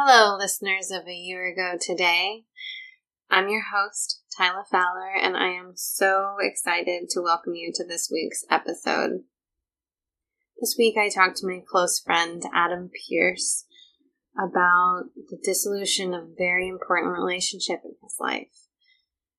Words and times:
Hello, 0.00 0.36
listeners 0.36 0.92
of 0.92 1.08
A 1.08 1.12
Year 1.12 1.48
Ago 1.48 1.76
Today. 1.80 2.44
I'm 3.32 3.48
your 3.48 3.64
host, 3.74 4.22
Tyla 4.36 4.62
Fowler, 4.70 5.12
and 5.20 5.36
I 5.36 5.48
am 5.48 5.72
so 5.74 6.36
excited 6.40 7.08
to 7.10 7.20
welcome 7.20 7.56
you 7.56 7.72
to 7.74 7.84
this 7.84 8.08
week's 8.08 8.44
episode. 8.48 9.22
This 10.60 10.76
week 10.78 10.94
I 10.96 11.08
talked 11.08 11.38
to 11.38 11.48
my 11.48 11.62
close 11.68 11.98
friend, 11.98 12.44
Adam 12.54 12.90
Pearce, 13.10 13.64
about 14.36 15.06
the 15.16 15.38
dissolution 15.42 16.14
of 16.14 16.22
a 16.22 16.34
very 16.38 16.68
important 16.68 17.12
relationship 17.12 17.80
in 17.84 17.96
his 18.00 18.14
life. 18.20 18.68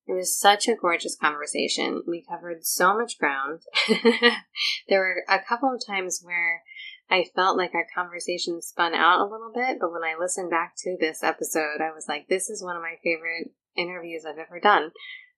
It 0.08 0.14
was 0.14 0.38
such 0.38 0.68
a 0.68 0.76
gorgeous 0.76 1.16
conversation. 1.16 2.04
We 2.06 2.26
covered 2.30 2.66
so 2.66 2.98
much 2.98 3.18
ground. 3.18 3.62
there 4.90 5.00
were 5.00 5.24
a 5.30 5.40
couple 5.40 5.74
of 5.74 5.82
times 5.88 6.20
where 6.22 6.64
I 7.10 7.26
felt 7.36 7.58
like 7.58 7.74
our 7.74 7.88
conversation 7.94 8.62
spun 8.62 8.94
out 8.94 9.20
a 9.20 9.30
little 9.30 9.52
bit, 9.54 9.78
but 9.80 9.92
when 9.92 10.04
I 10.04 10.16
listened 10.20 10.52
back 10.52 10.74
to 10.84 10.96
this 11.00 11.24
episode, 11.24 11.82
I 11.82 11.92
was 11.92 12.06
like, 12.08 12.28
this 12.28 12.50
is 12.50 12.64
one 12.64 12.76
of 12.76 12.84
my 12.84 12.96
favorite 13.04 13.52
interviews 13.76 14.26
I've 14.26 14.38
ever 14.38 14.60
done. 14.60 14.92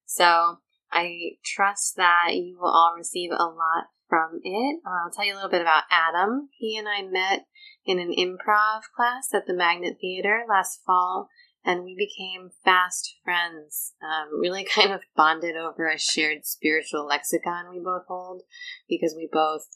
So 0.06 0.58
I 0.92 1.38
trust 1.46 1.96
that 1.96 2.32
you 2.34 2.58
will 2.60 2.72
all 2.72 2.94
receive 2.98 3.32
a 3.32 3.46
lot 3.46 3.86
from 4.10 4.42
it. 4.44 4.82
I'll 4.86 5.12
tell 5.12 5.26
you 5.26 5.34
a 5.34 5.36
little 5.36 5.50
bit 5.50 5.62
about 5.62 5.84
Adam. 5.90 6.50
He 6.58 6.78
and 6.78 6.88
I 6.90 7.02
met 7.02 7.46
in 7.86 8.00
an 8.00 8.12
improv 8.12 8.82
class 8.94 9.34
at 9.34 9.48
the 9.48 9.54
Magnet 9.54 9.98
Theater 10.02 10.44
last 10.50 10.82
fall, 10.86 11.30
and 11.64 11.84
we 11.84 11.96
became 11.96 12.50
fast 12.66 13.16
friends. 13.24 13.94
Um, 14.04 14.40
really 14.40 14.66
kind 14.66 14.92
of 14.92 15.02
bonded 15.16 15.56
over 15.56 15.88
a 15.88 15.98
shared 15.98 16.46
spiritual 16.46 17.06
lexicon 17.06 17.70
we 17.72 17.80
both 17.80 18.04
hold 18.08 18.42
because 18.90 19.16
we 19.16 19.30
both 19.32 19.68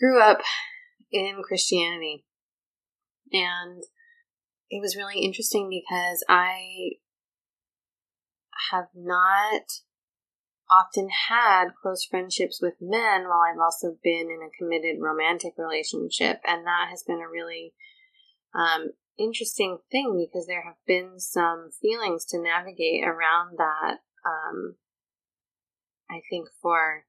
grew 0.00 0.20
up 0.20 0.40
in 1.12 1.42
Christianity. 1.46 2.24
And 3.32 3.82
it 4.70 4.80
was 4.80 4.96
really 4.96 5.20
interesting 5.20 5.68
because 5.68 6.24
I 6.28 6.92
have 8.72 8.86
not 8.94 9.62
often 10.70 11.08
had 11.28 11.74
close 11.80 12.04
friendships 12.04 12.60
with 12.62 12.74
men 12.80 13.24
while 13.24 13.42
I've 13.42 13.60
also 13.60 13.96
been 14.02 14.28
in 14.30 14.40
a 14.42 14.56
committed 14.56 15.00
romantic 15.00 15.54
relationship. 15.58 16.40
And 16.46 16.64
that 16.66 16.88
has 16.90 17.02
been 17.02 17.20
a 17.20 17.28
really 17.28 17.74
um, 18.54 18.90
interesting 19.18 19.78
thing 19.90 20.26
because 20.26 20.46
there 20.46 20.64
have 20.64 20.78
been 20.86 21.18
some 21.18 21.70
feelings 21.82 22.24
to 22.26 22.40
navigate 22.40 23.04
around 23.04 23.58
that. 23.58 23.98
Um, 24.24 24.76
I 26.08 26.20
think 26.30 26.48
for 26.62 27.04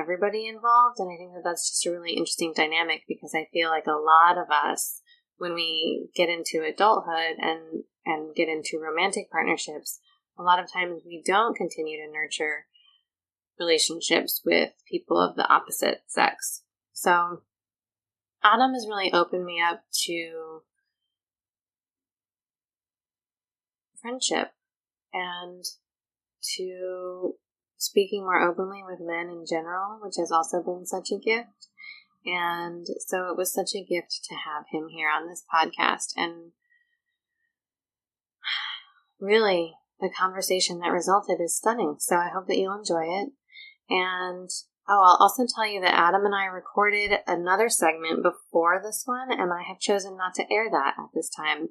everybody 0.00 0.46
involved. 0.46 0.98
And 0.98 1.10
I 1.12 1.16
think 1.16 1.34
that 1.34 1.42
that's 1.44 1.68
just 1.68 1.86
a 1.86 1.90
really 1.90 2.12
interesting 2.12 2.52
dynamic 2.54 3.02
because 3.06 3.34
I 3.34 3.48
feel 3.52 3.68
like 3.68 3.86
a 3.86 3.92
lot 3.92 4.38
of 4.38 4.50
us, 4.50 5.02
when 5.38 5.54
we 5.54 6.08
get 6.14 6.28
into 6.28 6.62
adulthood 6.62 7.36
and, 7.38 7.84
and 8.06 8.34
get 8.34 8.48
into 8.48 8.78
romantic 8.78 9.30
partnerships, 9.30 10.00
a 10.38 10.42
lot 10.42 10.62
of 10.62 10.72
times 10.72 11.02
we 11.04 11.22
don't 11.24 11.56
continue 11.56 11.98
to 11.98 12.12
nurture 12.12 12.66
relationships 13.58 14.40
with 14.44 14.70
people 14.90 15.18
of 15.18 15.36
the 15.36 15.46
opposite 15.48 16.02
sex. 16.06 16.62
So 16.92 17.42
Adam 18.42 18.72
has 18.72 18.86
really 18.88 19.12
opened 19.12 19.44
me 19.44 19.60
up 19.60 19.82
to 20.06 20.62
friendship 24.00 24.52
and 25.12 25.62
to 26.56 27.34
speaking 27.80 28.22
more 28.22 28.40
openly 28.42 28.82
with 28.86 29.00
men 29.00 29.30
in 29.30 29.44
general, 29.48 29.98
which 30.02 30.16
has 30.18 30.30
also 30.30 30.62
been 30.62 30.84
such 30.84 31.10
a 31.10 31.18
gift. 31.18 31.68
And 32.26 32.86
so 33.06 33.30
it 33.30 33.36
was 33.36 33.52
such 33.52 33.74
a 33.74 33.82
gift 33.82 34.20
to 34.28 34.34
have 34.34 34.66
him 34.70 34.88
here 34.90 35.08
on 35.08 35.26
this 35.26 35.42
podcast. 35.52 36.12
And 36.14 36.52
really, 39.20 39.72
the 39.98 40.10
conversation 40.10 40.80
that 40.80 40.92
resulted 40.92 41.40
is 41.40 41.56
stunning. 41.56 41.96
So 41.98 42.16
I 42.16 42.28
hope 42.28 42.46
that 42.48 42.58
you'll 42.58 42.78
enjoy 42.78 43.04
it. 43.04 43.30
And 43.88 44.50
oh, 44.86 45.02
I'll 45.02 45.18
also 45.18 45.46
tell 45.46 45.66
you 45.66 45.80
that 45.80 45.94
Adam 45.94 46.26
and 46.26 46.34
I 46.34 46.44
recorded 46.44 47.12
another 47.26 47.70
segment 47.70 48.22
before 48.22 48.82
this 48.84 49.04
one, 49.06 49.32
and 49.32 49.52
I 49.52 49.62
have 49.66 49.80
chosen 49.80 50.18
not 50.18 50.34
to 50.34 50.52
air 50.52 50.68
that 50.70 50.94
at 50.98 51.08
this 51.14 51.30
time. 51.30 51.68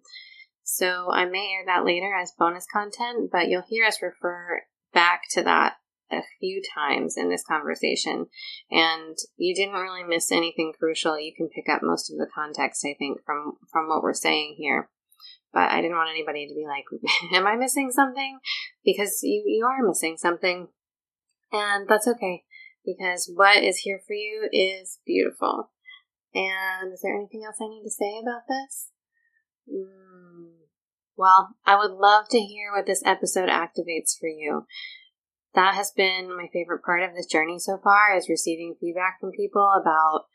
So 0.63 1.11
I 1.11 1.25
may 1.25 1.53
air 1.53 1.65
that 1.67 1.85
later 1.85 2.15
as 2.15 2.33
bonus 2.37 2.65
content, 2.71 3.29
but 3.31 3.47
you'll 3.47 3.63
hear 3.67 3.85
us 3.85 4.01
refer 4.01 4.63
back 4.91 5.21
to 5.31 5.43
that 5.43 5.75
a 6.11 6.21
few 6.39 6.61
times 6.75 7.15
in 7.17 7.29
this 7.29 7.43
conversation, 7.43 8.27
and 8.71 9.17
you 9.37 9.55
didn't 9.55 9.79
really 9.79 10.03
miss 10.03 10.31
anything 10.31 10.73
crucial. 10.77 11.19
You 11.19 11.33
can 11.35 11.49
pick 11.49 11.69
up 11.69 11.81
most 11.83 12.11
of 12.11 12.17
the 12.17 12.27
context, 12.33 12.85
I 12.85 12.95
think, 12.97 13.23
from 13.25 13.53
from 13.71 13.87
what 13.87 14.03
we're 14.03 14.13
saying 14.13 14.55
here. 14.57 14.89
But 15.51 15.71
I 15.71 15.81
didn't 15.81 15.97
want 15.97 16.11
anybody 16.11 16.47
to 16.47 16.53
be 16.53 16.65
like, 16.67 16.85
"Am 17.33 17.47
I 17.47 17.55
missing 17.55 17.91
something?" 17.91 18.39
Because 18.83 19.19
you 19.23 19.43
you 19.45 19.65
are 19.65 19.85
missing 19.85 20.17
something, 20.17 20.67
and 21.51 21.87
that's 21.87 22.07
okay 22.07 22.43
because 22.85 23.31
what 23.33 23.63
is 23.63 23.77
here 23.77 24.01
for 24.05 24.13
you 24.13 24.49
is 24.51 24.99
beautiful. 25.05 25.71
And 26.33 26.93
is 26.93 27.01
there 27.01 27.15
anything 27.15 27.43
else 27.45 27.57
I 27.61 27.67
need 27.67 27.83
to 27.83 27.89
say 27.89 28.19
about 28.21 28.43
this? 28.47 28.89
Mm. 29.71 30.59
Well, 31.15 31.55
I 31.65 31.75
would 31.75 31.91
love 31.91 32.29
to 32.29 32.39
hear 32.39 32.71
what 32.73 32.85
this 32.85 33.03
episode 33.05 33.49
activates 33.49 34.17
for 34.19 34.29
you 34.29 34.65
that 35.55 35.75
has 35.75 35.91
been 35.95 36.35
my 36.35 36.47
favorite 36.53 36.83
part 36.83 37.03
of 37.03 37.15
this 37.15 37.25
journey 37.25 37.59
so 37.59 37.79
far 37.83 38.15
is 38.15 38.29
receiving 38.29 38.75
feedback 38.79 39.19
from 39.19 39.31
people 39.31 39.71
about 39.79 40.25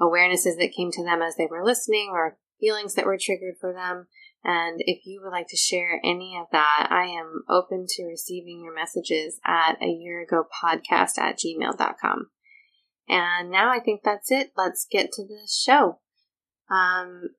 awarenesses 0.00 0.58
that 0.58 0.72
came 0.76 0.90
to 0.90 1.04
them 1.04 1.22
as 1.22 1.36
they 1.36 1.46
were 1.50 1.64
listening 1.64 2.10
or 2.10 2.38
feelings 2.60 2.94
that 2.94 3.06
were 3.06 3.18
triggered 3.20 3.54
for 3.60 3.72
them. 3.72 4.06
And 4.42 4.80
if 4.80 5.06
you 5.06 5.22
would 5.22 5.30
like 5.30 5.48
to 5.48 5.56
share 5.56 6.00
any 6.04 6.36
of 6.38 6.46
that, 6.52 6.88
I 6.90 7.06
am 7.06 7.44
open 7.48 7.86
to 7.88 8.04
receiving 8.04 8.62
your 8.62 8.74
messages 8.74 9.40
at 9.44 9.80
a 9.82 9.86
year 9.86 10.22
ago 10.22 10.44
podcast 10.62 11.18
at 11.18 11.38
gmail.com. 11.38 12.26
And 13.08 13.50
now 13.50 13.70
I 13.70 13.80
think 13.80 14.02
that's 14.02 14.30
it. 14.30 14.52
Let's 14.56 14.86
get 14.90 15.12
to 15.12 15.26
the 15.26 15.48
show. 15.50 16.00
Um, 16.70 17.30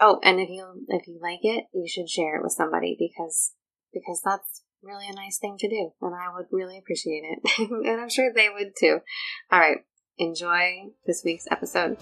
oh, 0.00 0.20
and 0.22 0.40
if 0.40 0.48
you, 0.48 0.84
if 0.88 1.06
you 1.06 1.18
like 1.20 1.40
it, 1.42 1.66
you 1.72 1.88
should 1.88 2.08
share 2.08 2.36
it 2.36 2.42
with 2.42 2.52
somebody 2.52 2.96
because, 2.98 3.52
because 3.92 4.20
that's 4.24 4.62
really 4.82 5.08
a 5.08 5.14
nice 5.14 5.38
thing 5.38 5.56
to 5.58 5.68
do, 5.68 5.92
and 6.00 6.14
I 6.14 6.34
would 6.34 6.46
really 6.50 6.78
appreciate 6.78 7.22
it. 7.24 7.40
and 7.70 8.00
I'm 8.00 8.08
sure 8.08 8.32
they 8.32 8.48
would 8.48 8.72
too. 8.78 9.00
All 9.50 9.58
right, 9.58 9.78
enjoy 10.18 10.90
this 11.06 11.22
week's 11.24 11.46
episode. 11.50 11.98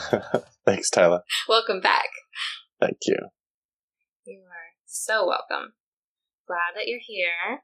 Thanks, 0.66 0.90
Tyla. 0.90 1.22
Welcome 1.48 1.80
back. 1.80 2.08
Thank 2.80 2.98
you. 3.06 3.16
You 4.24 4.40
are 4.40 4.72
so 4.86 5.26
welcome. 5.26 5.72
Glad 6.46 6.76
that 6.76 6.86
you're 6.86 7.00
here. 7.02 7.60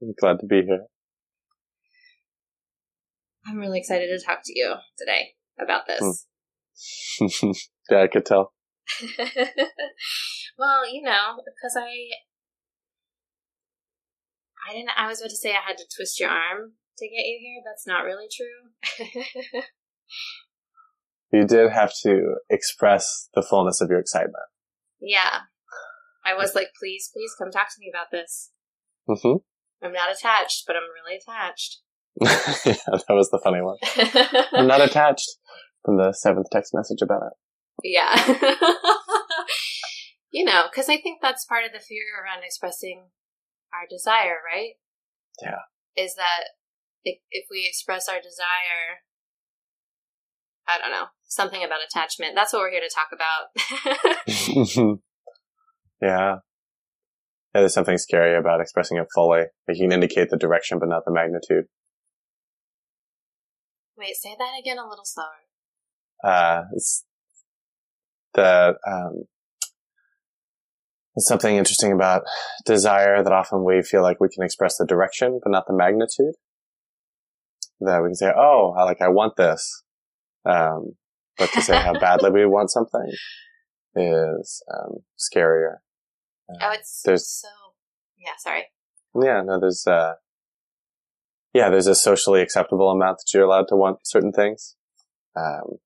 I'm 0.00 0.14
glad 0.18 0.40
to 0.40 0.46
be 0.46 0.62
here. 0.62 0.86
I'm 3.46 3.58
really 3.58 3.78
excited 3.78 4.06
to 4.06 4.24
talk 4.24 4.40
to 4.44 4.52
you 4.54 4.74
today 4.98 5.34
about 5.60 5.86
this. 5.86 6.26
Hmm. 7.18 7.50
yeah, 7.90 8.02
I 8.02 8.06
could 8.06 8.26
tell. 8.26 8.52
well, 10.58 10.88
you 10.92 11.02
know, 11.02 11.36
because 11.36 11.76
I 11.76 12.10
I 14.68 14.72
didn't 14.74 14.90
I 14.96 15.08
was 15.08 15.20
about 15.20 15.30
to 15.30 15.36
say 15.36 15.50
I 15.50 15.66
had 15.66 15.78
to 15.78 15.84
twist 15.96 16.20
your 16.20 16.30
arm 16.30 16.72
to 16.98 17.08
get 17.08 17.24
you 17.24 17.38
here. 17.40 17.62
That's 17.64 17.86
not 17.86 18.04
really 18.04 18.28
true. 18.30 19.62
You 21.32 21.46
did 21.46 21.70
have 21.70 21.92
to 22.02 22.36
express 22.50 23.28
the 23.34 23.42
fullness 23.42 23.80
of 23.80 23.90
your 23.90 23.98
excitement. 23.98 24.44
Yeah. 25.00 25.40
I 26.24 26.34
was 26.34 26.54
like, 26.54 26.68
please, 26.78 27.10
please 27.12 27.32
come 27.36 27.50
talk 27.50 27.68
to 27.68 27.80
me 27.80 27.90
about 27.92 28.10
this. 28.12 28.50
Mm-hmm. 29.08 29.38
I'm 29.84 29.92
not 29.92 30.12
attached, 30.12 30.64
but 30.66 30.76
I'm 30.76 30.82
really 31.02 31.18
attached. 31.18 31.80
yeah, 32.20 32.76
that 32.86 33.14
was 33.14 33.30
the 33.30 33.40
funny 33.42 33.60
one. 33.60 33.78
I'm 34.52 34.68
not 34.68 34.80
attached 34.88 35.28
from 35.84 35.96
the 35.96 36.12
seventh 36.12 36.46
text 36.52 36.72
message 36.74 37.02
about 37.02 37.22
it. 37.22 37.32
Yeah. 37.82 38.14
you 40.30 40.44
know, 40.44 40.66
because 40.70 40.88
I 40.88 40.98
think 40.98 41.20
that's 41.20 41.44
part 41.44 41.64
of 41.64 41.72
the 41.72 41.80
fear 41.80 42.04
around 42.22 42.44
expressing 42.44 43.06
our 43.72 43.86
desire, 43.88 44.38
right? 44.44 44.74
Yeah. 45.42 45.66
Is 45.96 46.14
that 46.14 46.54
if, 47.04 47.18
if 47.30 47.46
we 47.50 47.66
express 47.66 48.08
our 48.08 48.20
desire, 48.20 49.02
I 50.68 50.78
don't 50.78 50.92
know, 50.92 51.06
something 51.32 51.64
about 51.64 51.80
attachment. 51.86 52.34
That's 52.34 52.52
what 52.52 52.60
we're 52.60 52.70
here 52.70 52.80
to 52.80 52.90
talk 52.94 53.08
about. 53.12 54.98
yeah. 56.02 56.36
Yeah, 57.54 57.60
there's 57.60 57.74
something 57.74 57.98
scary 57.98 58.36
about 58.36 58.60
expressing 58.60 58.96
it 58.96 59.06
fully. 59.14 59.44
Like 59.68 59.76
you 59.76 59.84
can 59.84 59.92
indicate 59.92 60.30
the 60.30 60.38
direction, 60.38 60.78
but 60.78 60.88
not 60.88 61.04
the 61.04 61.12
magnitude. 61.12 61.66
Wait, 63.96 64.16
say 64.16 64.34
that 64.38 64.58
again 64.58 64.78
a 64.78 64.88
little 64.88 65.04
slower. 65.04 65.28
Uh, 66.24 66.62
it's 66.72 67.04
the 68.34 68.74
um, 68.86 69.24
there's 71.14 71.26
something 71.26 71.56
interesting 71.56 71.92
about 71.92 72.22
desire 72.64 73.22
that 73.22 73.32
often 73.32 73.64
we 73.64 73.82
feel 73.82 74.02
like 74.02 74.18
we 74.18 74.30
can 74.30 74.44
express 74.44 74.78
the 74.78 74.86
direction, 74.86 75.40
but 75.42 75.50
not 75.50 75.66
the 75.66 75.74
magnitude. 75.74 76.34
That 77.80 78.02
we 78.02 78.08
can 78.08 78.14
say, 78.14 78.32
"Oh, 78.34 78.74
I 78.78 78.84
like 78.84 79.02
I 79.02 79.08
want 79.08 79.36
this," 79.36 79.82
um, 80.46 80.92
but 81.42 81.52
to 81.52 81.62
say 81.62 81.76
how 81.76 81.98
badly 81.98 82.30
we 82.30 82.46
want 82.46 82.70
something 82.70 83.10
is 83.96 84.62
um, 84.72 84.98
scarier. 85.18 85.78
oh, 86.60 86.70
it's 86.72 87.02
there's 87.04 87.28
so. 87.28 87.48
Yeah, 88.16 88.32
sorry. 88.38 88.66
yeah 89.20 89.42
no 89.44 89.58
there's 89.58 89.84
uh 89.86 90.14
yeah 91.52 91.68
there's 91.68 91.88
a 91.88 91.94
socially 91.94 92.40
acceptable 92.40 92.90
amount 92.90 93.18
that 93.18 93.34
you're 93.34 93.44
allowed 93.44 93.66
to 93.68 93.76
want 93.76 93.98
certain 94.04 94.32
things, 94.32 94.76
um, 95.36 95.78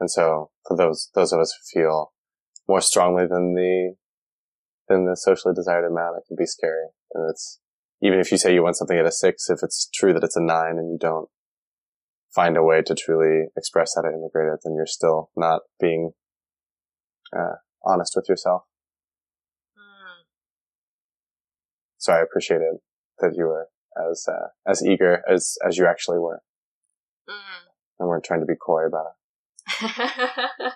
and 0.00 0.10
so 0.10 0.50
for 0.66 0.76
those 0.76 1.10
those 1.14 1.32
of 1.32 1.40
us 1.40 1.56
who 1.56 1.80
feel 1.80 2.12
more 2.68 2.80
strongly 2.80 3.26
than 3.26 3.54
the 3.54 3.94
than 4.88 5.06
the 5.06 5.16
socially 5.16 5.54
desired 5.54 5.86
amount, 5.86 6.16
it 6.18 6.26
can 6.26 6.36
be 6.36 6.46
scary. 6.46 6.88
And 7.14 7.30
it's 7.30 7.60
even 8.02 8.18
if 8.18 8.32
you 8.32 8.38
say 8.38 8.52
you 8.52 8.64
want 8.64 8.76
something 8.76 8.98
at 8.98 9.06
a 9.06 9.12
six, 9.12 9.48
if 9.48 9.60
it's 9.62 9.88
true 9.94 10.12
that 10.12 10.24
it's 10.24 10.36
a 10.36 10.42
nine 10.42 10.76
and 10.76 10.90
you 10.90 10.98
don't 10.98 11.28
find 12.34 12.56
a 12.56 12.62
way 12.62 12.82
to 12.82 12.94
truly 12.94 13.46
express 13.56 13.94
that 13.94 14.04
or 14.04 14.12
integrate 14.12 14.52
it, 14.52 14.60
then 14.64 14.74
you're 14.74 14.86
still 14.86 15.30
not 15.36 15.62
being 15.80 16.12
uh, 17.36 17.56
honest 17.84 18.14
with 18.16 18.28
yourself. 18.28 18.62
Mm. 19.76 20.24
So 21.98 22.12
I 22.12 22.20
appreciated 22.20 22.78
that 23.18 23.34
you 23.36 23.44
were 23.44 23.68
as 24.10 24.26
uh, 24.28 24.48
as 24.66 24.84
eager 24.84 25.22
as 25.30 25.56
as 25.66 25.78
you 25.78 25.86
actually 25.86 26.18
were, 26.18 26.42
Mm. 27.28 27.68
and 28.00 28.08
weren't 28.08 28.24
trying 28.24 28.40
to 28.40 28.46
be 28.46 28.54
coy 28.54 28.86
about 28.86 29.06
it. 29.06 29.14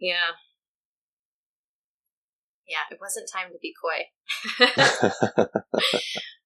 yeah. 0.00 0.32
Yeah, 2.66 2.84
it 2.90 2.98
wasn't 3.00 3.28
time 3.30 3.52
to 3.52 3.58
be 3.60 3.74
coy. 3.74 4.08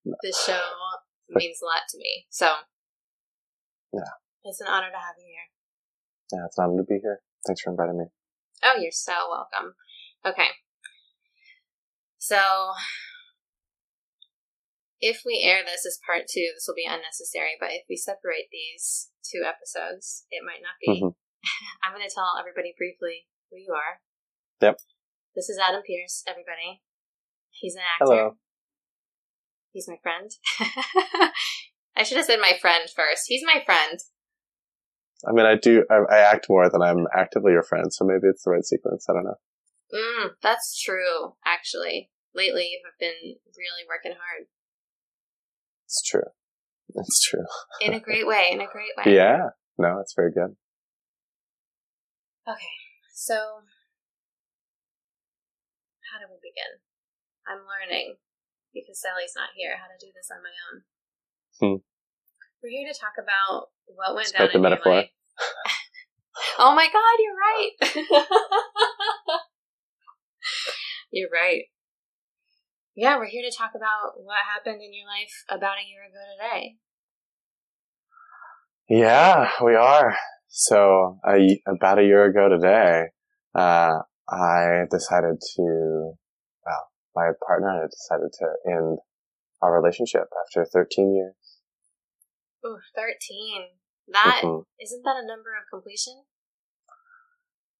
this 0.22 0.44
show 0.44 0.60
means 1.28 1.58
a 1.62 1.66
lot 1.66 1.82
to 1.90 1.98
me. 1.98 2.26
So, 2.30 2.52
Yeah. 3.96 4.12
It's 4.44 4.60
an 4.60 4.68
honor 4.68 4.90
to 4.92 5.00
have 5.00 5.16
you 5.18 5.26
here. 5.26 5.48
yeah, 6.32 6.44
it's 6.46 6.58
an 6.58 6.64
honor 6.68 6.82
to 6.82 6.86
be 6.86 7.00
here. 7.02 7.20
Thanks 7.46 7.62
for 7.62 7.70
inviting 7.70 7.98
me. 7.98 8.06
Oh, 8.62 8.76
you're 8.78 8.92
so 8.94 9.14
welcome. 9.30 9.74
Okay. 10.24 10.50
So, 12.18 12.72
if 15.00 15.22
we 15.24 15.42
air 15.44 15.62
this 15.64 15.86
as 15.86 15.98
part 16.04 16.26
two, 16.26 16.50
this 16.54 16.64
will 16.66 16.74
be 16.74 16.88
unnecessary, 16.88 17.54
but 17.60 17.70
if 17.70 17.84
we 17.88 17.96
separate 17.96 18.48
these 18.50 19.10
two 19.22 19.42
episodes, 19.46 20.24
it 20.30 20.42
might 20.44 20.62
not 20.62 20.76
be. 20.80 21.00
Mhm. 21.02 21.14
I'm 21.82 21.92
going 21.94 22.06
to 22.06 22.12
tell 22.12 22.34
everybody 22.38 22.74
briefly 22.76 23.26
who 23.50 23.58
you 23.58 23.72
are. 23.74 24.00
Yep. 24.60 24.80
This 25.36 25.48
is 25.48 25.58
Adam 25.58 25.82
Pearce, 25.86 26.24
everybody. 26.26 26.82
He's 27.50 27.76
an 27.76 27.82
actor. 27.86 28.04
Hello. 28.10 28.36
He's 29.72 29.86
my 29.86 29.98
friend. 30.02 30.30
I 31.96 32.02
should 32.02 32.18
have 32.18 32.26
said 32.26 32.40
my 32.40 32.52
friend 32.60 32.88
first. 32.94 33.24
He's 33.26 33.42
my 33.44 33.62
friend. 33.64 33.98
I 35.26 35.32
mean, 35.32 35.46
I 35.46 35.56
do. 35.56 35.84
I, 35.90 36.02
I 36.14 36.18
act 36.18 36.46
more 36.48 36.68
than 36.68 36.82
I'm 36.82 37.06
actively 37.14 37.52
your 37.52 37.62
friend, 37.62 37.92
so 37.92 38.04
maybe 38.04 38.28
it's 38.28 38.44
the 38.44 38.50
right 38.50 38.64
sequence. 38.64 39.06
I 39.08 39.14
don't 39.14 39.24
know. 39.24 39.38
Mm, 39.94 40.30
that's 40.42 40.80
true, 40.80 41.34
actually. 41.44 42.10
Lately, 42.34 42.68
you 42.68 42.80
have 42.84 42.98
been 43.00 43.36
really 43.56 43.88
working 43.88 44.12
hard. 44.12 44.48
It's 45.86 46.02
true. 46.02 46.26
It's 46.94 47.18
true. 47.26 47.42
In 47.82 47.94
a 47.94 48.00
great 48.00 48.28
way, 48.28 48.46
in 48.52 48.60
a 48.60 48.70
great 48.70 48.94
way. 48.94 49.12
Yeah. 49.12 49.50
No, 49.76 49.98
it's 49.98 50.14
very 50.14 50.30
good. 50.30 50.54
Okay, 52.46 52.78
so 53.12 53.34
how 56.14 56.22
do 56.22 56.30
we 56.30 56.38
begin? 56.38 56.78
I'm 57.42 57.66
learning 57.66 58.22
because 58.72 59.02
Sally's 59.02 59.34
not 59.34 59.50
here 59.58 59.82
how 59.82 59.90
to 59.90 59.98
do 59.98 60.14
this 60.14 60.30
on 60.30 60.46
my 60.46 60.54
own. 60.70 60.86
Hmm. 61.60 61.76
We're 62.62 62.70
here 62.70 62.92
to 62.92 62.98
talk 62.98 63.12
about 63.22 63.68
what 63.86 64.14
went 64.14 64.26
Despite 64.26 64.52
down 64.52 64.62
the 64.62 64.68
in 64.68 64.72
metaphor. 64.72 64.92
your 64.92 65.02
life. 65.02 65.10
oh 66.58 66.74
my 66.74 66.86
god, 66.92 67.16
you're 67.18 67.36
right. 67.36 67.72
you're 71.12 71.30
right. 71.32 71.62
Yeah, 72.94 73.16
we're 73.18 73.26
here 73.26 73.48
to 73.48 73.56
talk 73.56 73.72
about 73.74 74.22
what 74.24 74.38
happened 74.52 74.82
in 74.82 74.92
your 74.94 75.06
life 75.06 75.44
about 75.50 75.76
a 75.78 75.86
year 75.88 76.02
ago 76.02 76.20
today. 76.36 76.76
Yeah, 78.88 79.50
we 79.64 79.74
are. 79.74 80.16
So, 80.48 81.18
a, 81.28 81.60
about 81.68 81.98
a 81.98 82.04
year 82.04 82.24
ago 82.24 82.48
today, 82.48 83.06
uh, 83.54 83.98
I 84.28 84.84
decided 84.90 85.40
to, 85.56 86.12
well, 86.64 86.88
my 87.14 87.30
partner 87.46 87.68
and 87.68 87.80
I 87.82 87.86
decided 87.86 88.32
to 88.38 88.46
end 88.66 88.98
our 89.60 89.78
relationship 89.78 90.24
after 90.46 90.64
13 90.64 91.14
years. 91.14 91.34
Ooh, 92.66 92.78
13. 92.96 93.68
That 94.08 94.40
Mhm. 94.44 94.64
isn't 94.80 95.02
that 95.04 95.16
a 95.22 95.26
number 95.26 95.50
of 95.56 95.64
completion? 95.70 96.24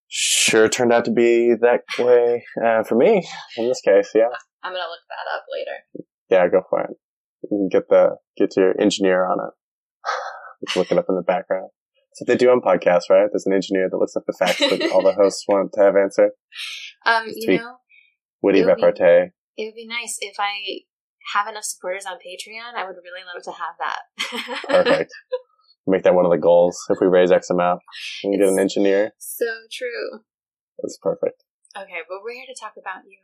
Sure 0.09 0.69
turned 0.69 0.93
out 0.93 1.03
to 1.05 1.11
be 1.11 1.53
that 1.59 1.81
way 1.99 2.45
uh, 2.63 2.83
for 2.83 2.95
me 2.95 3.27
in 3.57 3.67
this 3.67 3.81
case. 3.81 4.11
Yeah, 4.15 4.29
I'm 4.63 4.71
gonna 4.73 4.87
look 4.87 5.01
that 5.09 5.35
up 5.35 5.43
later. 5.51 6.05
yeah, 6.29 6.47
go 6.47 6.61
for 6.69 6.81
it. 6.83 6.97
You 7.43 7.49
can 7.49 7.69
get 7.69 7.89
the 7.89 8.17
get 8.37 8.55
your 8.55 8.79
engineer 8.79 9.25
on 9.25 9.37
it. 9.39 10.75
Look 10.77 10.91
it 10.91 10.97
up 10.97 11.05
in 11.09 11.15
the 11.15 11.21
background. 11.23 11.69
So 12.13 12.25
they 12.25 12.35
do 12.37 12.49
on 12.49 12.61
podcasts, 12.61 13.09
right? 13.09 13.27
There's 13.31 13.45
an 13.45 13.53
engineer 13.53 13.89
that 13.91 13.97
looks 13.97 14.15
up 14.15 14.23
the 14.25 14.33
facts 14.39 14.59
that 14.59 14.91
all 14.91 15.03
the 15.03 15.13
hosts 15.13 15.43
want 15.47 15.71
to 15.73 15.81
have 15.81 15.95
answered. 15.95 16.31
Um, 17.05 17.25
you 17.27 17.57
know, 17.59 17.77
Witty 18.41 18.59
It 18.61 18.65
would 18.65 18.77
be- 18.77 18.83
repartee. 18.83 19.31
it 19.57 19.65
would 19.65 19.75
be 19.75 19.87
nice 19.87 20.17
if 20.21 20.35
I 20.39 20.55
have 21.33 21.47
enough 21.47 21.63
supporters 21.65 22.05
on 22.05 22.15
Patreon. 22.17 22.75
I 22.75 22.85
would 22.85 22.95
really 23.03 23.23
love 23.25 23.43
to 23.43 23.51
have 23.51 23.75
that. 23.79 24.01
Perfect. 24.85 25.11
Make 25.87 26.03
that 26.03 26.13
one 26.15 26.25
of 26.25 26.31
the 26.31 26.37
goals. 26.37 26.77
If 26.89 26.97
we 26.99 27.07
raise 27.07 27.31
X 27.31 27.49
amount, 27.49 27.81
we 28.23 28.31
can 28.31 28.39
get 28.39 28.49
an 28.49 28.59
engineer. 28.59 29.11
so 29.17 29.45
true. 29.71 30.21
That's 30.81 30.97
perfect. 31.01 31.43
Okay, 31.75 32.03
but 32.07 32.19
we're 32.23 32.33
here 32.33 32.45
to 32.45 32.59
talk 32.59 32.73
about 32.77 33.05
you. 33.07 33.17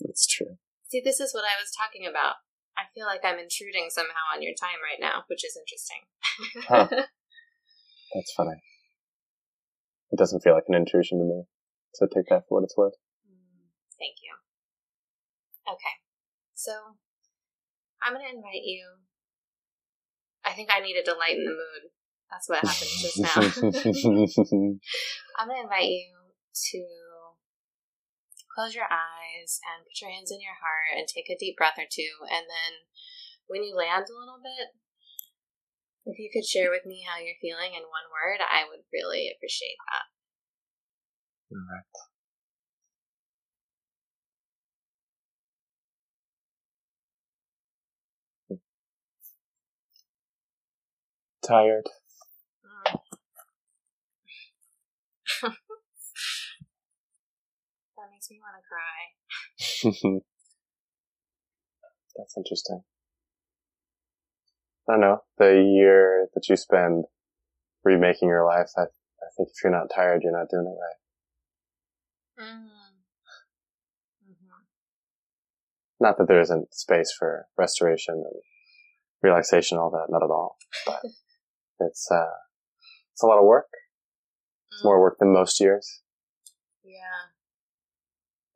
That's 0.00 0.26
true. 0.26 0.56
See, 0.88 1.02
this 1.04 1.20
is 1.20 1.34
what 1.34 1.44
I 1.44 1.60
was 1.60 1.70
talking 1.74 2.06
about. 2.08 2.36
I 2.78 2.86
feel 2.94 3.04
like 3.04 3.20
I'm 3.24 3.38
intruding 3.38 3.90
somehow 3.90 4.30
on 4.32 4.42
your 4.42 4.54
time 4.54 4.78
right 4.78 5.00
now, 5.00 5.24
which 5.26 5.44
is 5.44 5.58
interesting. 5.58 6.06
Huh. 6.70 6.86
That's 8.14 8.32
funny. 8.36 8.62
It 10.12 10.18
doesn't 10.18 10.40
feel 10.40 10.54
like 10.54 10.64
an 10.68 10.74
intrusion 10.76 11.18
to 11.18 11.24
me. 11.24 11.42
So 11.94 12.06
take 12.06 12.26
that 12.30 12.44
for 12.48 12.60
what 12.60 12.64
it's 12.64 12.76
worth. 12.76 12.94
Mm, 13.28 13.68
Thank 13.98 14.22
you. 14.22 14.32
Okay, 15.68 15.96
so 16.54 16.72
I'm 18.02 18.14
going 18.14 18.26
to 18.26 18.36
invite 18.36 18.64
you. 18.64 18.86
I 20.44 20.52
think 20.52 20.70
I 20.72 20.80
needed 20.80 21.04
to 21.06 21.16
lighten 21.18 21.44
the 21.44 21.52
mood. 21.52 21.90
That's 22.30 22.48
what 22.48 22.64
happened 22.64 22.90
just 23.00 23.18
now. 23.20 23.36
I'm 25.38 25.48
going 25.48 25.60
to 25.60 25.64
invite 25.64 25.88
you 25.88 26.14
to 26.72 26.84
close 28.54 28.74
your 28.74 28.88
eyes 28.90 29.60
and 29.64 29.86
put 29.86 30.00
your 30.02 30.10
hands 30.10 30.32
in 30.34 30.42
your 30.42 30.58
heart 30.58 30.90
and 30.96 31.06
take 31.06 31.30
a 31.30 31.38
deep 31.38 31.56
breath 31.56 31.78
or 31.78 31.86
two. 31.88 32.26
And 32.26 32.50
then 32.50 32.72
when 33.46 33.62
you 33.62 33.74
land 33.74 34.10
a 34.10 34.18
little 34.18 34.40
bit, 34.42 34.74
if 36.08 36.18
you 36.18 36.28
could 36.32 36.44
share 36.44 36.72
with 36.72 36.84
me 36.84 37.04
how 37.04 37.20
you're 37.20 37.38
feeling 37.40 37.76
in 37.76 37.84
one 37.84 38.08
word, 38.10 38.40
I 38.40 38.64
would 38.64 38.84
really 38.92 39.30
appreciate 39.30 39.76
that. 39.92 40.08
Alright. 41.52 41.84
Tired. 51.48 51.84
Mm. 52.62 52.98
that 57.96 58.10
makes 58.12 58.30
me 58.30 58.38
want 58.42 58.56
to 58.58 58.62
cry. 58.68 60.20
That's 62.16 62.36
interesting. 62.36 62.82
I 64.88 64.92
don't 64.92 65.00
know. 65.00 65.22
The 65.38 65.62
year 65.62 66.28
that 66.34 66.48
you 66.50 66.56
spend 66.56 67.04
remaking 67.82 68.28
your 68.28 68.44
life, 68.44 68.70
I, 68.76 68.82
I 68.82 69.28
think 69.36 69.48
if 69.48 69.64
you're 69.64 69.72
not 69.72 69.88
tired, 69.94 70.22
you're 70.22 70.38
not 70.38 70.50
doing 70.50 70.66
it 70.66 70.78
right. 70.78 72.46
Mm. 72.46 72.68
Not 76.00 76.18
that 76.18 76.28
there 76.28 76.40
isn't 76.40 76.74
space 76.74 77.12
for 77.18 77.46
restoration 77.56 78.14
and 78.14 78.42
relaxation, 79.22 79.78
all 79.78 79.90
that, 79.90 80.06
not 80.10 80.22
at 80.22 80.30
all. 80.30 80.56
But 80.86 81.00
it's, 81.80 82.08
uh, 82.10 82.38
it's 83.12 83.22
a 83.22 83.26
lot 83.26 83.38
of 83.38 83.44
work. 83.44 83.68
It's 84.72 84.84
more 84.84 85.00
work 85.00 85.16
than 85.18 85.32
most 85.32 85.60
years. 85.60 86.02
Yeah. 86.84 87.32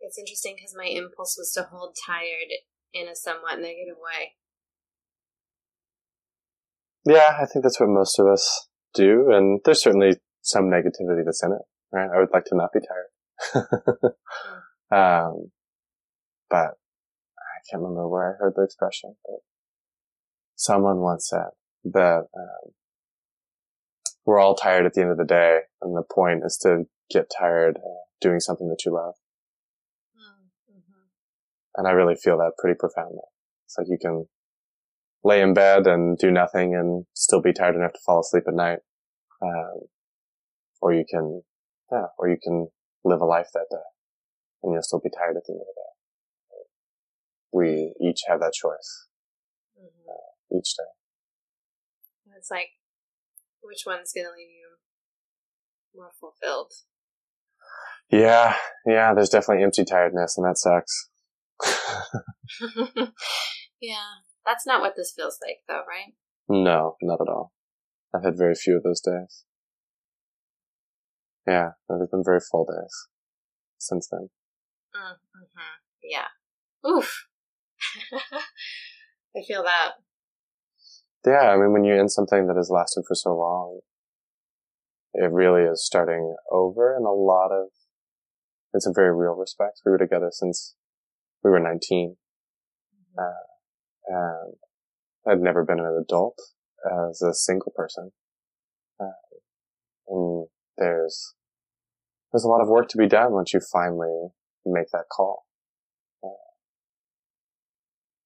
It's 0.00 0.18
interesting 0.18 0.54
because 0.56 0.74
my 0.76 0.86
impulse 0.86 1.36
was 1.38 1.52
to 1.52 1.62
hold 1.62 1.96
tired 2.06 2.50
in 2.92 3.08
a 3.08 3.16
somewhat 3.16 3.60
negative 3.60 3.96
way. 3.96 4.34
Yeah, 7.04 7.38
I 7.40 7.46
think 7.46 7.64
that's 7.64 7.80
what 7.80 7.88
most 7.88 8.18
of 8.18 8.26
us 8.26 8.68
do, 8.94 9.30
and 9.32 9.60
there's 9.64 9.82
certainly 9.82 10.18
some 10.42 10.64
negativity 10.64 11.24
that's 11.24 11.42
in 11.42 11.52
it. 11.52 11.62
Right? 11.90 12.08
I 12.14 12.20
would 12.20 12.30
like 12.32 12.44
to 12.46 12.56
not 12.56 12.70
be 12.72 12.80
tired. 12.80 14.14
um, 14.92 15.50
but 16.48 16.74
I 17.38 17.58
can't 17.70 17.82
remember 17.82 18.08
where 18.08 18.34
I 18.34 18.38
heard 18.38 18.54
the 18.56 18.62
expression, 18.62 19.16
but 19.24 19.40
someone 20.54 20.98
once 20.98 21.28
said 21.28 21.50
that 21.84 22.26
um, 22.36 22.72
we're 24.24 24.38
all 24.38 24.54
tired 24.54 24.86
at 24.86 24.94
the 24.94 25.00
end 25.00 25.10
of 25.10 25.18
the 25.18 25.24
day, 25.24 25.60
and 25.80 25.96
the 25.96 26.02
point 26.02 26.42
is 26.44 26.56
to 26.62 26.84
get 27.10 27.30
tired 27.36 27.78
doing 28.20 28.40
something 28.40 28.68
that 28.68 28.84
you 28.84 28.94
love. 28.94 29.14
Mm-hmm. 30.70 31.02
And 31.76 31.88
I 31.88 31.90
really 31.90 32.14
feel 32.14 32.38
that 32.38 32.52
pretty 32.58 32.76
profoundly. 32.78 33.24
It's 33.66 33.76
like 33.76 33.88
you 33.88 33.98
can 34.00 34.26
lay 35.24 35.40
in 35.40 35.54
bed 35.54 35.86
and 35.86 36.16
do 36.18 36.30
nothing 36.30 36.74
and 36.74 37.06
still 37.14 37.40
be 37.40 37.52
tired 37.52 37.76
enough 37.76 37.92
to 37.92 38.00
fall 38.04 38.20
asleep 38.20 38.44
at 38.46 38.54
night. 38.54 38.78
Um, 39.40 39.82
or 40.80 40.92
you 40.92 41.04
can, 41.08 41.42
yeah, 41.90 42.06
or 42.18 42.28
you 42.28 42.36
can 42.42 42.68
live 43.04 43.20
a 43.20 43.24
life 43.24 43.48
that 43.54 43.66
day 43.70 43.76
and 44.62 44.72
you'll 44.72 44.82
still 44.82 45.00
be 45.00 45.10
tired 45.10 45.36
at 45.36 45.44
the 45.46 45.52
end 45.52 45.60
of 45.60 45.66
the 45.66 45.74
day. 45.74 45.92
We 47.52 47.94
each 48.00 48.22
have 48.28 48.40
that 48.40 48.52
choice 48.52 49.08
mm-hmm. 49.78 50.10
uh, 50.10 50.58
each 50.58 50.74
day. 50.76 52.32
It's 52.36 52.50
like, 52.50 52.70
which 53.62 53.84
one's 53.86 54.12
going 54.12 54.26
to 54.26 54.32
leave 54.36 54.50
you 54.50 54.76
more 55.94 56.10
fulfilled? 56.18 56.72
Yeah, 58.10 58.56
yeah, 58.86 59.14
there's 59.14 59.30
definitely 59.30 59.64
empty 59.64 59.84
tiredness 59.84 60.36
and 60.36 60.46
that 60.46 60.58
sucks. 60.58 61.08
yeah. 63.80 64.20
That's 64.44 64.66
not 64.66 64.80
what 64.80 64.94
this 64.96 65.12
feels 65.14 65.38
like, 65.46 65.58
though, 65.68 65.82
right? 65.88 66.14
No, 66.48 66.96
not 67.00 67.20
at 67.20 67.28
all. 67.32 67.52
I've 68.14 68.24
had 68.24 68.36
very 68.36 68.54
few 68.54 68.76
of 68.76 68.82
those 68.82 69.00
days. 69.00 69.44
Yeah, 71.46 71.70
they've 71.88 72.10
been 72.10 72.24
very 72.24 72.40
full 72.40 72.64
days 72.64 73.08
since 73.78 74.08
then. 74.10 74.28
Mm-hmm. 74.94 75.60
Yeah. 76.02 76.28
Oof. 76.88 77.26
I 79.36 79.42
feel 79.46 79.62
that. 79.62 79.92
Yeah, 81.24 81.50
I 81.50 81.56
mean, 81.56 81.72
when 81.72 81.84
you 81.84 81.94
end 81.94 82.10
something 82.10 82.48
that 82.48 82.56
has 82.56 82.70
lasted 82.70 83.04
for 83.06 83.14
so 83.14 83.36
long, 83.36 83.80
it 85.14 85.30
really 85.30 85.62
is 85.62 85.84
starting 85.84 86.34
over 86.50 86.96
in 86.96 87.04
a 87.04 87.12
lot 87.12 87.52
of, 87.52 87.68
it's 88.74 88.86
a 88.86 88.92
very 88.94 89.14
real 89.14 89.34
respect. 89.34 89.82
We 89.84 89.92
were 89.92 89.98
together 89.98 90.30
since 90.30 90.74
we 91.44 91.50
were 91.50 91.60
19. 91.60 92.16
Mm-hmm. 93.18 93.20
Uh, 93.22 93.52
and 94.08 94.54
I'd 95.26 95.40
never 95.40 95.64
been 95.64 95.78
an 95.78 96.02
adult 96.04 96.38
as 96.84 97.22
a 97.22 97.34
single 97.34 97.72
person. 97.76 98.10
Uh, 98.98 99.12
and 100.08 100.46
there's, 100.78 101.34
there's 102.32 102.44
a 102.44 102.48
lot 102.48 102.62
of 102.62 102.68
work 102.68 102.88
to 102.88 102.98
be 102.98 103.06
done 103.06 103.32
once 103.32 103.54
you 103.54 103.60
finally 103.72 104.28
make 104.66 104.90
that 104.92 105.04
call. 105.14 105.44
Uh, 106.24 106.28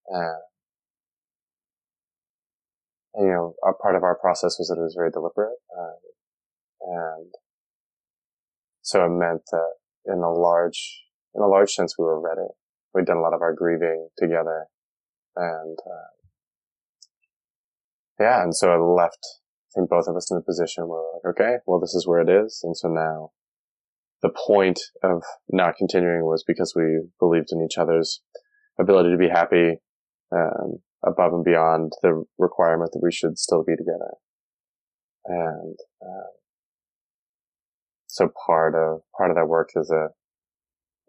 and, 0.09 0.41
you 3.17 3.27
know, 3.27 3.55
a 3.67 3.73
part 3.73 3.95
of 3.95 4.03
our 4.03 4.17
process 4.17 4.57
was 4.59 4.67
that 4.67 4.79
it 4.79 4.83
was 4.83 4.95
very 4.97 5.11
deliberate. 5.11 5.57
Uh, 5.77 5.97
and 6.81 7.33
so 8.81 9.05
it 9.05 9.09
meant 9.09 9.41
that 9.51 9.73
in 10.05 10.19
a 10.19 10.31
large, 10.31 11.03
in 11.35 11.41
a 11.41 11.47
large 11.47 11.71
sense, 11.71 11.95
we 11.97 12.05
were 12.05 12.19
ready. 12.19 12.47
We'd 12.93 13.05
done 13.05 13.17
a 13.17 13.21
lot 13.21 13.33
of 13.33 13.41
our 13.41 13.53
grieving 13.53 14.09
together 14.17 14.67
and 15.37 15.77
uh, 15.85 16.09
yeah, 18.19 18.41
and 18.43 18.55
so 18.55 18.71
I 18.71 18.77
left. 18.77 19.19
I 19.23 19.79
think 19.79 19.89
both 19.89 20.07
of 20.07 20.15
us 20.15 20.31
in 20.31 20.37
a 20.37 20.41
position 20.41 20.87
where 20.87 20.99
we're 20.99 21.13
like, 21.13 21.39
okay, 21.39 21.57
well, 21.67 21.79
this 21.79 21.93
is 21.93 22.07
where 22.07 22.21
it 22.21 22.29
is, 22.29 22.61
and 22.63 22.75
so 22.75 22.87
now 22.87 23.31
the 24.23 24.33
point 24.47 24.79
of 25.03 25.21
not 25.49 25.75
continuing 25.77 26.25
was 26.25 26.43
because 26.45 26.73
we 26.75 27.03
believed 27.19 27.49
in 27.51 27.63
each 27.63 27.77
other's 27.77 28.21
ability 28.79 29.11
to 29.11 29.17
be 29.17 29.29
happy 29.29 29.75
um, 30.35 30.79
above 31.05 31.33
and 31.33 31.43
beyond 31.43 31.93
the 32.01 32.23
requirement 32.37 32.91
that 32.93 33.01
we 33.03 33.11
should 33.11 33.37
still 33.37 33.63
be 33.63 33.75
together. 33.75 34.15
And 35.25 35.75
uh, 36.01 36.31
so 38.07 38.29
part 38.45 38.73
of 38.75 39.01
part 39.15 39.29
of 39.29 39.35
that 39.35 39.47
work 39.47 39.69
is 39.75 39.91
a 39.91 40.09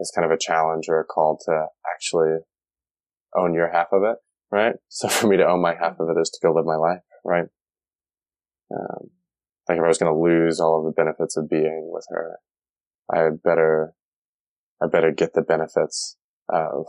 is 0.00 0.12
kind 0.14 0.24
of 0.24 0.30
a 0.30 0.38
challenge 0.38 0.86
or 0.88 1.00
a 1.00 1.04
call 1.04 1.38
to 1.46 1.66
actually 1.92 2.38
own 3.36 3.54
your 3.54 3.70
half 3.72 3.88
of 3.92 4.02
it, 4.02 4.16
right? 4.50 4.74
So 4.88 5.08
for 5.08 5.26
me 5.26 5.36
to 5.36 5.46
own 5.46 5.62
my 5.62 5.74
half 5.74 5.98
of 6.00 6.08
it 6.08 6.20
is 6.20 6.30
to 6.30 6.46
go 6.46 6.52
live 6.52 6.64
my 6.64 6.76
life, 6.76 7.02
right? 7.24 7.46
Um, 8.74 9.10
like 9.68 9.78
if 9.78 9.84
I 9.84 9.88
was 9.88 9.98
going 9.98 10.12
to 10.12 10.18
lose 10.18 10.60
all 10.60 10.78
of 10.78 10.84
the 10.84 10.92
benefits 10.92 11.36
of 11.36 11.48
being 11.48 11.90
with 11.92 12.06
her, 12.10 12.38
I 13.12 13.28
better, 13.42 13.94
I 14.82 14.86
better 14.86 15.12
get 15.12 15.34
the 15.34 15.42
benefits 15.42 16.16
of 16.48 16.86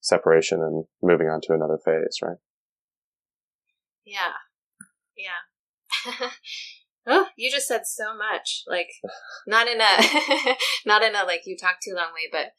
separation 0.00 0.60
and 0.60 0.84
moving 1.02 1.28
on 1.28 1.40
to 1.42 1.52
another 1.52 1.78
phase, 1.84 2.18
right? 2.22 2.38
Yeah. 4.04 4.32
Yeah. 5.16 6.30
oh, 7.06 7.26
you 7.36 7.50
just 7.50 7.68
said 7.68 7.82
so 7.86 8.16
much. 8.16 8.62
Like, 8.66 8.88
not 9.46 9.66
in 9.68 9.80
a, 9.80 10.54
not 10.86 11.02
in 11.02 11.14
a 11.14 11.24
like 11.24 11.42
you 11.46 11.56
talk 11.56 11.76
too 11.82 11.94
long 11.94 12.12
way, 12.14 12.28
but 12.30 12.52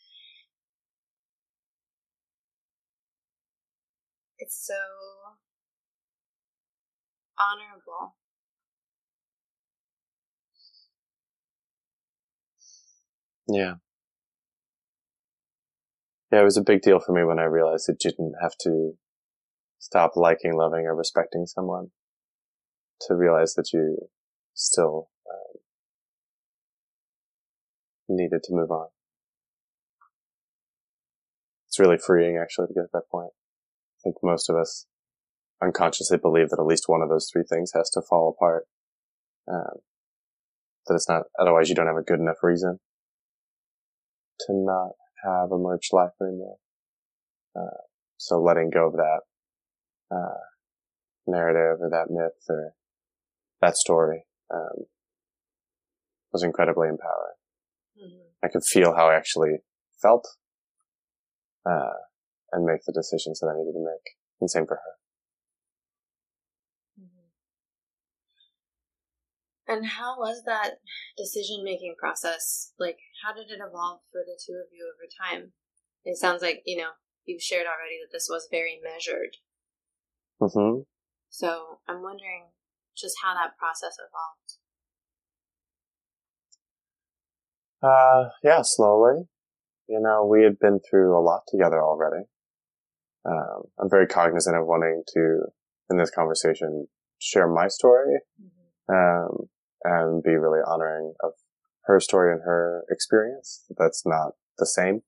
It's 4.40 4.66
so 4.66 4.74
honorable. 7.38 8.16
Yeah. 13.48 13.76
Yeah, 16.32 16.42
it 16.42 16.44
was 16.44 16.58
a 16.58 16.64
big 16.64 16.82
deal 16.82 17.00
for 17.00 17.12
me 17.12 17.24
when 17.24 17.40
I 17.40 17.46
realized 17.46 17.88
that 17.88 18.04
you 18.04 18.12
didn't 18.12 18.36
have 18.42 18.56
to 18.62 18.94
stop 19.80 20.12
liking, 20.16 20.56
loving, 20.56 20.86
or 20.86 20.96
respecting 20.96 21.46
someone 21.48 21.88
to 23.02 23.16
realize 23.16 23.54
that 23.56 23.74
you 23.74 23.98
still 24.54 25.10
um, 25.30 25.62
needed 28.08 28.44
to 28.44 28.54
move 28.54 28.70
on. 28.70 28.88
It's 31.68 31.80
really 31.80 31.98
freeing 31.98 32.38
actually 32.38 32.68
to 32.68 32.74
get 32.74 32.82
to 32.82 32.90
that 32.94 33.10
point. 33.12 33.32
I 33.32 34.00
think 34.04 34.18
most 34.22 34.50
of 34.50 34.56
us 34.56 34.86
unconsciously 35.62 36.18
believe 36.18 36.50
that 36.50 36.60
at 36.60 36.66
least 36.66 36.86
one 36.88 37.02
of 37.02 37.10
those 37.10 37.30
three 37.32 37.44
things 37.48 37.72
has 37.76 37.90
to 37.92 38.02
fall 38.08 38.36
apart. 38.36 38.66
Um, 39.52 39.80
that 40.88 40.96
it's 40.96 41.10
not, 41.10 41.24
otherwise 41.40 41.70
you 41.70 41.76
don't 41.76 41.88
have 41.88 41.96
a 41.96 42.04
good 42.04 42.20
enough 42.20 42.44
reason 42.44 42.80
to 44.42 44.54
not 44.54 44.92
have 45.24 45.52
a 45.52 45.58
merged 45.58 45.92
life 45.94 46.12
anymore. 46.22 46.58
Uh, 47.56 47.84
so 48.18 48.42
letting 48.42 48.70
go 48.70 48.88
of 48.88 48.94
that, 48.94 49.22
uh, 50.12 50.40
narrative 51.28 51.82
or 51.82 51.90
that 51.90 52.10
myth 52.10 52.44
or 52.50 52.74
that 53.62 53.76
story, 53.76 54.26
um, 54.54 54.86
was 56.32 56.44
incredibly 56.44 56.88
empowering. 56.88 57.38
Mm-hmm. 57.98 58.46
I 58.46 58.48
could 58.50 58.64
feel 58.64 58.96
how 58.96 59.10
I 59.10 59.16
actually 59.16 59.58
felt, 60.02 60.28
uh, 61.66 62.00
and 62.52 62.66
make 62.66 62.82
the 62.86 62.94
decisions 62.94 63.40
that 63.40 63.48
I 63.48 63.58
needed 63.58 63.74
to 63.74 63.84
make. 63.84 64.16
And 64.42 64.50
same 64.50 64.66
for 64.66 64.76
her. 64.76 64.99
And 69.70 69.86
how 69.86 70.18
was 70.18 70.44
that 70.46 70.82
decision 71.16 71.64
making 71.64 71.96
process? 72.00 72.74
Like, 72.80 72.98
how 73.24 73.34
did 73.34 73.52
it 73.52 73.62
evolve 73.62 74.02
for 74.12 74.22
the 74.26 74.38
two 74.46 74.58
of 74.58 74.68
you 74.74 74.90
over 74.90 75.06
time? 75.08 75.54
It 76.04 76.18
sounds 76.18 76.42
like, 76.42 76.62
you 76.66 76.78
know, 76.78 76.90
you've 77.26 77.42
shared 77.42 77.68
already 77.68 77.98
that 78.02 78.12
this 78.12 78.28
was 78.30 78.48
very 78.50 78.80
measured. 78.84 79.38
Mm-hmm. 80.42 80.82
So 81.30 81.80
I'm 81.88 82.02
wondering 82.02 82.50
just 82.98 83.18
how 83.24 83.36
that 83.36 83.58
process 83.58 83.96
evolved. 84.02 84.58
Uh, 87.82 88.30
yeah, 88.44 88.62
slowly. 88.64 89.28
You 89.88 90.00
know, 90.02 90.26
we 90.26 90.44
had 90.44 90.60
been 90.60 90.80
through 90.90 91.18
a 91.18 91.22
lot 91.22 91.44
together 91.48 91.82
already 91.82 92.26
um, 93.26 93.64
I'm 93.80 93.90
very 93.90 94.08
cognizant 94.08 94.56
of 94.56 94.66
wanting 94.66 95.04
to, 95.14 95.40
in 95.90 95.98
this 95.98 96.12
conversation, 96.12 96.88
share 97.20 97.48
my 97.48 97.68
story, 97.68 98.20
mm-hmm. 98.42 98.94
um, 98.94 99.50
and 99.84 100.24
be 100.24 100.36
really 100.36 100.62
honoring 100.66 101.14
of 101.24 101.34
her 101.86 102.00
story 102.00 102.34
and 102.34 102.42
her 102.44 102.84
experience. 102.90 103.64
That's 103.78 104.06
not 104.06 104.34
the 104.58 104.66
same. 104.66 105.02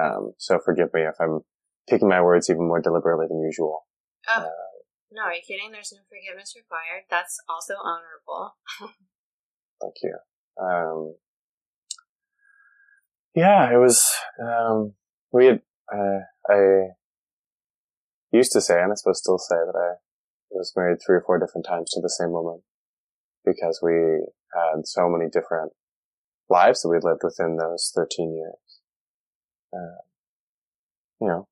Um, 0.00 0.32
so 0.38 0.58
forgive 0.58 0.92
me 0.94 1.02
if 1.02 1.14
I'm 1.20 1.40
picking 1.88 2.08
my 2.08 2.22
words 2.22 2.48
even 2.48 2.66
more 2.66 2.80
deliberately 2.80 3.26
than 3.28 3.42
usual. 3.42 3.86
Uh, 4.28 4.40
uh, 4.40 4.48
no, 5.12 5.22
are 5.22 5.34
you 5.34 5.40
kidding? 5.46 5.72
There's 5.72 5.92
no 5.92 6.00
forgiveness 6.08 6.54
required. 6.56 7.04
That's 7.10 7.38
also 7.48 7.74
honorable. 7.74 8.54
thank 9.80 9.94
you. 10.02 10.16
Um, 10.62 11.14
Yeah, 13.34 13.72
it 13.72 13.78
was. 13.78 14.04
Um, 14.40 14.94
we 15.32 15.46
had. 15.46 15.62
Uh, 15.92 16.20
I 16.48 16.88
used 18.32 18.52
to 18.52 18.60
say, 18.60 18.80
and 18.80 18.92
I 18.92 18.94
suppose 18.94 19.18
still 19.18 19.38
say 19.38 19.56
that 19.56 19.76
I 19.76 19.96
was 20.50 20.72
married 20.76 20.98
three 21.04 21.16
or 21.16 21.22
four 21.26 21.38
different 21.38 21.66
times 21.66 21.90
to 21.90 22.00
the 22.00 22.08
same 22.08 22.30
woman 22.30 22.62
because 23.52 23.80
we 23.82 23.92
had 24.54 24.86
so 24.86 25.08
many 25.08 25.30
different 25.30 25.72
lives 26.48 26.82
that 26.82 26.88
we 26.88 26.96
lived 26.96 27.22
within 27.22 27.56
those 27.56 27.92
13 27.94 28.34
years. 28.34 28.80
Uh, 29.72 30.02
you 31.20 31.28
know, 31.28 31.48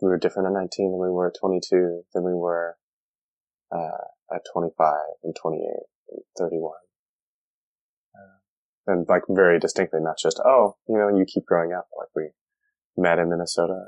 we 0.00 0.08
were 0.08 0.18
different 0.18 0.48
at 0.48 0.52
19 0.52 0.92
than 0.92 1.00
we 1.00 1.10
were 1.10 1.28
at 1.28 1.40
22, 1.40 2.02
than 2.14 2.24
we 2.24 2.34
were 2.34 2.76
uh, 3.74 4.34
at 4.34 4.42
25 4.52 4.94
and 5.22 5.34
28 5.40 5.62
and 6.10 6.20
31. 6.38 6.72
Uh, 8.14 8.92
and 8.92 9.08
like 9.08 9.22
very 9.28 9.58
distinctly, 9.58 10.00
not 10.02 10.16
just, 10.22 10.40
oh, 10.44 10.76
you 10.88 10.98
know, 10.98 11.08
you 11.08 11.24
keep 11.24 11.46
growing 11.46 11.72
up. 11.72 11.86
Like 11.96 12.08
we 12.14 12.30
met 12.96 13.18
in 13.18 13.30
Minnesota 13.30 13.84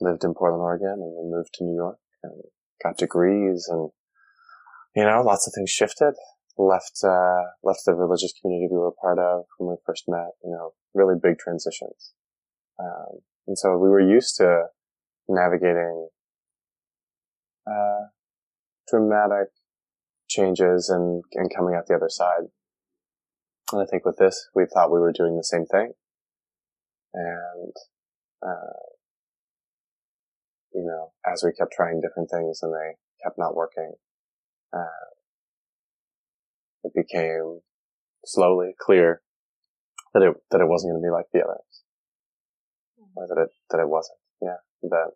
lived 0.00 0.24
in 0.24 0.34
Portland, 0.34 0.62
Oregon 0.62 1.00
and 1.00 1.16
then 1.16 1.30
moved 1.30 1.54
to 1.54 1.64
New 1.64 1.74
York 1.74 1.98
and 2.22 2.32
got 2.82 2.96
degrees 2.96 3.68
and, 3.68 3.90
you 4.94 5.04
know, 5.04 5.22
lots 5.22 5.46
of 5.46 5.52
things 5.54 5.70
shifted. 5.70 6.14
Left, 6.60 6.98
uh, 7.04 7.54
left 7.62 7.82
the 7.86 7.94
religious 7.94 8.34
community 8.42 8.68
we 8.72 8.78
were 8.78 8.90
part 9.00 9.20
of 9.20 9.44
when 9.58 9.70
we 9.70 9.76
first 9.86 10.04
met, 10.08 10.32
you 10.42 10.50
know, 10.50 10.72
really 10.92 11.14
big 11.20 11.38
transitions. 11.38 12.12
Um, 12.80 13.20
and 13.46 13.56
so 13.56 13.78
we 13.78 13.88
were 13.88 14.00
used 14.00 14.34
to 14.38 14.64
navigating, 15.28 16.08
uh, 17.64 18.06
dramatic 18.90 19.48
changes 20.28 20.88
and, 20.88 21.22
and 21.34 21.54
coming 21.54 21.76
out 21.76 21.86
the 21.86 21.94
other 21.94 22.08
side. 22.08 22.50
And 23.72 23.82
I 23.82 23.84
think 23.84 24.04
with 24.04 24.16
this, 24.16 24.48
we 24.54 24.64
thought 24.66 24.90
we 24.90 25.00
were 25.00 25.12
doing 25.12 25.36
the 25.36 25.44
same 25.44 25.64
thing. 25.66 25.92
And, 27.14 27.72
uh, 28.42 28.82
you 30.74 30.84
know, 30.84 31.12
as 31.30 31.42
we 31.44 31.52
kept 31.52 31.72
trying 31.72 32.00
different 32.00 32.30
things 32.30 32.60
and 32.62 32.72
they 32.72 32.96
kept 33.22 33.38
not 33.38 33.54
working, 33.54 33.92
uh, 34.72 35.06
it 36.88 37.06
became 37.06 37.60
slowly 38.24 38.74
clear 38.78 39.22
that 40.14 40.22
it, 40.22 40.34
that 40.50 40.60
it 40.60 40.68
wasn't 40.68 40.92
going 40.92 41.02
to 41.02 41.06
be 41.06 41.12
like 41.12 41.26
the 41.32 41.44
others. 41.44 41.82
Or 43.14 43.26
that 43.26 43.42
it, 43.42 43.50
that 43.70 43.80
it 43.80 43.88
wasn't. 43.88 44.18
Yeah. 44.40 44.62
That, 44.82 45.10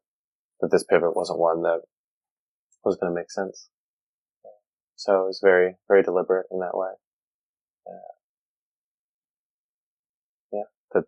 that 0.61 0.71
this 0.71 0.85
pivot 0.85 1.15
wasn't 1.15 1.39
one 1.39 1.63
that 1.63 1.83
was 2.85 2.97
going 2.97 3.13
to 3.13 3.15
make 3.15 3.31
sense. 3.31 3.69
So 4.97 5.23
it 5.23 5.27
was 5.27 5.41
very, 5.43 5.77
very 5.89 6.03
deliberate 6.03 6.47
in 6.51 6.61
that 6.61 6.77
way. 6.77 6.93
Uh, 7.87 8.13
yeah. 10.53 10.69
That 10.93 11.05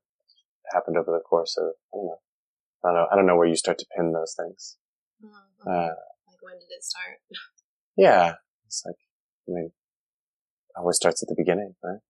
happened 0.73 0.97
over 0.97 1.13
the 1.13 1.21
course 1.21 1.57
of, 1.57 1.73
I 1.93 1.97
don't 1.97 2.07
know, 2.07 2.19
I 2.85 2.89
don't 2.89 2.95
know, 2.95 3.07
I 3.13 3.17
don't 3.17 3.27
know 3.27 3.37
where 3.37 3.49
you 3.49 3.57
start 3.57 3.79
to 3.79 3.87
pin 3.97 4.13
those 4.13 4.35
things. 4.39 4.77
Mm-hmm. 5.25 5.69
Uh, 5.69 5.95
like 6.27 6.43
when 6.43 6.55
did 6.55 6.71
it 6.71 6.85
start? 6.85 7.19
Yeah. 7.97 8.35
It's 8.67 8.83
like, 8.85 8.97
I 9.49 9.53
mean, 9.53 9.71
always 10.77 10.97
starts 10.97 11.23
at 11.23 11.29
the 11.29 11.35
beginning, 11.37 11.75
right? 11.83 12.01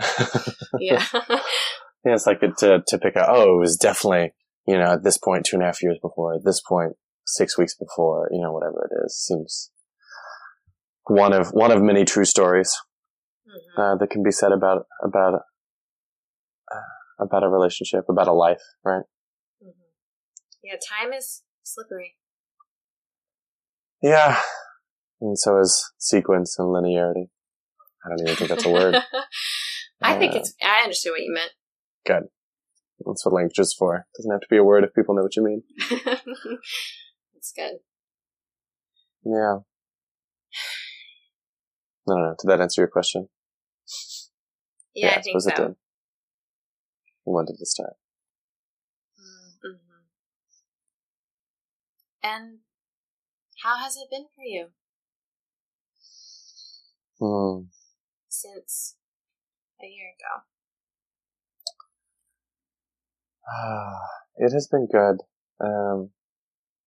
yeah. 0.80 1.04
yeah, 2.04 2.14
it's 2.14 2.26
like 2.26 2.40
to, 2.40 2.82
to 2.86 2.98
pick 2.98 3.16
out, 3.16 3.28
oh, 3.28 3.56
it 3.56 3.60
was 3.60 3.76
definitely, 3.76 4.32
you 4.66 4.76
know, 4.76 4.92
at 4.92 5.04
this 5.04 5.18
point, 5.18 5.46
two 5.46 5.56
and 5.56 5.62
a 5.62 5.66
half 5.66 5.82
years 5.82 5.98
before, 6.00 6.34
at 6.34 6.44
this 6.44 6.60
point, 6.60 6.94
six 7.26 7.58
weeks 7.58 7.74
before, 7.74 8.28
you 8.32 8.40
know, 8.40 8.52
whatever 8.52 8.88
it 8.90 8.94
is, 9.04 9.16
seems 9.16 9.70
one 11.04 11.32
of, 11.32 11.48
one 11.48 11.70
of 11.70 11.82
many 11.82 12.04
true 12.04 12.24
stories, 12.24 12.72
mm-hmm. 13.46 13.80
uh, 13.80 13.96
that 13.96 14.10
can 14.10 14.22
be 14.22 14.30
said 14.30 14.52
about, 14.52 14.86
about, 15.02 15.34
uh, 15.34 17.24
about 17.24 17.42
a 17.42 17.48
relationship, 17.48 18.04
about 18.08 18.28
a 18.28 18.32
life, 18.32 18.62
right? 18.84 19.04
Mm-hmm. 19.62 19.88
Yeah, 20.62 20.74
time 20.74 21.12
is 21.12 21.42
slippery. 21.62 22.16
Yeah. 24.02 24.40
And 25.20 25.38
so 25.38 25.58
is 25.58 25.92
sequence 25.98 26.56
and 26.58 26.68
linearity. 26.68 27.28
I 28.08 28.16
don't 28.16 28.26
even 28.26 28.36
think 28.36 28.48
that's 28.50 28.64
a 28.64 28.70
word. 28.70 28.94
I 30.02 30.14
uh, 30.14 30.18
think 30.18 30.34
it's, 30.34 30.54
I 30.62 30.82
understood 30.82 31.12
what 31.12 31.20
you 31.20 31.32
meant. 31.32 31.52
Good. 32.06 32.24
That's 33.04 33.24
what 33.24 33.34
language 33.34 33.58
is 33.58 33.74
for. 33.74 33.96
It 33.96 34.04
doesn't 34.16 34.32
have 34.32 34.40
to 34.40 34.46
be 34.50 34.56
a 34.56 34.64
word 34.64 34.84
if 34.84 34.94
people 34.94 35.14
know 35.14 35.22
what 35.22 35.36
you 35.36 35.44
mean. 35.44 35.62
that's 35.90 37.52
good. 37.54 37.78
Yeah. 39.24 39.58
I 42.08 42.12
don't 42.12 42.22
know. 42.22 42.34
Did 42.40 42.48
that 42.48 42.60
answer 42.60 42.80
your 42.80 42.88
question? 42.88 43.28
Yeah, 44.94 45.08
yeah 45.08 45.14
I, 45.14 45.18
I 45.18 45.20
suppose 45.22 45.44
so. 45.44 45.50
it 45.50 45.56
did. 45.56 45.76
When 47.24 47.44
did 47.44 47.56
it 47.60 47.66
start? 47.66 47.94
Mm-hmm. 49.64 49.76
And 52.22 52.58
how 53.62 53.76
has 53.78 53.96
it 53.96 54.08
been 54.10 54.26
for 54.34 54.44
you? 54.44 54.68
Hmm 57.20 57.77
since 58.42 58.96
a 59.82 59.86
year 59.86 60.12
ago? 60.18 60.44
it 64.36 64.52
has 64.52 64.68
been 64.70 64.86
good. 64.90 65.18
Um, 65.64 66.10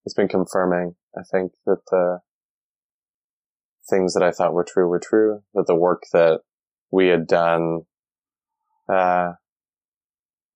it's 0.06 0.14
been 0.14 0.28
confirming. 0.28 0.96
I 1.18 1.22
think 1.32 1.54
that 1.66 1.82
the 1.90 2.20
things 3.90 4.14
that 4.14 4.24
I 4.24 4.32
thought 4.32 4.54
were 4.54 4.66
true 4.68 4.88
were 4.88 5.00
true. 5.00 5.42
That 5.54 5.68
the 5.68 5.76
work 5.76 6.04
that 6.14 6.42
we 6.92 7.08
had 7.08 7.28
done, 7.28 7.82
uh, 8.88 9.34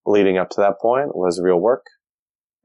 leading 0.06 0.38
up 0.38 0.50
to 0.52 0.62
that 0.62 0.80
point 0.82 1.16
was 1.16 1.42
real 1.42 1.60
work. 1.60 1.86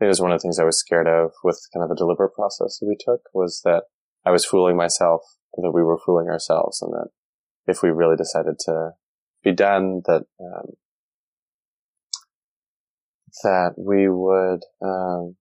It 0.01 0.07
was 0.07 0.21
one 0.21 0.33
of 0.33 0.39
the 0.39 0.43
things 0.43 0.59
I 0.59 0.65
was 0.65 0.79
scared 0.79 1.07
of 1.07 1.33
with 1.45 1.61
kind 1.75 1.83
of 1.83 1.91
the 1.91 1.97
deliberate 1.97 2.35
process 2.35 2.79
that 2.79 2.87
we 2.87 2.97
took 2.99 3.21
was 3.35 3.61
that 3.65 3.85
I 4.25 4.31
was 4.31 4.45
fooling 4.45 4.77
myself, 4.77 5.23
that 5.57 5.73
we 5.73 5.83
were 5.83 5.99
fooling 5.99 6.29
ourselves, 6.29 6.81
and 6.81 6.93
that 6.93 7.09
if 7.71 7.83
we 7.83 7.91
really 7.91 8.17
decided 8.17 8.59
to 8.67 8.91
be 9.43 9.53
done, 9.53 10.03
that 10.07 10.23
um, 10.41 10.73
that 13.43 13.75
we 13.77 14.09
would 14.09 14.61
um, 14.83 15.37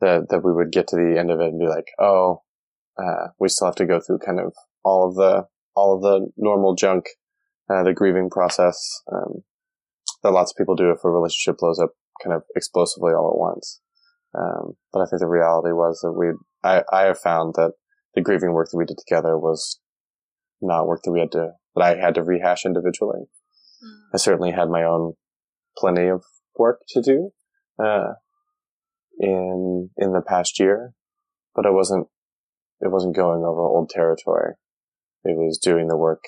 that 0.00 0.28
that 0.30 0.44
we 0.44 0.52
would 0.52 0.72
get 0.72 0.88
to 0.88 0.96
the 0.96 1.18
end 1.18 1.30
of 1.30 1.40
it 1.40 1.48
and 1.48 1.58
be 1.58 1.66
like, 1.66 1.88
oh, 1.98 2.42
uh, 2.98 3.28
we 3.38 3.48
still 3.48 3.68
have 3.68 3.76
to 3.76 3.86
go 3.86 4.00
through 4.00 4.18
kind 4.18 4.40
of 4.40 4.52
all 4.84 5.08
of 5.08 5.14
the 5.14 5.46
all 5.74 5.96
of 5.96 6.02
the 6.02 6.30
normal 6.36 6.74
junk, 6.74 7.06
uh, 7.70 7.82
the 7.82 7.94
grieving 7.94 8.30
process 8.30 8.76
um, 9.12 9.42
that 10.22 10.30
lots 10.32 10.52
of 10.52 10.56
people 10.56 10.76
do 10.76 10.90
if 10.90 11.04
a 11.04 11.10
relationship 11.10 11.58
blows 11.58 11.78
up 11.78 11.90
kind 12.22 12.34
of 12.34 12.42
explosively 12.54 13.12
all 13.12 13.30
at 13.32 13.38
once. 13.38 13.80
Um, 14.38 14.76
but 14.92 15.00
I 15.00 15.06
think 15.06 15.20
the 15.20 15.26
reality 15.26 15.72
was 15.72 16.00
that 16.02 16.12
we, 16.12 16.28
I, 16.62 16.82
I 16.92 17.02
have 17.02 17.18
found 17.18 17.54
that 17.54 17.72
the 18.14 18.20
grieving 18.20 18.52
work 18.52 18.70
that 18.70 18.76
we 18.76 18.84
did 18.84 18.98
together 18.98 19.38
was 19.38 19.80
not 20.60 20.86
work 20.86 21.02
that 21.04 21.12
we 21.12 21.20
had 21.20 21.32
to, 21.32 21.52
that 21.74 21.82
I 21.82 21.96
had 21.96 22.14
to 22.14 22.22
rehash 22.22 22.64
individually. 22.64 23.20
Mm. 23.82 24.14
I 24.14 24.16
certainly 24.16 24.52
had 24.52 24.68
my 24.68 24.84
own 24.84 25.14
plenty 25.76 26.08
of 26.08 26.24
work 26.56 26.82
to 26.88 27.02
do, 27.02 27.30
uh, 27.82 28.14
in, 29.18 29.90
in 29.96 30.12
the 30.12 30.20
past 30.20 30.58
year, 30.58 30.94
but 31.54 31.66
it 31.66 31.72
wasn't, 31.72 32.08
it 32.80 32.90
wasn't 32.90 33.16
going 33.16 33.44
over 33.44 33.60
old 33.60 33.88
territory. 33.88 34.54
It 35.24 35.36
was 35.36 35.58
doing 35.58 35.88
the 35.88 35.96
work, 35.96 36.24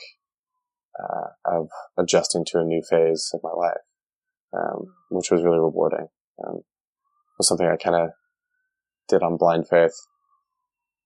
uh, 0.99 1.31
of 1.45 1.69
adjusting 1.99 2.45
to 2.47 2.61
a 2.61 2.65
new 2.65 2.83
phase 2.89 3.31
of 3.35 3.41
my 3.43 3.51
life, 3.51 3.83
um, 4.57 4.95
which 5.11 5.31
was 5.31 5.43
really 5.43 5.59
rewarding. 5.59 6.07
Um, 6.45 6.59
it 6.59 7.39
was 7.39 7.49
something 7.49 7.67
I 7.67 7.77
kind 7.77 7.97
of 7.97 8.11
did 9.09 9.23
on 9.23 9.37
blind 9.37 9.69
faith 9.69 9.95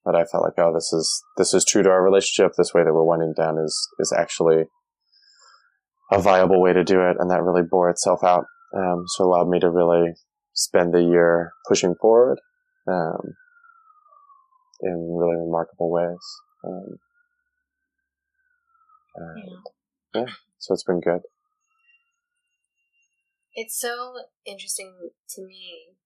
that 0.05 0.15
I 0.15 0.25
felt 0.25 0.45
like, 0.45 0.55
oh, 0.59 0.73
this 0.73 0.93
is, 0.93 1.23
this 1.37 1.55
is 1.55 1.65
true 1.65 1.83
to 1.83 1.91
our 1.91 2.03
relationship. 2.03 2.53
This 2.57 2.73
way 2.73 2.83
that 2.85 2.95
we're 2.95 3.05
winding 3.05 3.35
down 3.37 3.59
is, 3.59 3.89
is 3.99 4.13
actually 4.17 4.65
a 6.11 6.21
viable 6.21 6.61
way 6.61 6.73
to 6.73 6.85
do 6.85 7.01
it. 7.01 7.17
And 7.19 7.31
that 7.31 7.43
really 7.43 7.67
bore 7.69 7.91
itself 7.91 8.25
out. 8.25 8.45
Um, 8.77 9.05
so 9.07 9.25
allowed 9.25 9.49
me 9.49 9.61
to 9.61 9.71
really 9.71 10.13
spend 10.55 10.93
the 10.93 11.03
year 11.03 11.53
pushing 11.69 11.95
forward, 12.01 12.39
um, 12.87 13.35
in 14.81 15.17
really 15.19 15.37
remarkable 15.37 15.91
ways. 15.91 16.19
Um, 16.65 16.99
yeah. 20.15 20.23
yeah, 20.23 20.33
so 20.59 20.75
it's 20.75 20.85
been 20.85 21.01
good. 21.01 21.23
It's 23.55 23.79
so 23.79 24.15
interesting 24.47 25.11
to 25.31 25.43
me 25.43 25.97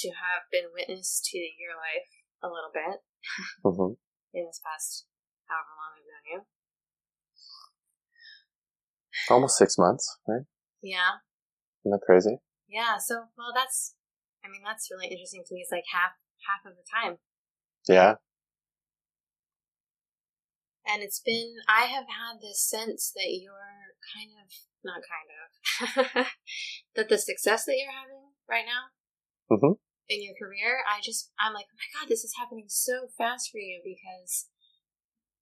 to 0.00 0.08
have 0.08 0.50
been 0.50 0.70
witness 0.74 1.20
to 1.30 1.38
your 1.38 1.76
life 1.76 2.10
a 2.42 2.48
little 2.48 2.70
bit 2.72 3.02
mm-hmm. 3.64 3.94
in 4.34 4.46
this 4.46 4.60
past 4.62 5.06
however 5.46 5.72
long 5.76 5.92
I've 5.96 6.06
known 6.06 6.24
you. 6.32 6.40
Almost 9.30 9.58
six 9.58 9.76
months, 9.76 10.18
right? 10.26 10.46
Yeah. 10.82 11.20
Isn't 11.84 11.92
that 11.92 12.06
crazy? 12.06 12.38
Yeah. 12.68 12.98
So, 12.98 13.28
well, 13.36 13.52
that's, 13.54 13.94
I 14.44 14.48
mean, 14.48 14.62
that's 14.64 14.88
really 14.90 15.08
interesting 15.08 15.42
to 15.46 15.54
me. 15.54 15.60
It's 15.60 15.72
like 15.72 15.88
half, 15.92 16.12
half 16.46 16.70
of 16.70 16.76
the 16.76 16.86
time. 16.86 17.18
Yeah. 17.88 18.14
And 20.86 21.02
it's 21.02 21.20
been, 21.20 21.56
I 21.68 21.84
have 21.84 22.08
had 22.08 22.40
this 22.40 22.64
sense 22.64 23.12
that 23.14 23.28
you're 23.28 23.92
kind 24.14 24.32
of, 24.40 24.48
not 24.80 25.02
kind 25.04 25.28
of, 25.28 26.26
that 26.96 27.08
the 27.08 27.18
success 27.18 27.64
that 27.66 27.76
you're 27.76 27.92
having 27.92 28.32
right 28.48 28.64
now 28.64 28.88
Mhm. 29.50 29.78
In 30.08 30.22
your 30.22 30.34
career, 30.34 30.80
I 30.88 31.00
just, 31.02 31.30
I'm 31.38 31.52
like, 31.52 31.66
oh 31.72 31.76
my 31.76 32.00
God, 32.00 32.08
this 32.08 32.24
is 32.24 32.34
happening 32.38 32.66
so 32.68 33.08
fast 33.16 33.50
for 33.50 33.58
you 33.58 33.80
because, 33.84 34.48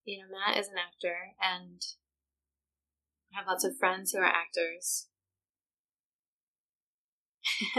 you 0.05 0.18
know, 0.18 0.24
Matt 0.31 0.59
is 0.59 0.68
an 0.68 0.79
actor 0.79 1.35
and 1.40 1.81
I 3.33 3.38
have 3.38 3.46
lots 3.46 3.64
of 3.64 3.76
friends 3.76 4.12
who 4.12 4.18
are 4.18 4.24
actors. 4.24 5.07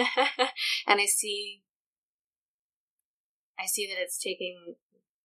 and 0.88 1.02
I 1.02 1.06
see 1.06 1.64
I 3.60 3.66
see 3.66 3.88
that 3.88 4.02
it's 4.02 4.18
taking 4.22 4.76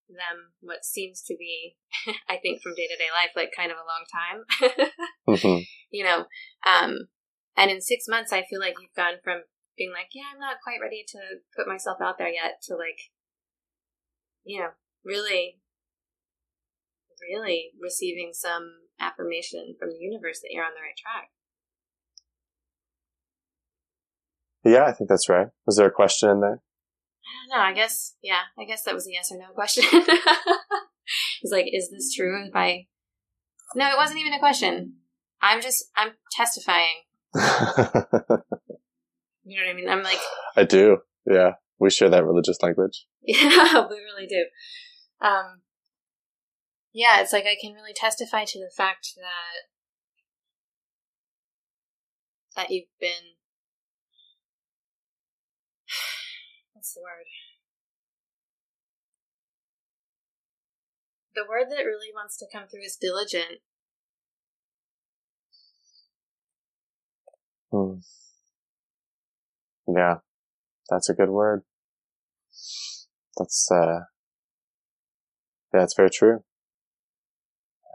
them 0.09 0.53
what 0.61 0.85
seems 0.85 1.23
to 1.23 1.37
be 1.39 1.77
I 2.29 2.39
think 2.39 2.61
from 2.63 2.75
day 2.75 2.87
to 2.89 2.97
day 2.97 3.09
life 3.13 3.31
like 3.37 3.53
kind 3.57 3.71
of 3.71 3.79
a 3.79 3.87
long 3.87 4.05
time. 4.11 4.89
Mhm. 5.29 5.65
you 5.91 6.03
know, 6.05 6.25
um 6.67 7.09
and 7.57 7.71
in 7.71 7.81
6 7.81 8.05
months 8.09 8.33
I 8.33 8.45
feel 8.49 8.59
like 8.61 8.75
you've 8.81 8.95
gone 8.97 9.15
from 9.23 9.43
being 9.77 9.93
like, 9.93 10.09
yeah, 10.13 10.31
I'm 10.33 10.41
not 10.41 10.63
quite 10.63 10.81
ready 10.81 11.05
to 11.09 11.19
put 11.57 11.67
myself 11.67 11.99
out 12.01 12.19
there 12.19 12.29
yet 12.29 12.63
to 12.69 12.75
like 12.75 13.11
you 14.45 14.61
know, 14.61 14.71
really 15.05 15.59
really 17.31 17.71
receiving 17.81 18.31
some 18.33 18.73
affirmation 19.01 19.77
from 19.79 19.91
the 19.91 19.99
universe 19.99 20.41
that 20.41 20.49
you're 20.51 20.65
on 20.65 20.73
the 20.75 20.81
right 20.83 20.97
track. 20.97 21.31
Yeah, 24.65 24.85
I 24.85 24.93
think 24.93 25.09
that's 25.09 25.29
right. 25.29 25.49
Was 25.67 25.77
there 25.77 25.87
a 25.87 25.93
question 25.93 26.31
in 26.31 26.41
there? 26.41 26.61
I 27.25 27.49
don't 27.49 27.59
know. 27.59 27.65
I 27.65 27.73
guess, 27.73 28.15
yeah, 28.23 28.43
I 28.59 28.65
guess 28.65 28.83
that 28.85 28.95
was 28.95 29.07
a 29.07 29.13
yes 29.13 29.31
or 29.33 29.39
no 29.39 29.53
question. 29.55 29.85
it's 29.93 31.53
like, 31.53 31.67
is 31.73 31.91
this 31.91 32.15
true? 32.15 32.45
If 32.47 32.55
I, 32.55 32.87
no, 33.75 33.89
it 33.89 33.97
wasn't 33.97 34.21
even 34.21 34.35
a 34.35 34.39
question. 34.39 34.95
I'm 35.41 35.61
just, 35.61 35.85
I'm 35.97 36.13
testifying. 36.31 37.03
You 39.45 39.61
know 39.61 39.67
what 39.67 39.73
I 39.73 39.75
mean? 39.75 39.89
I'm 39.89 40.03
like, 40.03 40.21
I 40.57 40.65
do. 40.65 40.99
Yeah. 41.27 41.53
We 41.79 41.91
share 41.91 42.11
that 42.11 42.25
religious 42.25 42.63
language. 42.63 43.07
yeah, 43.23 43.87
we 43.89 43.97
really 43.97 44.27
do. 44.29 44.47
Um, 45.21 45.63
yeah, 46.93 47.21
it's 47.21 47.33
like 47.33 47.45
I 47.45 47.57
can 47.61 47.73
really 47.73 47.95
testify 47.95 48.45
to 48.45 48.59
the 48.59 48.71
fact 48.77 49.15
that 49.17 49.67
that 52.55 52.71
you've 52.71 52.85
been. 53.01 53.35
What's 56.75 56.95
the 56.95 57.01
word? 57.01 57.27
The 61.35 61.47
word 61.49 61.71
that 61.71 61.85
really 61.85 62.13
wants 62.15 62.37
to 62.39 62.47
come 62.53 62.69
through 62.69 62.85
is 62.85 62.97
diligent. 63.01 63.61
Hmm. 67.71 68.01
Yeah. 69.87 70.17
That's 70.91 71.09
a 71.09 71.15
good 71.15 71.31
word. 71.31 71.63
That's, 73.39 73.69
uh, 73.71 74.01
yeah, 75.73 75.83
it's 75.85 75.95
very 75.97 76.11
true. 76.11 76.45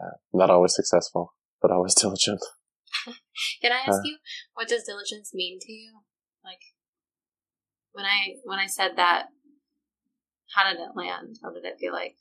Uh, 0.02 0.17
not 0.34 0.50
always 0.50 0.76
successful, 0.76 1.34
but 1.62 1.71
always 1.71 1.93
diligent. 2.02 2.43
Can 3.62 3.71
I 3.71 3.82
ask 3.88 4.00
Uh. 4.00 4.02
you 4.06 4.17
what 4.54 4.67
does 4.67 4.84
diligence 4.84 5.32
mean 5.34 5.60
to 5.62 5.71
you? 5.71 6.00
Like 6.43 6.60
when 7.91 8.06
I 8.06 8.36
when 8.43 8.60
I 8.60 8.65
said 8.67 8.91
that, 8.95 9.28
how 10.56 10.63
did 10.71 10.80
it 10.80 10.95
land? 10.95 11.38
How 11.43 11.52
did 11.52 11.65
it 11.65 11.78
feel 11.80 11.93
like? 11.93 12.15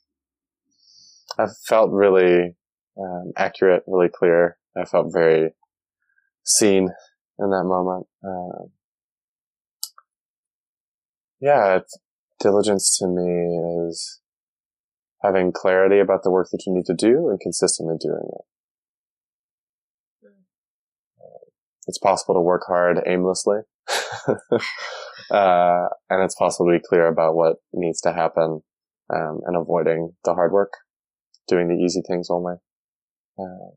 I 1.37 1.45
felt 1.67 1.91
really 1.91 2.55
um, 2.99 3.31
accurate, 3.35 3.83
really 3.87 4.09
clear. 4.09 4.57
I 4.75 4.85
felt 4.85 5.11
very 5.11 5.51
seen 6.43 6.89
in 7.39 7.49
that 7.49 7.63
moment. 7.65 8.07
Um 8.23 8.71
yeah, 11.39 11.79
diligence 12.39 12.97
to 12.99 13.07
me 13.07 13.87
is 13.87 14.21
having 15.21 15.51
clarity 15.51 15.99
about 15.99 16.23
the 16.23 16.31
work 16.31 16.49
that 16.51 16.63
you 16.65 16.73
need 16.73 16.85
to 16.85 16.93
do 16.93 17.29
and 17.29 17.39
consistently 17.39 17.95
doing 17.99 18.27
it. 18.31 18.45
Mm. 20.27 20.43
It's 21.87 21.97
possible 21.97 22.35
to 22.35 22.41
work 22.41 22.63
hard 22.67 22.99
aimlessly. 23.05 23.59
uh, 25.31 25.87
and 26.09 26.23
it's 26.23 26.35
possible 26.35 26.67
to 26.67 26.77
be 26.77 26.85
clear 26.87 27.07
about 27.07 27.35
what 27.35 27.57
needs 27.73 28.01
to 28.01 28.13
happen 28.13 28.61
um, 29.13 29.41
and 29.45 29.55
avoiding 29.55 30.13
the 30.23 30.33
hard 30.33 30.51
work 30.51 30.73
doing 31.47 31.67
the 31.67 31.83
easy 31.83 32.01
things 32.07 32.29
only. 32.29 32.55
Um, 33.39 33.71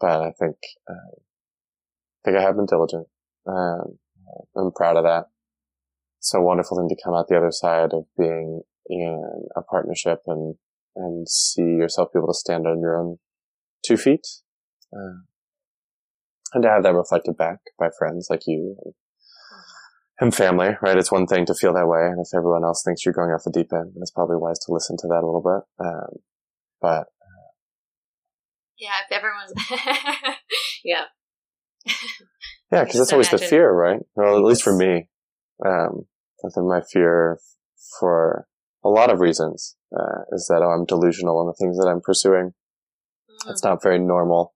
but 0.00 0.22
I 0.22 0.32
think, 0.38 0.56
uh, 0.88 1.14
I 1.14 2.24
think 2.24 2.36
I 2.36 2.42
have 2.42 2.56
been 2.56 2.66
diligent. 2.66 3.06
Um, 3.46 3.98
I'm 4.56 4.72
proud 4.72 4.96
of 4.96 5.04
that. 5.04 5.26
It's 6.18 6.34
a 6.34 6.40
wonderful 6.40 6.76
thing 6.76 6.88
to 6.88 7.02
come 7.02 7.14
out 7.14 7.28
the 7.28 7.36
other 7.36 7.50
side 7.50 7.92
of 7.92 8.04
being 8.18 8.62
in 8.86 9.46
a 9.56 9.62
partnership 9.62 10.20
and, 10.26 10.56
and 10.96 11.28
see 11.28 11.62
yourself 11.62 12.12
be 12.12 12.18
able 12.18 12.28
to 12.28 12.34
stand 12.34 12.66
on 12.66 12.80
your 12.80 12.98
own 12.98 13.18
two 13.84 13.96
feet. 13.96 14.26
Uh, 14.92 15.24
and 16.54 16.62
to 16.62 16.68
have 16.68 16.82
that 16.84 16.94
reflected 16.94 17.36
back 17.36 17.58
by 17.78 17.88
friends 17.98 18.28
like 18.30 18.42
you 18.46 18.76
and, 18.84 18.94
and 20.20 20.34
family, 20.34 20.76
right? 20.80 20.96
It's 20.96 21.10
one 21.10 21.26
thing 21.26 21.44
to 21.46 21.54
feel 21.54 21.74
that 21.74 21.88
way. 21.88 22.06
And 22.06 22.20
if 22.20 22.36
everyone 22.36 22.64
else 22.64 22.82
thinks 22.84 23.04
you're 23.04 23.12
going 23.12 23.30
off 23.30 23.42
the 23.44 23.50
deep 23.50 23.72
end, 23.72 23.92
it's 23.96 24.12
probably 24.12 24.36
wise 24.36 24.58
to 24.60 24.72
listen 24.72 24.96
to 24.98 25.08
that 25.08 25.22
a 25.22 25.26
little 25.26 25.42
bit. 25.42 25.84
Um, 25.84 26.22
but 26.80 27.06
Yeah, 28.78 28.92
if 29.04 29.12
everyone's 29.12 29.52
yeah. 30.84 31.04
Yeah, 32.72 32.84
because 32.84 32.98
that's 32.98 33.12
always 33.12 33.30
the 33.30 33.38
fear, 33.38 33.70
right? 33.70 34.00
Well, 34.16 34.36
at 34.36 34.42
least 34.42 34.62
for 34.62 34.74
me, 34.74 35.08
um, 35.64 36.06
I 36.44 36.48
think 36.54 36.66
my 36.66 36.80
fear 36.92 37.38
for 38.00 38.46
a 38.84 38.88
lot 38.88 39.10
of 39.10 39.20
reasons 39.20 39.76
uh, 39.94 40.22
is 40.32 40.46
that 40.48 40.62
oh, 40.62 40.70
I'm 40.70 40.84
delusional 40.84 41.40
in 41.40 41.46
the 41.46 41.54
things 41.54 41.78
that 41.78 41.88
I'm 41.88 42.00
pursuing. 42.00 42.52
Mm. 43.30 43.50
It's 43.50 43.64
not 43.64 43.82
very 43.82 43.98
normal. 43.98 44.54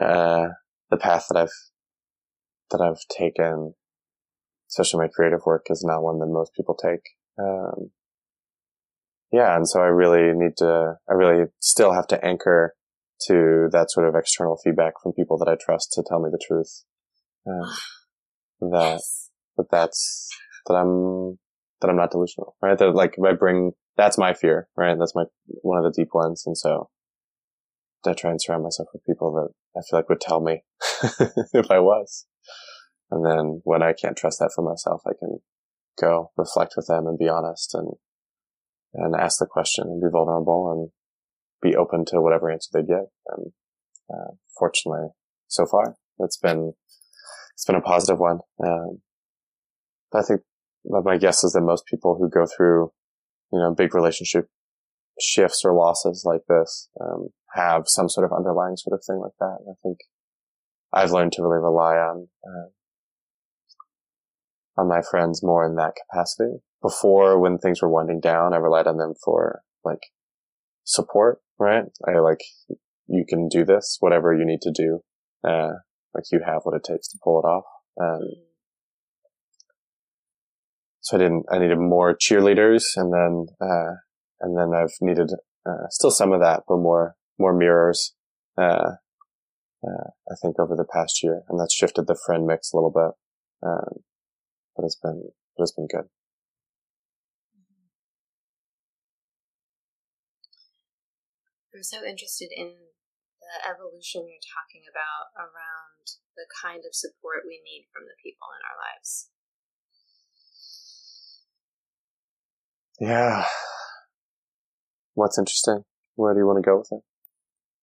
Uh, 0.00 0.48
the 0.90 0.96
path 0.96 1.26
that 1.30 1.38
I've 1.38 1.52
that 2.70 2.80
I've 2.80 3.00
taken, 3.16 3.74
especially 4.70 5.00
my 5.00 5.08
creative 5.08 5.40
work, 5.44 5.66
is 5.70 5.84
not 5.84 6.02
one 6.02 6.18
that 6.20 6.26
most 6.26 6.54
people 6.54 6.74
take. 6.74 7.02
Um, 7.38 7.90
yeah, 9.32 9.56
and 9.56 9.68
so 9.68 9.80
I 9.80 9.86
really 9.86 10.32
need 10.34 10.56
to. 10.58 10.98
I 11.08 11.12
really 11.12 11.46
still 11.60 11.92
have 11.92 12.06
to 12.08 12.24
anchor 12.24 12.74
to 13.26 13.68
that 13.72 13.90
sort 13.90 14.08
of 14.08 14.14
external 14.14 14.58
feedback 14.62 14.94
from 15.02 15.12
people 15.12 15.38
that 15.38 15.48
I 15.48 15.56
trust 15.60 15.92
to 15.92 16.04
tell 16.06 16.20
me 16.20 16.30
the 16.30 16.42
truth. 16.44 16.84
Uh, 17.46 17.70
that 18.60 18.92
Yes. 18.92 19.30
that 19.56 19.70
that's 19.70 20.28
that 20.66 20.74
I'm 20.74 21.38
that 21.80 21.88
I'm 21.88 21.96
not 21.96 22.10
delusional, 22.10 22.56
right? 22.62 22.78
That 22.78 22.94
like 22.94 23.16
I 23.24 23.32
bring 23.32 23.72
that's 23.96 24.18
my 24.18 24.34
fear, 24.34 24.68
right? 24.76 24.96
That's 24.98 25.14
my 25.14 25.24
one 25.62 25.78
of 25.78 25.84
the 25.84 26.02
deep 26.02 26.10
ones, 26.12 26.44
and 26.46 26.56
so 26.56 26.90
I 28.06 28.14
try 28.14 28.30
and 28.30 28.40
surround 28.40 28.62
myself 28.62 28.88
with 28.92 29.04
people 29.04 29.32
that 29.34 29.78
I 29.78 29.82
feel 29.88 29.98
like 29.98 30.08
would 30.08 30.20
tell 30.20 30.40
me 30.40 30.62
if 31.52 31.70
I 31.70 31.80
was. 31.80 32.26
And 33.10 33.24
then 33.24 33.60
when 33.64 33.82
I 33.82 33.92
can't 33.92 34.16
trust 34.16 34.38
that 34.38 34.52
for 34.54 34.62
myself, 34.62 35.02
I 35.06 35.12
can 35.18 35.38
go 36.00 36.30
reflect 36.36 36.74
with 36.76 36.86
them 36.86 37.06
and 37.06 37.18
be 37.18 37.28
honest 37.28 37.74
and 37.74 37.88
and 38.94 39.14
ask 39.14 39.38
the 39.38 39.46
question 39.46 39.84
and 39.86 40.00
be 40.00 40.08
vulnerable 40.10 40.70
and 40.72 40.90
be 41.62 41.76
open 41.76 42.04
to 42.06 42.20
whatever 42.20 42.50
answer 42.50 42.70
they 42.72 42.82
get. 42.82 43.06
And 43.28 43.52
uh, 44.12 44.32
fortunately, 44.58 45.08
so 45.46 45.66
far, 45.66 45.96
it's 46.18 46.38
been 46.38 46.72
it's 47.60 47.66
been 47.66 47.76
a 47.76 47.82
positive 47.82 48.18
one. 48.18 48.38
Um, 48.64 49.02
I 50.14 50.22
think 50.22 50.40
my 50.86 51.18
guess 51.18 51.44
is 51.44 51.52
that 51.52 51.60
most 51.60 51.84
people 51.84 52.16
who 52.18 52.30
go 52.30 52.46
through, 52.46 52.90
you 53.52 53.58
know, 53.58 53.74
big 53.74 53.94
relationship 53.94 54.48
shifts 55.20 55.60
or 55.62 55.74
losses 55.74 56.22
like 56.24 56.40
this, 56.48 56.88
um, 56.98 57.28
have 57.54 57.82
some 57.84 58.08
sort 58.08 58.24
of 58.24 58.32
underlying 58.34 58.78
sort 58.78 58.98
of 58.98 59.04
thing 59.06 59.18
like 59.18 59.34
that. 59.40 59.58
And 59.60 59.68
I 59.68 59.76
think 59.82 59.98
I've 60.90 61.12
learned 61.12 61.32
to 61.32 61.42
really 61.42 61.58
rely 61.58 61.96
on, 61.96 62.28
uh, 62.46 62.70
on 64.80 64.88
my 64.88 65.02
friends 65.02 65.42
more 65.42 65.66
in 65.66 65.76
that 65.76 65.96
capacity. 66.08 66.62
Before, 66.80 67.38
when 67.38 67.58
things 67.58 67.82
were 67.82 67.90
winding 67.90 68.20
down, 68.20 68.54
I 68.54 68.56
relied 68.56 68.86
on 68.86 68.96
them 68.96 69.12
for 69.22 69.60
like 69.84 70.06
support, 70.84 71.42
right? 71.58 71.84
I 72.08 72.20
like, 72.20 72.40
you 73.06 73.26
can 73.28 73.48
do 73.48 73.66
this, 73.66 73.98
whatever 74.00 74.32
you 74.32 74.46
need 74.46 74.62
to 74.62 74.72
do. 74.72 75.00
Uh, 75.46 75.72
like 76.14 76.24
you 76.32 76.40
have 76.44 76.62
what 76.64 76.74
it 76.74 76.84
takes 76.84 77.08
to 77.08 77.18
pull 77.22 77.40
it 77.40 77.46
off. 77.46 77.64
Um, 78.00 78.28
so 81.00 81.16
I 81.16 81.20
didn't, 81.20 81.46
I 81.50 81.58
needed 81.58 81.78
more 81.78 82.14
cheerleaders 82.14 82.84
and 82.96 83.12
then, 83.12 83.46
uh, 83.60 83.94
and 84.40 84.56
then 84.56 84.74
I've 84.74 84.94
needed, 85.00 85.32
uh, 85.66 85.88
still 85.88 86.10
some 86.10 86.32
of 86.32 86.40
that, 86.40 86.62
but 86.68 86.76
more, 86.76 87.16
more 87.38 87.54
mirrors, 87.54 88.14
uh, 88.58 88.92
uh, 89.82 90.10
I 90.30 90.34
think 90.42 90.58
over 90.58 90.76
the 90.76 90.84
past 90.84 91.22
year 91.22 91.42
and 91.48 91.58
that's 91.58 91.74
shifted 91.74 92.06
the 92.06 92.18
friend 92.26 92.46
mix 92.46 92.72
a 92.72 92.76
little 92.76 92.90
bit. 92.90 93.68
Um, 93.68 94.02
but 94.76 94.84
it's 94.84 94.96
been, 94.96 95.30
but 95.56 95.62
it's 95.62 95.72
been 95.72 95.86
good. 95.86 96.08
I'm 101.74 101.82
so 101.82 102.04
interested 102.04 102.50
in 102.54 102.74
the 103.50 103.66
evolution 103.66 104.30
you're 104.30 104.46
talking 104.46 104.86
about 104.86 105.34
around 105.34 106.06
the 106.38 106.46
kind 106.62 106.86
of 106.86 106.94
support 106.94 107.42
we 107.42 107.58
need 107.66 107.90
from 107.90 108.06
the 108.06 108.14
people 108.22 108.46
in 108.54 108.62
our 108.62 108.78
lives. 108.78 109.34
Yeah. 113.02 113.44
What's 115.14 115.38
interesting? 115.38 115.82
Where 116.14 116.32
do 116.32 116.38
you 116.40 116.46
want 116.46 116.62
to 116.62 116.68
go 116.68 116.78
with 116.78 116.92
it? 116.92 117.02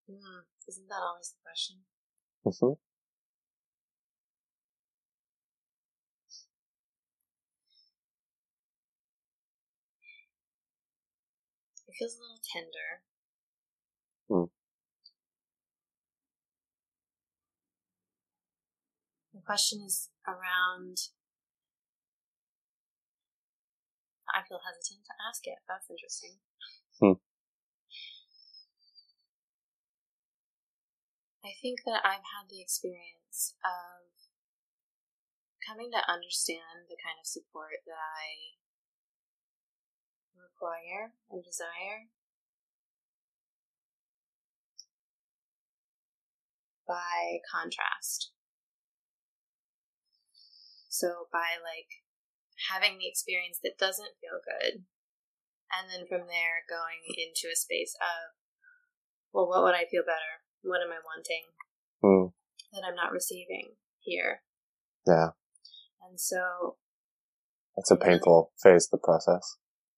Mm, 0.08 0.48
isn't 0.70 0.88
that 0.88 1.04
always 1.04 1.36
the 1.36 1.44
question? 1.44 1.84
Mm-hmm. 2.46 2.80
It 11.88 11.96
feels 12.00 12.16
a 12.16 12.22
little 12.22 12.40
tender. 12.54 13.04
Hmm. 14.30 14.57
Question 19.48 19.80
is 19.80 20.10
around. 20.28 21.16
I 24.28 24.44
feel 24.44 24.60
hesitant 24.60 25.08
to 25.08 25.16
ask 25.24 25.48
it. 25.48 25.64
That's 25.72 25.88
interesting. 25.88 26.36
Hmm. 27.00 27.24
I 31.48 31.56
think 31.64 31.88
that 31.88 32.04
I've 32.04 32.28
had 32.36 32.52
the 32.52 32.60
experience 32.60 33.56
of 33.64 34.12
coming 35.64 35.96
to 35.96 36.12
understand 36.12 36.92
the 36.92 37.00
kind 37.00 37.16
of 37.16 37.26
support 37.26 37.88
that 37.88 37.96
I 37.96 38.60
require 40.36 41.16
and 41.32 41.40
desire 41.40 42.12
by 46.86 47.40
contrast. 47.48 48.36
So, 50.98 51.30
by 51.32 51.62
like 51.62 52.02
having 52.74 52.98
the 52.98 53.08
experience 53.08 53.60
that 53.62 53.78
doesn't 53.78 54.18
feel 54.18 54.42
good, 54.42 54.82
and 55.70 55.86
then 55.94 56.08
from 56.10 56.26
there 56.28 56.66
going 56.66 57.06
into 57.14 57.54
a 57.54 57.56
space 57.56 57.94
of, 58.02 58.34
well, 59.34 59.48
what 59.48 59.62
would 59.64 59.76
I 59.76 59.86
feel 59.86 60.02
better? 60.02 60.42
What 60.64 60.82
am 60.82 60.90
I 60.92 61.00
wanting 61.06 61.54
Mm. 62.04 62.34
that 62.74 62.84
I'm 62.88 62.96
not 62.96 63.12
receiving 63.12 63.76
here? 64.00 64.42
Yeah. 65.06 65.30
And 66.02 66.20
so, 66.20 66.78
It's 67.76 67.92
a 67.92 67.96
painful 67.98 68.54
phase 68.62 68.88
of 68.88 68.92
the 69.00 69.04
process. 69.06 69.58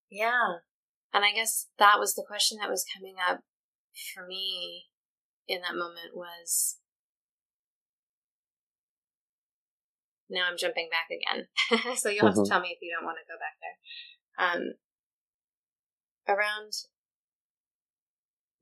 yeah. 0.10 0.60
And 1.14 1.26
I 1.26 1.32
guess 1.32 1.68
that 1.80 1.98
was 1.98 2.14
the 2.14 2.26
question 2.28 2.60
that 2.60 2.70
was 2.70 2.86
coming 2.96 3.16
up 3.28 3.42
for 4.14 4.28
me 4.28 4.90
in 5.48 5.62
that 5.62 5.74
moment 5.76 6.14
was 6.14 6.78
now 10.30 10.48
I'm 10.50 10.58
jumping 10.58 10.90
back 10.90 11.10
again. 11.10 11.48
so 11.98 12.10
you'll 12.10 12.26
have 12.28 12.36
Mhm. 12.36 12.44
to 12.46 12.50
tell 12.50 12.60
me 12.62 12.70
if 12.70 12.82
you 12.82 12.94
don't 12.96 13.06
want 13.06 13.18
to 13.18 13.26
go 13.32 13.38
back 13.40 13.58
there. 13.62 13.78
Um, 14.38 14.74
around 16.28 16.74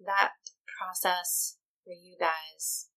that 0.06 0.34
process 0.78 1.58
for 1.84 1.92
you 1.94 2.16
guys. 2.20 2.90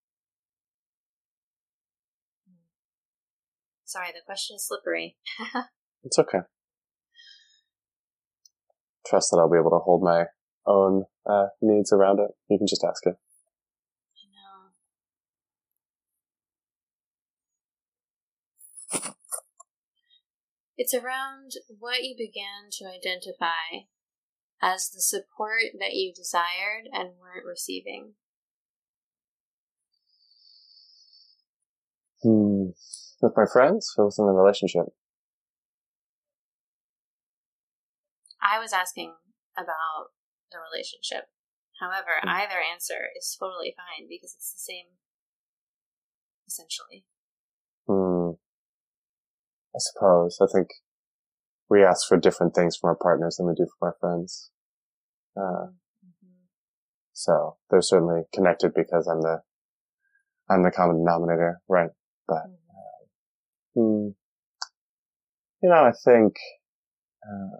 Sorry, 3.84 4.12
the 4.12 4.22
question 4.24 4.56
is 4.56 4.66
slippery. 4.66 5.18
It's 6.02 6.18
okay. 6.18 6.38
Trust 9.06 9.30
that 9.30 9.38
I'll 9.38 9.50
be 9.50 9.58
able 9.58 9.70
to 9.72 9.78
hold 9.84 10.02
my 10.02 10.26
own 10.66 11.04
uh, 11.28 11.48
needs 11.60 11.92
around 11.92 12.20
it. 12.20 12.30
You 12.48 12.56
can 12.56 12.66
just 12.66 12.82
ask 12.84 13.04
it. 13.06 13.16
I 14.16 14.24
know. 14.32 14.70
It's 20.80 20.94
around 20.94 21.52
what 21.78 22.04
you 22.04 22.14
began 22.16 22.70
to 22.72 22.86
identify 22.86 23.84
as 24.62 24.88
the 24.88 25.02
support 25.02 25.76
that 25.78 25.92
you 25.92 26.10
desired 26.10 26.88
and 26.90 27.20
weren't 27.20 27.44
receiving. 27.46 28.14
Hmm. 32.22 32.70
With 33.20 33.36
my 33.36 33.44
friends 33.52 33.92
or 33.98 34.06
within 34.06 34.24
the 34.24 34.32
relationship? 34.32 34.86
I 38.40 38.58
was 38.58 38.72
asking 38.72 39.16
about 39.58 40.12
the 40.50 40.60
relationship. 40.72 41.28
However, 41.78 42.20
Hmm. 42.22 42.30
either 42.30 42.58
answer 42.58 43.10
is 43.14 43.36
totally 43.38 43.76
fine 43.76 44.08
because 44.08 44.32
it's 44.34 44.54
the 44.54 44.58
same, 44.58 44.96
essentially. 46.48 47.04
I 49.74 49.78
suppose. 49.78 50.38
I 50.40 50.46
think 50.52 50.68
we 51.70 51.84
ask 51.84 52.06
for 52.06 52.16
different 52.16 52.54
things 52.54 52.76
from 52.76 52.88
our 52.88 52.96
partners 52.96 53.36
than 53.36 53.46
we 53.46 53.54
do 53.54 53.66
from 53.78 53.88
our 53.88 53.96
friends. 54.00 54.50
Uh, 55.36 55.68
Mhm. 56.04 56.48
so 57.12 57.58
they're 57.70 57.82
certainly 57.82 58.24
connected 58.32 58.74
because 58.74 59.06
I'm 59.08 59.22
the, 59.22 59.42
I'm 60.50 60.62
the 60.62 60.70
common 60.70 60.98
denominator, 60.98 61.60
right? 61.68 61.90
But, 62.26 62.46
Mhm. 62.46 62.58
hmm. 63.74 64.08
You 65.62 65.68
know, 65.70 65.84
I 65.84 65.92
think, 65.92 66.36
uh, 67.24 67.58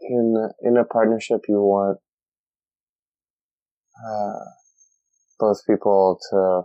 in 0.00 0.50
in 0.62 0.76
a 0.76 0.84
partnership 0.84 1.42
you 1.48 1.60
want 1.60 1.98
uh, 4.06 4.44
both 5.38 5.66
people 5.66 6.18
to 6.30 6.62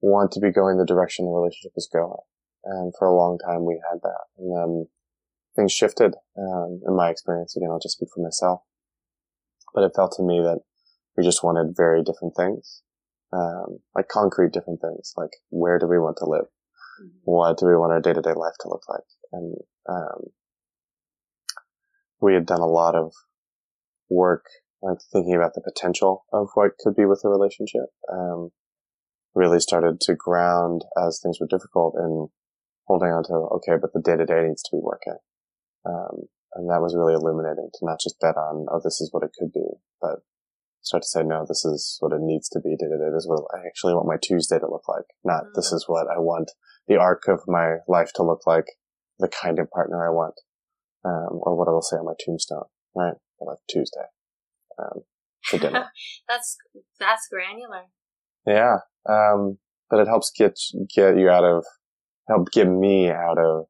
want 0.00 0.32
to 0.32 0.40
be 0.40 0.50
going 0.52 0.78
the 0.78 0.86
direction 0.86 1.26
the 1.26 1.30
relationship 1.30 1.72
is 1.76 1.88
going. 1.92 2.20
And 2.64 2.92
for 2.98 3.06
a 3.06 3.16
long 3.16 3.38
time 3.38 3.64
we 3.64 3.80
had 3.90 4.00
that. 4.02 4.24
And 4.38 4.56
then 4.56 4.86
things 5.56 5.72
shifted 5.72 6.14
um, 6.38 6.80
in 6.86 6.96
my 6.96 7.10
experience. 7.10 7.56
Again 7.56 7.70
i'll 7.70 7.78
just 7.80 7.96
speak 7.96 8.08
for 8.14 8.22
myself. 8.22 8.62
But 9.74 9.84
it 9.84 9.92
felt 9.94 10.12
to 10.16 10.22
me 10.22 10.40
that 10.40 10.60
we 11.16 11.24
just 11.24 11.44
wanted 11.44 11.74
very 11.76 12.02
different 12.02 12.34
things 12.36 12.82
um, 13.32 13.78
like 13.94 14.08
concrete 14.08 14.52
different 14.52 14.80
things. 14.80 15.12
Like 15.16 15.30
where 15.50 15.78
do 15.78 15.86
we 15.86 15.98
want 15.98 16.16
to 16.18 16.26
live? 16.26 16.46
Mhm. 17.00 17.20
what 17.22 17.56
do 17.56 17.66
we 17.66 17.76
want 17.76 17.92
our 17.92 18.00
day-to-day 18.00 18.34
life 18.34 18.56
to 18.60 18.68
look 18.68 18.86
like? 18.88 19.04
And 19.32 19.56
um, 19.88 20.24
we 22.20 22.34
had 22.34 22.44
done 22.44 22.60
a 22.60 22.66
lot 22.66 22.94
of 22.94 23.12
work 24.10 24.44
like 24.82 24.98
thinking 25.12 25.34
about 25.34 25.54
the 25.54 25.60
potential 25.60 26.24
of 26.32 26.48
what 26.54 26.78
could 26.78 26.96
be 26.96 27.04
with 27.04 27.22
a 27.24 27.28
relationship 27.28 27.86
um, 28.12 28.50
really 29.34 29.60
started 29.60 30.00
to 30.00 30.14
ground 30.14 30.84
as 30.96 31.20
things 31.22 31.38
were 31.40 31.46
difficult 31.46 31.94
and 31.96 32.28
holding 32.86 33.10
on 33.10 33.22
to 33.24 33.32
okay 33.32 33.76
but 33.80 33.92
the 33.92 34.00
day-to-day 34.00 34.42
needs 34.48 34.62
to 34.62 34.76
be 34.76 34.80
working. 34.82 35.16
Um, 35.86 36.28
and 36.54 36.68
that 36.68 36.82
was 36.82 36.96
really 36.96 37.14
illuminating 37.14 37.70
to 37.74 37.86
not 37.86 38.00
just 38.00 38.18
bet 38.20 38.36
on 38.36 38.66
oh 38.70 38.80
this 38.82 39.00
is 39.00 39.10
what 39.12 39.22
it 39.22 39.30
could 39.38 39.52
be 39.52 39.66
but 40.00 40.16
start 40.82 41.02
to 41.02 41.08
say 41.08 41.22
no 41.22 41.44
this 41.46 41.64
is 41.64 41.96
what 42.00 42.12
it 42.12 42.20
needs 42.20 42.48
to 42.48 42.60
be 42.60 42.70
day-to-day. 42.76 43.10
This 43.12 43.24
is 43.24 43.28
what 43.28 43.44
i 43.54 43.66
actually 43.66 43.94
want 43.94 44.08
my 44.08 44.16
tuesday 44.20 44.58
to 44.58 44.66
look 44.68 44.88
like 44.88 45.04
not 45.24 45.44
this 45.54 45.70
Mhm. 45.72 45.76
is 45.76 45.84
what 45.88 46.08
i 46.08 46.18
want 46.18 46.50
the 46.88 46.96
arc 46.96 47.28
of 47.28 47.40
my 47.46 47.76
life 47.86 48.12
to 48.14 48.22
look 48.24 48.46
like 48.46 48.66
the 49.18 49.28
kind 49.28 49.58
of 49.58 49.70
partner 49.70 50.04
i 50.04 50.10
want 50.10 50.40
um, 51.04 51.40
or 51.42 51.56
what 51.56 51.68
I 51.68 51.70
will 51.70 51.82
say 51.82 51.96
on 51.96 52.06
my 52.06 52.14
tombstone 52.18 52.64
right? 52.96 53.14
Like 53.40 53.58
tuesday 53.68 54.06
um, 54.80 55.02
for 55.42 55.58
dinner 55.58 55.86
that's 56.28 56.56
that's 56.98 57.28
granular. 57.30 57.84
yeah 58.46 58.76
um, 59.08 59.58
but 59.88 60.00
it 60.00 60.06
helps 60.08 60.30
get 60.36 60.58
get 60.94 61.16
you 61.18 61.28
out 61.28 61.44
of 61.44 61.64
help 62.28 62.50
get 62.52 62.68
me 62.68 63.10
out 63.10 63.38
of 63.38 63.66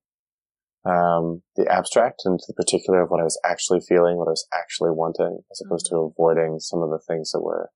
um, 0.85 1.43
the 1.57 1.67
abstract 1.71 2.23
into 2.25 2.45
the 2.49 2.55
particular 2.55 3.03
of 3.03 3.11
what 3.11 3.21
I 3.21 3.25
was 3.25 3.39
actually 3.45 3.81
feeling, 3.87 4.17
what 4.17 4.29
I 4.29 4.33
was 4.33 4.49
actually 4.55 4.91
wanting, 4.93 5.41
as 5.51 5.61
opposed 5.65 5.87
to 5.91 5.97
avoiding 5.97 6.59
some 6.59 6.81
of 6.83 6.89
the 6.89 6.99
things 7.07 7.33
that 7.33 7.43
were 7.43 7.71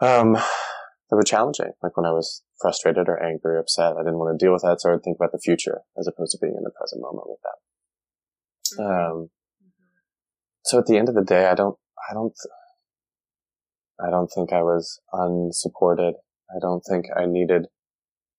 um, 0.00 0.34
that 0.34 1.16
were 1.16 1.22
challenging. 1.22 1.72
Like 1.82 1.96
when 1.96 2.04
I 2.06 2.12
was 2.12 2.42
frustrated 2.60 3.08
or 3.08 3.22
angry 3.22 3.56
or 3.56 3.60
upset, 3.60 3.94
I 3.96 4.00
didn't 4.04 4.18
want 4.18 4.38
to 4.38 4.44
deal 4.44 4.52
with 4.52 4.62
that, 4.62 4.80
so 4.80 4.90
I 4.90 4.92
would 4.92 5.02
think 5.02 5.16
about 5.16 5.32
the 5.32 5.40
future 5.42 5.80
as 5.98 6.06
opposed 6.06 6.32
to 6.32 6.38
being 6.40 6.54
in 6.56 6.64
the 6.64 6.70
present 6.70 7.00
moment 7.00 7.28
with 7.28 7.40
that. 7.46 8.82
Um, 8.84 8.88
Mhm. 8.88 9.30
So 10.68 10.78
at 10.78 10.86
the 10.86 10.98
end 10.98 11.08
of 11.08 11.14
the 11.14 11.24
day, 11.24 11.46
I 11.46 11.54
don't, 11.54 11.76
I 12.08 12.14
don't, 12.14 12.34
I 13.98 14.10
don't 14.10 14.28
think 14.28 14.52
I 14.52 14.62
was 14.62 15.00
unsupported. 15.12 16.14
I 16.50 16.58
don't 16.60 16.82
think 16.88 17.06
I 17.16 17.24
needed 17.26 17.66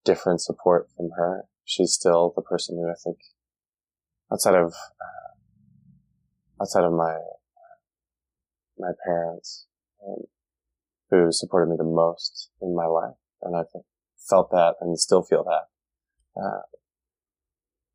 different 0.06 0.40
support 0.42 0.90
from 0.96 1.10
her. 1.18 1.46
She's 1.66 1.94
still 1.94 2.32
the 2.36 2.42
person 2.42 2.78
who 2.78 2.88
I 2.90 2.98
think, 3.04 3.18
outside 4.32 4.56
of, 4.56 4.74
uh, 4.74 5.32
outside 6.62 6.84
of 6.84 6.94
my, 6.94 7.18
my 8.78 8.92
parents, 9.06 9.66
um, 10.08 10.24
who 11.10 11.32
supported 11.32 11.70
me 11.72 11.78
the 11.78 11.84
most 11.84 12.52
in 12.62 12.76
my 12.76 12.86
life. 12.86 13.18
And 13.42 13.56
I 13.56 13.64
felt 14.30 14.52
that 14.52 14.76
and 14.82 15.00
still 15.00 15.24
feel 15.24 15.44
that. 15.44 15.66
Uh, 16.40 16.62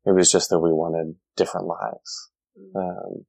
It 0.05 0.13
was 0.13 0.29
just 0.29 0.49
that 0.49 0.59
we 0.59 0.71
wanted 0.71 1.15
different 1.35 1.67
lives. 1.67 2.31
Mm. 2.53 2.75
Um, 2.75 3.25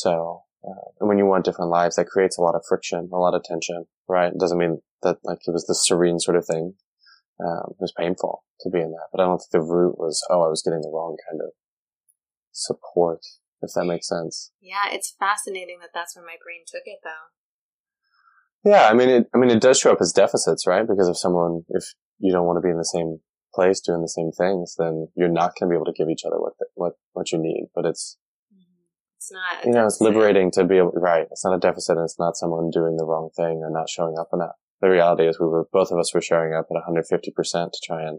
so, 0.00 0.42
uh, 0.66 0.88
and 0.98 1.08
when 1.08 1.18
you 1.18 1.26
want 1.26 1.44
different 1.44 1.70
lives, 1.70 1.96
that 1.96 2.06
creates 2.06 2.38
a 2.38 2.42
lot 2.42 2.54
of 2.54 2.64
friction, 2.68 3.08
a 3.12 3.16
lot 3.16 3.34
of 3.34 3.42
tension, 3.42 3.86
right? 4.08 4.32
It 4.32 4.40
doesn't 4.40 4.58
mean 4.58 4.80
that 5.02 5.18
like 5.24 5.38
it 5.46 5.52
was 5.52 5.66
this 5.66 5.86
serene 5.86 6.18
sort 6.18 6.36
of 6.36 6.46
thing. 6.46 6.74
Um, 7.40 7.70
it 7.70 7.80
was 7.80 7.92
painful 7.96 8.44
to 8.60 8.70
be 8.70 8.80
in 8.80 8.90
that, 8.90 9.08
but 9.12 9.20
I 9.20 9.24
don't 9.24 9.38
think 9.38 9.50
the 9.52 9.62
root 9.62 9.98
was, 9.98 10.22
oh, 10.30 10.42
I 10.42 10.48
was 10.48 10.62
getting 10.62 10.82
the 10.82 10.92
wrong 10.92 11.16
kind 11.28 11.40
of 11.40 11.52
support, 12.52 13.20
if 13.62 13.70
that 13.74 13.86
makes 13.86 14.08
sense. 14.08 14.52
Yeah, 14.60 14.92
it's 14.92 15.14
fascinating 15.18 15.78
that 15.80 15.90
that's 15.94 16.14
where 16.14 16.24
my 16.24 16.36
brain 16.44 16.64
took 16.66 16.82
it, 16.84 17.00
though. 17.02 18.70
Yeah, 18.70 18.88
I 18.88 18.94
mean, 18.94 19.08
it, 19.08 19.26
I 19.34 19.38
mean, 19.38 19.48
it 19.48 19.62
does 19.62 19.80
show 19.80 19.92
up 19.92 20.02
as 20.02 20.12
deficits, 20.12 20.66
right? 20.66 20.86
Because 20.86 21.08
if 21.08 21.16
someone, 21.16 21.62
if 21.70 21.84
you 22.18 22.30
don't 22.30 22.46
want 22.46 22.58
to 22.58 22.66
be 22.66 22.68
in 22.68 22.76
the 22.76 22.84
same 22.84 23.20
place 23.54 23.80
doing 23.80 24.02
the 24.02 24.08
same 24.08 24.32
things, 24.32 24.74
then 24.76 25.08
you're 25.16 25.32
not 25.32 25.54
going 25.58 25.70
to 25.70 25.72
be 25.72 25.76
able 25.76 25.86
to 25.86 25.96
give 25.96 26.10
each 26.10 26.24
other 26.26 26.38
what, 26.38 26.52
the, 26.58 26.66
what, 26.74 26.92
what 27.12 27.32
you 27.32 27.38
need. 27.38 27.68
But 27.74 27.86
it's, 27.86 28.18
It's 29.30 29.32
not. 29.32 29.64
you 29.64 29.72
know, 29.72 29.86
it's 29.86 30.00
liberating 30.00 30.50
to 30.52 30.64
be 30.64 30.78
able, 30.78 30.92
right. 30.92 31.26
It's 31.30 31.44
not 31.44 31.54
a 31.54 31.58
deficit 31.58 31.96
and 31.96 32.04
it's 32.04 32.18
not 32.18 32.36
someone 32.36 32.70
doing 32.70 32.96
the 32.96 33.04
wrong 33.04 33.30
thing 33.36 33.62
or 33.62 33.70
not 33.70 33.88
showing 33.88 34.18
up 34.18 34.28
enough. 34.32 34.56
The 34.80 34.90
reality 34.90 35.26
is 35.26 35.38
we 35.38 35.46
were, 35.46 35.66
both 35.72 35.90
of 35.90 35.98
us 35.98 36.12
were 36.12 36.20
showing 36.20 36.52
up 36.54 36.66
at 36.70 36.82
150% 36.82 37.72
to 37.72 37.80
try 37.84 38.02
and 38.02 38.18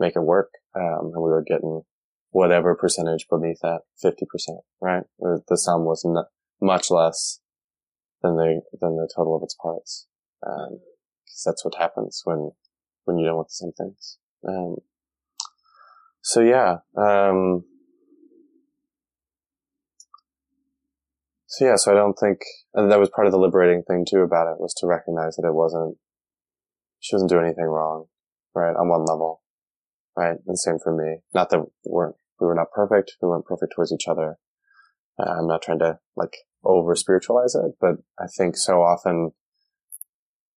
make 0.00 0.16
it 0.16 0.22
work. 0.22 0.50
Um, 0.74 1.12
and 1.14 1.22
we 1.22 1.30
were 1.30 1.44
getting 1.46 1.82
whatever 2.30 2.74
percentage 2.74 3.26
beneath 3.30 3.60
that 3.62 3.82
50%, 4.04 4.16
right? 4.80 5.04
The 5.20 5.56
sum 5.56 5.84
was 5.84 6.04
not 6.04 6.26
much 6.60 6.90
less 6.90 7.40
than 8.22 8.36
the, 8.36 8.62
than 8.80 8.96
the 8.96 9.08
total 9.14 9.36
of 9.36 9.42
its 9.44 9.54
parts. 9.54 10.08
Um, 10.44 10.80
cause 11.28 11.42
that's 11.44 11.64
what 11.64 11.76
happens 11.76 12.22
when, 12.24 12.50
when 13.04 13.18
you 13.18 13.26
don't 13.26 13.36
want 13.36 13.48
the 13.48 13.52
same 13.52 13.72
things. 13.72 14.18
Um, 14.46 14.76
so 16.22 16.40
yeah, 16.40 16.78
um, 16.96 17.64
so 21.54 21.66
yeah, 21.66 21.76
so 21.76 21.92
I 21.92 21.94
don't 21.94 22.18
think, 22.18 22.38
and 22.74 22.90
that 22.90 22.98
was 22.98 23.10
part 23.10 23.26
of 23.26 23.32
the 23.32 23.38
liberating 23.38 23.84
thing 23.86 24.04
too 24.08 24.20
about 24.20 24.50
it 24.50 24.60
was 24.60 24.74
to 24.78 24.88
recognize 24.88 25.36
that 25.36 25.46
it 25.46 25.54
wasn't, 25.54 25.96
she 26.98 27.14
wasn't 27.14 27.30
doing 27.30 27.44
anything 27.44 27.66
wrong, 27.66 28.06
right? 28.56 28.74
On 28.74 28.88
one 28.88 29.04
level, 29.04 29.40
right? 30.16 30.36
And 30.48 30.58
same 30.58 30.78
for 30.82 30.92
me. 30.92 31.18
Not 31.32 31.50
that 31.50 31.60
we 31.60 31.66
weren't, 31.84 32.16
we 32.40 32.48
were 32.48 32.56
not 32.56 32.72
perfect. 32.72 33.12
We 33.22 33.28
weren't 33.28 33.44
perfect 33.44 33.72
towards 33.76 33.92
each 33.92 34.08
other. 34.08 34.36
Uh, 35.16 35.30
I'm 35.30 35.46
not 35.46 35.62
trying 35.62 35.78
to 35.78 35.98
like 36.16 36.34
over 36.64 36.96
spiritualize 36.96 37.54
it, 37.54 37.76
but 37.80 37.98
I 38.18 38.26
think 38.26 38.56
so 38.56 38.82
often 38.82 39.30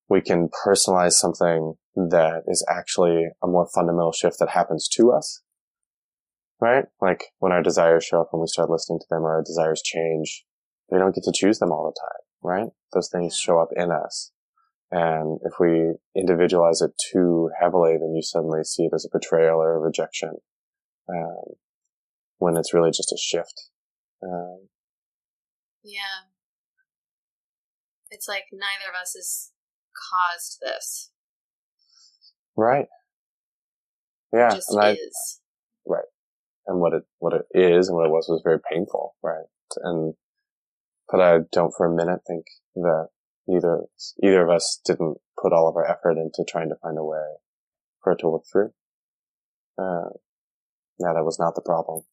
we 0.09 0.21
can 0.21 0.49
personalize 0.65 1.13
something 1.13 1.75
that 1.95 2.43
is 2.47 2.65
actually 2.67 3.27
a 3.43 3.47
more 3.47 3.67
fundamental 3.71 4.13
shift 4.13 4.37
that 4.39 4.49
happens 4.49 4.87
to 4.93 5.11
us. 5.11 5.43
Right? 6.59 6.85
Like 6.99 7.25
when 7.37 7.51
our 7.51 7.61
desires 7.61 8.03
show 8.03 8.21
up 8.21 8.29
and 8.33 8.41
we 8.41 8.47
start 8.47 8.71
listening 8.71 8.97
to 8.99 9.05
them 9.11 9.21
or 9.21 9.35
our 9.35 9.43
desires 9.43 9.83
change, 9.83 10.43
we 10.89 10.97
don't 10.97 11.15
get 11.15 11.23
to 11.25 11.33
choose 11.35 11.59
them 11.59 11.71
all 11.71 11.85
the 11.85 11.99
time, 11.99 12.21
right? 12.41 12.69
Those 12.93 13.09
things 13.09 13.37
show 13.37 13.59
up 13.59 13.69
in 13.75 13.91
us. 13.91 14.31
And 14.91 15.39
if 15.43 15.53
we 15.59 15.93
individualize 16.15 16.81
it 16.81 16.91
too 17.11 17.49
heavily, 17.59 17.97
then 17.99 18.13
you 18.15 18.21
suddenly 18.21 18.63
see 18.63 18.83
it 18.83 18.93
as 18.93 19.05
a 19.05 19.17
betrayal 19.17 19.61
or 19.61 19.75
a 19.75 19.79
rejection. 19.79 20.35
Um, 21.09 21.55
when 22.37 22.55
it's 22.55 22.73
really 22.73 22.91
just 22.91 23.11
a 23.11 23.17
shift. 23.17 23.69
Um, 24.23 24.69
Yeah. 25.83 26.27
It's 28.11 28.27
like 28.27 28.45
neither 28.53 28.89
of 28.89 29.01
us 29.01 29.13
has 29.15 29.51
caused 30.09 30.59
this. 30.61 31.11
right. 32.55 32.87
Yeah. 34.33 34.51
It 34.51 34.55
just 34.55 34.69
and 34.71 34.81
I, 34.81 34.91
is. 34.91 35.41
and 36.67 36.79
what 36.79 36.93
it 36.93 37.03
what 37.19 37.33
it 37.33 37.45
is 37.57 37.87
and 37.87 37.95
what 37.95 38.05
it 38.05 38.11
was 38.11 38.27
was 38.29 38.41
very 38.43 38.59
painful, 38.71 39.15
right? 39.23 39.45
And 39.83 40.13
but 41.09 41.21
I 41.21 41.39
don't 41.51 41.73
for 41.75 41.85
a 41.85 41.95
minute 41.95 42.21
think 42.27 42.45
that 42.75 43.07
either 43.49 43.83
either 44.23 44.43
of 44.43 44.49
us 44.49 44.79
didn't 44.85 45.17
put 45.41 45.53
all 45.53 45.67
of 45.67 45.75
our 45.75 45.89
effort 45.89 46.17
into 46.17 46.43
trying 46.47 46.69
to 46.69 46.75
find 46.81 46.97
a 46.97 47.03
way 47.03 47.37
for 48.03 48.13
it 48.13 48.19
to 48.19 48.27
work 48.27 48.43
through. 48.51 48.71
Uh, 49.77 50.09
that 50.99 51.23
was 51.23 51.39
not 51.39 51.55
the 51.55 51.61
problem. 51.61 52.03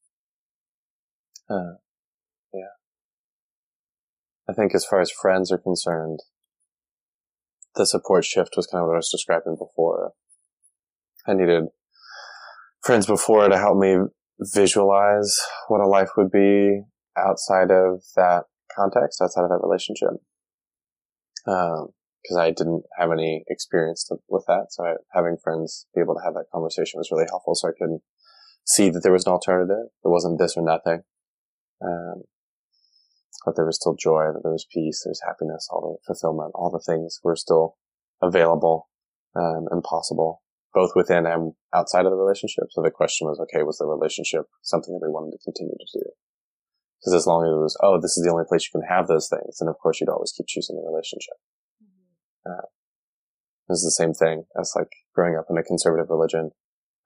Uh, 1.48 1.78
yeah. 2.52 2.74
I 4.48 4.52
think 4.52 4.74
as 4.74 4.84
far 4.84 5.00
as 5.00 5.10
friends 5.10 5.50
are 5.50 5.58
concerned, 5.58 6.20
the 7.74 7.86
support 7.86 8.24
shift 8.24 8.54
was 8.56 8.66
kind 8.66 8.82
of 8.82 8.88
what 8.88 8.94
I 8.94 8.98
was 8.98 9.10
describing 9.10 9.56
before. 9.58 10.12
I 11.26 11.34
needed 11.34 11.64
friends 12.82 13.06
before 13.06 13.48
to 13.48 13.58
help 13.58 13.78
me 13.78 13.96
visualize 14.38 15.40
what 15.68 15.80
a 15.80 15.86
life 15.86 16.10
would 16.16 16.30
be 16.30 16.82
outside 17.16 17.70
of 17.70 18.02
that 18.16 18.44
context, 18.74 19.20
outside 19.22 19.44
of 19.44 19.50
that 19.50 19.62
relationship. 19.62 20.10
Because 21.44 22.36
I 22.38 22.50
didn't 22.50 22.84
have 22.98 23.12
any 23.12 23.44
experience 23.48 24.04
to, 24.04 24.16
with 24.28 24.44
that, 24.46 24.66
so 24.70 24.84
I, 24.84 24.94
having 25.12 25.36
friends 25.42 25.86
be 25.94 26.00
able 26.00 26.14
to 26.14 26.24
have 26.24 26.34
that 26.34 26.50
conversation 26.52 26.98
was 26.98 27.10
really 27.10 27.26
helpful. 27.28 27.54
So 27.54 27.68
I 27.68 27.72
could 27.78 28.00
see 28.64 28.88
that 28.90 29.02
there 29.02 29.12
was 29.12 29.26
an 29.26 29.32
alternative. 29.32 29.86
It 30.04 30.08
wasn't 30.08 30.38
this 30.38 30.56
or 30.56 30.64
nothing. 30.64 31.02
Um, 31.84 32.22
but 33.44 33.56
there 33.56 33.66
was 33.66 33.76
still 33.76 33.94
joy, 33.94 34.32
that 34.32 34.40
there 34.42 34.52
was 34.52 34.66
peace, 34.72 35.02
there's 35.04 35.20
happiness, 35.26 35.68
all 35.70 35.82
the 35.82 36.06
fulfillment, 36.06 36.52
all 36.54 36.70
the 36.70 36.80
things 36.80 37.20
were 37.22 37.36
still 37.36 37.76
available 38.22 38.88
um, 39.36 39.66
and 39.70 39.82
possible 39.82 40.40
both 40.74 40.90
within 40.96 41.24
and 41.24 41.52
outside 41.72 42.04
of 42.04 42.10
the 42.10 42.16
relationship. 42.16 42.64
So 42.70 42.82
the 42.82 42.90
question 42.90 43.28
was, 43.28 43.38
okay, 43.38 43.62
was 43.62 43.78
the 43.78 43.86
relationship 43.86 44.46
something 44.62 44.92
that 44.92 45.06
we 45.06 45.12
wanted 45.12 45.32
to 45.32 45.44
continue 45.44 45.76
to 45.78 45.98
do? 45.98 46.04
Because 47.04 47.20
as 47.20 47.26
long 47.26 47.44
as 47.44 47.52
it 47.52 47.60
was, 47.60 47.76
oh, 47.82 48.00
this 48.00 48.16
is 48.16 48.24
the 48.24 48.32
only 48.32 48.44
place 48.48 48.64
you 48.64 48.80
can 48.80 48.88
have 48.88 49.08
those 49.08 49.28
things, 49.28 49.58
then 49.58 49.68
of 49.68 49.76
course 49.76 50.00
you'd 50.00 50.08
always 50.08 50.32
keep 50.32 50.46
choosing 50.48 50.76
the 50.76 50.88
relationship. 50.88 51.36
This 53.68 53.78
is 53.78 53.84
the 53.84 54.04
same 54.04 54.12
thing 54.12 54.44
as 54.60 54.74
like 54.76 54.92
growing 55.14 55.36
up 55.36 55.46
in 55.48 55.56
a 55.56 55.62
conservative 55.62 56.10
religion. 56.10 56.50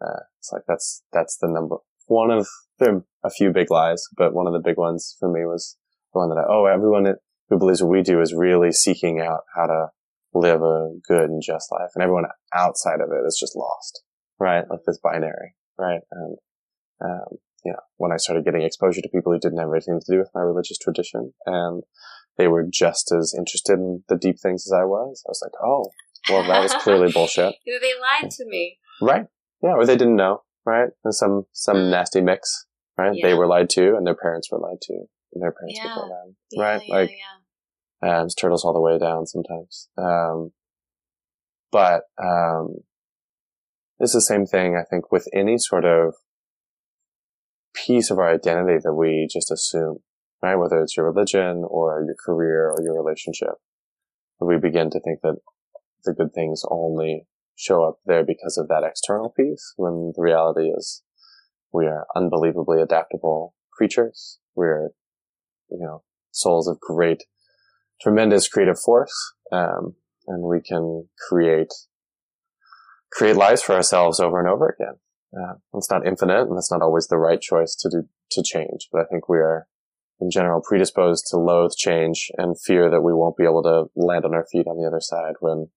Uh, 0.01 0.23
it's 0.39 0.53
like 0.53 0.63
that's, 0.67 1.03
that's 1.13 1.37
the 1.37 1.47
number, 1.49 1.77
one 2.07 2.31
of, 2.31 2.49
there 2.79 2.95
are 2.95 3.05
a 3.25 3.31
few 3.31 3.53
big 3.53 3.71
lies, 3.71 4.05
but 4.17 4.35
one 4.35 4.47
of 4.47 4.53
the 4.53 4.59
big 4.59 4.77
ones 4.77 5.17
for 5.19 5.29
me 5.29 5.45
was 5.45 5.77
the 6.13 6.19
one 6.19 6.31
that 6.31 6.39
I, 6.39 6.45
oh, 6.49 6.67
everyone 6.67 7.07
who 7.49 7.59
believes 7.59 7.81
what 7.81 7.91
we 7.91 8.03
do 8.03 8.21
is 8.21 8.35
really 8.35 8.73
seeking 8.73 9.21
out 9.21 9.43
how 9.55 9.67
to 9.67 9.87
live 10.35 10.63
a 10.63 10.91
good 11.07 11.31
and 11.31 11.43
just 11.43 11.71
life. 11.71 11.91
And 11.95 12.03
everyone 12.03 12.27
outside 12.53 13.01
of 13.01 13.11
it 13.13 13.27
is 13.27 13.39
just 13.39 13.57
lost, 13.57 14.03
right? 14.39 14.65
Like 14.69 14.81
this 14.85 14.99
binary, 14.99 15.55
right? 15.79 16.01
And, 16.11 16.37
um, 17.01 17.39
you 17.69 17.75
know, 17.75 17.81
when 17.99 18.13
I 18.13 18.17
started 18.17 18.47
getting 18.47 18.63
exposure 18.63 19.03
to 19.03 19.09
people 19.11 19.31
who 19.31 19.39
didn't 19.39 19.59
have 19.59 19.69
anything 19.71 20.01
to 20.01 20.13
do 20.13 20.19
with 20.19 20.31
my 20.35 20.41
religious 20.41 20.79
tradition 20.79 21.35
and 21.45 21.83
they 22.39 22.49
were 22.49 22.65
just 22.67 23.13
as 23.13 23.35
interested 23.37 23.75
in 23.75 24.05
the 24.09 24.17
deep 24.17 24.37
things 24.41 24.67
as 24.67 24.73
I 24.73 24.85
was, 24.85 25.23
I 25.27 25.29
was 25.29 25.43
like, 25.45 25.53
oh, 25.63 25.91
well, 26.31 26.49
that 26.49 26.63
was 26.63 26.73
clearly 26.83 27.13
bullshit. 27.17 27.55
They 27.67 27.93
lied 28.01 28.31
to 28.31 28.47
me. 28.47 28.79
Right. 29.03 29.27
Yeah. 29.63 29.75
Or 29.75 29.85
they 29.85 29.97
didn't 29.97 30.17
know, 30.17 30.45
right? 30.65 30.89
And 31.05 31.15
some, 31.15 31.45
some 31.53 31.91
nasty 31.91 32.23
mix, 32.23 32.65
right? 32.97 33.15
They 33.23 33.35
were 33.35 33.47
lied 33.47 33.69
to 33.71 33.97
and 33.97 34.07
their 34.07 34.15
parents 34.15 34.51
were 34.51 34.59
lied 34.59 34.81
to 34.83 34.95
and 35.35 35.43
their 35.43 35.53
parents 35.53 35.79
Yeah. 35.79 35.89
before 35.89 36.09
them, 36.09 36.37
Yeah, 36.53 36.63
right? 36.63 36.83
yeah, 36.87 36.95
like, 36.95 37.11
yeah. 38.03 38.21
um, 38.21 38.29
turtles 38.29 38.65
all 38.65 38.73
the 38.73 38.81
way 38.81 38.99
down 38.99 39.27
sometimes. 39.27 39.91
Um, 39.99 40.53
but, 41.71 42.05
um, 42.23 42.77
it's 43.99 44.15
the 44.15 44.23
same 44.23 44.47
thing, 44.47 44.75
I 44.75 44.85
think, 44.89 45.13
with 45.13 45.27
any 45.35 45.59
sort 45.59 45.85
of 45.85 46.15
piece 47.87 48.11
of 48.11 48.19
our 48.19 48.35
identity 48.35 48.79
that 48.83 48.95
we 48.95 49.29
just 49.31 49.51
assume, 49.51 49.99
right? 50.43 50.57
Whether 50.57 50.81
it's 50.83 50.97
your 50.97 51.11
religion 51.11 51.65
or 51.67 52.05
your 52.07 52.17
career 52.25 52.71
or 52.71 52.83
your 52.83 53.01
relationship. 53.03 53.55
We 54.41 54.57
begin 54.57 54.91
to 54.91 55.01
think 55.01 55.21
that 55.23 55.37
the 56.05 56.13
good 56.13 56.33
things 56.33 56.63
only 56.71 57.27
show 57.57 57.83
up 57.85 57.99
there 58.07 58.25
because 58.25 58.57
of 58.57 58.69
that 58.69 58.85
external 58.85 59.31
piece, 59.31 59.75
when 59.77 60.13
the 60.15 60.23
reality 60.23 60.69
is 60.69 61.03
we 61.73 61.87
are 61.87 62.07
unbelievably 62.15 62.81
adaptable 62.81 63.55
creatures. 63.73 64.39
We're, 64.55 64.91
you 65.69 65.79
know, 65.81 66.03
souls 66.31 66.69
of 66.69 66.79
great 66.81 67.25
tremendous 68.01 68.49
creative 68.49 68.79
force, 68.79 69.35
um, 69.51 69.97
and 70.27 70.45
we 70.45 70.61
can 70.61 71.09
create 71.29 71.73
create 73.11 73.37
lives 73.37 73.63
for 73.63 73.75
ourselves 73.75 74.21
over 74.21 74.39
and 74.39 74.49
over 74.49 74.69
again. 74.69 74.95
Uh, 75.37 75.55
it's 75.75 75.91
not 75.91 76.07
infinite, 76.07 76.49
and 76.49 76.57
it's 76.57 76.71
not 76.71 76.83
always 76.83 77.09
the 77.09 77.19
right 77.19 77.41
choice 77.41 77.75
to 77.77 77.91
do 77.91 78.09
to 78.31 78.43
change. 78.43 78.89
But 78.91 79.03
I 79.03 79.05
think 79.05 79.29
we 79.29 79.39
are, 79.39 79.67
in 80.21 80.31
general, 80.31 80.63
predisposed 80.67 81.27
to 81.31 81.37
loathe 81.39 81.73
change 81.77 82.31
and 82.39 82.61
fear 82.61 82.91
that 82.91 83.03
we 83.03 83.13
won't 83.13 83.37
be 83.37 83.45
able 83.45 83.63
to 83.63 83.87
land 83.95 84.25
on 84.25 84.35
our 84.35 84.47
feet 84.51 84.67
on 84.67 84.81
the 84.81 84.87
other 84.87 85.01
side. 85.01 85.35
When 85.41 85.69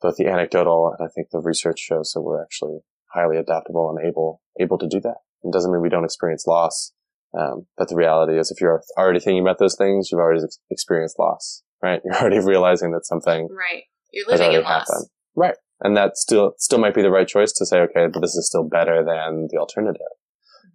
both 0.00 0.16
the 0.16 0.26
anecdotal 0.26 0.94
and 0.98 1.06
I 1.06 1.10
think 1.14 1.28
the 1.30 1.40
research 1.40 1.78
shows 1.78 2.12
that 2.14 2.20
we're 2.22 2.42
actually 2.42 2.80
highly 3.14 3.36
adaptable 3.36 3.88
and 3.90 4.06
able 4.06 4.42
able 4.60 4.78
to 4.78 4.88
do 4.88 5.00
that. 5.00 5.18
It 5.42 5.52
doesn't 5.52 5.72
mean 5.72 5.80
we 5.82 5.88
don't 5.88 6.04
experience 6.04 6.46
loss. 6.46 6.92
Um, 7.36 7.66
but 7.76 7.88
the 7.88 7.96
reality 7.96 8.38
is 8.38 8.50
if 8.50 8.60
you're 8.60 8.82
already 8.96 9.18
thinking 9.18 9.42
about 9.42 9.58
those 9.58 9.76
things, 9.76 10.10
you've 10.10 10.20
already 10.20 10.42
ex- 10.44 10.58
experienced 10.70 11.18
loss, 11.18 11.62
right? 11.82 12.00
You're 12.04 12.14
already 12.14 12.38
realizing 12.38 12.92
that 12.92 13.04
something 13.04 13.48
Right. 13.50 13.82
You're 14.12 14.26
living 14.28 14.42
already 14.44 14.58
in 14.58 14.64
loss. 14.64 14.88
happened. 14.88 15.08
Right. 15.34 15.56
And 15.80 15.96
that 15.96 16.16
still, 16.16 16.54
still 16.58 16.78
might 16.78 16.94
be 16.94 17.02
the 17.02 17.10
right 17.10 17.26
choice 17.28 17.52
to 17.52 17.66
say, 17.66 17.80
okay, 17.80 18.06
but 18.12 18.20
this 18.20 18.34
is 18.34 18.46
still 18.46 18.64
better 18.64 19.04
than 19.04 19.48
the 19.50 19.58
alternative. 19.58 20.00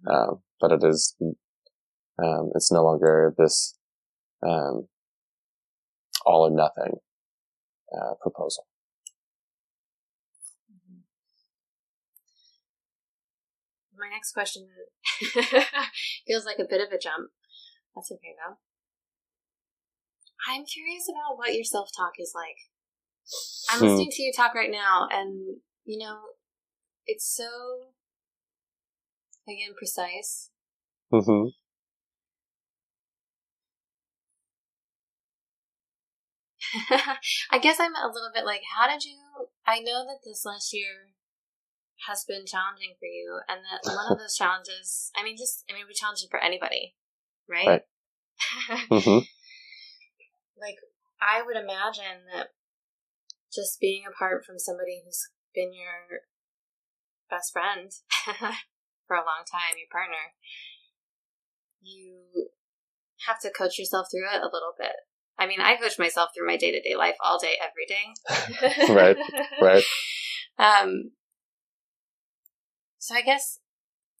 Mm-hmm. 0.06 0.08
Um, 0.08 0.42
but 0.60 0.72
it 0.72 0.84
is, 0.84 1.16
um, 2.22 2.50
it's 2.54 2.70
no 2.70 2.84
longer 2.84 3.34
this, 3.38 3.76
um, 4.46 4.88
all 6.24 6.46
or 6.46 6.50
nothing, 6.50 6.98
uh, 7.92 8.14
proposal. 8.20 8.66
Mhm. 10.70 11.00
My 13.96 14.08
next 14.10 14.32
question 14.32 14.68
feels 16.26 16.44
like 16.44 16.58
a 16.58 16.68
bit 16.68 16.80
of 16.80 16.92
a 16.92 16.98
jump. 16.98 17.30
That's 17.94 18.12
okay 18.12 18.34
though. 18.36 18.56
I'm 20.48 20.64
curious 20.64 21.04
about 21.08 21.36
what 21.36 21.54
your 21.54 21.64
self 21.64 21.90
talk 21.96 22.12
is 22.18 22.32
like. 22.34 22.56
I'm 23.70 23.80
Hmm. 23.80 23.86
listening 23.86 24.10
to 24.10 24.22
you 24.22 24.32
talk 24.32 24.54
right 24.54 24.70
now, 24.70 25.08
and 25.10 25.58
you 25.84 25.98
know, 25.98 26.18
it's 27.06 27.26
so 27.36 27.92
again 29.48 29.74
precise. 29.76 30.50
hmm 31.10 31.48
I 37.50 37.58
guess 37.58 37.80
I'm 37.80 37.94
a 37.94 38.06
little 38.12 38.30
bit 38.34 38.44
like, 38.44 38.62
how 38.76 38.88
did 38.88 39.04
you? 39.04 39.16
I 39.66 39.80
know 39.80 40.04
that 40.04 40.20
this 40.24 40.44
last 40.44 40.72
year 40.72 41.14
has 42.08 42.24
been 42.24 42.46
challenging 42.46 42.94
for 42.98 43.06
you, 43.06 43.40
and 43.48 43.60
that 43.64 43.82
one 43.94 44.12
of 44.12 44.18
those 44.22 44.36
challenges. 44.36 45.10
I 45.16 45.22
mean, 45.24 45.36
just 45.36 45.64
I 45.70 45.74
mean, 45.74 45.86
we 45.88 45.94
challenging 45.94 46.28
for 46.30 46.38
anybody, 46.40 46.94
right? 47.48 47.66
Right. 47.68 47.82
hmm 48.88 49.18
like 50.60 50.76
I 51.20 51.42
would 51.42 51.56
imagine 51.56 52.26
that 52.34 52.48
just 53.52 53.80
being 53.80 54.02
apart 54.06 54.44
from 54.44 54.58
somebody 54.58 55.02
who's 55.04 55.28
been 55.54 55.72
your 55.74 56.22
best 57.28 57.52
friend 57.52 57.90
for 59.06 59.16
a 59.16 59.26
long 59.26 59.44
time, 59.50 59.78
your 59.78 59.90
partner, 59.90 60.34
you 61.80 62.50
have 63.26 63.40
to 63.40 63.50
coach 63.50 63.78
yourself 63.78 64.08
through 64.10 64.28
it 64.28 64.42
a 64.42 64.50
little 64.52 64.74
bit. 64.78 64.92
I 65.38 65.46
mean, 65.46 65.60
I 65.60 65.76
coach 65.76 65.98
myself 65.98 66.30
through 66.34 66.46
my 66.46 66.56
day 66.56 66.70
to 66.70 66.80
day 66.80 66.96
life 66.96 67.16
all 67.24 67.38
day, 67.38 67.54
every 67.60 67.86
day. 67.86 68.92
Right, 68.94 69.16
right. 69.60 69.84
Um. 70.58 71.12
So 72.98 73.14
I 73.14 73.22
guess 73.22 73.60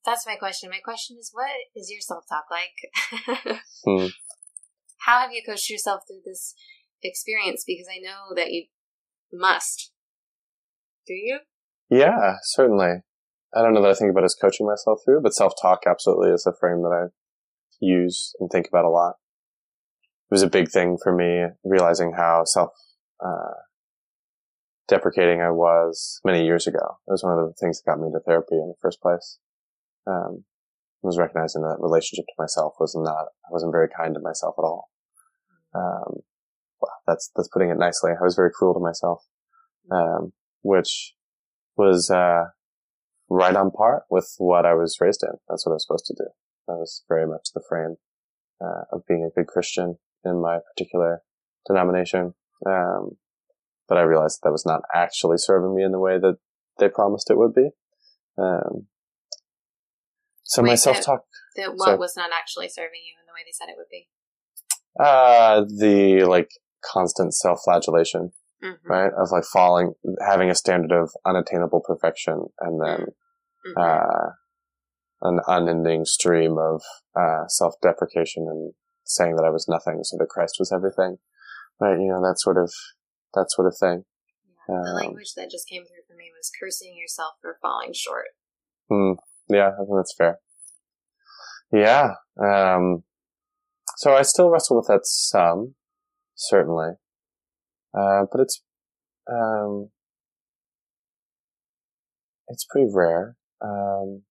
that's 0.06 0.26
my 0.26 0.36
question. 0.36 0.70
My 0.70 0.80
question 0.82 1.18
is, 1.20 1.30
what 1.34 1.50
is 1.76 1.90
your 1.90 2.00
self 2.00 2.24
talk 2.26 2.44
like? 2.50 3.60
Hmm. 3.84 4.06
How 5.04 5.20
have 5.20 5.32
you 5.32 5.42
coached 5.46 5.68
yourself 5.68 6.02
through 6.08 6.22
this 6.24 6.54
experience? 7.02 7.64
Because 7.66 7.86
I 7.90 7.98
know 8.00 8.34
that 8.34 8.52
you 8.52 8.66
must. 9.32 9.92
Do 11.06 11.14
you? 11.14 11.40
Yeah, 11.90 12.36
certainly. 12.42 13.02
I 13.54 13.62
don't 13.62 13.74
know 13.74 13.82
that 13.82 13.90
I 13.90 13.94
think 13.94 14.10
about 14.10 14.24
as 14.24 14.36
coaching 14.40 14.66
myself 14.66 15.00
through, 15.04 15.22
but 15.22 15.34
self-talk 15.34 15.80
absolutely 15.86 16.30
is 16.30 16.46
a 16.46 16.52
frame 16.52 16.82
that 16.82 16.92
I 16.92 17.06
use 17.80 18.32
and 18.38 18.48
think 18.50 18.68
about 18.68 18.84
a 18.84 18.90
lot. 18.90 19.14
It 20.30 20.34
was 20.34 20.42
a 20.42 20.48
big 20.48 20.70
thing 20.70 20.98
for 21.02 21.14
me 21.14 21.46
realizing 21.64 22.12
how 22.16 22.44
self, 22.44 22.70
uh, 23.24 23.54
deprecating 24.86 25.40
I 25.40 25.50
was 25.50 26.20
many 26.24 26.44
years 26.44 26.68
ago. 26.68 26.98
It 27.08 27.10
was 27.10 27.24
one 27.24 27.38
of 27.38 27.48
the 27.48 27.54
things 27.60 27.80
that 27.80 27.90
got 27.90 27.98
me 27.98 28.06
into 28.06 28.20
therapy 28.20 28.54
in 28.54 28.68
the 28.68 28.80
first 28.80 29.00
place. 29.00 29.38
Um, 30.06 30.44
was 31.02 31.18
recognizing 31.18 31.62
that 31.62 31.78
relationship 31.80 32.26
to 32.26 32.34
myself 32.38 32.74
was 32.78 32.94
not, 32.94 33.26
I 33.44 33.48
wasn't 33.50 33.72
very 33.72 33.88
kind 33.88 34.14
to 34.14 34.20
myself 34.20 34.54
at 34.58 34.62
all. 34.62 34.90
Um, 35.74 36.20
that's, 37.10 37.30
that's 37.34 37.48
putting 37.52 37.70
it 37.70 37.78
nicely. 37.78 38.12
I 38.12 38.22
was 38.24 38.36
very 38.36 38.50
cruel 38.56 38.74
to 38.74 38.80
myself. 38.80 39.24
Um, 39.90 40.32
which 40.62 41.14
was, 41.76 42.10
uh, 42.10 42.44
right 43.28 43.56
on 43.56 43.70
par 43.70 44.04
with 44.10 44.34
what 44.38 44.64
I 44.66 44.74
was 44.74 44.98
raised 45.00 45.22
in. 45.22 45.38
That's 45.48 45.64
what 45.66 45.72
I 45.72 45.78
was 45.78 45.84
supposed 45.86 46.06
to 46.06 46.14
do. 46.14 46.28
That 46.68 46.74
was 46.76 47.02
very 47.08 47.26
much 47.26 47.48
the 47.54 47.62
frame, 47.68 47.96
uh, 48.60 48.82
of 48.92 49.02
being 49.08 49.24
a 49.24 49.34
good 49.34 49.46
Christian 49.46 49.96
in 50.24 50.40
my 50.40 50.58
particular 50.70 51.22
denomination. 51.66 52.34
Um, 52.66 53.16
but 53.88 53.98
I 53.98 54.02
realized 54.02 54.40
that, 54.42 54.48
that 54.48 54.52
was 54.52 54.66
not 54.66 54.82
actually 54.94 55.38
serving 55.38 55.74
me 55.74 55.82
in 55.82 55.92
the 55.92 55.98
way 55.98 56.18
that 56.18 56.36
they 56.78 56.88
promised 56.88 57.30
it 57.30 57.38
would 57.38 57.54
be. 57.54 57.70
Um, 58.38 58.86
so 60.44 60.62
my 60.62 60.74
self 60.74 61.00
talk, 61.00 61.24
That 61.56 61.72
what 61.74 61.86
So- 61.86 61.96
was 61.96 62.16
not 62.16 62.30
actually 62.32 62.68
serving 62.68 63.00
you 63.04 63.14
in 63.20 63.26
the 63.26 63.32
way 63.32 63.42
they 63.44 63.52
said 63.52 63.68
it 63.68 63.76
would 63.76 63.90
be. 63.90 64.08
uh, 64.98 65.64
the 65.78 66.24
like 66.24 66.50
constant 66.84 67.34
self-flagellation, 67.34 68.32
Mm-hmm. 68.62 68.90
right? 68.92 69.10
Of 69.16 69.30
like 69.32 69.44
falling, 69.44 69.94
having 70.26 70.50
a 70.50 70.54
standard 70.54 70.92
of 70.92 71.10
unattainable 71.24 71.80
perfection 71.80 72.46
and 72.60 72.80
then 72.80 73.06
Mm-hmm. 73.66 73.80
uh, 73.80 74.30
an 75.22 75.40
unending 75.46 76.04
stream 76.06 76.56
of 76.58 76.82
uh, 77.14 77.44
self-deprecation 77.48 78.46
and 78.48 78.72
saying 79.04 79.36
that 79.36 79.44
I 79.44 79.50
was 79.50 79.66
nothing, 79.68 80.00
so 80.02 80.16
that 80.18 80.28
Christ 80.30 80.56
was 80.58 80.72
everything, 80.72 81.18
right? 81.80 81.98
You 81.98 82.08
know 82.08 82.22
that 82.22 82.38
sort 82.38 82.56
of 82.56 82.72
that 83.34 83.50
sort 83.50 83.66
of 83.66 83.76
thing. 83.78 84.04
yeah. 84.68 84.76
The 84.82 84.90
um, 84.90 84.96
language 84.96 85.34
that 85.36 85.50
just 85.50 85.68
came 85.68 85.82
through 85.82 86.04
for 86.08 86.16
me 86.16 86.30
was 86.36 86.50
cursing 86.58 86.96
yourself 86.96 87.34
for 87.42 87.58
falling 87.60 87.92
short. 87.94 88.28
Hmm. 88.88 89.12
Yeah, 89.48 89.70
I 89.74 89.76
think 89.84 89.96
that's 89.96 90.14
fair. 90.16 90.38
Yeah. 91.72 92.14
Um, 92.42 93.04
so 93.98 94.14
I 94.14 94.22
still 94.22 94.48
wrestle 94.50 94.76
with 94.78 94.86
that 94.88 95.00
some, 95.04 95.74
certainly, 96.40 96.92
uh, 97.96 98.24
but 98.32 98.40
it's 98.40 98.62
um, 99.30 99.90
it's 102.48 102.64
pretty 102.68 102.88
rare. 102.92 103.36
Um, 103.62 104.22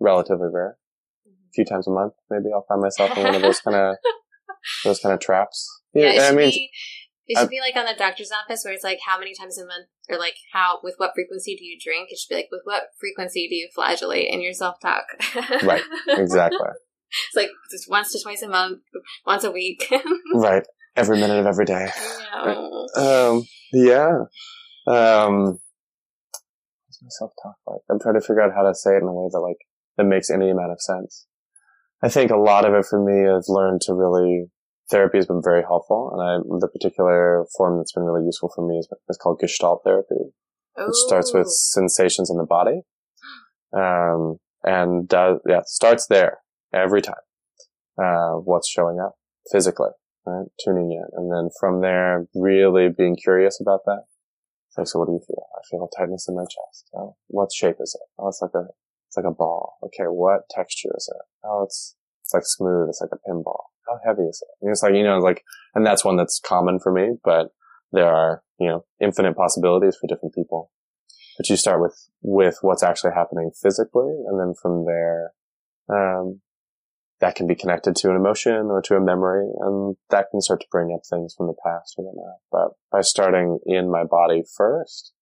relatively 0.00 0.48
rare. 0.52 0.78
a 1.26 1.30
few 1.54 1.64
times 1.64 1.86
a 1.88 1.90
month. 1.90 2.14
Maybe 2.30 2.46
I'll 2.54 2.64
find 2.68 2.80
myself 2.80 3.16
in 3.18 3.24
one 3.24 3.34
of 3.34 3.42
those 3.42 3.60
kind 3.60 3.76
of 3.76 3.96
those 4.84 5.00
kind 5.00 5.12
of 5.12 5.20
traps. 5.20 5.68
Yeah, 5.92 6.12
it 6.12 6.22
I 6.22 6.34
mean, 6.34 6.50
be. 6.50 6.70
It 7.26 7.36
should 7.38 7.46
I- 7.46 7.50
be 7.50 7.60
like 7.60 7.76
on 7.76 7.84
the 7.84 7.98
doctor's 7.98 8.30
office 8.32 8.62
where 8.64 8.72
it's 8.72 8.84
like 8.84 9.00
how 9.04 9.18
many 9.18 9.34
times 9.34 9.58
a 9.58 9.66
month, 9.66 9.88
or 10.08 10.18
like 10.18 10.36
how 10.52 10.78
with 10.82 10.94
what 10.98 11.12
frequency 11.14 11.56
do 11.56 11.64
you 11.64 11.76
drink? 11.82 12.08
It 12.10 12.18
should 12.18 12.30
be 12.30 12.36
like 12.36 12.48
with 12.50 12.62
what 12.64 12.84
frequency 12.98 13.48
do 13.48 13.54
you 13.56 13.68
flagellate 13.74 14.32
in 14.32 14.40
your 14.40 14.52
self 14.54 14.76
talk? 14.80 15.04
Right. 15.62 15.82
exactly. 16.08 16.58
It's 17.30 17.36
like 17.36 17.48
just 17.70 17.88
once 17.88 18.12
to 18.12 18.22
twice 18.22 18.42
a 18.42 18.48
month, 18.50 18.80
once 19.26 19.42
a 19.42 19.50
week. 19.50 19.90
right. 20.34 20.62
Every 20.98 21.20
minute 21.20 21.38
of 21.38 21.46
every 21.46 21.64
day. 21.64 21.90
Yeah. 22.44 22.64
Um, 22.96 23.44
yeah. 23.72 24.24
Um, 24.86 25.60
what's 26.86 27.00
my 27.02 27.08
self 27.08 27.30
talk 27.40 27.54
like? 27.68 27.82
I'm 27.88 28.00
trying 28.00 28.14
to 28.14 28.20
figure 28.20 28.42
out 28.42 28.52
how 28.52 28.62
to 28.62 28.74
say 28.74 28.90
it 28.94 29.02
in 29.02 29.08
a 29.08 29.12
way 29.12 29.28
that 29.32 29.38
like 29.38 29.58
that 29.96 30.04
makes 30.04 30.28
any 30.28 30.50
amount 30.50 30.72
of 30.72 30.80
sense. 30.80 31.26
I 32.02 32.08
think 32.08 32.32
a 32.32 32.36
lot 32.36 32.64
of 32.64 32.74
it 32.74 32.84
for 32.84 32.98
me, 32.98 33.28
I've 33.28 33.48
learned 33.48 33.80
to 33.82 33.94
really 33.94 34.46
therapy 34.90 35.18
has 35.18 35.26
been 35.26 35.42
very 35.42 35.62
helpful, 35.62 36.10
and 36.12 36.20
I 36.20 36.58
the 36.58 36.68
particular 36.68 37.46
form 37.56 37.78
that's 37.78 37.92
been 37.92 38.04
really 38.04 38.24
useful 38.24 38.50
for 38.52 38.66
me 38.66 38.78
is, 38.78 38.88
is 39.08 39.18
called 39.18 39.38
Gestalt 39.40 39.82
therapy, 39.84 40.32
which 40.76 40.96
starts 41.06 41.32
with 41.32 41.46
sensations 41.48 42.30
in 42.30 42.38
the 42.38 42.46
body, 42.46 42.80
um, 43.72 44.38
and 44.64 45.08
does 45.08 45.38
yeah 45.46 45.60
starts 45.64 46.06
there 46.08 46.38
every 46.74 47.02
time. 47.02 47.14
Uh, 48.02 48.34
what's 48.34 48.68
showing 48.68 48.98
up 49.00 49.14
physically, 49.52 49.90
right? 50.28 50.46
Tuning 50.64 50.92
in, 50.92 51.06
and 51.16 51.32
then 51.32 51.50
from 51.58 51.80
there, 51.80 52.26
really 52.34 52.88
being 52.88 53.16
curious 53.16 53.60
about 53.60 53.80
that. 53.86 54.04
It's 54.68 54.78
like, 54.78 54.86
so 54.86 54.98
what 54.98 55.06
do 55.06 55.12
you 55.12 55.20
feel? 55.26 55.46
I 55.56 55.60
feel 55.70 55.88
a 55.88 55.98
tightness 55.98 56.28
in 56.28 56.36
my 56.36 56.44
chest. 56.44 56.90
Oh, 56.94 57.16
what 57.28 57.52
shape 57.52 57.76
is 57.80 57.96
it? 57.98 58.06
Oh, 58.18 58.28
it's 58.28 58.42
like 58.42 58.54
a 58.54 58.66
it's 59.08 59.16
like 59.16 59.26
a 59.26 59.34
ball. 59.34 59.78
Okay, 59.82 60.04
what 60.04 60.48
texture 60.50 60.90
is 60.96 61.10
it? 61.12 61.22
Oh, 61.44 61.62
it's 61.62 61.96
it's 62.22 62.34
like 62.34 62.44
smooth. 62.44 62.88
It's 62.88 63.00
like 63.00 63.10
a 63.12 63.30
pinball. 63.30 63.72
How 63.86 63.98
heavy 64.04 64.24
is 64.24 64.42
it? 64.42 64.52
And 64.60 64.70
it's 64.70 64.82
like 64.82 64.94
you 64.94 65.02
know, 65.02 65.18
like, 65.18 65.42
and 65.74 65.86
that's 65.86 66.04
one 66.04 66.16
that's 66.16 66.40
common 66.40 66.78
for 66.78 66.92
me, 66.92 67.16
but 67.24 67.48
there 67.92 68.06
are 68.06 68.42
you 68.60 68.68
know 68.68 68.84
infinite 69.00 69.36
possibilities 69.36 69.96
for 69.96 70.06
different 70.06 70.34
people. 70.34 70.70
But 71.38 71.48
you 71.48 71.56
start 71.56 71.80
with 71.80 71.96
with 72.20 72.58
what's 72.60 72.82
actually 72.82 73.12
happening 73.14 73.50
physically, 73.62 74.12
and 74.26 74.38
then 74.38 74.54
from 74.60 74.84
there, 74.84 75.32
um, 75.88 76.40
that 77.20 77.34
can 77.34 77.46
be 77.46 77.54
connected 77.54 77.96
to 77.96 78.10
an 78.10 78.16
emotion 78.16 78.68
or 78.70 78.80
to 78.82 78.94
a 78.94 79.00
memory, 79.00 79.48
and 79.58 79.96
that 80.10 80.26
can 80.30 80.40
start 80.40 80.60
to 80.60 80.66
bring 80.70 80.92
up 80.94 81.00
things 81.08 81.34
from 81.36 81.48
the 81.48 81.54
past 81.64 81.94
or 81.98 82.04
whatnot. 82.04 82.36
But 82.52 82.76
by 82.92 83.00
starting 83.00 83.58
in 83.66 83.90
my 83.90 84.04
body 84.04 84.44
first, 84.56 85.12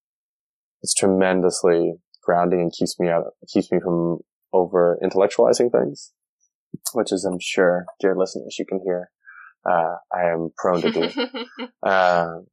it's 0.83 0.93
tremendously 0.93 1.95
grounding 2.23 2.61
and 2.61 2.71
keeps 2.71 2.99
me 2.99 3.09
out, 3.09 3.23
keeps 3.51 3.71
me 3.71 3.79
from 3.79 4.19
over 4.53 4.99
intellectualizing 5.03 5.71
things, 5.71 6.11
which 6.93 7.11
is, 7.11 7.25
I'm 7.25 7.39
sure, 7.41 7.85
dear 7.99 8.15
listeners, 8.15 8.57
you 8.59 8.65
can 8.65 8.81
hear, 8.83 9.09
uh, 9.67 9.95
I 10.13 10.25
am 10.25 10.51
prone 10.55 10.81
to 10.81 10.91
do. 10.91 11.87
Um, 11.87 12.47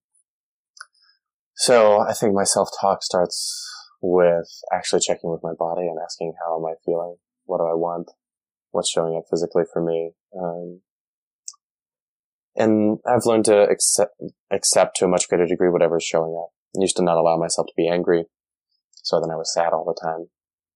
so 1.56 2.00
I 2.00 2.14
think 2.14 2.34
my 2.34 2.44
self-talk 2.44 3.02
starts 3.02 3.62
with 4.00 4.48
actually 4.72 5.00
checking 5.00 5.30
with 5.30 5.40
my 5.42 5.52
body 5.58 5.82
and 5.82 5.98
asking, 6.02 6.32
how 6.44 6.56
am 6.58 6.64
I 6.64 6.74
feeling? 6.84 7.16
What 7.44 7.58
do 7.58 7.64
I 7.64 7.74
want? 7.74 8.10
What's 8.74 8.90
showing 8.90 9.16
up 9.16 9.24
physically 9.30 9.62
for 9.72 9.80
me? 9.80 10.10
Um, 10.36 10.80
and 12.56 12.98
I've 13.06 13.24
learned 13.24 13.44
to 13.44 13.62
accept, 13.68 14.20
accept 14.50 14.96
to 14.96 15.04
a 15.04 15.08
much 15.08 15.28
greater 15.28 15.46
degree 15.46 15.68
whatever 15.68 15.98
is 15.98 16.04
showing 16.04 16.36
up 16.36 16.50
I 16.76 16.82
used 16.82 16.96
to 16.96 17.04
not 17.04 17.16
allow 17.16 17.36
myself 17.36 17.68
to 17.68 17.72
be 17.76 17.88
angry. 17.88 18.24
So 18.94 19.20
then 19.20 19.30
I 19.30 19.36
was 19.36 19.54
sad 19.54 19.72
all 19.72 19.84
the 19.84 20.00
time. 20.00 20.26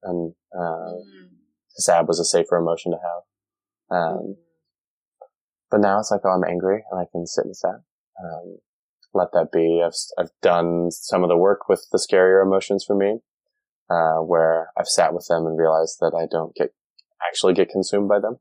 And, 0.05 0.35
uh, 0.55 0.95
Mm. 0.95 1.39
sad 1.71 2.07
was 2.07 2.21
a 2.21 2.25
safer 2.25 2.57
emotion 2.57 2.93
to 2.93 2.99
have. 2.99 3.23
Um, 3.91 4.37
but 5.71 5.81
now 5.81 5.99
it's 5.99 6.13
like, 6.13 6.21
oh, 6.25 6.31
I'm 6.31 6.45
angry 6.45 6.85
and 6.89 7.01
I 7.01 7.07
can 7.11 7.27
sit 7.27 7.47
with 7.47 7.59
that. 7.63 7.83
Um, 8.23 8.59
let 9.13 9.33
that 9.33 9.51
be. 9.51 9.83
I've, 9.85 9.97
I've 10.17 10.31
done 10.41 10.93
some 10.93 11.25
of 11.25 11.29
the 11.29 11.37
work 11.37 11.69
with 11.69 11.85
the 11.91 11.99
scarier 11.99 12.45
emotions 12.45 12.85
for 12.85 12.95
me, 12.95 13.23
uh, 13.91 14.19
where 14.19 14.71
I've 14.77 14.87
sat 14.87 15.15
with 15.15 15.27
them 15.29 15.47
and 15.47 15.59
realized 15.59 15.99
that 16.01 16.15
I 16.15 16.27
don't 16.31 16.55
get, 16.55 16.75
actually 17.27 17.55
get 17.55 17.71
consumed 17.71 18.09
by 18.09 18.21
them. 18.21 18.37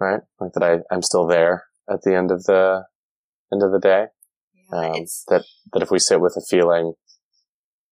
Right? 0.00 0.20
Like 0.40 0.52
that 0.54 0.62
I, 0.62 0.94
I'm 0.94 1.02
still 1.02 1.26
there 1.26 1.64
at 1.88 2.02
the 2.02 2.16
end 2.16 2.30
of 2.30 2.44
the, 2.44 2.84
end 3.52 3.62
of 3.62 3.70
the 3.70 3.78
day. 3.78 4.06
Yeah, 4.54 4.78
Um, 4.78 5.06
that, 5.28 5.44
that 5.72 5.82
if 5.82 5.90
we 5.90 5.98
sit 5.98 6.20
with 6.20 6.36
a 6.36 6.42
feeling, 6.48 6.94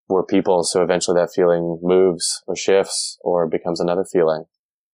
we're 0.09 0.25
people, 0.25 0.63
so 0.63 0.83
eventually 0.83 1.19
that 1.19 1.31
feeling 1.33 1.79
moves 1.81 2.43
or 2.47 2.55
shifts 2.55 3.17
or 3.21 3.47
becomes 3.47 3.79
another 3.79 4.03
feeling, 4.03 4.43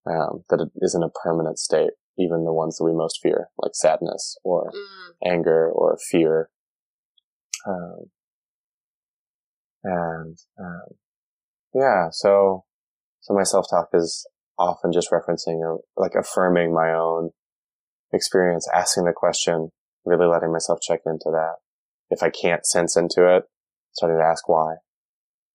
um, 0.06 0.44
that 0.50 0.62
it 0.62 0.70
isn't 0.82 1.02
a 1.02 1.10
permanent 1.24 1.58
state, 1.58 1.92
even 2.20 2.46
the 2.46 2.54
ones 2.54 2.78
that 2.78 2.84
we 2.84 2.94
most 2.94 3.20
fear, 3.24 3.48
like 3.58 3.72
sadness 3.74 4.38
or 4.44 4.72
mm, 4.72 5.32
anger 5.32 5.72
or 5.72 5.98
fear. 6.12 6.50
Um, 7.66 8.12
and, 9.84 10.38
um, 10.60 10.86
yeah, 11.74 12.10
so, 12.12 12.66
so 13.22 13.34
my 13.34 13.44
self-talk 13.44 13.90
is 13.94 14.28
often 14.58 14.92
just 14.92 15.12
referencing 15.12 15.60
or 15.60 15.82
like 15.96 16.16
affirming 16.16 16.74
my 16.74 16.92
own 16.94 17.32
experience, 18.14 18.68
asking 18.74 19.06
the 19.06 19.14
question, 19.14 19.70
really 20.06 20.26
letting 20.26 20.52
myself 20.52 20.80
check 20.82 21.02
into 21.06 21.30
that. 21.32 21.56
If 22.10 22.24
I 22.24 22.30
can't 22.30 22.66
sense 22.66 22.96
into 22.96 23.36
it, 23.36 23.44
starting 23.94 24.18
to 24.18 24.24
ask 24.24 24.48
why. 24.48 24.76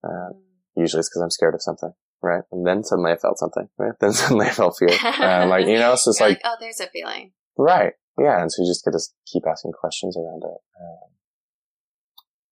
Uh, 0.04 0.34
mm. 0.34 0.40
usually 0.76 1.00
it's 1.00 1.08
because 1.08 1.22
I'm 1.22 1.30
scared 1.30 1.54
of 1.54 1.62
something, 1.62 1.92
right? 2.22 2.42
And 2.50 2.66
then 2.66 2.84
suddenly 2.84 3.12
I 3.12 3.16
felt 3.16 3.38
something, 3.38 3.68
right? 3.78 3.92
Then 4.00 4.12
suddenly 4.12 4.46
I 4.46 4.50
felt 4.50 4.76
fear. 4.78 4.96
Uh, 5.02 5.46
like, 5.46 5.66
you 5.66 5.78
know, 5.78 5.94
so 5.94 6.10
it's 6.10 6.20
You're 6.20 6.30
like, 6.30 6.40
oh, 6.44 6.56
there's 6.60 6.80
a 6.80 6.88
feeling. 6.88 7.32
Right. 7.56 7.92
Yeah. 8.18 8.40
And 8.42 8.52
so 8.52 8.62
you 8.62 8.68
just 8.68 8.84
get 8.84 8.92
to 8.92 9.00
keep 9.26 9.44
asking 9.48 9.72
questions 9.72 10.16
around 10.16 10.42
it. 10.44 10.58
Um, 10.80 11.10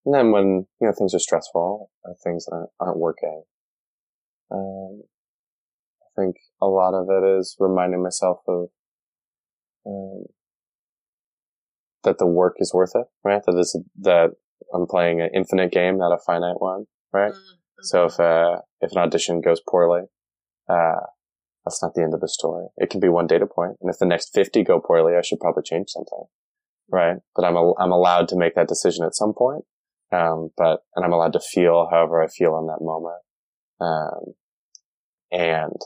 and 0.05 0.15
then 0.15 0.31
when, 0.31 0.65
you 0.79 0.87
know, 0.87 0.93
things 0.97 1.13
are 1.13 1.19
stressful 1.19 1.91
or 2.03 2.15
things 2.23 2.45
that 2.45 2.53
aren't, 2.53 2.69
aren't 2.79 2.97
working, 2.97 3.43
um, 4.51 5.03
think 6.15 6.37
a 6.61 6.67
lot 6.67 6.93
of 6.93 7.07
it 7.09 7.39
is 7.39 7.55
reminding 7.59 8.03
myself 8.03 8.39
of, 8.47 8.69
um, 9.85 10.25
that 12.03 12.17
the 12.17 12.25
work 12.27 12.55
is 12.59 12.73
worth 12.73 12.91
it, 12.95 13.05
right? 13.23 13.41
That 13.45 13.53
this, 13.53 13.75
that 14.01 14.31
I'm 14.73 14.87
playing 14.87 15.21
an 15.21 15.29
infinite 15.33 15.71
game, 15.71 15.97
not 15.97 16.13
a 16.13 16.17
finite 16.25 16.59
one, 16.59 16.85
right? 17.13 17.33
Mm, 17.33 17.57
So 17.81 18.05
if, 18.05 18.19
uh, 18.19 18.57
if 18.81 18.91
an 18.91 18.97
audition 18.97 19.41
goes 19.41 19.61
poorly, 19.67 20.03
uh, 20.67 21.01
that's 21.65 21.81
not 21.81 21.93
the 21.93 22.01
end 22.01 22.13
of 22.13 22.21
the 22.21 22.27
story. 22.27 22.67
It 22.77 22.89
can 22.89 22.99
be 22.99 23.09
one 23.09 23.27
data. 23.27 23.47
And 23.57 23.75
if 23.89 23.99
the 23.99 24.05
next 24.05 24.33
50 24.33 24.63
go 24.63 24.79
poorly, 24.79 25.15
I 25.15 25.21
should 25.21 25.39
probably 25.39 25.63
change 25.63 25.89
something. 25.89 26.23
Right. 26.89 27.17
But 27.35 27.45
I'm, 27.45 27.55
I'm 27.55 27.91
allowed 27.91 28.27
to 28.29 28.35
make 28.35 28.55
that 28.55 28.67
decision 28.67 29.05
at 29.05 29.15
some 29.15 29.33
point. 29.33 29.63
Um, 30.11 30.49
but, 30.57 30.81
and 30.95 31.05
I'm 31.05 31.13
allowed 31.13 31.33
to 31.33 31.39
feel 31.39 31.87
however 31.89 32.21
I 32.21 32.27
feel 32.27 32.57
in 32.57 32.67
that 32.67 32.81
moment. 32.83 33.21
Um, 33.79 34.33
and 35.31 35.79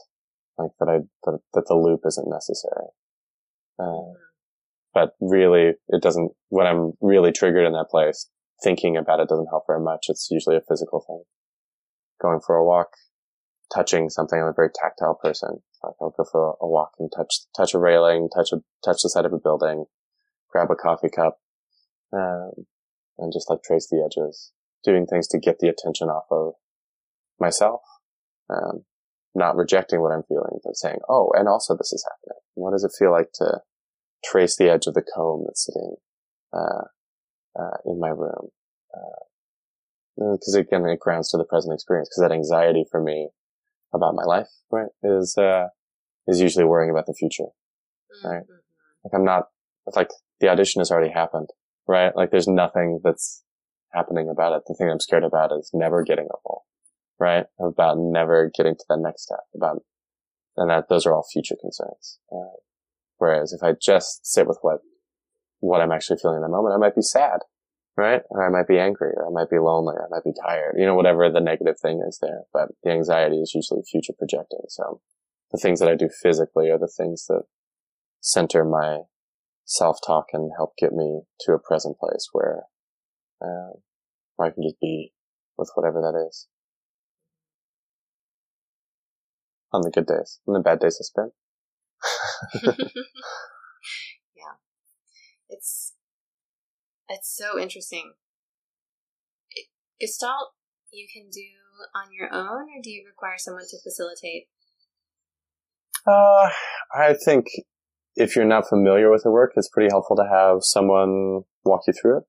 like 0.57 0.71
that 0.79 0.89
I, 0.89 0.97
that, 1.23 1.39
that 1.53 1.65
the 1.67 1.75
loop 1.75 2.01
isn't 2.05 2.29
necessary. 2.29 2.87
Uh, 3.79 4.13
but 4.93 5.11
really 5.19 5.73
it 5.89 6.01
doesn't, 6.01 6.31
when 6.49 6.67
I'm 6.67 6.93
really 7.01 7.31
triggered 7.31 7.65
in 7.65 7.73
that 7.73 7.89
place, 7.89 8.29
thinking 8.63 8.95
about 8.95 9.19
it 9.19 9.27
doesn't 9.27 9.49
help 9.49 9.63
very 9.67 9.81
much. 9.81 10.05
It's 10.07 10.29
usually 10.31 10.55
a 10.55 10.61
physical 10.67 11.03
thing. 11.05 11.23
Going 12.21 12.39
for 12.45 12.55
a 12.55 12.65
walk, 12.65 12.87
touching 13.73 14.09
something. 14.09 14.39
I'm 14.39 14.47
a 14.47 14.53
very 14.53 14.69
tactile 14.73 15.19
person. 15.21 15.61
Like 15.83 15.95
I'll 16.01 16.15
go 16.17 16.23
for 16.31 16.55
a 16.61 16.67
walk 16.67 16.91
and 16.99 17.11
touch, 17.15 17.41
touch 17.55 17.73
a 17.73 17.79
railing, 17.79 18.29
touch 18.33 18.49
a, 18.53 18.57
touch 18.83 19.01
the 19.03 19.09
side 19.09 19.25
of 19.25 19.33
a 19.33 19.39
building, 19.39 19.85
grab 20.49 20.71
a 20.71 20.75
coffee 20.75 21.09
cup, 21.13 21.39
um, 22.13 22.51
and 23.17 23.33
just 23.33 23.49
like 23.49 23.63
trace 23.63 23.87
the 23.89 24.01
edges, 24.03 24.53
doing 24.83 25.05
things 25.05 25.27
to 25.27 25.39
get 25.39 25.59
the 25.59 25.67
attention 25.67 26.07
off 26.07 26.25
of 26.31 26.53
myself. 27.39 27.81
Um, 28.49 28.85
not 29.35 29.55
rejecting 29.55 30.01
what 30.01 30.11
I'm 30.11 30.23
feeling, 30.23 30.59
but 30.63 30.75
saying, 30.75 30.99
oh, 31.09 31.31
and 31.35 31.47
also 31.47 31.75
this 31.75 31.91
is 31.93 32.05
happening. 32.09 32.39
What 32.55 32.71
does 32.71 32.83
it 32.83 32.93
feel 32.97 33.11
like 33.11 33.31
to 33.35 33.61
trace 34.23 34.55
the 34.55 34.69
edge 34.69 34.87
of 34.87 34.93
the 34.93 35.03
comb 35.03 35.43
that's 35.45 35.65
sitting, 35.65 35.95
uh, 36.53 36.85
uh, 37.59 37.77
in 37.85 37.99
my 37.99 38.09
room? 38.09 38.49
Because 40.17 40.55
again, 40.55 40.85
it 40.85 40.99
grounds 40.99 41.29
to 41.31 41.37
the 41.37 41.43
present 41.43 41.73
experience. 41.73 42.09
Because 42.09 42.21
that 42.29 42.33
anxiety 42.33 42.85
for 42.89 43.01
me 43.01 43.29
about 43.93 44.15
my 44.15 44.23
life, 44.23 44.47
right, 44.71 44.89
is 45.03 45.37
uh, 45.37 45.67
is 46.27 46.39
usually 46.39 46.65
worrying 46.65 46.89
about 46.89 47.05
the 47.05 47.13
future. 47.13 47.49
right. 48.23 48.43
Mhm. 48.43 48.59
Like 49.03 49.13
I'm 49.13 49.25
not. 49.25 49.49
It's 49.87 49.97
like 49.97 50.09
the 50.39 50.47
audition 50.49 50.79
has 50.79 50.89
already 50.89 51.11
happened, 51.11 51.49
right? 51.87 52.15
Like 52.15 52.31
there's 52.31 52.47
nothing 52.47 53.01
that's 53.03 53.43
happening 53.93 54.29
about 54.29 54.55
it. 54.55 54.63
The 54.67 54.73
thing 54.73 54.89
I'm 54.89 54.99
scared 54.99 55.23
about 55.23 55.51
is 55.51 55.69
never 55.73 56.03
getting 56.03 56.25
a 56.25 56.37
role, 56.47 56.63
right? 57.19 57.45
About 57.59 57.97
never 57.97 58.51
getting 58.55 58.75
to 58.75 58.85
that 58.89 58.99
next 58.99 59.23
step. 59.23 59.41
About 59.55 59.83
and 60.57 60.69
that 60.69 60.87
those 60.89 61.05
are 61.05 61.13
all 61.13 61.25
future 61.31 61.55
concerns. 61.59 62.19
Uh, 62.31 62.57
whereas 63.17 63.53
if 63.53 63.63
I 63.63 63.73
just 63.73 64.25
sit 64.25 64.47
with 64.47 64.59
what 64.61 64.79
what 65.59 65.81
I'm 65.81 65.91
actually 65.91 66.17
feeling 66.21 66.37
in 66.37 66.41
the 66.43 66.49
moment, 66.49 66.75
I 66.75 66.77
might 66.77 66.95
be 66.95 67.01
sad, 67.01 67.39
right? 67.97 68.21
Or 68.29 68.45
I 68.45 68.49
might 68.49 68.67
be 68.67 68.79
angry, 68.79 69.11
or 69.15 69.27
I 69.27 69.31
might 69.31 69.49
be 69.49 69.57
lonely, 69.57 69.95
or 69.95 70.05
I 70.05 70.09
might 70.09 70.23
be 70.23 70.33
tired. 70.45 70.75
You 70.77 70.85
know, 70.85 70.95
whatever 70.95 71.29
the 71.29 71.39
negative 71.39 71.79
thing 71.81 72.03
is 72.07 72.19
there. 72.21 72.43
But 72.53 72.69
the 72.83 72.91
anxiety 72.91 73.37
is 73.37 73.53
usually 73.55 73.81
future 73.89 74.13
projecting. 74.17 74.65
So 74.67 75.01
the 75.51 75.57
things 75.57 75.79
that 75.79 75.89
I 75.89 75.95
do 75.95 76.09
physically 76.09 76.69
are 76.69 76.77
the 76.77 76.91
things 76.91 77.25
that 77.27 77.43
center 78.21 78.63
my 78.65 78.99
self-talk 79.65 80.27
and 80.33 80.51
help 80.55 80.73
get 80.77 80.93
me 80.93 81.21
to 81.41 81.53
a 81.53 81.59
present 81.59 81.97
place 81.97 82.29
where, 82.31 82.63
uh, 83.41 83.79
where 84.35 84.49
I 84.49 84.51
can 84.51 84.63
just 84.63 84.79
be 84.79 85.13
with 85.57 85.71
whatever 85.73 86.01
that 86.01 86.27
is. 86.27 86.47
On 89.75 89.81
the 89.81 89.91
good 89.91 90.05
days. 90.05 90.39
On 90.47 90.53
the 90.53 90.61
bad 90.61 90.79
days, 90.79 90.97
I 91.01 91.03
spend. 91.03 91.31
yeah. 94.35 94.55
It's 95.49 95.95
it's 97.09 97.35
so 97.35 97.59
interesting. 97.59 98.13
It, 99.51 99.67
Gestalt 99.99 100.53
you 100.93 101.07
can 101.11 101.29
do 101.29 101.41
on 101.93 102.13
your 102.17 102.33
own 102.33 102.69
or 102.69 102.81
do 102.81 102.89
you 102.89 103.03
require 103.05 103.37
someone 103.37 103.65
to 103.69 103.77
facilitate? 103.83 104.47
Uh, 106.07 106.49
I 106.93 107.13
think 107.13 107.47
if 108.15 108.33
you're 108.33 108.45
not 108.45 108.69
familiar 108.69 109.11
with 109.11 109.23
the 109.23 109.31
work, 109.31 109.51
it's 109.57 109.67
pretty 109.67 109.89
helpful 109.91 110.15
to 110.15 110.23
have 110.23 110.59
someone 110.61 111.41
walk 111.65 111.81
you 111.85 111.93
through 111.93 112.19
it. 112.19 112.23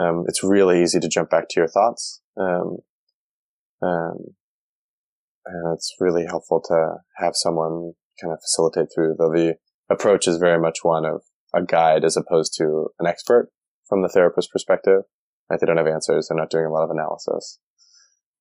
Um, 0.00 0.24
it's 0.28 0.44
really 0.44 0.80
easy 0.80 1.00
to 1.00 1.08
jump 1.08 1.28
back 1.28 1.48
to 1.48 1.60
your 1.60 1.66
thoughts. 1.66 2.20
Um, 2.36 2.76
um, 3.82 4.18
and 5.48 5.74
it's 5.74 5.94
really 5.98 6.26
helpful 6.26 6.60
to 6.68 6.96
have 7.16 7.32
someone 7.34 7.92
kind 8.20 8.32
of 8.32 8.40
facilitate 8.40 8.88
through, 8.94 9.16
though 9.18 9.32
the 9.32 9.56
approach 9.90 10.28
is 10.28 10.38
very 10.38 10.60
much 10.60 10.78
one 10.82 11.04
of 11.04 11.22
a 11.54 11.64
guide 11.64 12.04
as 12.04 12.16
opposed 12.16 12.54
to 12.58 12.88
an 12.98 13.06
expert 13.06 13.50
from 13.88 14.02
the 14.02 14.08
therapist 14.08 14.50
perspective. 14.52 15.02
Right? 15.48 15.58
They 15.58 15.66
don't 15.66 15.78
have 15.78 15.86
answers. 15.86 16.28
They're 16.28 16.36
not 16.36 16.50
doing 16.50 16.66
a 16.66 16.70
lot 16.70 16.84
of 16.84 16.90
analysis. 16.90 17.58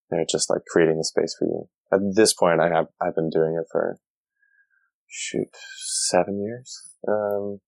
They're 0.09 0.25
just 0.29 0.49
like 0.49 0.61
creating 0.69 0.99
a 0.99 1.03
space 1.03 1.35
for 1.37 1.45
you. 1.45 1.69
At 1.91 1.99
this 2.15 2.33
point, 2.33 2.59
I 2.59 2.67
have, 2.67 2.87
I've 3.01 3.15
been 3.15 3.29
doing 3.29 3.57
it 3.59 3.67
for 3.71 3.97
shoot, 5.07 5.47
seven 6.09 6.41
years. 6.41 6.81
Um, 7.07 7.59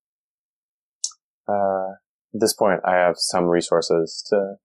uh, 1.48 1.92
at 2.34 2.40
this 2.40 2.52
point, 2.52 2.80
I 2.84 2.96
have 2.96 3.14
some 3.16 3.44
resources 3.44 4.22
to 4.28 4.56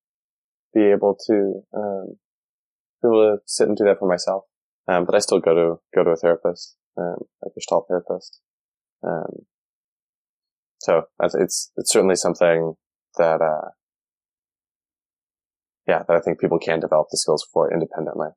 be 0.74 0.92
able 0.92 1.18
to, 1.28 1.62
um, 1.74 2.18
be 3.02 3.08
able 3.08 3.38
to 3.38 3.42
sit 3.46 3.68
and 3.68 3.78
do 3.78 3.86
that 3.86 4.00
for 4.00 4.10
myself. 4.10 4.44
Um, 4.88 5.06
but 5.06 5.16
I 5.16 5.20
still 5.20 5.40
go 5.40 5.54
to, 5.54 5.76
go 5.96 6.04
to 6.04 6.12
a 6.12 6.16
therapist, 6.16 6.76
um, 6.98 7.18
a 7.44 7.50
gestalt 7.56 7.88
therapist. 7.88 8.40
Um, 9.04 9.46
so 10.80 11.04
it's, 11.20 11.72
it's 11.76 11.92
certainly 11.92 12.16
something 12.16 12.76
that, 13.18 13.42
uh, 13.42 13.70
yeah, 15.88 16.04
that 16.08 16.16
I 16.16 16.20
think 16.20 16.40
people 16.40 16.60
can 16.60 16.80
develop 16.80 17.08
the 17.12 17.18
skills 17.18 17.48
for 17.52 17.72
independently. 17.72 18.30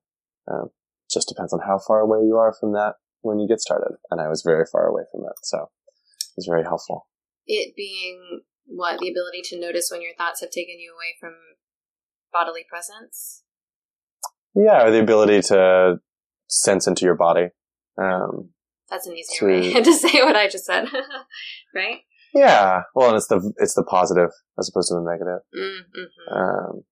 Um, 0.50 0.68
just 1.10 1.28
depends 1.28 1.52
on 1.52 1.60
how 1.66 1.78
far 1.78 2.00
away 2.00 2.20
you 2.20 2.36
are 2.36 2.54
from 2.58 2.72
that 2.72 2.94
when 3.20 3.38
you 3.38 3.48
get 3.48 3.60
started. 3.60 3.96
And 4.10 4.20
I 4.20 4.28
was 4.28 4.42
very 4.42 4.64
far 4.70 4.86
away 4.86 5.02
from 5.10 5.22
it. 5.24 5.36
So 5.42 5.58
it 5.58 6.34
was 6.36 6.46
very 6.48 6.62
helpful. 6.62 7.06
It 7.46 7.74
being 7.76 8.40
what 8.66 9.00
the 9.00 9.10
ability 9.10 9.40
to 9.44 9.60
notice 9.60 9.88
when 9.90 10.02
your 10.02 10.14
thoughts 10.16 10.40
have 10.40 10.50
taken 10.50 10.78
you 10.78 10.92
away 10.92 11.16
from 11.18 11.34
bodily 12.32 12.64
presence. 12.68 13.42
Yeah. 14.54 14.84
Or 14.86 14.90
the 14.90 15.00
ability 15.00 15.42
to 15.48 16.00
sense 16.48 16.86
into 16.86 17.04
your 17.04 17.14
body. 17.14 17.48
Um, 18.00 18.50
That's 18.90 19.06
an 19.06 19.16
easier 19.16 19.38
To- 19.38 19.46
way 19.46 19.72
to 19.82 19.92
say 19.92 20.22
what 20.22 20.36
I 20.36 20.48
just 20.48 20.66
said, 20.66 20.88
right? 21.74 22.00
yeah. 22.34 22.82
Well, 22.94 23.08
and 23.08 23.16
it's 23.16 23.28
the, 23.28 23.52
it's 23.58 23.74
the 23.74 23.84
positive 23.84 24.30
as 24.58 24.68
opposed 24.68 24.88
to 24.88 24.94
the 24.94 25.08
negative. 25.08 25.40
Mm-hmm. 25.56 26.34
Um, 26.34 26.82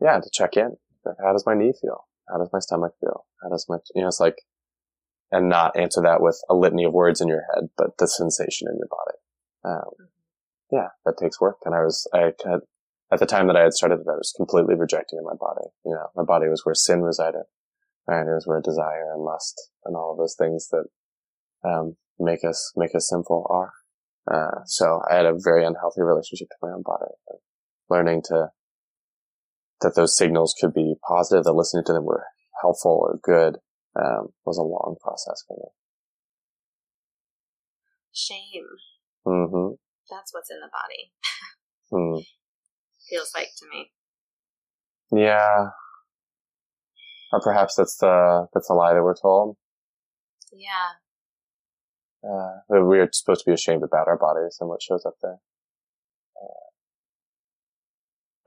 yeah, 0.00 0.18
to 0.18 0.30
check 0.32 0.56
in. 0.56 0.76
Like, 1.04 1.16
how 1.22 1.32
does 1.32 1.46
my 1.46 1.54
knee 1.54 1.72
feel? 1.80 2.06
How 2.30 2.38
does 2.38 2.50
my 2.52 2.60
stomach 2.60 2.94
feel? 3.00 3.26
How 3.42 3.48
does 3.48 3.66
my, 3.68 3.78
you 3.94 4.02
know, 4.02 4.08
it's 4.08 4.20
like, 4.20 4.36
and 5.30 5.48
not 5.48 5.76
answer 5.76 6.02
that 6.02 6.20
with 6.20 6.38
a 6.48 6.54
litany 6.54 6.84
of 6.84 6.92
words 6.92 7.20
in 7.20 7.28
your 7.28 7.42
head, 7.54 7.70
but 7.76 7.96
the 7.98 8.06
sensation 8.06 8.68
in 8.70 8.76
your 8.76 8.88
body. 8.88 9.18
Um, 9.64 9.90
mm-hmm. 9.94 10.76
yeah, 10.76 10.88
that 11.04 11.18
takes 11.18 11.40
work. 11.40 11.56
And 11.64 11.74
I 11.74 11.80
was, 11.80 12.06
I 12.14 12.32
had, 12.44 12.60
at 13.10 13.18
the 13.18 13.26
time 13.26 13.46
that 13.46 13.56
I 13.56 13.62
had 13.62 13.74
started 13.74 14.00
I 14.00 14.16
was 14.16 14.32
completely 14.36 14.74
rejecting 14.74 15.18
in 15.18 15.24
my 15.24 15.34
body. 15.38 15.66
You 15.84 15.92
know, 15.92 16.06
my 16.16 16.24
body 16.24 16.48
was 16.48 16.64
where 16.64 16.74
sin 16.74 17.02
resided, 17.02 17.42
and 18.06 18.28
it 18.28 18.32
was 18.32 18.46
where 18.46 18.60
desire 18.60 19.12
and 19.12 19.22
lust 19.22 19.60
and 19.84 19.96
all 19.96 20.12
of 20.12 20.18
those 20.18 20.36
things 20.38 20.68
that 20.70 20.84
um, 21.64 21.96
make 22.18 22.44
us 22.44 22.72
make 22.76 22.94
us 22.94 23.08
sinful 23.08 23.46
are. 23.50 23.72
Uh, 24.30 24.60
so 24.66 25.00
I 25.10 25.16
had 25.16 25.26
a 25.26 25.34
very 25.36 25.64
unhealthy 25.64 26.02
relationship 26.02 26.48
to 26.48 26.56
my 26.62 26.72
own 26.72 26.82
body. 26.82 27.10
Learning 27.90 28.22
to 28.26 28.50
that 29.80 29.94
those 29.96 30.16
signals 30.16 30.54
could 30.60 30.72
be 30.72 30.94
positive, 31.06 31.44
that 31.44 31.52
listening 31.52 31.84
to 31.86 31.92
them 31.92 32.04
were 32.04 32.24
helpful 32.62 33.00
or 33.02 33.18
good, 33.22 33.58
um, 33.96 34.28
was 34.44 34.56
a 34.56 34.62
long 34.62 34.96
process 35.02 35.42
for 35.46 35.56
me. 35.56 35.68
Shame. 38.12 38.64
Mm-hmm. 39.26 39.74
That's 40.10 40.32
what's 40.32 40.50
in 40.50 40.58
the 40.60 40.70
body. 40.70 41.12
mm. 41.92 42.24
Feels 43.10 43.32
like 43.34 43.48
to 43.58 43.66
me. 43.68 43.90
Yeah. 45.12 45.68
Or 47.32 47.40
perhaps 47.40 47.74
that's 47.76 47.96
the 47.96 48.46
that's 48.52 48.68
a 48.68 48.74
lie 48.74 48.92
that 48.94 49.02
we're 49.02 49.16
told. 49.16 49.56
Yeah. 50.52 51.00
Uh, 52.24 52.60
we're 52.68 53.08
supposed 53.12 53.44
to 53.44 53.50
be 53.50 53.54
ashamed 53.54 53.82
about 53.82 54.06
our 54.06 54.18
bodies 54.18 54.58
and 54.60 54.68
what 54.68 54.82
shows 54.82 55.04
up 55.04 55.14
there. 55.22 55.38
Uh, 56.40 56.68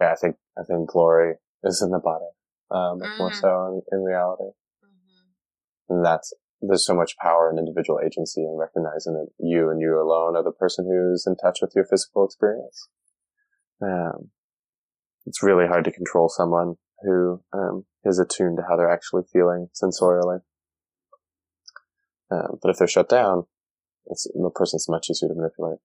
yeah, 0.01 0.11
I 0.11 0.15
think 0.15 0.35
I 0.57 0.63
think 0.63 0.89
glory 0.89 1.35
is 1.63 1.81
in 1.81 1.89
the 1.89 1.99
body, 1.99 2.29
um, 2.71 2.99
mm. 2.99 3.17
more 3.17 3.33
so 3.33 3.81
in, 3.91 3.97
in 3.97 4.03
reality. 4.03 4.51
Mm-hmm. 4.83 5.93
And 5.93 6.05
that's 6.05 6.33
there's 6.61 6.85
so 6.85 6.95
much 6.95 7.17
power 7.17 7.49
and 7.49 7.59
individual 7.59 7.99
agency 7.99 8.41
in 8.41 8.55
recognizing 8.57 9.13
that 9.13 9.27
you 9.39 9.69
and 9.69 9.81
you 9.81 9.99
alone 9.99 10.35
are 10.35 10.43
the 10.43 10.51
person 10.51 10.85
who's 10.85 11.25
in 11.27 11.35
touch 11.35 11.59
with 11.61 11.73
your 11.75 11.85
physical 11.85 12.25
experience. 12.25 12.87
Um, 13.81 14.29
it's 15.25 15.43
really 15.43 15.67
hard 15.67 15.83
to 15.85 15.91
control 15.91 16.29
someone 16.29 16.75
who 17.05 17.41
um, 17.53 17.85
is 18.03 18.19
attuned 18.19 18.57
to 18.57 18.63
how 18.67 18.75
they're 18.75 18.91
actually 18.91 19.23
feeling 19.31 19.67
sensorially. 19.73 20.39
Um, 22.31 22.59
but 22.61 22.71
if 22.71 22.77
they're 22.77 22.87
shut 22.87 23.09
down, 23.09 23.45
it's, 24.07 24.23
the 24.23 24.51
person's 24.53 24.89
much 24.89 25.09
easier 25.09 25.29
to 25.29 25.35
manipulate. 25.35 25.79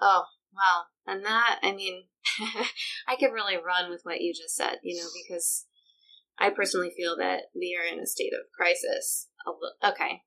Oh, 0.00 0.24
wow. 0.54 0.82
And 1.06 1.24
that, 1.24 1.60
I 1.62 1.72
mean, 1.72 2.04
I 3.08 3.16
could 3.16 3.32
really 3.32 3.56
run 3.56 3.90
with 3.90 4.00
what 4.04 4.20
you 4.20 4.32
just 4.32 4.54
said, 4.54 4.76
you 4.82 4.96
know, 4.96 5.08
because 5.22 5.66
I 6.38 6.50
personally 6.50 6.92
feel 6.96 7.16
that 7.18 7.44
we 7.54 7.78
are 7.78 7.92
in 7.92 8.00
a 8.00 8.06
state 8.06 8.32
of 8.32 8.50
crisis. 8.56 9.28
Okay. 9.84 10.22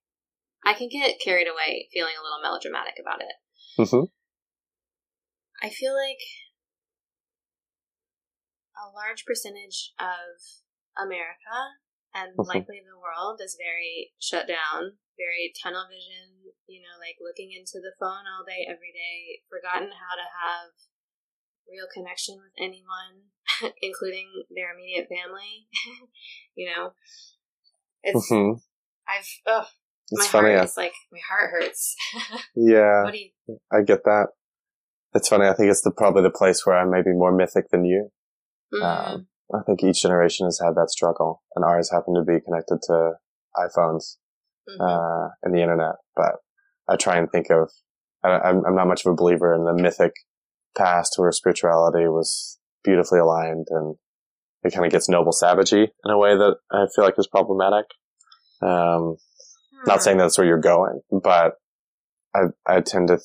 I 0.66 0.74
can 0.74 0.90
get 0.90 1.20
carried 1.24 1.48
away 1.48 1.90
feeling 1.94 2.14
a 2.18 2.24
little 2.24 2.42
melodramatic 2.42 2.96
about 3.00 3.22
it. 3.22 3.36
Mm-hmm. 3.80 4.06
I 5.66 5.70
feel 5.70 5.94
like 5.94 6.20
a 8.76 8.92
large 8.92 9.26
percentage 9.26 9.94
of 10.00 10.40
America 10.96 11.80
and 12.16 12.32
likely 12.40 12.80
the 12.80 12.96
world 12.96 13.44
is 13.44 13.60
very 13.60 14.16
shut 14.24 14.48
down, 14.48 14.96
very 15.20 15.52
tunnel 15.60 15.84
vision, 15.92 16.48
you 16.64 16.80
know, 16.80 16.96
like 16.96 17.20
looking 17.20 17.52
into 17.52 17.84
the 17.84 17.92
phone 18.00 18.24
all 18.24 18.48
day, 18.48 18.64
every 18.64 18.96
day, 18.96 19.44
forgotten 19.52 19.92
how 19.92 20.16
to 20.16 20.24
have 20.24 20.72
real 21.68 21.92
connection 21.92 22.40
with 22.40 22.56
anyone, 22.56 23.28
including 23.84 24.32
their 24.56 24.72
immediate 24.72 25.12
family. 25.12 25.68
you 26.56 26.72
know, 26.72 26.96
it's 28.04 28.32
mm-hmm. 28.32 28.64
I've 29.08 29.28
oh, 29.48 29.68
my 30.12 30.26
funny, 30.26 30.56
heart 30.56 30.72
is 30.72 30.78
like 30.78 30.96
my 31.12 31.20
heart 31.28 31.52
hurts. 31.52 31.96
yeah, 32.56 33.12
you... 33.12 33.60
I 33.72 33.84
get 33.84 34.04
that. 34.06 34.28
It's 35.14 35.28
funny. 35.28 35.48
I 35.48 35.54
think 35.54 35.70
it's 35.70 35.84
the 35.84 35.92
probably 35.92 36.24
the 36.24 36.32
place 36.32 36.66
where 36.66 36.78
I 36.78 36.86
may 36.86 37.02
be 37.02 37.12
more 37.12 37.36
mythic 37.36 37.70
than 37.72 37.84
you. 37.84 38.12
Mm. 38.74 38.84
Um, 38.84 39.28
I 39.54 39.62
think 39.66 39.84
each 39.84 40.02
generation 40.02 40.48
has 40.48 40.60
had 40.64 40.76
that 40.76 40.90
struggle, 40.90 41.44
and 41.56 41.64
ours 41.64 41.92
happened 41.92 42.18
to 42.18 42.24
be 42.24 42.42
connected 42.42 42.80
to 42.84 43.14
iPhones 43.56 44.18
mm-hmm. 44.68 44.82
uh, 44.82 45.30
and 45.44 45.54
the 45.54 45.62
internet. 45.62 45.96
But 46.16 46.36
I 46.90 46.96
try 46.96 47.18
and 47.18 47.32
think 47.32 47.50
of. 47.50 47.72
I, 48.24 48.50
I'm 48.50 48.76
not 48.76 48.88
much 48.88 49.06
of 49.06 49.12
a 49.12 49.16
believer 49.16 49.54
in 49.54 49.66
the 49.66 49.74
mythic 49.74 50.14
past 50.76 51.14
where 51.18 51.32
spirituality 51.32 52.08
was 52.08 52.60
beautifully 52.84 53.20
aligned 53.20 53.68
and 53.70 53.96
it 54.64 54.74
kind 54.74 54.86
of 54.86 54.92
gets 54.92 55.10
noble 55.10 55.32
savagey 55.32 55.88
in 56.04 56.12
a 56.12 56.18
way 56.18 56.36
that 56.36 56.56
I 56.72 56.86
feel 56.96 57.06
like 57.06 57.18
is 57.18 57.28
problematic. 57.28 57.86
Um, 58.62 59.18
not 59.86 60.02
saying 60.02 60.18
that's 60.18 60.38
where 60.38 60.48
you're 60.48 60.60
going, 60.60 61.02
but 61.12 61.54
I, 62.34 62.46
I 62.66 62.82
tend 62.82 63.10
to, 63.10 63.20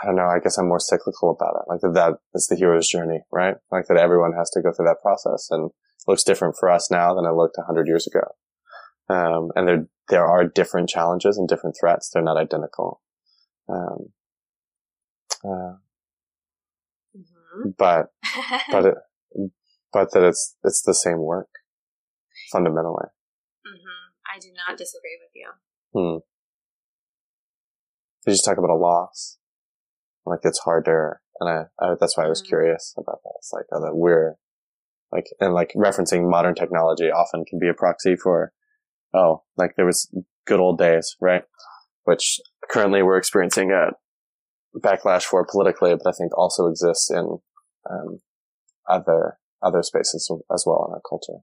I 0.00 0.06
don't 0.06 0.16
know, 0.16 0.26
I 0.26 0.38
guess 0.38 0.58
I'm 0.58 0.68
more 0.68 0.78
cyclical 0.78 1.30
about 1.30 1.60
it. 1.60 1.68
Like 1.68 1.80
that, 1.80 1.94
that 1.94 2.18
is 2.34 2.46
the 2.46 2.56
hero's 2.56 2.88
journey, 2.88 3.20
right? 3.32 3.56
Like 3.72 3.86
that 3.88 3.96
everyone 3.96 4.32
has 4.32 4.48
to 4.50 4.62
go 4.62 4.72
through 4.72 4.86
that 4.86 5.02
process 5.02 5.48
and 5.50 5.70
looks 6.06 6.22
different 6.22 6.54
for 6.58 6.70
us 6.70 6.90
now 6.90 7.14
than 7.14 7.24
it 7.24 7.34
looked 7.34 7.58
a 7.58 7.66
hundred 7.66 7.88
years 7.88 8.06
ago. 8.06 8.22
Um, 9.10 9.50
and 9.56 9.66
there, 9.66 9.86
there 10.08 10.26
are 10.26 10.46
different 10.46 10.88
challenges 10.88 11.36
and 11.36 11.48
different 11.48 11.76
threats. 11.78 12.10
They're 12.10 12.22
not 12.22 12.36
identical. 12.36 13.00
Um, 13.68 14.12
uh, 15.44 15.76
mm-hmm. 17.16 17.70
but, 17.76 18.06
but 18.70 18.86
it, 18.86 18.94
but 19.92 20.12
that 20.12 20.22
it's, 20.22 20.56
it's 20.62 20.82
the 20.82 20.94
same 20.94 21.18
work 21.18 21.48
fundamentally. 22.52 23.06
Mm-hmm. 23.66 24.34
I 24.34 24.38
do 24.38 24.48
not 24.54 24.78
disagree 24.78 25.18
with 25.20 25.32
you. 25.34 25.50
Hmm. 25.94 26.18
Did 28.24 28.32
you 28.32 28.34
just 28.34 28.44
talk 28.44 28.58
about 28.58 28.70
a 28.70 28.76
loss? 28.76 29.37
Like 30.28 30.40
it's 30.42 30.60
harder, 30.60 31.20
and 31.40 31.48
I, 31.48 31.84
I 31.84 31.94
that's 31.98 32.16
why 32.16 32.24
I 32.24 32.28
was 32.28 32.42
mm-hmm. 32.42 32.48
curious 32.48 32.94
about 32.96 33.20
that. 33.22 33.32
It's 33.38 33.52
like 33.52 33.66
oh, 33.72 33.80
that 33.80 33.96
we're 33.96 34.36
like 35.12 35.26
and 35.40 35.54
like 35.54 35.72
referencing 35.76 36.28
modern 36.28 36.54
technology 36.54 37.10
often 37.10 37.44
can 37.44 37.58
be 37.58 37.68
a 37.68 37.74
proxy 37.74 38.16
for 38.16 38.52
oh 39.14 39.42
like 39.56 39.72
there 39.76 39.86
was 39.86 40.12
good 40.46 40.60
old 40.60 40.78
days, 40.78 41.16
right? 41.20 41.42
Which 42.04 42.40
currently 42.70 43.02
we're 43.02 43.18
experiencing 43.18 43.70
a 43.70 43.90
backlash 44.78 45.22
for 45.22 45.46
politically, 45.46 45.94
but 45.94 46.08
I 46.08 46.16
think 46.16 46.36
also 46.36 46.66
exists 46.66 47.10
in 47.10 47.38
um, 47.88 48.20
other 48.88 49.38
other 49.62 49.82
spaces 49.82 50.30
as 50.52 50.64
well 50.66 50.86
in 50.88 50.94
our 50.94 51.02
culture. 51.08 51.42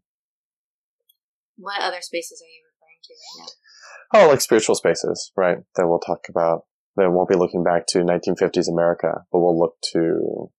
What 1.57 1.81
other 1.81 2.01
spaces 2.01 2.41
are 2.41 2.51
you 2.51 2.63
referring 2.73 2.99
to 3.03 3.13
right 3.13 3.45
now? 3.45 4.27
Oh, 4.27 4.29
like 4.31 4.41
spiritual 4.41 4.75
spaces, 4.75 5.31
right? 5.35 5.59
That 5.75 5.87
we'll 5.87 5.99
talk 5.99 6.25
about. 6.29 6.65
That 6.95 7.11
won't 7.11 7.29
be 7.29 7.35
looking 7.35 7.63
back 7.63 7.87
to 7.87 7.99
1950s 7.99 8.71
America, 8.71 9.25
but 9.31 9.39
we'll 9.39 9.59
look 9.59 9.75
to 9.93 10.49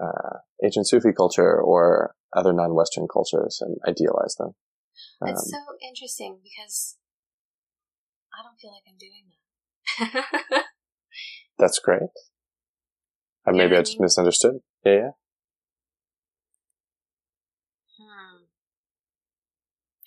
uh, 0.00 0.38
ancient 0.64 0.88
Sufi 0.88 1.12
culture 1.16 1.60
or 1.60 2.14
other 2.36 2.52
non-Western 2.52 3.08
cultures 3.12 3.58
and 3.60 3.76
idealize 3.86 4.36
them. 4.38 4.54
It's 5.22 5.52
um, 5.52 5.60
so 5.60 5.88
interesting 5.88 6.38
because 6.42 6.96
I 8.32 8.42
don't 8.44 8.58
feel 8.60 8.70
like 8.70 8.84
I'm 8.86 8.98
doing 8.98 10.52
that. 10.52 10.64
that's 11.58 11.78
great. 11.80 12.10
Uh, 13.46 13.52
maybe 13.52 13.74
I, 13.74 13.80
I 13.80 13.82
just 13.82 14.00
misunderstood. 14.00 14.60
Yeah, 14.84 14.92
yeah. 14.92 15.10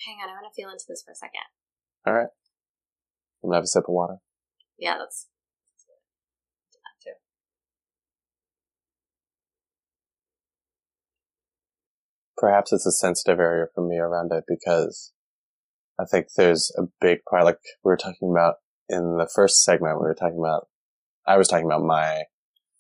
Hang 0.06 0.18
on, 0.24 0.30
I 0.30 0.42
want 0.42 0.52
to 0.52 0.56
feel 0.56 0.70
into 0.70 0.86
this 0.88 1.04
for 1.04 1.12
a 1.12 1.16
second. 1.16 1.46
All 2.08 2.14
right. 2.14 2.30
I'm 3.44 3.50
gonna 3.50 3.58
have 3.58 3.64
a 3.64 3.68
sip 3.68 3.84
of 3.88 3.94
water. 3.94 4.18
Yeah, 4.78 4.98
let's 4.98 5.28
do 6.72 6.80
that 6.84 7.04
too. 7.04 7.16
Perhaps 12.40 12.72
it's 12.72 12.86
a 12.86 12.92
sensitive 12.92 13.40
area 13.40 13.66
for 13.76 13.86
me 13.86 13.98
around 13.98 14.32
it 14.32 14.46
because 14.48 15.12
I 16.00 16.06
think 16.06 16.28
there's 16.38 16.72
a 16.78 16.84
big 17.02 17.20
part, 17.30 17.44
like 17.44 17.60
we 17.84 17.90
were 17.90 17.98
talking 17.98 18.32
about 18.32 18.56
in 18.88 19.18
the 19.18 19.30
first 19.34 19.64
segment, 19.64 20.00
we 20.00 20.08
were 20.08 20.16
talking 20.16 20.40
about, 20.40 20.68
I 21.28 21.38
was 21.38 21.48
talking 21.48 21.66
about 21.66 21.84
my 21.84 22.24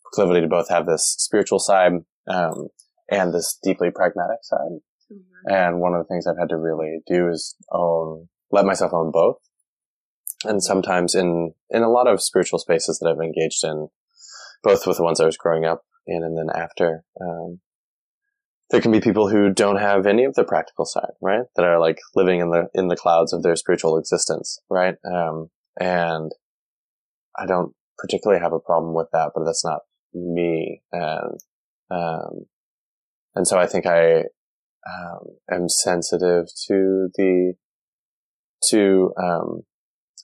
proclivity 0.03 0.41
to 0.41 0.47
both 0.47 0.69
have 0.69 0.85
this 0.85 1.15
spiritual 1.19 1.59
side, 1.59 1.91
um, 2.27 2.69
and 3.11 3.33
this 3.33 3.59
deeply 3.61 3.89
pragmatic 3.93 4.39
side. 4.43 4.79
Mm-hmm. 5.11 5.53
And 5.53 5.79
one 5.81 5.93
of 5.93 5.99
the 5.99 6.07
things 6.07 6.25
I've 6.25 6.39
had 6.39 6.49
to 6.49 6.57
really 6.57 6.99
do 7.05 7.27
is 7.27 7.55
own, 7.71 8.29
let 8.51 8.65
myself 8.65 8.93
own 8.93 9.11
both. 9.11 9.37
And 10.45 10.53
mm-hmm. 10.53 10.59
sometimes 10.59 11.15
in, 11.15 11.53
in 11.69 11.83
a 11.83 11.91
lot 11.91 12.07
of 12.07 12.21
spiritual 12.21 12.59
spaces 12.59 12.99
that 12.99 13.09
I've 13.09 13.23
engaged 13.23 13.63
in, 13.63 13.89
both 14.63 14.87
with 14.87 14.97
the 14.97 15.03
ones 15.03 15.19
I 15.19 15.25
was 15.25 15.37
growing 15.37 15.65
up 15.65 15.83
in 16.07 16.23
and 16.23 16.37
then 16.37 16.49
after, 16.55 17.03
um, 17.19 17.59
there 18.71 18.81
can 18.81 18.91
be 18.91 18.99
people 18.99 19.29
who 19.29 19.51
don't 19.51 19.77
have 19.77 20.05
any 20.05 20.23
of 20.23 20.35
the 20.35 20.43
practical 20.43 20.85
side, 20.85 21.13
right? 21.21 21.45
That 21.55 21.65
are 21.65 21.79
like 21.79 21.99
living 22.15 22.39
in 22.39 22.51
the, 22.51 22.67
in 22.73 22.87
the 22.87 22.95
clouds 22.95 23.33
of 23.33 23.43
their 23.43 23.55
spiritual 23.55 23.97
existence, 23.97 24.59
right? 24.69 24.95
Um, 25.05 25.49
and 25.79 26.31
I 27.37 27.45
don't 27.45 27.73
particularly 27.97 28.41
have 28.41 28.53
a 28.53 28.59
problem 28.59 28.93
with 28.93 29.07
that, 29.11 29.31
but 29.33 29.43
that's 29.43 29.65
not 29.65 29.81
me. 30.13 30.81
And, 30.91 31.39
um, 31.89 32.45
and 33.35 33.47
so 33.47 33.57
I 33.57 33.65
think 33.65 33.85
I, 33.85 34.23
um, 34.87 35.37
am 35.49 35.69
sensitive 35.69 36.45
to 36.67 37.09
the 37.15 37.53
to 38.69 39.13
um, 39.21 39.61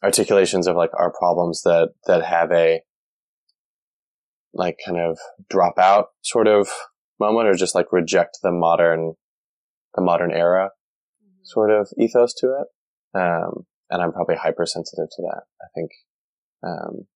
articulations 0.03 0.67
of 0.67 0.75
like 0.75 0.91
our 0.97 1.11
problems 1.11 1.61
that 1.63 1.89
that 2.07 2.23
have 2.23 2.51
a 2.51 2.81
like 4.53 4.77
kind 4.85 4.99
of 4.99 5.17
drop 5.49 5.77
out 5.77 6.07
sort 6.21 6.47
of 6.47 6.69
moment 7.19 7.47
or 7.47 7.53
just 7.53 7.75
like 7.75 7.91
reject 7.91 8.39
the 8.43 8.51
modern 8.51 9.13
the 9.95 10.01
modern 10.01 10.31
era 10.31 10.69
Mm-hmm. 11.23 11.43
sort 11.43 11.71
of 11.71 11.87
ethos 11.97 12.33
to 12.35 12.47
it 12.47 12.67
um, 13.19 13.65
and 13.89 14.01
i'm 14.01 14.11
probably 14.11 14.35
hypersensitive 14.35 15.07
to 15.09 15.21
that 15.21 15.43
i 15.61 15.67
think 15.73 15.91
um, 16.63 17.07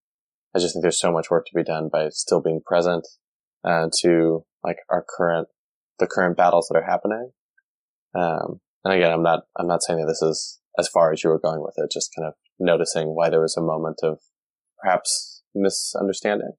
i 0.55 0.59
just 0.59 0.73
think 0.73 0.83
there's 0.83 0.99
so 0.99 1.11
much 1.11 1.29
work 1.29 1.45
to 1.45 1.55
be 1.55 1.63
done 1.63 1.89
by 1.91 2.07
still 2.09 2.41
being 2.41 2.61
present 2.65 3.05
uh, 3.63 3.87
to 4.01 4.45
like 4.63 4.77
our 4.89 5.05
current 5.17 5.47
the 5.99 6.07
current 6.07 6.37
battles 6.37 6.67
that 6.69 6.77
are 6.77 6.89
happening 6.89 7.31
um, 8.15 8.61
and 8.85 8.93
again 8.93 9.11
i'm 9.11 9.23
not 9.23 9.41
i'm 9.57 9.67
not 9.67 9.83
saying 9.83 9.99
that 9.99 10.07
this 10.07 10.21
is 10.21 10.59
as 10.77 10.87
far 10.87 11.11
as 11.11 11.23
you 11.23 11.29
were 11.29 11.39
going 11.39 11.61
with 11.61 11.73
it 11.77 11.91
just 11.91 12.11
kind 12.17 12.27
of 12.27 12.35
noticing 12.57 13.09
why 13.09 13.29
there 13.29 13.41
was 13.41 13.57
a 13.57 13.61
moment 13.61 13.99
of 14.03 14.19
perhaps 14.81 15.43
misunderstanding 15.53 16.53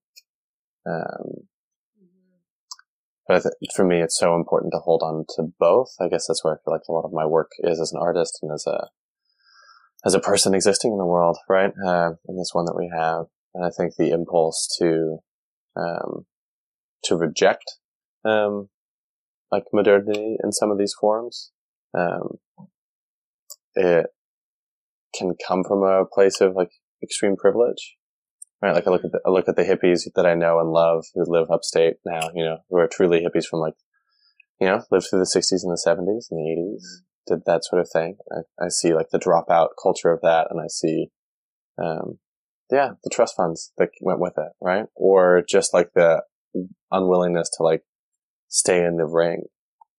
um. 0.86 1.48
But 3.30 3.44
for 3.76 3.84
me, 3.84 4.02
it's 4.02 4.18
so 4.18 4.34
important 4.34 4.72
to 4.72 4.80
hold 4.80 5.02
on 5.04 5.24
to 5.36 5.52
both. 5.60 5.94
I 6.00 6.08
guess 6.08 6.26
that's 6.26 6.42
where 6.42 6.54
I 6.54 6.56
feel 6.56 6.74
like 6.74 6.88
a 6.88 6.92
lot 6.92 7.04
of 7.04 7.12
my 7.12 7.24
work 7.24 7.52
is 7.60 7.80
as 7.80 7.92
an 7.92 8.00
artist 8.02 8.40
and 8.42 8.50
as 8.52 8.66
a 8.66 8.88
as 10.04 10.14
a 10.14 10.20
person 10.20 10.52
existing 10.52 10.90
in 10.90 10.98
the 10.98 11.06
world, 11.06 11.38
right? 11.48 11.70
Uh, 11.86 12.10
in 12.26 12.36
this 12.36 12.50
one 12.52 12.64
that 12.64 12.74
we 12.76 12.90
have, 12.92 13.26
and 13.54 13.64
I 13.64 13.70
think 13.70 13.94
the 13.94 14.10
impulse 14.10 14.68
to 14.80 15.18
um, 15.76 16.26
to 17.04 17.14
reject 17.14 17.76
um, 18.24 18.68
like 19.52 19.64
modernity 19.72 20.36
in 20.42 20.50
some 20.50 20.72
of 20.72 20.78
these 20.78 20.94
forms, 21.00 21.52
um, 21.96 22.38
it 23.76 24.06
can 25.16 25.34
come 25.46 25.62
from 25.62 25.84
a 25.84 26.04
place 26.04 26.40
of 26.40 26.56
like 26.56 26.72
extreme 27.00 27.36
privilege, 27.36 27.94
right? 28.62 28.74
Like 28.74 28.86
I 28.86 28.90
look 28.90 29.04
at 29.04 29.12
the, 29.12 29.20
I 29.26 29.30
look 29.30 29.48
at 29.48 29.56
the 29.56 29.64
hippies 29.64 30.08
that 30.14 30.26
I 30.26 30.34
know 30.34 30.60
and 30.60 30.70
love 30.70 31.06
who 31.14 31.24
live 31.26 31.50
upstate 31.50 31.94
now, 32.04 32.30
you 32.34 32.44
know, 32.44 32.58
who 32.68 32.78
are 32.78 32.88
truly 32.88 33.20
hippies 33.20 33.46
from 33.46 33.60
like, 33.60 33.74
you 34.60 34.66
know, 34.66 34.82
lived 34.90 35.06
through 35.08 35.20
the 35.20 35.24
60s 35.24 35.62
and 35.62 35.72
the 35.72 35.82
70s 35.84 36.30
and 36.30 36.38
the 36.38 36.76
80s, 36.76 37.02
did 37.26 37.44
that 37.46 37.64
sort 37.64 37.80
of 37.80 37.88
thing. 37.90 38.16
I, 38.30 38.64
I 38.64 38.68
see 38.68 38.94
like 38.94 39.10
the 39.10 39.18
dropout 39.18 39.68
culture 39.82 40.10
of 40.10 40.20
that, 40.22 40.48
and 40.50 40.60
I 40.60 40.66
see, 40.68 41.06
um, 41.78 42.18
yeah, 42.70 42.90
the 43.02 43.10
trust 43.10 43.34
funds 43.36 43.72
that 43.78 43.88
went 44.00 44.20
with 44.20 44.34
it, 44.36 44.52
right? 44.60 44.86
Or 44.94 45.42
just 45.48 45.72
like 45.72 45.92
the 45.94 46.22
unwillingness 46.90 47.50
to 47.56 47.62
like 47.62 47.82
stay 48.48 48.84
in 48.84 48.96
the 48.96 49.06
ring, 49.06 49.44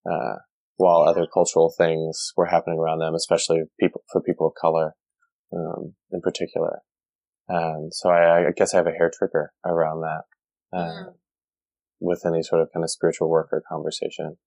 uh, 0.10 0.36
while 0.78 1.02
other 1.02 1.28
cultural 1.32 1.74
things 1.76 2.34
were 2.36 2.48
happening 2.48 2.80
around 2.80 3.00
them, 3.00 3.16
especially 3.16 3.64
people 3.80 4.04
for 4.12 4.22
people 4.22 4.48
of 4.48 4.54
color, 4.60 4.94
um, 5.54 5.96
in 6.12 6.22
particular. 6.22 6.80
And 7.54 7.94
so 7.94 8.10
I, 8.10 8.48
I 8.48 8.52
guess 8.56 8.74
I 8.74 8.78
have 8.78 8.88
a 8.88 8.92
hair 8.92 9.12
trigger 9.14 9.52
around 9.66 10.02
that, 10.02 10.24
uh, 10.74 10.92
Mm. 10.92 11.14
with 12.00 12.26
any 12.26 12.44
sort 12.44 12.62
of 12.62 12.70
kind 12.74 12.84
of 12.84 12.90
spiritual 12.90 13.30
work 13.30 13.50
or 13.52 13.62
conversation. 13.68 14.38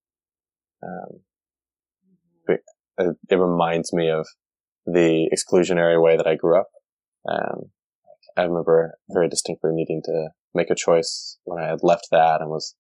Um, 0.83 1.21
it, 2.49 2.61
it 3.29 3.37
reminds 3.37 3.93
me 3.93 4.09
of 4.09 4.27
the 4.87 5.29
exclusionary 5.35 6.01
way 6.03 6.17
that 6.17 6.27
I 6.27 6.37
grew 6.37 6.59
up. 6.59 6.69
Um, 7.29 7.71
I 8.37 8.43
remember 8.43 8.95
very 9.11 9.29
distinctly 9.29 9.71
needing 9.73 10.01
to 10.05 10.29
make 10.55 10.71
a 10.71 10.75
choice 10.75 11.39
when 11.45 11.63
I 11.63 11.69
had 11.69 11.83
left 11.83 12.09
that 12.11 12.41
and 12.41 12.49
was, 12.51 12.75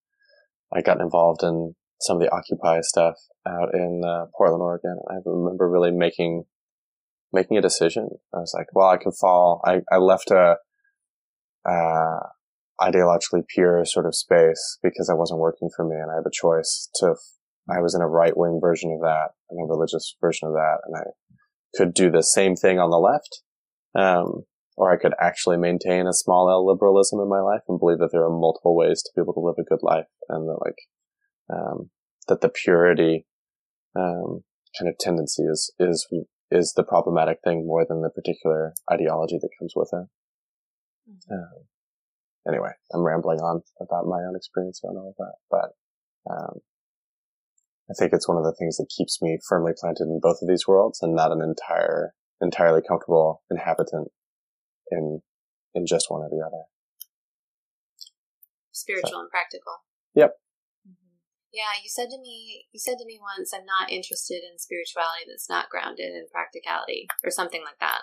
I 0.72 0.80
got 0.80 1.00
involved 1.00 1.42
in 1.42 1.74
some 2.00 2.16
of 2.16 2.22
the 2.22 2.32
Occupy 2.32 2.80
stuff 2.80 3.16
out 3.46 3.74
in 3.74 4.02
uh, 4.04 4.26
Portland, 4.36 4.62
Oregon. 4.62 4.98
I 5.10 5.16
remember 5.24 5.68
really 5.68 5.90
making, 5.90 6.44
making 7.34 7.58
a 7.58 7.62
decision. 7.62 8.08
I 8.32 8.38
was 8.38 8.54
like, 8.56 8.66
well, 8.72 8.88
I 8.88 8.96
can 8.96 9.12
fall. 9.12 9.60
I, 9.64 9.80
I 9.92 9.98
left 9.98 10.30
a, 10.30 10.56
uh, 11.68 12.20
ideologically 12.80 13.42
pure 13.48 13.84
sort 13.84 14.06
of 14.06 14.14
space 14.14 14.78
because 14.82 15.08
I 15.08 15.14
wasn't 15.14 15.40
working 15.40 15.70
for 15.74 15.84
me 15.84 15.96
and 15.96 16.10
I 16.10 16.16
had 16.16 16.26
a 16.26 16.30
choice 16.32 16.88
to 16.96 17.14
I 17.68 17.80
was 17.80 17.94
in 17.94 18.02
a 18.02 18.08
right 18.08 18.36
wing 18.36 18.58
version 18.60 18.92
of 18.92 19.00
that 19.00 19.30
and 19.50 19.60
a 19.60 19.72
religious 19.72 20.16
version 20.20 20.48
of 20.48 20.54
that, 20.54 20.78
and 20.84 20.96
I 20.96 21.10
could 21.76 21.94
do 21.94 22.10
the 22.10 22.22
same 22.22 22.56
thing 22.56 22.78
on 22.78 22.90
the 22.90 22.98
left, 22.98 23.42
um, 23.94 24.44
or 24.76 24.92
I 24.92 24.96
could 24.96 25.14
actually 25.20 25.56
maintain 25.56 26.06
a 26.06 26.12
small 26.12 26.50
L 26.50 26.66
liberalism 26.66 27.20
in 27.20 27.28
my 27.28 27.40
life 27.40 27.62
and 27.68 27.78
believe 27.78 27.98
that 27.98 28.10
there 28.12 28.24
are 28.24 28.30
multiple 28.30 28.76
ways 28.76 29.02
to 29.02 29.10
be 29.14 29.22
able 29.22 29.34
to 29.34 29.40
live 29.40 29.56
a 29.58 29.64
good 29.64 29.82
life, 29.82 30.08
and 30.28 30.48
that 30.48 30.58
like 30.64 30.78
um, 31.52 31.90
that 32.28 32.42
the 32.42 32.50
purity 32.50 33.26
um, 33.96 34.44
kind 34.78 34.88
of 34.88 34.98
tendency 34.98 35.44
is 35.44 35.72
is 35.78 36.06
is 36.50 36.72
the 36.76 36.84
problematic 36.84 37.38
thing 37.42 37.66
more 37.66 37.84
than 37.86 38.02
the 38.02 38.10
particular 38.10 38.74
ideology 38.90 39.38
that 39.40 39.50
comes 39.58 39.74
with 39.74 39.90
it. 39.92 40.08
Mhm. 41.10 41.32
Um, 41.32 41.68
anyway, 42.46 42.72
I'm 42.92 43.02
rambling 43.02 43.40
on 43.40 43.62
about 43.80 44.06
my 44.06 44.22
own 44.24 44.36
experience 44.36 44.80
on 44.84 44.96
all 44.96 45.10
of 45.10 45.16
that, 45.16 45.34
but 45.50 45.76
um, 46.30 46.60
I 47.90 47.94
think 47.94 48.12
it's 48.12 48.28
one 48.28 48.38
of 48.38 48.44
the 48.44 48.54
things 48.54 48.76
that 48.78 48.88
keeps 48.88 49.20
me 49.20 49.38
firmly 49.46 49.72
planted 49.78 50.04
in 50.04 50.20
both 50.20 50.38
of 50.40 50.48
these 50.48 50.66
worlds 50.66 51.02
and 51.02 51.14
not 51.14 51.32
an 51.32 51.42
entire, 51.42 52.14
entirely 52.40 52.80
comfortable 52.86 53.42
inhabitant 53.50 54.08
in, 54.90 55.22
in 55.74 55.86
just 55.86 56.10
one 56.10 56.22
or 56.22 56.30
the 56.30 56.44
other. 56.44 56.64
Spiritual 58.72 59.20
and 59.20 59.30
practical. 59.30 59.72
Yep. 60.14 60.34
Yeah, 61.54 61.78
you 61.78 61.86
said 61.88 62.10
to 62.10 62.18
me, 62.18 62.66
you 62.74 62.80
said 62.82 62.98
to 62.98 63.06
me 63.06 63.14
once, 63.22 63.54
I'm 63.54 63.64
not 63.64 63.86
interested 63.94 64.42
in 64.42 64.58
spirituality 64.58 65.22
that's 65.30 65.48
not 65.48 65.70
grounded 65.70 66.10
in 66.10 66.26
practicality, 66.34 67.06
or 67.22 67.30
something 67.30 67.62
like 67.62 67.78
that. 67.78 68.02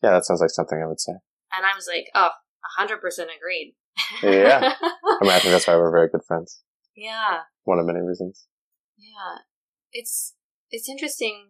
Yeah, 0.00 0.14
that 0.14 0.24
sounds 0.24 0.40
like 0.40 0.54
something 0.54 0.78
I 0.80 0.86
would 0.86 1.00
say. 1.00 1.18
And 1.50 1.66
I 1.66 1.74
was 1.74 1.90
like, 1.90 2.06
oh, 2.14 2.30
100% 2.78 2.94
agreed. 3.34 3.74
Yeah. 4.22 4.74
I 4.82 5.18
mean, 5.22 5.32
I 5.32 5.40
think 5.40 5.50
that's 5.50 5.66
why 5.66 5.74
we're 5.74 5.90
very 5.90 6.08
good 6.08 6.22
friends. 6.26 6.62
yeah. 6.94 7.50
One 7.64 7.80
of 7.80 7.86
many 7.86 8.00
reasons. 8.00 8.46
Yeah. 8.96 9.42
It's 9.92 10.34
it's 10.70 10.88
interesting. 10.88 11.48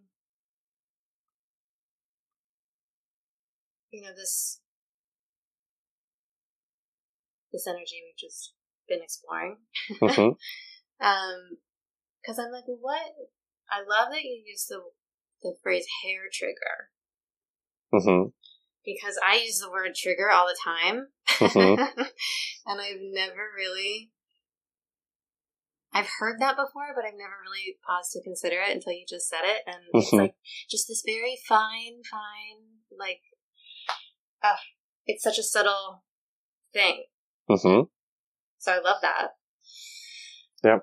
You 3.90 4.02
know, 4.02 4.14
this 4.16 4.60
this 7.52 7.66
energy 7.68 8.00
we've 8.04 8.16
just 8.18 8.54
been 8.88 9.00
exploring. 9.02 9.58
hmm 10.00 10.30
Um 11.00 11.58
because 12.20 12.38
I'm 12.38 12.52
like, 12.52 12.64
what 12.66 13.00
I 13.70 13.80
love 13.80 14.10
that 14.10 14.22
you 14.22 14.42
use 14.46 14.66
the 14.66 14.80
the 15.42 15.54
phrase 15.62 15.86
hair 16.04 16.22
trigger. 16.32 16.90
hmm 17.92 18.30
Because 18.84 19.18
I 19.24 19.36
use 19.36 19.58
the 19.60 19.70
word 19.70 19.94
trigger 19.94 20.30
all 20.30 20.46
the 20.46 20.58
time. 20.62 21.08
Mhm. 21.38 21.78
and 22.66 22.80
I've 22.80 23.00
never 23.00 23.48
really 23.56 24.10
I've 25.92 26.08
heard 26.18 26.38
that 26.40 26.56
before, 26.56 26.92
but 26.94 27.04
I've 27.04 27.16
never 27.18 27.40
really 27.42 27.78
paused 27.86 28.12
to 28.12 28.22
consider 28.22 28.60
it 28.60 28.74
until 28.74 28.92
you 28.92 29.06
just 29.08 29.28
said 29.28 29.42
it. 29.44 29.62
And 29.66 29.82
it's 29.92 30.10
Mhm. 30.12 30.18
like 30.18 30.34
just 30.68 30.86
this 30.86 31.02
very 31.04 31.38
fine, 31.48 32.02
fine, 32.04 32.82
like, 32.90 33.22
uh, 34.42 34.56
it's 35.06 35.24
such 35.24 35.38
a 35.38 35.42
subtle 35.42 36.04
thing. 36.72 37.06
hmm 37.48 37.82
So 38.58 38.72
I 38.72 38.78
love 38.78 39.00
that. 39.02 39.37
Yep. 40.64 40.80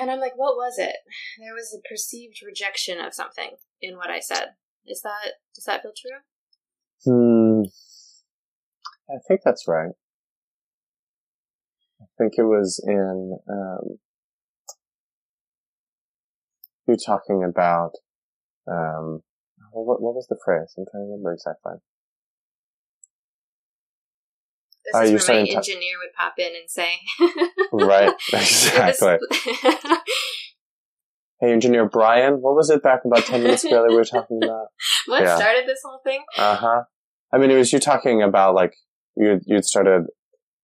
And 0.00 0.10
I'm 0.10 0.20
like, 0.20 0.36
what 0.36 0.56
was 0.56 0.78
it? 0.78 0.96
There 1.38 1.54
was 1.54 1.74
a 1.74 1.88
perceived 1.88 2.40
rejection 2.46 2.98
of 3.00 3.14
something 3.14 3.50
in 3.80 3.96
what 3.96 4.10
I 4.10 4.20
said. 4.20 4.54
Is 4.86 5.02
that, 5.02 5.34
does 5.54 5.64
that 5.64 5.82
feel 5.82 5.92
true? 5.96 6.20
Hmm. 7.04 7.62
I 9.10 9.18
think 9.28 9.40
that's 9.44 9.68
right. 9.68 9.92
I 12.00 12.04
think 12.18 12.34
it 12.36 12.44
was 12.44 12.82
in, 12.86 13.38
um, 13.50 13.98
you 16.88 16.96
talking 16.96 17.44
about, 17.44 17.92
um, 18.66 19.22
what, 19.72 20.00
what 20.00 20.14
was 20.14 20.26
the 20.28 20.38
phrase? 20.42 20.74
I'm 20.78 20.84
trying 20.90 21.04
to 21.04 21.10
remember 21.10 21.32
exactly. 21.32 21.74
This 24.86 24.94
Are 24.94 25.04
is 25.04 25.10
you 25.10 25.32
where 25.34 25.42
my 25.42 25.48
engineer 25.48 25.98
would 25.98 26.12
pop 26.16 26.34
in 26.38 26.52
and 26.54 26.68
say, 26.70 26.90
Right, 27.72 28.12
exactly. 28.32 29.18
Hey, 31.40 31.52
engineer 31.52 31.86
Brian, 31.86 32.34
what 32.40 32.54
was 32.54 32.70
it 32.70 32.82
back 32.82 33.00
about 33.04 33.26
10 33.26 33.42
minutes 33.42 33.62
ago 33.64 33.82
that 33.82 33.90
we 33.90 33.94
were 33.94 34.04
talking 34.04 34.40
about? 34.42 34.68
what 35.06 35.22
Yeah. 35.22 35.36
started 35.36 35.64
this 35.66 35.80
whole 35.84 36.00
thing? 36.02 36.24
Uh 36.38 36.56
huh. 36.56 36.82
I 37.30 37.36
mean, 37.38 37.50
it 37.50 37.56
was 37.56 37.72
you 37.74 37.78
talking 37.78 38.22
about 38.22 38.54
like, 38.54 38.72
you, 39.16 39.38
you'd 39.44 39.64
started 39.66 40.06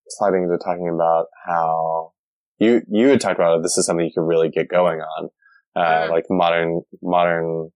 sliding 0.08 0.44
into 0.44 0.56
talking 0.56 0.88
about 0.88 1.26
how 1.46 2.12
you, 2.58 2.80
you 2.88 3.08
had 3.08 3.20
talked 3.20 3.38
about 3.38 3.62
this 3.62 3.76
is 3.76 3.84
something 3.84 4.06
you 4.06 4.12
could 4.14 4.26
really 4.26 4.48
get 4.48 4.68
going 4.68 5.00
on. 5.00 5.28
Uh, 5.76 5.80
Mhm. 6.06 6.10
like 6.10 6.24
modern, 6.30 6.82
modern 7.02 7.70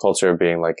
culture 0.00 0.36
being 0.36 0.60
like 0.60 0.78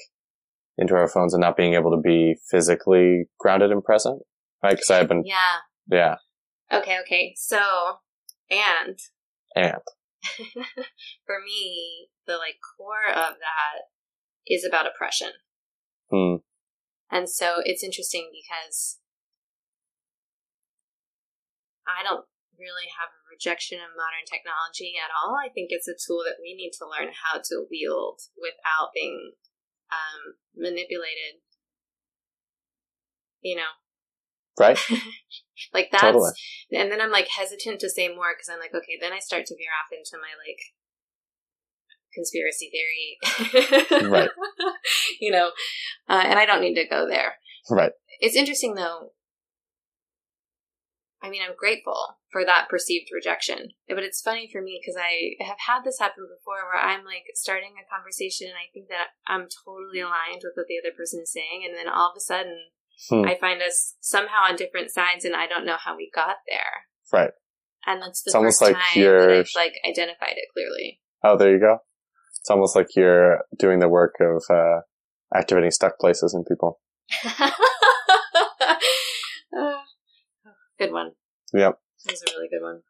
into 0.78 0.94
our 0.94 1.08
phones 1.08 1.34
and 1.34 1.40
not 1.40 1.56
being 1.56 1.74
able 1.74 1.90
to 1.90 2.00
be 2.00 2.36
physically 2.48 3.24
grounded 3.40 3.70
and 3.72 3.82
present. 3.82 4.22
Right. 4.62 4.76
Cause 4.76 4.90
I've 4.90 5.08
been, 5.08 5.24
Yeah. 5.24 5.56
yeah. 5.90 6.16
Okay, 6.72 6.98
okay. 7.00 7.34
So, 7.36 7.60
and 8.50 8.98
And 9.56 9.80
for 11.26 11.40
me, 11.44 12.08
the 12.26 12.34
like 12.34 12.56
core 12.76 13.10
of 13.10 13.34
that 13.40 13.90
is 14.46 14.64
about 14.64 14.86
oppression. 14.86 15.32
Hmm. 16.10 16.36
And 17.10 17.28
so 17.28 17.56
it's 17.64 17.82
interesting 17.82 18.30
because 18.30 18.98
I 21.86 22.04
don't 22.04 22.26
really 22.58 22.86
have 23.00 23.08
a 23.10 23.26
rejection 23.32 23.80
of 23.80 23.96
modern 23.96 24.28
technology 24.28 24.94
at 25.00 25.10
all. 25.10 25.34
I 25.34 25.48
think 25.48 25.72
it's 25.72 25.88
a 25.88 25.96
tool 25.98 26.22
that 26.28 26.38
we 26.38 26.54
need 26.54 26.76
to 26.78 26.86
learn 26.86 27.10
how 27.16 27.40
to 27.40 27.66
wield 27.70 28.20
without 28.36 28.92
being 28.94 29.32
um, 29.90 30.38
manipulated. 30.54 31.42
You 33.40 33.56
know, 33.56 33.72
Right? 34.58 34.78
like 35.74 35.88
that's, 35.92 36.02
Totally. 36.02 36.30
and 36.72 36.90
then 36.90 37.00
I'm 37.00 37.10
like 37.10 37.28
hesitant 37.28 37.80
to 37.80 37.90
say 37.90 38.08
more 38.08 38.32
because 38.34 38.48
I'm 38.52 38.60
like, 38.60 38.74
okay, 38.74 38.98
then 39.00 39.12
I 39.12 39.18
start 39.18 39.46
to 39.46 39.54
veer 39.56 39.70
off 39.78 39.92
into 39.92 40.16
my 40.20 40.32
like 40.38 40.60
conspiracy 42.14 42.70
theory, 42.70 44.10
Right. 44.10 44.30
you 45.20 45.30
know, 45.30 45.50
uh, 46.08 46.22
and 46.26 46.38
I 46.38 46.46
don't 46.46 46.60
need 46.60 46.74
to 46.74 46.88
go 46.88 47.06
there. 47.08 47.34
Right. 47.70 47.92
It's 48.20 48.36
interesting 48.36 48.74
though. 48.74 49.12
I 51.22 51.28
mean, 51.28 51.42
I'm 51.44 51.54
grateful 51.54 52.16
for 52.32 52.46
that 52.46 52.68
perceived 52.70 53.12
rejection, 53.12 53.76
but 53.88 54.02
it's 54.02 54.22
funny 54.24 54.48
for 54.50 54.62
me 54.62 54.80
because 54.80 54.96
I 54.96 55.36
have 55.44 55.60
had 55.68 55.84
this 55.84 55.98
happen 56.00 56.24
before 56.24 56.64
where 56.64 56.80
I'm 56.80 57.04
like 57.04 57.28
starting 57.34 57.76
a 57.76 57.84
conversation 57.92 58.48
and 58.48 58.56
I 58.56 58.72
think 58.72 58.88
that 58.88 59.12
I'm 59.28 59.44
totally 59.52 60.00
aligned 60.00 60.40
with 60.40 60.56
what 60.56 60.64
the 60.66 60.80
other 60.80 60.96
person 60.96 61.20
is 61.22 61.30
saying, 61.32 61.62
and 61.68 61.76
then 61.76 61.92
all 61.92 62.08
of 62.10 62.16
a 62.16 62.24
sudden 62.24 62.72
Hmm. 63.08 63.24
I 63.26 63.36
find 63.40 63.62
us 63.62 63.94
somehow 64.00 64.44
on 64.48 64.56
different 64.56 64.90
sides, 64.90 65.24
and 65.24 65.34
I 65.34 65.46
don't 65.46 65.64
know 65.64 65.76
how 65.78 65.96
we 65.96 66.10
got 66.14 66.36
there. 66.48 66.84
Right. 67.12 67.30
And 67.86 68.02
that's 68.02 68.22
the 68.22 68.28
It's 68.28 68.34
almost 68.34 68.60
first 68.60 68.72
like 68.72 68.82
time 68.82 69.02
you're- 69.02 69.20
that 69.20 69.38
I've 69.38 69.50
like 69.56 69.72
identified 69.88 70.34
it 70.36 70.48
clearly. 70.52 71.00
Oh, 71.24 71.36
there 71.36 71.50
you 71.52 71.58
go. 71.60 71.78
It's 72.40 72.50
almost 72.50 72.74
like 72.76 72.88
you're 72.96 73.40
doing 73.58 73.78
the 73.80 73.88
work 73.88 74.14
of 74.20 74.42
uh, 74.54 74.80
activating 75.34 75.70
stuck 75.70 75.98
places 75.98 76.34
in 76.34 76.44
people. 76.44 76.80
Uh, 77.26 77.50
good 80.78 80.92
one. 80.92 81.12
Yep. 81.54 81.78
That 82.06 82.12
was 82.12 82.22
a 82.22 82.32
really 82.36 82.48
good 82.48 82.62
one. 82.62 82.80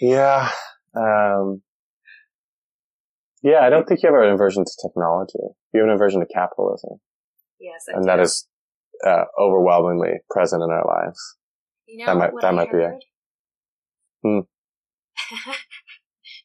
Yeah. 0.00 0.48
Um, 0.96 1.62
yeah, 3.42 3.60
I 3.60 3.70
don't 3.70 3.86
think 3.86 4.02
you 4.02 4.12
have 4.12 4.20
an 4.22 4.32
aversion 4.32 4.64
to 4.64 4.70
technology. 4.88 5.38
You 5.72 5.80
have 5.80 5.88
an 5.88 5.94
aversion 5.94 6.20
to 6.20 6.26
capitalism. 6.26 7.00
Yes, 7.60 7.84
I 7.88 7.96
And 7.96 8.04
do. 8.04 8.06
that 8.08 8.20
is 8.20 8.48
uh, 9.06 9.24
overwhelmingly 9.38 10.20
present 10.30 10.62
in 10.62 10.70
our 10.70 10.86
lives. 10.86 11.36
You 11.86 11.98
know 11.98 12.06
that 12.12 12.18
might- 12.18 12.32
what 12.32 12.42
that 12.42 12.48
I 12.48 12.56
might 12.56 12.70
be 12.72 12.78
it. 12.78 13.04
Hmm. 14.22 14.40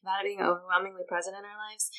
About 0.01 0.21
it 0.21 0.25
being 0.25 0.41
overwhelmingly 0.41 1.03
present 1.07 1.35
in 1.37 1.43
our 1.43 1.57
lives. 1.69 1.89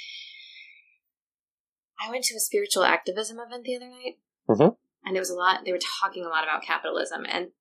I 2.01 2.11
went 2.11 2.25
to 2.25 2.37
a 2.37 2.41
spiritual 2.41 2.85
activism 2.85 3.39
event 3.41 3.65
the 3.65 3.77
other 3.77 3.89
night, 3.89 4.19
Mhm. 4.49 4.77
and 5.05 5.17
it 5.17 5.21
was 5.21 5.31
a 5.31 5.35
lot. 5.35 5.65
They 5.65 5.73
were 5.73 5.79
talking 6.01 6.25
a 6.25 6.29
lot 6.29 6.45
about 6.45 6.63
capitalism, 6.63 7.25
and 7.27 7.53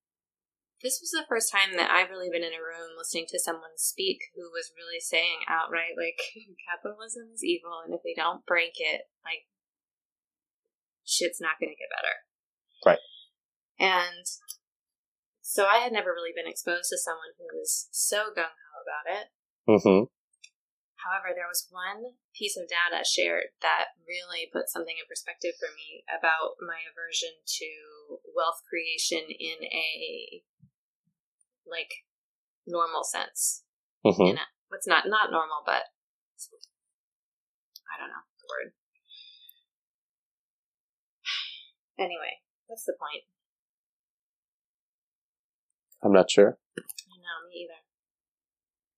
this 0.82 1.00
was 1.00 1.10
the 1.10 1.24
first 1.26 1.50
time 1.50 1.74
that 1.76 1.90
I've 1.90 2.10
really 2.10 2.28
been 2.28 2.44
in 2.44 2.52
a 2.52 2.60
room 2.62 2.96
listening 2.98 3.26
to 3.30 3.38
someone 3.40 3.76
speak 3.76 4.18
who 4.34 4.50
was 4.52 4.72
really 4.76 5.00
saying 5.00 5.40
outright, 5.48 5.96
like, 5.96 6.20
capitalism 6.68 7.30
is 7.32 7.42
evil, 7.42 7.80
and 7.84 7.94
if 7.94 8.02
they 8.02 8.14
don't 8.14 8.44
break 8.44 8.74
it, 8.76 9.08
like, 9.24 9.46
shit's 11.04 11.40
not 11.40 11.58
going 11.58 11.70
to 11.72 11.76
get 11.78 11.88
better. 11.90 12.25
Right. 12.84 12.98
And 13.78 14.26
so 15.40 15.64
I 15.66 15.78
had 15.78 15.92
never 15.92 16.10
really 16.12 16.32
been 16.34 16.50
exposed 16.50 16.90
to 16.90 16.98
someone 16.98 17.32
who 17.38 17.46
was 17.56 17.88
so 17.92 18.28
gung 18.36 18.52
ho 18.52 18.76
about 18.84 19.06
it. 19.08 19.26
hmm 19.64 20.04
However, 21.06 21.30
there 21.30 21.46
was 21.46 21.70
one 21.70 22.18
piece 22.34 22.58
of 22.58 22.66
data 22.66 23.06
shared 23.06 23.54
that 23.62 23.94
really 24.08 24.50
put 24.50 24.66
something 24.66 24.96
in 24.98 25.06
perspective 25.06 25.54
for 25.54 25.70
me 25.70 26.02
about 26.10 26.58
my 26.58 26.82
aversion 26.82 27.30
to 27.62 27.70
wealth 28.34 28.66
creation 28.66 29.22
in 29.30 29.62
a 29.62 30.42
like 31.62 32.02
normal 32.66 33.04
sense. 33.04 33.62
hmm 34.02 34.34
In 34.34 34.38
a, 34.38 34.46
what's 34.68 34.86
not 34.86 35.06
not 35.06 35.30
normal, 35.30 35.62
but 35.64 35.94
I 37.86 37.94
don't 38.02 38.10
know 38.10 38.26
the 38.42 38.48
word. 38.50 38.72
Anyway, 41.98 42.42
what's 42.66 42.84
the 42.84 42.94
point? 42.98 43.24
I'm 46.02 46.12
not 46.12 46.30
sure. 46.30 46.58
No, 46.76 47.48
me 47.48 47.66
either. 47.66 47.80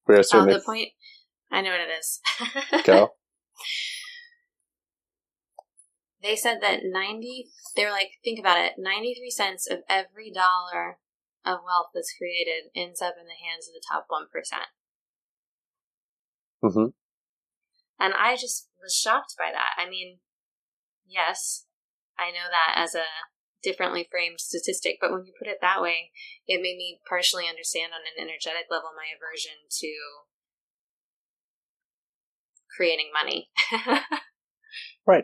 We 0.07 0.15
are 0.15 0.23
Oh, 0.33 0.45
the 0.45 0.61
point. 0.63 0.89
I 1.51 1.61
know 1.61 1.71
what 1.71 1.81
it 1.81 1.89
is. 1.89 2.19
go. 2.83 3.13
They 6.21 6.35
said 6.35 6.59
that 6.61 6.81
90, 6.83 7.47
they 7.75 7.85
were 7.85 7.91
like, 7.91 8.11
think 8.23 8.39
about 8.39 8.59
it 8.59 8.73
93 8.77 9.29
cents 9.31 9.67
of 9.69 9.79
every 9.87 10.31
dollar 10.31 10.99
of 11.45 11.59
wealth 11.65 11.91
that's 11.93 12.13
created 12.17 12.69
ends 12.75 13.01
up 13.01 13.15
in 13.19 13.25
the 13.25 13.39
hands 13.39 13.67
of 13.67 13.73
the 13.73 13.81
top 13.89 14.07
1%. 14.11 14.27
Mm-hmm. 16.63 16.89
And 17.99 18.13
I 18.13 18.35
just 18.35 18.69
was 18.81 18.93
shocked 18.93 19.35
by 19.37 19.51
that. 19.53 19.81
I 19.81 19.89
mean, 19.89 20.19
yes, 21.07 21.65
I 22.17 22.31
know 22.31 22.51
that 22.51 22.81
as 22.81 22.95
a 22.95 23.05
differently 23.63 24.07
framed 24.09 24.39
statistic, 24.39 24.97
but 25.01 25.11
when 25.11 25.25
you 25.25 25.33
put 25.37 25.47
it 25.47 25.57
that 25.61 25.81
way, 25.81 26.11
it 26.47 26.61
made 26.61 26.77
me 26.77 26.99
partially 27.07 27.45
understand 27.47 27.91
on 27.93 28.01
an 28.01 28.21
energetic 28.21 28.65
level 28.71 28.89
my 28.95 29.07
aversion 29.15 29.57
to 29.79 29.91
creating 32.75 33.09
money. 33.13 33.49
Right. 35.07 35.23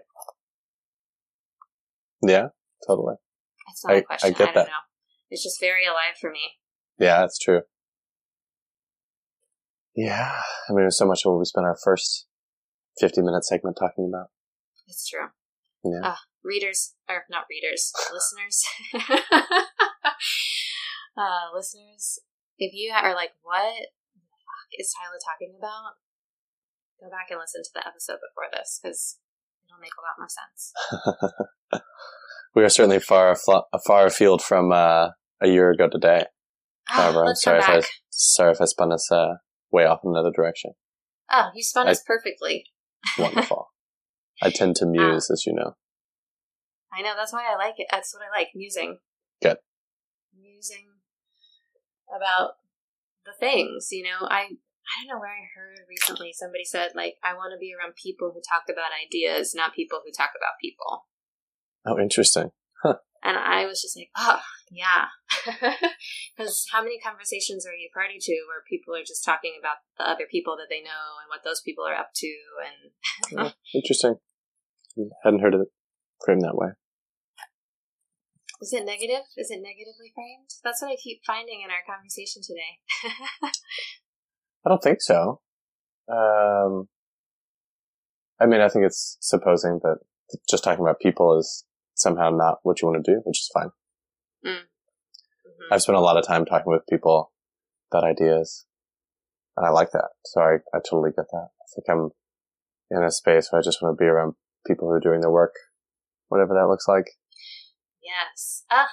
Yeah, 2.25 2.47
totally. 2.87 3.15
it's 3.69 3.85
not 3.85 3.93
I- 3.93 3.97
a 3.97 4.01
question. 4.01 4.27
I 4.27 4.31
get 4.31 4.45
don't 4.45 4.55
that. 4.55 4.67
know. 4.67 4.83
It's 5.29 5.43
just 5.43 5.59
very 5.59 5.85
alive 5.85 6.15
for 6.19 6.31
me. 6.31 6.39
Yeah, 6.97 7.19
that's 7.21 7.37
true. 7.37 7.61
Yeah. 9.95 10.41
I 10.67 10.71
mean, 10.71 10.79
there's 10.79 10.97
so 10.97 11.05
much 11.05 11.21
of 11.25 11.31
what 11.33 11.39
we 11.39 11.45
spent 11.45 11.65
our 11.67 11.77
first 11.83 12.25
50 12.99 13.21
minute 13.21 13.45
segment 13.45 13.77
talking 13.79 14.09
about. 14.11 14.29
It's 14.87 15.07
true. 15.07 15.27
Yeah. 15.83 16.09
Uh, 16.09 16.15
readers, 16.45 16.93
or 17.09 17.23
not 17.29 17.45
readers, 17.49 17.91
listeners. 18.13 18.63
uh, 21.17 21.49
listeners, 21.53 22.19
if 22.57 22.73
you 22.73 22.93
are 22.93 23.15
like, 23.15 23.31
what 23.41 23.89
is 24.77 24.93
Tyla 24.93 25.17
talking 25.19 25.55
about? 25.57 25.97
Go 27.01 27.09
back 27.09 27.27
and 27.29 27.39
listen 27.39 27.63
to 27.63 27.69
the 27.73 27.85
episode 27.85 28.19
before 28.23 28.49
this 28.51 28.79
because 28.81 29.17
it'll 29.67 29.81
make 29.81 29.91
a 29.97 30.05
lot 30.05 30.17
more 30.17 30.29
sense. 30.31 30.71
we 32.55 32.63
are 32.63 32.69
certainly 32.69 32.99
far, 32.99 33.33
aflo- 33.35 33.65
far 33.85 34.05
afield 34.05 34.41
from 34.41 34.71
uh, 34.71 35.09
a 35.41 35.47
year 35.47 35.71
ago 35.71 35.89
today. 35.91 36.25
However, 36.85 37.25
I'm 37.25 37.35
sorry 37.35 37.59
if, 37.59 37.69
I, 37.69 37.81
sorry 38.09 38.51
if 38.51 38.61
I 38.61 38.65
spun 38.65 38.93
us 38.93 39.11
uh, 39.11 39.35
way 39.71 39.85
off 39.85 39.99
in 40.03 40.11
another 40.11 40.31
direction. 40.33 40.71
Oh, 41.31 41.49
you 41.55 41.63
spun 41.63 41.87
I- 41.87 41.91
us 41.91 42.03
perfectly. 42.05 42.65
Wonderful. 43.17 43.71
I 44.41 44.49
tend 44.49 44.75
to 44.77 44.85
muse, 44.85 45.29
as 45.31 45.45
you 45.45 45.53
know. 45.53 45.75
I 46.97 47.01
know, 47.01 47.13
that's 47.15 47.33
why 47.33 47.45
I 47.51 47.57
like 47.57 47.75
it. 47.77 47.87
That's 47.91 48.13
what 48.13 48.23
I 48.23 48.37
like, 48.37 48.49
musing. 48.55 48.99
Good. 49.41 49.57
Musing 50.39 50.87
about 52.15 52.53
the 53.25 53.33
things, 53.39 53.89
you 53.91 54.03
know. 54.03 54.27
I 54.27 54.47
I 54.85 55.01
don't 55.01 55.09
know 55.09 55.19
where 55.19 55.33
I 55.33 55.49
heard 55.55 55.79
recently 55.89 56.31
somebody 56.31 56.63
said 56.63 56.91
like 56.95 57.15
I 57.23 57.33
want 57.33 57.51
to 57.53 57.59
be 57.59 57.73
around 57.73 57.95
people 58.01 58.31
who 58.33 58.41
talk 58.41 58.63
about 58.69 58.93
ideas, 58.93 59.53
not 59.55 59.73
people 59.73 59.99
who 60.05 60.11
talk 60.11 60.31
about 60.37 60.61
people. 60.61 61.05
Oh, 61.85 61.99
interesting. 61.99 62.51
And 63.25 63.39
I 63.39 63.65
was 63.65 63.81
just 63.81 63.97
like, 63.97 64.09
oh, 64.15 64.39
yeah. 64.71 65.09
Because 66.37 66.67
how 66.71 66.83
many 66.83 66.99
conversations 66.99 67.65
are 67.65 67.73
you 67.73 67.89
party 67.91 68.19
to 68.19 68.33
where 68.47 68.61
people 68.69 68.93
are 68.93 69.07
just 69.07 69.25
talking 69.25 69.55
about 69.57 69.77
the 69.97 70.07
other 70.07 70.27
people 70.29 70.55
that 70.57 70.67
they 70.69 70.81
know 70.81 71.17
and 71.23 71.29
what 71.29 71.41
those 71.43 71.61
people 71.61 71.85
are 71.87 71.95
up 71.95 72.09
to? 72.13 72.27
And 72.61 72.91
Yeah, 73.31 73.51
interesting. 73.73 74.17
Hadn't 75.23 75.39
heard 75.39 75.55
it 75.55 75.67
framed 76.23 76.43
that 76.43 76.55
way. 76.55 76.69
Is 78.61 78.73
it 78.73 78.85
negative? 78.85 79.25
Is 79.37 79.51
it 79.51 79.61
negatively 79.61 80.11
framed? 80.13 80.49
That's 80.63 80.81
what 80.81 80.91
I 80.91 80.95
keep 81.01 81.21
finding 81.25 81.61
in 81.63 81.69
our 81.71 81.83
conversation 81.85 82.41
today. 82.41 82.79
I 84.65 84.69
don't 84.69 84.81
think 84.81 85.01
so. 85.01 85.41
Um, 86.07 86.87
I 88.39 88.45
mean, 88.45 88.61
I 88.61 88.69
think 88.69 88.85
it's 88.85 89.17
supposing 89.19 89.79
that 89.83 89.97
just 90.49 90.63
talking 90.63 90.83
about 90.83 90.99
people 90.99 91.37
is 91.37 91.65
somehow 91.95 92.29
not 92.29 92.59
what 92.63 92.81
you 92.81 92.87
want 92.87 93.03
to 93.03 93.11
do, 93.13 93.21
which 93.25 93.39
is 93.39 93.51
fine. 93.53 93.71
Mhm. 94.45 94.65
I've 95.71 95.81
spent 95.81 95.97
a 95.97 96.01
lot 96.01 96.17
of 96.17 96.25
time 96.25 96.45
talking 96.45 96.71
with 96.71 96.87
people 96.89 97.31
about 97.91 98.03
ideas, 98.03 98.65
and 99.55 99.65
I 99.65 99.69
like 99.69 99.91
that. 99.91 100.09
So 100.25 100.41
I, 100.41 100.55
I 100.73 100.79
totally 100.79 101.11
get 101.11 101.25
that. 101.31 101.49
I 101.61 101.65
think 101.73 101.85
I'm 101.89 102.09
in 102.91 103.03
a 103.03 103.11
space 103.11 103.51
where 103.51 103.59
I 103.59 103.63
just 103.63 103.81
want 103.81 103.97
to 103.97 104.01
be 104.03 104.07
around 104.07 104.35
people 104.67 104.87
who 104.87 104.93
are 104.93 104.99
doing 104.99 105.21
their 105.21 105.31
work, 105.31 105.55
whatever 106.27 106.53
that 106.53 106.67
looks 106.67 106.87
like. 106.87 107.11
Yes. 108.05 108.63
Ah, 108.69 108.89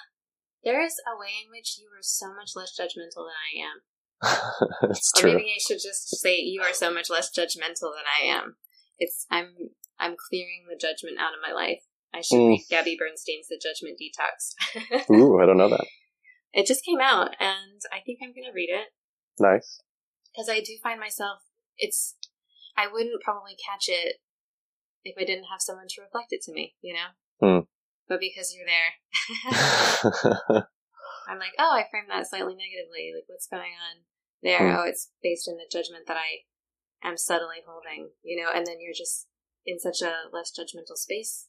there 0.64 0.80
is 0.84 0.96
a 1.06 1.18
way 1.18 1.28
in 1.44 1.50
which 1.50 1.76
you 1.78 1.86
are 1.88 2.02
so 2.02 2.28
much 2.34 2.52
less 2.56 2.72
judgmental 2.78 3.28
than 3.28 3.36
I 3.36 3.60
am. 3.60 3.82
it's 4.90 5.12
Or 5.16 5.20
true. 5.22 5.32
maybe 5.34 5.52
I 5.56 5.60
should 5.60 5.80
just 5.82 6.08
say 6.20 6.36
you 6.38 6.62
are 6.62 6.72
so 6.72 6.92
much 6.92 7.10
less 7.10 7.30
judgmental 7.30 7.92
than 7.94 8.06
I 8.06 8.26
am. 8.26 8.56
It's 8.98 9.26
I'm 9.30 9.52
I'm 9.98 10.16
clearing 10.16 10.64
the 10.68 10.76
judgment 10.80 11.18
out 11.20 11.34
of 11.34 11.40
my 11.46 11.52
life. 11.52 11.82
I 12.14 12.20
should 12.20 12.36
Mm. 12.38 12.48
read 12.50 12.66
Gabby 12.70 12.96
Bernstein's 12.98 13.48
The 13.48 13.60
Judgment 13.60 13.98
Detox. 13.98 15.08
Ooh, 15.10 15.40
I 15.40 15.46
don't 15.46 15.56
know 15.56 15.70
that. 15.70 15.86
it 16.52 16.66
just 16.66 16.84
came 16.84 17.00
out, 17.00 17.30
and 17.40 17.80
I 17.92 18.00
think 18.04 18.18
I'm 18.22 18.34
going 18.34 18.44
to 18.44 18.52
read 18.54 18.68
it 18.70 18.88
Nice. 19.40 19.80
because 20.32 20.48
I 20.50 20.60
do 20.60 20.76
find 20.82 21.00
myself. 21.00 21.40
It's 21.78 22.16
I 22.76 22.86
wouldn't 22.86 23.22
probably 23.24 23.56
catch 23.56 23.88
it 23.88 24.16
if 25.04 25.16
I 25.18 25.24
didn't 25.24 25.44
have 25.50 25.60
someone 25.60 25.86
to 25.88 26.02
reflect 26.02 26.28
it 26.32 26.42
to 26.42 26.52
me, 26.52 26.74
you 26.82 26.94
know. 26.94 27.08
Hmm. 27.40 27.60
But 28.09 28.20
because 28.20 28.55
you're 28.55 28.66
there, 28.66 28.92
I'm 31.28 31.38
like, 31.38 31.55
oh, 31.59 31.72
I 31.72 31.84
framed 31.90 32.11
that 32.11 32.28
slightly 32.28 32.55
negatively. 32.55 33.12
Like, 33.14 33.24
what's 33.26 33.46
going 33.46 33.72
on 33.78 34.05
there? 34.42 34.59
Hmm. 34.59 34.76
Oh, 34.76 34.84
it's 34.86 35.11
based 35.22 35.48
in 35.48 35.57
the 35.57 35.70
judgment 35.70 36.07
that 36.09 36.16
I 36.16 36.44
am 37.07 37.16
subtly 37.16 37.62
holding, 37.66 38.11
you 38.22 38.42
know. 38.42 38.50
And 38.55 38.66
then 38.66 38.76
you're 38.80 38.96
just 38.96 39.28
in 39.64 39.78
such 39.78 40.03
a 40.03 40.28
less 40.32 40.53
judgmental 40.53 40.96
space. 40.96 41.46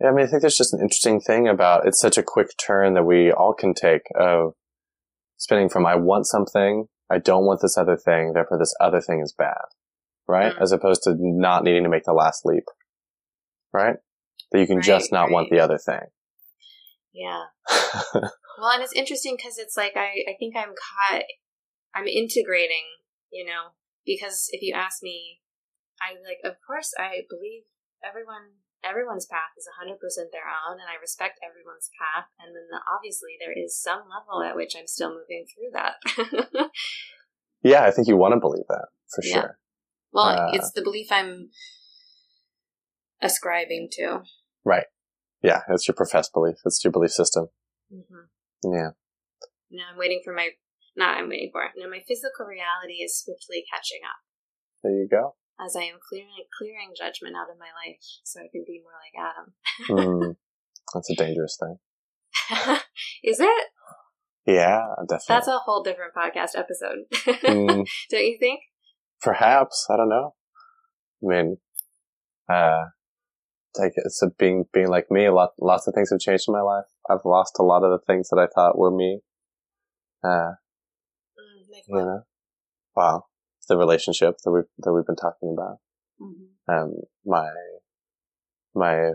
Yeah, 0.00 0.08
I 0.08 0.12
mean, 0.12 0.26
I 0.26 0.28
think 0.28 0.42
there's 0.42 0.56
just 0.56 0.74
an 0.74 0.80
interesting 0.80 1.20
thing 1.20 1.48
about 1.48 1.86
it's 1.86 2.00
such 2.00 2.18
a 2.18 2.22
quick 2.22 2.50
turn 2.64 2.94
that 2.94 3.04
we 3.04 3.32
all 3.32 3.54
can 3.54 3.74
take 3.74 4.02
of 4.18 4.54
spinning 5.38 5.68
from 5.68 5.86
I 5.86 5.96
want 5.96 6.26
something, 6.26 6.86
I 7.10 7.18
don't 7.18 7.46
want 7.46 7.60
this 7.62 7.76
other 7.76 7.96
thing, 7.96 8.32
therefore 8.32 8.58
this 8.58 8.74
other 8.80 9.00
thing 9.00 9.20
is 9.20 9.34
bad, 9.36 9.64
right? 10.28 10.54
Mm. 10.54 10.60
As 10.60 10.72
opposed 10.72 11.02
to 11.04 11.14
not 11.18 11.64
needing 11.64 11.84
to 11.84 11.88
make 11.88 12.04
the 12.04 12.12
last 12.12 12.44
leap, 12.44 12.64
right? 13.72 13.96
That 14.52 14.60
you 14.60 14.66
can 14.66 14.76
Right, 14.76 14.84
just 14.84 15.12
not 15.12 15.30
want 15.30 15.50
the 15.50 15.60
other 15.60 15.78
thing. 15.78 16.06
Yeah. 17.12 17.44
Well, 18.58 18.74
and 18.74 18.82
it's 18.82 18.92
interesting 18.92 19.36
because 19.38 19.56
it's 19.56 19.76
like 19.76 19.92
I, 19.94 20.26
I 20.26 20.34
think 20.36 20.56
I'm 20.56 20.74
caught, 20.74 21.22
I'm 21.94 22.08
integrating, 22.08 22.90
you 23.30 23.46
know, 23.46 23.78
because 24.04 24.48
if 24.50 24.62
you 24.62 24.74
ask 24.74 24.98
me, 25.00 25.38
I 26.02 26.14
like, 26.26 26.42
of 26.42 26.58
course, 26.66 26.90
I 26.98 27.22
believe 27.30 27.70
everyone, 28.02 28.58
everyone's 28.82 29.26
path 29.30 29.54
is 29.56 29.70
100% 29.78 29.94
their 30.34 30.50
own, 30.50 30.82
and 30.82 30.90
I 30.90 30.98
respect 31.00 31.38
everyone's 31.38 31.88
path. 32.02 32.26
And 32.42 32.50
then 32.50 32.66
the, 32.68 32.80
obviously, 32.90 33.38
there 33.38 33.54
is 33.54 33.78
some 33.80 34.10
level 34.10 34.42
at 34.42 34.56
which 34.56 34.74
I'm 34.76 34.88
still 34.90 35.14
moving 35.14 35.46
through 35.46 35.70
that. 35.78 36.70
yeah, 37.62 37.84
I 37.84 37.92
think 37.92 38.08
you 38.08 38.16
want 38.16 38.34
to 38.34 38.40
believe 38.40 38.66
that 38.68 38.88
for 39.14 39.22
Yeah. 39.22 39.34
sure. 39.34 39.58
well, 40.10 40.34
Uh. 40.34 40.50
it's 40.52 40.72
the 40.72 40.82
belief 40.82 41.12
I'm 41.12 41.50
ascribing 43.22 43.88
to. 43.92 44.22
Yeah, 45.42 45.60
it's 45.68 45.86
your 45.86 45.94
professed 45.94 46.32
belief. 46.32 46.56
It's 46.64 46.82
your 46.84 46.90
belief 46.92 47.12
system. 47.12 47.48
hmm 47.90 48.26
Yeah. 48.64 48.90
Now 49.70 49.84
I'm 49.92 49.98
waiting 49.98 50.20
for 50.24 50.34
my, 50.34 50.50
not 50.96 51.16
I'm 51.18 51.28
waiting 51.28 51.50
for 51.52 51.62
it. 51.62 51.72
Now 51.76 51.88
my 51.88 52.00
physical 52.08 52.46
reality 52.46 52.94
is 53.04 53.16
swiftly 53.22 53.64
catching 53.72 54.00
up. 54.04 54.18
There 54.82 54.92
you 54.92 55.08
go. 55.10 55.36
as 55.64 55.76
I 55.76 55.82
am 55.82 55.98
clearing 56.08 56.30
clearing 56.56 56.92
judgment 56.96 57.36
out 57.36 57.50
of 57.50 57.58
my 57.58 57.70
life, 57.86 57.98
so 58.24 58.40
I 58.40 58.48
can 58.50 58.64
be 58.66 58.82
more 58.82 58.94
like 58.98 59.14
Adam. 59.18 59.54
Mm, 59.90 60.36
that's 60.94 61.10
a 61.10 61.14
dangerous 61.14 61.56
thing. 61.60 61.76
Is 63.24 63.40
it? 63.40 63.66
Yeah, 64.46 64.80
definitely. 65.08 65.26
That's 65.28 65.48
a 65.48 65.58
whole 65.58 65.82
different 65.82 66.14
podcast 66.14 66.56
episode. 66.56 67.04
Mm, 67.44 67.86
Don't 68.10 68.24
you 68.26 68.38
think? 68.40 68.60
perhaps 69.20 69.86
I 69.90 69.96
don't 69.96 70.08
know. 70.08 70.34
I 71.22 71.26
mean, 71.26 71.56
uh, 72.48 72.84
like 73.78 73.92
it's 73.96 74.22
a 74.22 74.30
being 74.38 74.64
being 74.72 74.88
like 74.88 75.10
me. 75.10 75.26
A 75.26 75.32
lot, 75.32 75.50
lots 75.60 75.86
of 75.86 75.94
things 75.94 76.10
have 76.10 76.20
changed 76.20 76.44
in 76.48 76.54
my 76.54 76.60
life. 76.62 76.86
I've 77.08 77.24
lost 77.24 77.56
a 77.58 77.62
lot 77.62 77.84
of 77.84 77.90
the 77.90 78.04
things 78.06 78.28
that 78.30 78.38
I 78.38 78.46
thought 78.46 78.78
were 78.78 78.90
me. 78.90 79.20
Uh, 80.22 80.52
Mm, 81.38 81.72
like 81.72 81.84
you 81.86 81.94
know, 81.94 82.22
wow, 82.96 83.26
the 83.68 83.76
relationship 83.76 84.36
that 84.44 84.50
we 84.50 84.60
that 84.78 84.92
we've 84.92 85.06
been 85.06 85.16
talking 85.16 85.54
about. 85.56 85.78
Mhm. 86.20 86.48
Um, 86.66 86.94
my 87.24 87.50
my 88.74 89.12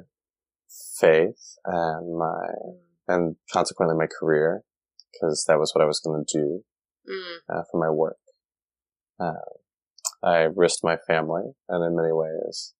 faith 1.00 1.58
and 1.66 2.18
my 2.18 2.48
Mm. 2.48 2.80
and 3.08 3.36
consequently 3.52 3.98
my 3.98 4.08
career 4.08 4.64
because 5.12 5.44
that 5.48 5.60
was 5.60 5.76
what 5.76 5.84
I 5.84 5.88
was 5.88 6.00
going 6.00 6.24
to 6.26 6.38
do 6.38 6.66
Mm. 7.06 7.40
uh, 7.50 7.64
for 7.70 7.78
my 7.78 7.90
work. 7.90 8.20
Uh, 9.20 9.34
I 10.22 10.44
risked 10.44 10.84
my 10.84 10.98
family 10.98 11.56
and 11.68 11.84
in 11.84 11.96
many 11.96 12.12
ways 12.14 12.74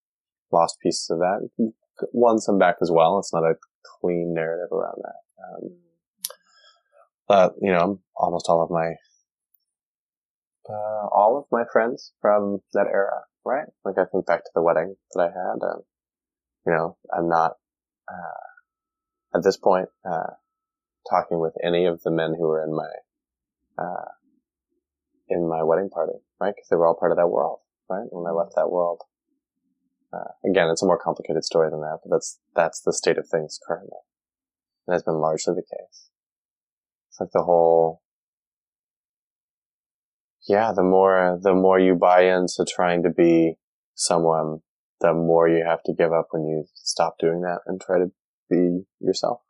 lost 0.54 0.80
pieces 0.80 1.10
of 1.10 1.20
that. 1.20 1.50
Won 2.14 2.40
some 2.40 2.58
back 2.58 2.78
as 2.82 2.92
well. 2.92 3.20
It's 3.20 3.34
not 3.34 3.44
a 3.44 3.56
clean 4.00 4.34
narrative 4.34 4.72
around 4.72 5.02
that. 5.04 5.20
Um, 5.44 5.78
but, 7.28 7.56
you 7.62 7.72
know, 7.72 8.00
almost 8.16 8.48
all 8.48 8.64
of 8.64 8.70
my, 8.70 8.94
uh, 10.70 11.08
all 11.12 11.38
of 11.38 11.46
my 11.52 11.64
friends 11.72 12.14
from 12.22 12.60
that 12.74 12.88
era, 12.88 13.24
right? 13.46 13.68
Like 13.84 13.98
I 13.98 14.06
think 14.12 14.26
back 14.26 14.44
to 14.44 14.52
the 14.54 14.62
wedding 14.62 14.96
that 15.14 15.22
I 15.22 15.26
had, 15.28 15.62
um, 15.62 15.82
you 16.66 16.74
know, 16.74 16.98
I'm 17.16 17.28
not, 17.28 17.58
uh, 18.08 19.38
at 19.38 19.44
this 19.44 19.58
point, 19.58 19.90
uh, 20.10 20.34
talking 21.10 21.40
with 21.40 21.54
any 21.64 21.86
of 21.86 22.02
the 22.04 22.12
men 22.12 22.36
who 22.38 22.48
were 22.48 22.64
in 22.64 22.74
my, 22.76 23.84
uh, 23.84 24.12
in 25.30 25.48
my 25.48 25.64
wedding 25.64 25.90
party, 25.90 26.14
right? 26.40 26.54
Because 26.56 26.70
they 26.70 26.76
were 26.76 26.88
all 26.88 26.96
part 26.96 27.12
of 27.12 27.18
that 27.18 27.28
world, 27.28 27.60
right? 27.90 28.08
When 28.12 28.28
I 28.28 28.32
left 28.36 28.56
that 28.56 28.70
world. 28.70 29.02
Uh, 30.14 30.32
again, 30.48 30.70
it's 30.70 30.84
a 30.84 30.86
more 30.86 31.00
complicated 31.00 31.44
story 31.44 31.70
than 31.72 31.82
that, 31.82 32.00
but 32.04 32.14
that's, 32.16 32.40
that's 32.56 32.82
the 32.82 32.94
state 32.94 33.18
of 33.18 33.28
things 33.28 33.60
currently. 33.68 33.98
And 34.86 34.94
has 34.94 35.02
been 35.04 35.16
largely 35.20 35.56
the 35.56 35.64
case. 35.64 36.10
It's 37.10 37.20
like 37.20 37.32
the 37.34 37.44
whole, 37.44 38.02
yeah, 40.48 40.72
the 40.76 40.84
more, 40.84 41.40
the 41.42 41.54
more 41.54 41.80
you 41.80 41.96
buy 41.96 42.26
into 42.26 42.66
trying 42.70 43.02
to 43.04 43.10
be 43.10 43.56
someone, 43.96 44.60
the 45.02 45.14
more 45.14 45.48
you 45.48 45.64
have 45.66 45.82
to 45.84 45.94
give 45.94 46.14
up 46.14 46.28
when 46.32 46.44
you 46.44 46.66
stop 46.76 47.16
doing 47.20 47.42
that 47.42 47.60
and 47.66 47.82
try 47.82 47.98
to 47.98 48.12
be 48.50 48.84
yourself. 49.00 49.42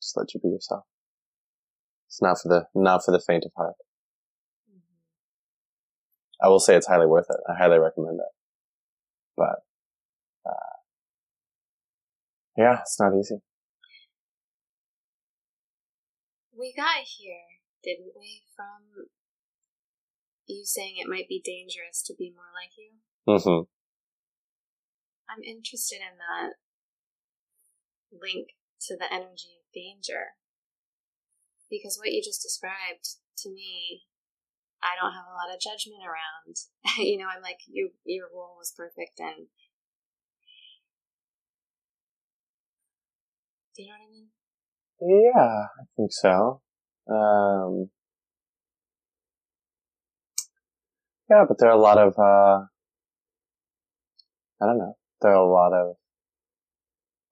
Just 0.00 0.16
let 0.16 0.32
you 0.32 0.40
be 0.40 0.48
yourself. 0.48 0.84
It's 2.08 2.22
not 2.22 2.38
for 2.40 2.48
the, 2.48 2.66
not 2.74 3.04
for 3.04 3.12
the 3.12 3.20
faint 3.20 3.44
of 3.44 3.52
heart. 3.56 3.74
Mhm. 4.70 4.80
I 6.40 6.48
will 6.48 6.60
say 6.60 6.74
it's 6.76 6.86
highly 6.86 7.06
worth 7.06 7.26
it. 7.28 7.40
I 7.48 7.54
highly 7.54 7.78
recommend 7.78 8.20
it. 8.20 8.32
But, 9.36 9.65
yeah, 12.56 12.80
it's 12.80 12.98
not 12.98 13.14
easy. 13.14 13.38
We 16.56 16.72
got 16.74 17.04
here, 17.04 17.60
didn't 17.84 18.16
we, 18.18 18.42
from 18.56 19.06
you 20.46 20.64
saying 20.64 20.94
it 20.96 21.08
might 21.08 21.28
be 21.28 21.42
dangerous 21.44 22.02
to 22.06 22.14
be 22.16 22.32
more 22.32 22.48
like 22.56 22.72
you? 22.78 22.96
hmm 23.26 23.68
I'm 25.28 25.42
interested 25.42 26.00
in 26.00 26.16
that 26.16 26.54
link 28.14 28.54
to 28.88 28.96
the 28.96 29.12
energy 29.12 29.58
of 29.58 29.66
danger. 29.74 30.38
Because 31.68 31.98
what 31.98 32.12
you 32.12 32.22
just 32.22 32.42
described 32.42 33.18
to 33.42 33.50
me, 33.50 34.06
I 34.80 34.94
don't 34.94 35.12
have 35.12 35.26
a 35.26 35.34
lot 35.34 35.52
of 35.52 35.60
judgment 35.60 36.06
around. 36.06 36.56
you 37.04 37.18
know, 37.18 37.26
I'm 37.26 37.42
like, 37.42 37.58
your, 37.66 37.90
your 38.06 38.30
role 38.32 38.56
was 38.56 38.72
perfect 38.74 39.20
and. 39.20 39.48
Do 43.76 43.82
you 43.82 43.88
know 43.88 43.94
what 43.98 44.06
I 44.06 44.10
mean? 44.10 45.32
Yeah, 45.34 45.66
I 45.66 45.84
think 45.96 46.10
so. 46.10 46.62
Um, 47.10 47.90
yeah, 51.28 51.44
but 51.46 51.58
there 51.58 51.68
are 51.68 51.76
a 51.76 51.80
lot 51.80 51.98
of, 51.98 52.14
uh, 52.18 52.64
I 54.62 54.66
don't 54.66 54.78
know, 54.78 54.96
there 55.20 55.32
are 55.32 55.34
a 55.34 55.52
lot 55.52 55.74
of 55.74 55.96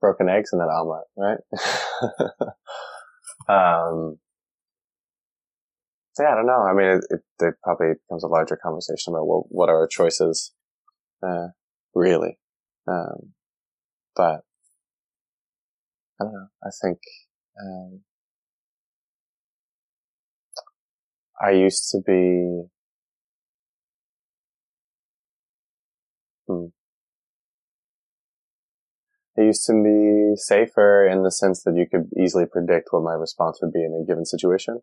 broken 0.02 0.28
eggs 0.28 0.50
in 0.52 0.58
that 0.58 0.68
omelet, 0.68 1.06
right? 1.16 1.38
um, 3.48 4.18
so 6.12 6.22
yeah, 6.22 6.32
I 6.32 6.34
don't 6.34 6.46
know. 6.46 6.62
I 6.62 6.74
mean, 6.74 6.88
it, 6.88 7.04
it, 7.08 7.20
it 7.40 7.54
probably 7.62 7.94
becomes 8.06 8.22
a 8.22 8.28
larger 8.28 8.58
conversation 8.62 9.14
about 9.14 9.26
what, 9.26 9.44
what 9.48 9.68
are 9.70 9.78
our 9.78 9.88
choices, 9.88 10.52
uh, 11.26 11.48
really. 11.94 12.38
Um, 12.86 13.32
but 14.14 14.42
I 16.20 16.24
don't 16.24 16.32
know. 16.32 16.46
I 16.62 16.70
think, 16.82 16.98
um, 17.60 18.00
I 21.40 21.50
used 21.50 21.90
to 21.90 21.98
be, 22.06 22.64
hmm. 26.46 26.66
I 29.36 29.42
used 29.42 29.66
to 29.66 29.72
be 29.72 30.36
safer 30.36 31.06
in 31.06 31.24
the 31.24 31.32
sense 31.32 31.64
that 31.64 31.74
you 31.76 31.86
could 31.90 32.08
easily 32.16 32.44
predict 32.46 32.88
what 32.90 33.02
my 33.02 33.14
response 33.14 33.58
would 33.60 33.72
be 33.72 33.82
in 33.82 33.92
a 33.92 34.06
given 34.06 34.24
situation. 34.24 34.80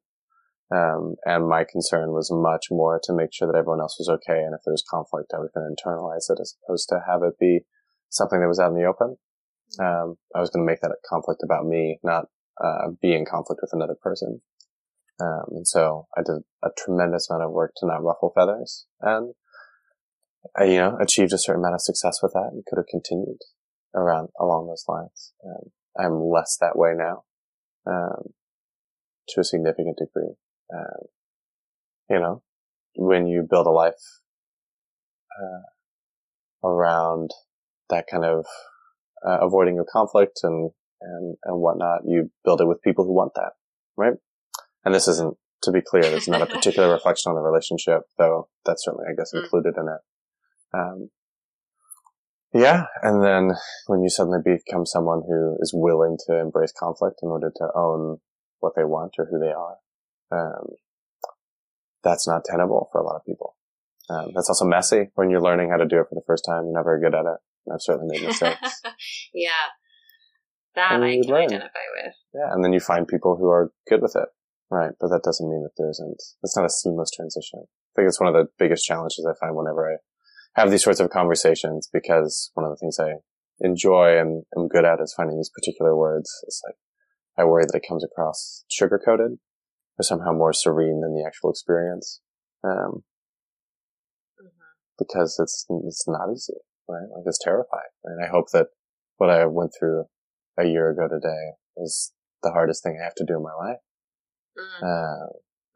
Um, 0.74 1.16
and 1.26 1.48
my 1.48 1.66
concern 1.70 2.12
was 2.12 2.32
much 2.32 2.68
more 2.70 3.00
to 3.04 3.14
make 3.14 3.34
sure 3.34 3.48
that 3.52 3.58
everyone 3.58 3.82
else 3.82 3.98
was 4.00 4.10
okay. 4.10 4.40
And 4.40 4.54
if 4.54 4.62
there 4.66 4.74
was 4.74 4.84
conflict, 4.90 5.32
I 5.34 5.40
was 5.40 5.52
going 5.54 5.68
to 5.68 5.76
internalize 5.76 6.30
it 6.30 6.40
as 6.40 6.56
opposed 6.64 6.88
to 6.90 7.02
have 7.08 7.24
it 7.24 7.40
be 7.40 7.62
something 8.10 8.40
that 8.40 8.48
was 8.48 8.60
out 8.60 8.72
in 8.72 8.78
the 8.78 8.86
open. 8.86 9.18
Um, 9.80 10.16
I 10.36 10.40
was 10.40 10.50
going 10.50 10.66
to 10.66 10.72
make 10.72 10.82
that 10.82 10.92
a 10.92 11.08
conflict 11.08 11.42
about 11.44 11.66
me, 11.66 12.00
not 12.04 12.26
uh, 12.64 12.90
be 13.02 13.14
in 13.14 13.26
conflict 13.26 13.62
with 13.62 13.72
another 13.74 13.96
person. 14.02 14.42
Um, 15.20 15.46
and 15.52 15.68
so 15.68 16.08
I 16.18 16.22
did 16.22 16.42
a 16.64 16.70
tremendous 16.78 17.30
amount 17.30 17.44
of 17.44 17.52
work 17.52 17.74
to 17.78 17.88
not 17.88 18.04
ruffle 18.04 18.32
feathers 18.36 18.88
and 19.02 19.34
I, 20.58 20.64
you 20.66 20.78
know, 20.78 20.98
achieved 21.00 21.34
a 21.34 21.38
certain 21.38 21.62
amount 21.62 21.76
of 21.76 21.82
success 21.82 22.20
with 22.22 22.34
that 22.34 22.50
and 22.52 22.66
could 22.66 22.78
have 22.78 22.88
continued 22.88 23.42
around 23.96 24.30
along 24.40 24.68
those 24.68 24.86
lines. 24.88 25.34
Um, 25.46 25.72
I'm 25.98 26.24
less 26.24 26.58
that 26.60 26.78
way 26.78 26.94
now, 26.96 27.24
um, 27.86 28.34
to 29.30 29.42
a 29.42 29.44
significant 29.44 29.98
degree. 29.98 30.34
Um, 30.74 31.08
you 32.10 32.20
know, 32.20 32.44
when 32.96 33.28
you 33.28 33.46
build 33.50 33.68
a 33.68 33.72
life, 33.72 34.22
uh, 35.42 36.68
around 36.68 37.32
that 37.90 38.08
kind 38.08 38.26
of, 38.26 38.46
uh, 39.26 39.40
avoiding 39.42 39.80
of 39.80 39.88
conflict 39.92 40.40
and, 40.44 40.72
and, 41.02 41.36
and 41.44 41.58
whatnot, 41.60 42.02
you 42.06 42.32
build 42.44 42.62
it 42.62 42.68
with 42.68 42.82
people 42.82 43.06
who 43.06 43.14
want 43.14 43.34
that, 43.36 43.54
right? 43.98 44.14
And 44.84 44.94
this 44.94 45.08
isn't, 45.08 45.38
to 45.64 45.72
be 45.72 45.82
clear, 45.82 46.04
this 46.04 46.24
is 46.24 46.28
not 46.28 46.42
a 46.42 46.46
particular 46.54 46.92
reflection 46.92 47.30
on 47.30 47.36
the 47.36 47.42
relationship, 47.42 48.02
though 48.18 48.50
that's 48.66 48.86
certainly, 48.86 49.06
I 49.10 49.16
guess, 49.16 49.32
mm. 49.34 49.44
included 49.44 49.76
in 49.78 49.88
it. 49.88 50.02
Um, 50.74 51.10
yeah. 52.54 52.86
And 53.02 53.24
then 53.24 53.52
when 53.88 54.02
you 54.02 54.10
suddenly 54.10 54.40
become 54.44 54.86
someone 54.86 55.22
who 55.28 55.58
is 55.62 55.72
willing 55.74 56.18
to 56.28 56.40
embrace 56.40 56.74
conflict 56.78 57.20
in 57.24 57.30
order 57.30 57.52
to 57.56 57.68
own 57.76 58.18
what 58.60 58.74
they 58.76 58.84
want 58.84 59.14
or 59.18 59.28
who 59.30 59.40
they 59.40 59.54
are, 59.54 59.78
um, 60.32 60.76
that's 62.04 62.28
not 62.28 62.44
tenable 62.46 62.90
for 62.92 63.00
a 63.00 63.06
lot 63.06 63.16
of 63.16 63.26
people. 63.26 63.56
Um, 64.10 64.32
that's 64.36 64.50
also 64.50 64.66
messy 64.66 65.10
when 65.16 65.30
you're 65.30 65.42
learning 65.42 65.70
how 65.70 65.78
to 65.78 65.86
do 65.86 66.00
it 66.00 66.08
for 66.10 66.16
the 66.16 66.26
first 66.26 66.44
time. 66.46 66.66
You're 66.66 66.74
not 66.74 66.84
very 66.84 67.00
good 67.00 67.16
at 67.16 67.26
it. 67.26 67.38
I've 67.72 67.82
certainly 67.82 68.18
made 68.18 68.28
mistakes. 68.28 68.82
yeah. 69.34 69.50
That 70.76 70.94
and 70.94 71.04
I 71.04 71.20
can 71.20 71.30
learn. 71.30 71.44
identify 71.44 71.86
with. 71.96 72.14
Yeah. 72.34 72.54
And 72.54 72.64
then 72.64 72.74
you 72.74 72.80
find 72.80 73.08
people 73.08 73.36
who 73.38 73.50
are 73.50 73.72
good 73.90 74.02
with 74.02 74.16
it. 74.16 74.30
Right. 74.70 74.92
But 75.00 75.10
that 75.10 75.24
doesn't 75.24 75.50
mean 75.50 75.64
that 75.64 75.76
there 75.78 75.90
isn't, 75.90 76.16
it's 76.44 76.56
not 76.56 76.66
a 76.66 76.70
seamless 76.70 77.12
transition. 77.12 77.60
I 77.64 77.92
think 77.96 78.08
it's 78.08 78.22
one 78.22 78.34
of 78.34 78.36
the 78.36 78.50
biggest 78.58 78.86
challenges 78.86 79.28
I 79.28 79.38
find 79.40 79.56
whenever 79.56 79.92
I 79.92 79.98
have 80.60 80.72
these 80.72 80.84
sorts 80.84 81.00
of 81.00 81.10
conversations 81.10 81.90
because 81.92 82.52
one 82.54 82.66
of 82.66 82.72
the 82.72 82.78
things 82.78 82.98
I 83.00 83.16
enjoy 83.60 84.18
and 84.18 84.44
am 84.58 84.68
good 84.68 84.86
at 84.86 85.02
is 85.02 85.14
finding 85.16 85.38
these 85.38 85.52
particular 85.54 85.96
words. 85.96 86.30
It's 86.44 86.62
like, 86.66 86.76
I 87.38 87.46
worry 87.46 87.66
that 87.66 87.78
it 87.78 87.88
comes 87.88 88.04
across 88.04 88.64
sugar 88.70 89.00
coated 89.04 89.38
or 90.00 90.04
somehow 90.04 90.32
more 90.32 90.54
serene 90.54 91.02
than 91.02 91.16
the 91.16 91.24
actual 91.26 91.50
experience. 91.50 92.22
Um, 92.64 93.04
mm-hmm. 94.40 94.50
because 95.00 95.40
it's, 95.42 95.66
it's 95.86 96.08
not 96.08 96.32
easy, 96.32 96.54
right? 96.92 97.08
Like 97.16 97.24
it's 97.26 97.40
terrifying. 97.42 97.92
And 98.04 98.24
I 98.24 98.28
hope 98.30 98.52
that 98.52 98.68
what 99.18 99.30
I 99.30 99.46
went 99.46 99.72
through 99.78 100.06
a 100.60 100.66
year 100.66 100.92
ago 100.92 101.08
today 101.08 101.54
is 101.78 102.12
the 102.44 102.52
hardest 102.52 102.84
thing 102.84 102.98
I 103.00 103.04
have 103.04 103.16
to 103.16 103.26
do 103.26 103.38
in 103.38 103.44
my 103.44 103.54
life. 103.54 103.80
Mm-hmm. 104.58 104.84
Uh, 104.84 105.28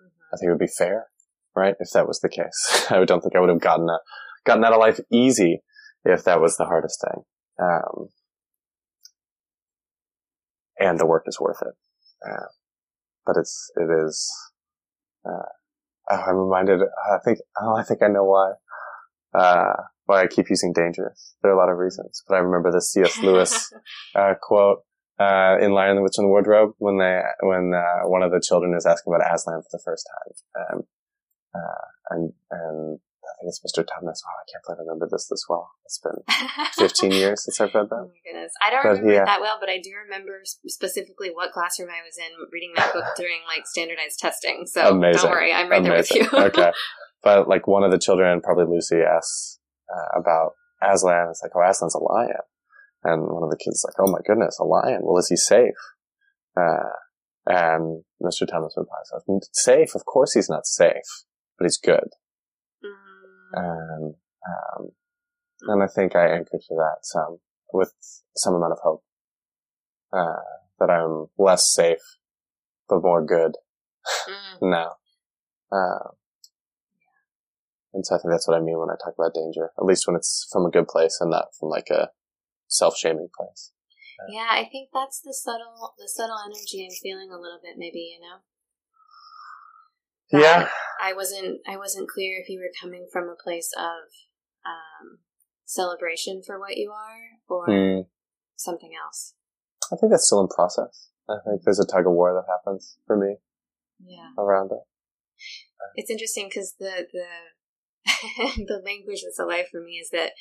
mm-hmm. 0.02 0.34
I 0.34 0.38
think 0.38 0.48
it 0.48 0.52
would 0.52 0.60
be 0.60 0.68
fair, 0.68 1.08
right? 1.56 1.76
If 1.80 1.92
that 1.92 2.08
was 2.08 2.20
the 2.20 2.30
case, 2.30 2.88
I 2.90 3.04
don't 3.06 3.22
think 3.22 3.36
I 3.36 3.40
would 3.40 3.50
have 3.50 3.62
gotten 3.62 3.90
a, 3.90 4.00
gotten 4.46 4.64
out 4.64 4.74
of 4.74 4.80
life 4.80 5.00
easy 5.12 5.62
if 6.04 6.24
that 6.26 6.42
was 6.42 6.58
the 6.58 6.66
hardest 6.66 7.02
thing. 7.02 7.24
Um, 7.62 8.10
and 10.78 11.00
the 11.00 11.06
work 11.06 11.24
is 11.28 11.40
worth 11.40 11.62
it. 11.62 11.74
Uh, 12.28 12.48
but 13.26 13.38
it's, 13.38 13.72
it 13.78 13.90
is, 14.06 14.32
uh, 15.26 16.14
I'm 16.14 16.36
reminded, 16.36 16.82
I 16.82 17.18
think, 17.24 17.40
oh, 17.60 17.76
I 17.76 17.84
think 17.84 18.04
I 18.04 18.08
know 18.08 18.26
why, 18.26 18.54
uh, 19.34 19.74
why 20.06 20.22
I 20.22 20.28
keep 20.28 20.50
using 20.50 20.74
dangerous. 20.74 21.36
There 21.42 21.52
are 21.52 21.56
a 21.56 21.58
lot 21.58 21.72
of 21.72 21.78
reasons, 21.78 22.24
but 22.28 22.36
I 22.36 22.40
remember 22.40 22.72
the 22.72 22.82
C.S. 22.82 23.18
Lewis, 23.20 23.72
uh, 24.16 24.34
quote, 24.42 24.80
uh, 25.20 25.58
in 25.62 25.72
Lion, 25.72 25.96
the 25.96 26.02
Witch, 26.02 26.18
and 26.18 26.26
the 26.26 26.30
Wardrobe 26.30 26.72
when 26.78 26.98
they, 26.98 27.22
when, 27.42 27.74
uh, 27.74 28.08
one 28.08 28.22
of 28.22 28.32
the 28.32 28.42
children 28.46 28.76
is 28.76 28.86
asking 28.86 29.14
about 29.14 29.34
Aslan 29.34 29.62
for 29.62 29.70
the 29.72 29.82
first 29.84 30.08
time. 30.12 30.76
Um, 30.76 30.82
and, 32.10 32.34
and 32.52 33.00
I 33.26 33.32
think 33.40 33.50
it's 33.50 33.60
Mr. 33.60 33.84
Tumnus. 33.84 34.22
Oh, 34.24 34.36
I 34.38 34.46
can't 34.52 34.64
believe 34.66 34.80
I 34.80 34.84
remember 34.84 35.08
this 35.12 35.28
this 35.28 35.46
well. 35.50 35.72
It's 35.86 36.00
been 36.00 36.22
15 36.78 37.12
years 37.12 37.44
since 37.44 37.60
I've 37.60 37.74
read 37.74 37.90
that. 37.90 37.96
Oh 37.96 38.12
my 38.12 38.22
goodness. 38.24 38.52
I 38.62 38.70
don't 38.70 38.84
but, 38.84 38.90
remember 38.90 39.12
yeah. 39.12 39.24
it 39.24 39.26
that 39.26 39.42
well, 39.42 39.58
but 39.60 39.70
I 39.70 39.80
do 39.82 39.92
remember 40.06 40.42
specifically 40.68 41.30
what 41.32 41.52
classroom 41.52 41.90
I 41.90 42.06
was 42.06 42.18
in 42.18 42.32
reading 42.52 42.74
that 42.76 42.94
book 42.94 43.06
during 43.18 43.40
like 43.48 43.66
standardized 43.66 44.20
testing. 44.20 44.66
So 44.68 44.90
Amazing. 44.90 45.22
don't 45.22 45.32
worry, 45.32 45.54
I'm 45.54 45.70
right 45.70 45.86
Amazing. 45.86 46.28
there 46.32 46.42
with 46.44 46.56
you. 46.56 46.64
okay. 46.64 46.72
But 47.24 47.48
like 47.48 47.66
one 47.66 47.84
of 47.84 47.90
the 47.90 47.98
children, 47.98 48.40
probably 48.40 48.66
Lucy, 48.70 48.98
asks 48.98 49.58
uh, 49.94 50.20
about 50.20 50.52
Aslan. 50.82 51.30
It's 51.30 51.42
like, 51.44 51.52
oh, 51.56 51.62
Aslan's 51.62 51.96
a 51.96 52.00
lion. 52.00 52.46
And 53.04 53.22
one 53.24 53.44
of 53.44 53.50
the 53.50 53.58
kids 53.58 53.78
is 53.78 53.86
like, 53.86 54.00
oh 54.00 54.12
my 54.12 54.20
goodness, 54.26 54.58
a 54.60 54.64
lion. 54.64 55.02
Well, 55.04 55.18
is 55.18 55.30
he 55.30 55.36
safe? 55.36 55.76
Uh, 56.60 56.90
and 57.46 58.04
Mr. 58.22 58.48
Tumnus 58.48 58.76
replies, 58.76 59.12
safe? 59.54 59.94
Of 59.94 60.06
course 60.06 60.34
he's 60.34 60.50
not 60.50 60.66
safe, 60.66 61.26
but 61.58 61.66
he's 61.66 61.78
good. 61.78 62.10
And, 63.54 64.16
um, 64.48 64.90
and 65.68 65.84
I 65.84 65.88
think 65.88 66.16
I 66.16 66.28
anchor 66.28 66.58
to 66.58 66.76
that 66.76 66.98
some 67.04 67.38
with 67.76 67.94
some 68.36 68.56
amount 68.56 68.74
of 68.74 68.80
hope, 68.82 69.04
uh, 70.14 70.42
that 70.80 70.90
I'm 70.90 71.28
less 71.38 71.72
safe, 71.72 72.18
but 72.88 73.02
more 73.02 73.24
good 73.24 73.54
mm. 74.30 74.62
now. 74.62 74.94
Uh, 75.72 76.10
and 77.96 78.06
so 78.06 78.16
I 78.16 78.20
think 78.20 78.32
that's 78.36 78.48
what 78.48 78.60
I 78.60 78.62
mean 78.62 78.78
when 78.78 78.92
I 78.92 79.00
talk 79.00 79.16
about 79.18 79.34
danger, 79.34 79.72
at 79.80 79.88
least 79.88 80.06
when 80.06 80.20
it's 80.20 80.46
from 80.52 80.66
a 80.68 80.72
good 80.72 80.88
place 80.88 81.18
and 81.20 81.32
not 81.32 81.56
from 81.58 81.70
like 81.70 81.88
a 81.90 82.12
self-shaming 82.68 83.32
place. 83.32 83.72
Uh, 84.20 84.28
yeah, 84.30 84.52
I 84.52 84.68
think 84.68 84.92
that's 84.94 85.22
the 85.24 85.34
subtle, 85.34 85.96
the 85.98 86.12
subtle 86.12 86.38
energy 86.44 86.84
I'm 86.84 86.96
feeling 87.02 87.32
a 87.32 87.40
little 87.40 87.60
bit, 87.64 87.80
maybe, 87.80 88.14
you 88.14 88.20
know? 88.20 88.44
yeah 90.32 90.68
i 91.02 91.14
wasn't 91.14 91.60
i 91.68 91.78
wasn't 91.78 92.10
clear 92.10 92.40
if 92.42 92.50
you 92.50 92.60
were 92.60 92.72
coming 92.82 93.08
from 93.12 93.26
a 93.26 93.42
place 93.42 93.72
of 93.78 94.10
um, 94.66 95.20
celebration 95.66 96.42
for 96.46 96.60
what 96.60 96.78
you 96.78 96.92
are 96.92 97.38
or 97.48 97.68
mm. 97.68 98.06
something 98.56 98.92
else 99.04 99.34
i 99.92 99.96
think 99.96 100.12
that's 100.12 100.26
still 100.26 100.42
in 100.42 100.48
process 100.48 101.10
i 101.30 101.36
think 101.46 101.62
there's 101.64 101.80
a 101.80 101.86
tug 101.86 102.08
of 102.08 102.14
war 102.14 102.34
that 102.34 102.52
happens 102.52 102.98
for 103.06 103.18
me 103.18 103.36
yeah 104.04 104.32
around 104.38 104.72
it 104.72 104.84
it's 105.96 106.10
interesting 106.10 106.48
because 106.50 106.76
the 106.80 107.08
the 107.14 107.28
the 108.58 108.82
language 108.86 109.22
that's 109.24 109.40
alive 109.40 109.66
for 109.72 109.82
me 109.82 109.94
is 110.02 110.10
that 110.12 110.32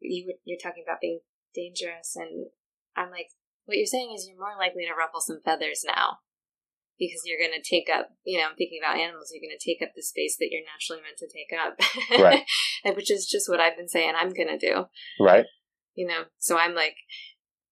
you 0.00 0.34
you're 0.44 0.60
talking 0.62 0.84
about 0.86 1.00
being 1.00 1.20
dangerous 1.54 2.16
and 2.16 2.46
i'm 2.96 3.10
like 3.10 3.28
what 3.64 3.76
you're 3.78 3.86
saying 3.86 4.12
is 4.14 4.26
you're 4.28 4.38
more 4.38 4.58
likely 4.58 4.84
to 4.84 4.92
ruffle 4.92 5.20
some 5.20 5.40
feathers 5.44 5.84
now 5.86 6.18
because 6.98 7.22
you're 7.24 7.38
going 7.38 7.54
to 7.54 7.68
take 7.68 7.88
up, 7.90 8.10
you 8.24 8.38
know, 8.38 8.46
I'm 8.46 8.56
thinking 8.56 8.78
about 8.82 8.98
animals, 8.98 9.32
you're 9.32 9.42
going 9.42 9.56
to 9.56 9.64
take 9.64 9.82
up 9.82 9.94
the 9.96 10.02
space 10.02 10.36
that 10.38 10.48
you're 10.50 10.62
naturally 10.62 11.02
meant 11.02 11.18
to 11.18 11.26
take 11.26 11.50
up. 11.50 11.74
Right. 12.20 12.44
Which 12.96 13.10
is 13.10 13.26
just 13.26 13.48
what 13.48 13.60
I've 13.60 13.76
been 13.76 13.88
saying 13.88 14.14
I'm 14.16 14.30
going 14.30 14.48
to 14.48 14.58
do. 14.58 14.84
Right. 15.18 15.46
You 15.94 16.06
know, 16.06 16.24
so 16.38 16.58
I'm 16.58 16.74
like, 16.74 16.96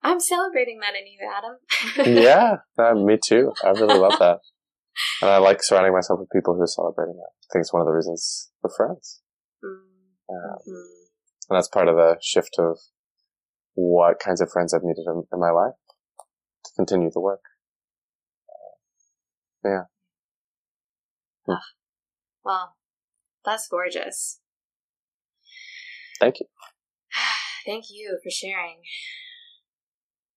I'm 0.02 0.18
celebrating 0.18 0.81
that 0.81 0.94
in 0.94 1.06
you, 1.06 1.18
Adam. 1.31 2.16
yeah, 2.22 2.56
uh, 2.78 2.94
me 2.94 3.18
too. 3.22 3.52
I 3.64 3.70
really 3.70 3.98
love 3.98 4.18
that. 4.18 4.39
And 5.20 5.31
I 5.31 5.39
like 5.39 5.62
surrounding 5.62 5.93
myself 5.93 6.20
with 6.20 6.31
people 6.31 6.55
who 6.55 6.62
are 6.62 6.66
celebrating 6.66 7.14
that. 7.14 7.31
I 7.31 7.47
think 7.52 7.62
it's 7.62 7.72
one 7.72 7.82
of 7.82 7.86
the 7.86 7.93
reasons 7.93 8.51
we're 8.62 8.74
friends. 8.77 9.22
Mm-hmm. 10.32 10.70
Um, 10.70 10.86
and 11.50 11.56
that's 11.56 11.68
part 11.68 11.88
of 11.88 11.96
the 11.96 12.16
shift 12.22 12.56
of 12.59 12.78
what 13.74 14.18
kinds 14.18 14.40
of 14.40 14.50
friends 14.50 14.72
I've 14.72 14.82
needed 14.82 15.04
in, 15.06 15.24
in 15.32 15.40
my 15.40 15.50
life 15.50 15.74
to 16.64 16.70
continue 16.76 17.10
the 17.12 17.20
work. 17.20 17.42
Yeah. 19.64 19.82
Hmm. 21.46 21.54
Well, 22.44 22.76
that's 23.44 23.68
gorgeous. 23.68 24.40
Thank 26.20 26.40
you. 26.40 26.46
Thank 27.66 27.86
you 27.90 28.18
for 28.22 28.30
sharing. 28.30 28.82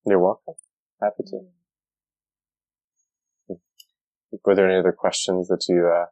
You're 0.05 0.19
welcome. 0.19 0.55
Happy 1.01 1.23
to. 1.27 1.41
Mm. 3.51 3.59
Were 4.43 4.55
there 4.55 4.69
any 4.69 4.79
other 4.79 4.91
questions 4.91 5.47
that 5.47 5.65
you 5.67 5.87
uh, 5.87 6.05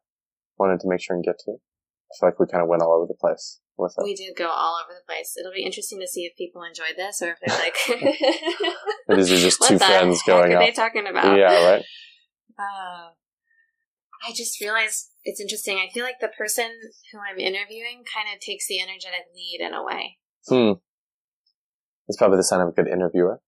wanted 0.58 0.80
to 0.82 0.88
make 0.88 1.02
sure 1.02 1.16
and 1.16 1.24
get 1.24 1.40
to? 1.46 1.58
I 2.14 2.20
feel 2.20 2.30
like 2.30 2.40
we 2.40 2.48
kind 2.48 2.62
of 2.62 2.70
went 2.70 2.84
all 2.84 2.94
over 2.94 3.08
the 3.08 3.18
place 3.20 3.60
with 3.78 3.96
it. 3.98 4.04
We 4.04 4.16
did 4.16 4.36
go 4.38 4.50
all 4.50 4.80
over 4.84 4.94
the 4.94 5.06
place. 5.06 5.36
It'll 5.40 5.52
be 5.52 5.66
interesting 5.66 6.00
to 6.00 6.08
see 6.08 6.26
if 6.26 6.38
people 6.38 6.62
enjoyed 6.64 6.96
this 6.96 7.22
or 7.22 7.32
if 7.32 7.38
they're 7.42 7.58
like, 7.58 7.78
"These 9.18 9.32
are 9.32 9.44
just 9.44 9.64
two 9.68 9.80
friends 9.80 10.22
going." 10.24 10.52
What 10.52 10.62
are 10.62 10.66
they 10.66 10.72
talking 10.72 11.08
about? 11.08 11.38
Yeah, 11.38 11.72
right. 11.72 11.84
Uh, 12.58 13.10
I 14.26 14.32
just 14.34 14.62
realized 14.62 15.10
it's 15.24 15.42
interesting. 15.42 15.78
I 15.78 15.92
feel 15.92 16.04
like 16.04 16.20
the 16.22 16.32
person 16.38 16.70
who 17.12 17.20
I'm 17.20 17.40
interviewing 17.40 18.04
kind 18.14 18.28
of 18.34 18.40
takes 18.40 18.68
the 18.68 18.80
energetic 18.80 19.26
lead 19.34 19.66
in 19.66 19.74
a 19.74 19.84
way. 19.84 20.18
Hmm. 20.48 20.80
That's 22.08 22.18
probably 22.18 22.38
the 22.38 22.44
sign 22.44 22.62
of 22.62 22.70
a 22.70 22.72
good 22.72 22.88
interviewer. 22.88 23.42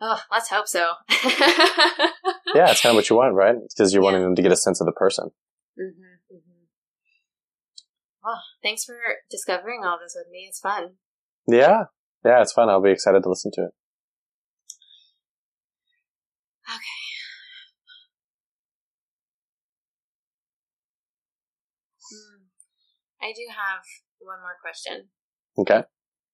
Oh, 0.00 0.20
let's 0.30 0.48
hope 0.50 0.66
so. 0.68 0.92
yeah, 1.10 1.18
it's 2.70 2.80
kind 2.80 2.92
of 2.92 2.96
what 2.96 3.08
you 3.08 3.16
want, 3.16 3.34
right? 3.34 3.56
Because 3.68 3.94
you're 3.94 4.02
yeah. 4.02 4.04
wanting 4.04 4.22
them 4.22 4.34
to 4.34 4.42
get 4.42 4.52
a 4.52 4.56
sense 4.56 4.80
of 4.80 4.86
the 4.86 4.92
person. 4.92 5.30
Mm-hmm. 5.78 6.13
Oh, 8.24 8.40
thanks 8.62 8.84
for 8.84 8.96
discovering 9.30 9.82
all 9.84 9.98
this 10.02 10.16
with 10.16 10.30
me. 10.30 10.46
It's 10.48 10.60
fun. 10.60 10.94
Yeah. 11.46 11.84
Yeah, 12.24 12.40
it's 12.40 12.52
fun. 12.52 12.70
I'll 12.70 12.82
be 12.82 12.90
excited 12.90 13.22
to 13.22 13.28
listen 13.28 13.50
to 13.54 13.64
it. 13.64 13.74
Okay. 16.64 17.04
Hmm. 22.10 22.44
I 23.20 23.32
do 23.32 23.42
have 23.50 23.82
one 24.18 24.40
more 24.40 24.56
question. 24.62 25.08
Okay. 25.58 25.82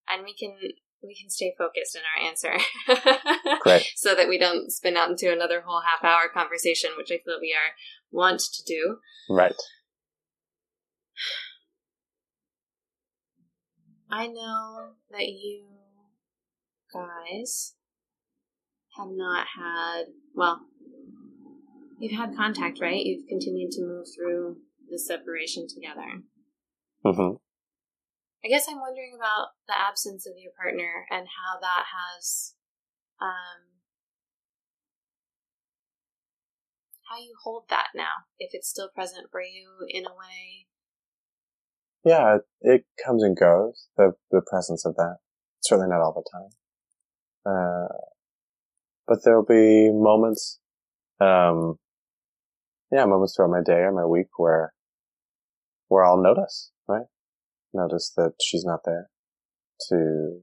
And 0.09 0.25
we 0.25 0.35
can 0.35 0.57
we 1.03 1.17
can 1.21 1.31
stay 1.31 1.55
focused 1.59 1.97
in 1.97 2.03
our 2.03 2.29
answer. 2.29 2.53
Great. 3.63 3.85
So 3.97 4.15
that 4.15 4.29
we 4.29 4.39
don't 4.39 4.71
spin 4.71 4.97
out 4.97 5.11
into 5.11 5.33
another 5.33 5.63
whole 5.67 5.81
half 5.81 6.05
hour 6.05 6.29
conversation, 6.33 6.91
which 6.97 7.11
I 7.11 7.19
feel 7.25 7.39
we 7.41 7.53
are 7.53 7.75
want 8.13 8.41
to 8.41 8.63
do. 8.65 8.99
Right. 9.29 9.57
I 14.13 14.27
know 14.27 14.91
that 15.11 15.29
you 15.29 15.67
guys 16.93 17.75
have 18.97 19.09
not 19.11 19.47
had, 19.57 20.07
well, 20.35 20.61
you've 21.99 22.19
had 22.19 22.37
contact, 22.37 22.81
right? 22.81 23.05
You've 23.05 23.29
continued 23.29 23.71
to 23.73 23.83
move 23.83 24.07
through 24.15 24.57
the 24.91 24.99
separation 24.99 25.67
together. 25.69 26.23
Mm-hmm. 27.07 27.37
I 28.45 28.49
guess 28.49 28.67
I'm 28.69 28.81
wondering 28.81 29.13
about 29.15 29.49
the 29.69 29.79
absence 29.79 30.27
of 30.27 30.33
your 30.39 30.53
partner 30.61 31.07
and 31.11 31.27
how 31.29 31.61
that 31.61 31.85
has, 31.93 32.55
um, 33.21 33.79
how 37.09 37.19
you 37.19 37.35
hold 37.45 37.65
that 37.69 37.89
now, 37.95 38.27
if 38.39 38.51
it's 38.55 38.69
still 38.69 38.89
present 38.89 39.27
for 39.31 39.43
you 39.43 39.87
in 39.89 40.07
a 40.07 40.11
way. 40.11 40.67
Yeah, 42.05 42.39
it 42.63 42.85
comes 43.05 43.23
and 43.23 43.37
goes. 43.37 43.89
The 43.97 44.13
the 44.31 44.43
presence 44.49 44.87
of 44.87 44.97
that, 44.97 45.19
certainly 45.61 45.91
not 45.91 46.01
all 46.01 46.15
the 46.15 46.25
time. 46.33 46.51
Uh, 47.45 47.89
but 49.07 49.25
there'll 49.25 49.45
be 49.45 49.91
moments, 49.93 50.61
um, 51.21 51.79
yeah, 52.93 53.05
moments 53.07 53.35
throughout 53.35 53.51
my 53.51 53.63
day 53.63 53.81
or 53.81 53.93
my 53.93 54.05
week 54.05 54.39
where, 54.39 54.73
where 55.89 56.05
I'll 56.05 56.23
notice, 56.23 56.71
right? 56.87 57.07
Notice 57.73 58.13
that 58.17 58.35
she's 58.41 58.65
not 58.65 58.81
there 58.85 59.11
to 59.89 60.41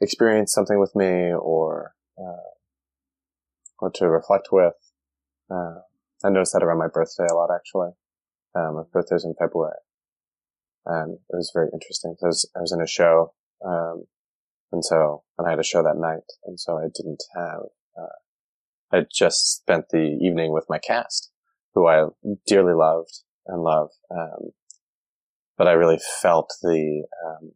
experience 0.00 0.52
something 0.52 0.80
with 0.80 0.94
me 0.96 1.32
or, 1.32 1.94
uh, 2.18 2.50
or 3.78 3.90
to 3.92 4.08
reflect 4.08 4.48
with. 4.50 4.74
Uh, 5.50 5.80
I 6.24 6.30
noticed 6.30 6.52
that 6.54 6.64
around 6.64 6.78
my 6.78 6.88
birthday 6.92 7.26
a 7.30 7.34
lot, 7.34 7.50
actually. 7.54 7.90
Um, 8.54 8.76
my 8.76 8.82
birthday's 8.92 9.24
in 9.24 9.34
February. 9.38 9.76
And 10.86 11.14
it 11.14 11.36
was 11.36 11.50
very 11.52 11.68
interesting. 11.72 12.14
I 12.22 12.26
was, 12.26 12.48
I 12.56 12.60
was 12.60 12.72
in 12.72 12.80
a 12.80 12.86
show, 12.86 13.34
um, 13.64 14.04
and 14.72 14.84
so, 14.84 15.24
and 15.36 15.46
I 15.46 15.50
had 15.50 15.58
a 15.58 15.64
show 15.64 15.82
that 15.82 15.96
night, 15.96 16.22
and 16.44 16.58
so 16.60 16.78
I 16.78 16.86
didn't 16.94 17.24
have, 17.34 17.62
uh, 18.00 18.96
I 18.96 19.06
just 19.12 19.56
spent 19.56 19.88
the 19.90 20.16
evening 20.20 20.52
with 20.52 20.66
my 20.68 20.78
cast, 20.78 21.32
who 21.74 21.88
I 21.88 22.06
dearly 22.46 22.72
loved 22.72 23.22
and 23.46 23.62
love. 23.62 23.90
Um, 24.10 24.52
but 25.58 25.66
I 25.66 25.72
really 25.72 25.98
felt 26.22 26.52
the, 26.62 27.04
um, 27.26 27.52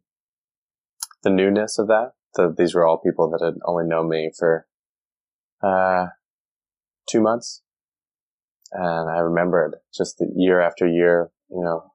the 1.23 1.29
newness 1.29 1.79
of 1.79 1.87
that. 1.87 2.11
that 2.35 2.55
these 2.57 2.75
were 2.75 2.85
all 2.85 2.97
people 2.97 3.29
that 3.31 3.45
had 3.45 3.55
only 3.65 3.85
known 3.85 4.09
me 4.09 4.31
for, 4.37 4.67
uh, 5.63 6.07
two 7.09 7.21
months. 7.21 7.61
And 8.73 9.09
I 9.09 9.19
remembered 9.19 9.75
just 9.95 10.17
the 10.17 10.31
year 10.35 10.61
after 10.61 10.87
year, 10.87 11.31
you 11.49 11.61
know, 11.63 11.91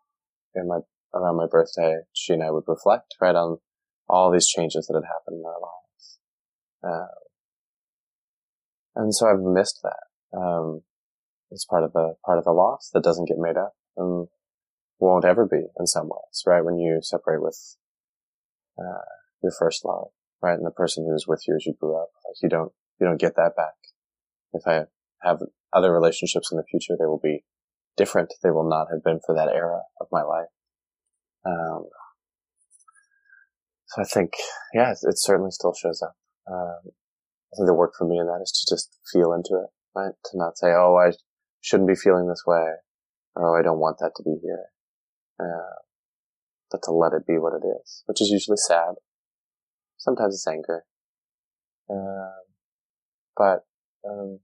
in 0.54 0.68
my, 0.68 0.78
around 1.16 1.36
my 1.36 1.46
birthday, 1.50 2.00
she 2.12 2.32
and 2.32 2.42
I 2.42 2.50
would 2.50 2.64
reflect 2.66 3.14
right 3.20 3.34
on 3.34 3.58
all 4.08 4.30
these 4.30 4.46
changes 4.46 4.86
that 4.86 4.94
had 4.94 5.06
happened 5.06 5.40
in 5.40 5.44
our 5.44 5.60
lives. 5.60 6.18
Uh, 6.82 7.14
and 8.94 9.14
so 9.14 9.26
I've 9.26 9.40
missed 9.40 9.80
that. 9.82 10.38
Um, 10.38 10.82
it's 11.50 11.64
part 11.64 11.84
of 11.84 11.92
the, 11.92 12.14
part 12.24 12.38
of 12.38 12.44
the 12.44 12.52
loss 12.52 12.90
that 12.92 13.04
doesn't 13.04 13.28
get 13.28 13.38
made 13.38 13.56
up 13.56 13.74
and 13.96 14.28
won't 14.98 15.24
ever 15.24 15.46
be 15.46 15.64
in 15.78 15.86
some 15.86 16.08
ways, 16.08 16.42
right? 16.46 16.64
When 16.64 16.78
you 16.78 17.00
separate 17.02 17.42
with, 17.42 17.76
uh, 18.78 19.04
your 19.42 19.52
first 19.58 19.84
love, 19.84 20.08
right? 20.42 20.54
And 20.54 20.66
the 20.66 20.70
person 20.70 21.04
who 21.04 21.12
was 21.12 21.26
with 21.26 21.42
you 21.46 21.54
as 21.56 21.66
you 21.66 21.74
grew 21.78 22.00
up, 22.00 22.08
like 22.26 22.36
you 22.42 22.48
don't, 22.48 22.72
you 23.00 23.06
don't 23.06 23.20
get 23.20 23.36
that 23.36 23.52
back. 23.56 23.74
If 24.52 24.66
I 24.66 24.86
have 25.22 25.40
other 25.72 25.92
relationships 25.92 26.50
in 26.50 26.56
the 26.56 26.64
future, 26.64 26.96
they 26.98 27.06
will 27.06 27.20
be 27.22 27.44
different. 27.96 28.32
They 28.42 28.50
will 28.50 28.68
not 28.68 28.88
have 28.90 29.02
been 29.04 29.20
for 29.24 29.34
that 29.34 29.48
era 29.48 29.82
of 30.00 30.08
my 30.10 30.22
life. 30.22 30.48
Um, 31.46 31.86
so 33.86 34.02
I 34.02 34.04
think, 34.04 34.32
yeah, 34.74 34.90
it, 34.90 34.98
it 35.02 35.18
certainly 35.18 35.50
still 35.52 35.74
shows 35.74 36.02
up. 36.02 36.16
Um, 36.50 36.80
I 36.84 37.56
think 37.56 37.66
the 37.66 37.74
work 37.74 37.92
for 37.96 38.06
me 38.06 38.18
in 38.18 38.26
that 38.26 38.42
is 38.42 38.52
to 38.52 38.74
just 38.74 38.98
feel 39.12 39.32
into 39.32 39.54
it, 39.62 39.70
right? 39.94 40.14
To 40.26 40.38
not 40.38 40.58
say, 40.58 40.68
oh, 40.68 40.96
I 40.96 41.12
shouldn't 41.60 41.88
be 41.88 41.94
feeling 41.94 42.28
this 42.28 42.42
way, 42.46 42.66
or 43.36 43.56
oh, 43.56 43.58
I 43.58 43.62
don't 43.62 43.78
want 43.78 43.98
that 44.00 44.12
to 44.16 44.22
be 44.22 44.36
here. 44.42 44.66
Uh, 45.38 45.78
but 46.70 46.82
to 46.82 46.90
let 46.90 47.12
it 47.12 47.26
be 47.26 47.38
what 47.38 47.52
it 47.52 47.64
is, 47.64 48.02
which 48.06 48.20
is 48.20 48.30
usually 48.30 48.56
sad. 48.56 48.94
Sometimes 49.98 50.34
it's 50.34 50.46
anger. 50.48 50.84
Um, 51.88 52.32
but, 53.36 53.66
um, 54.08 54.40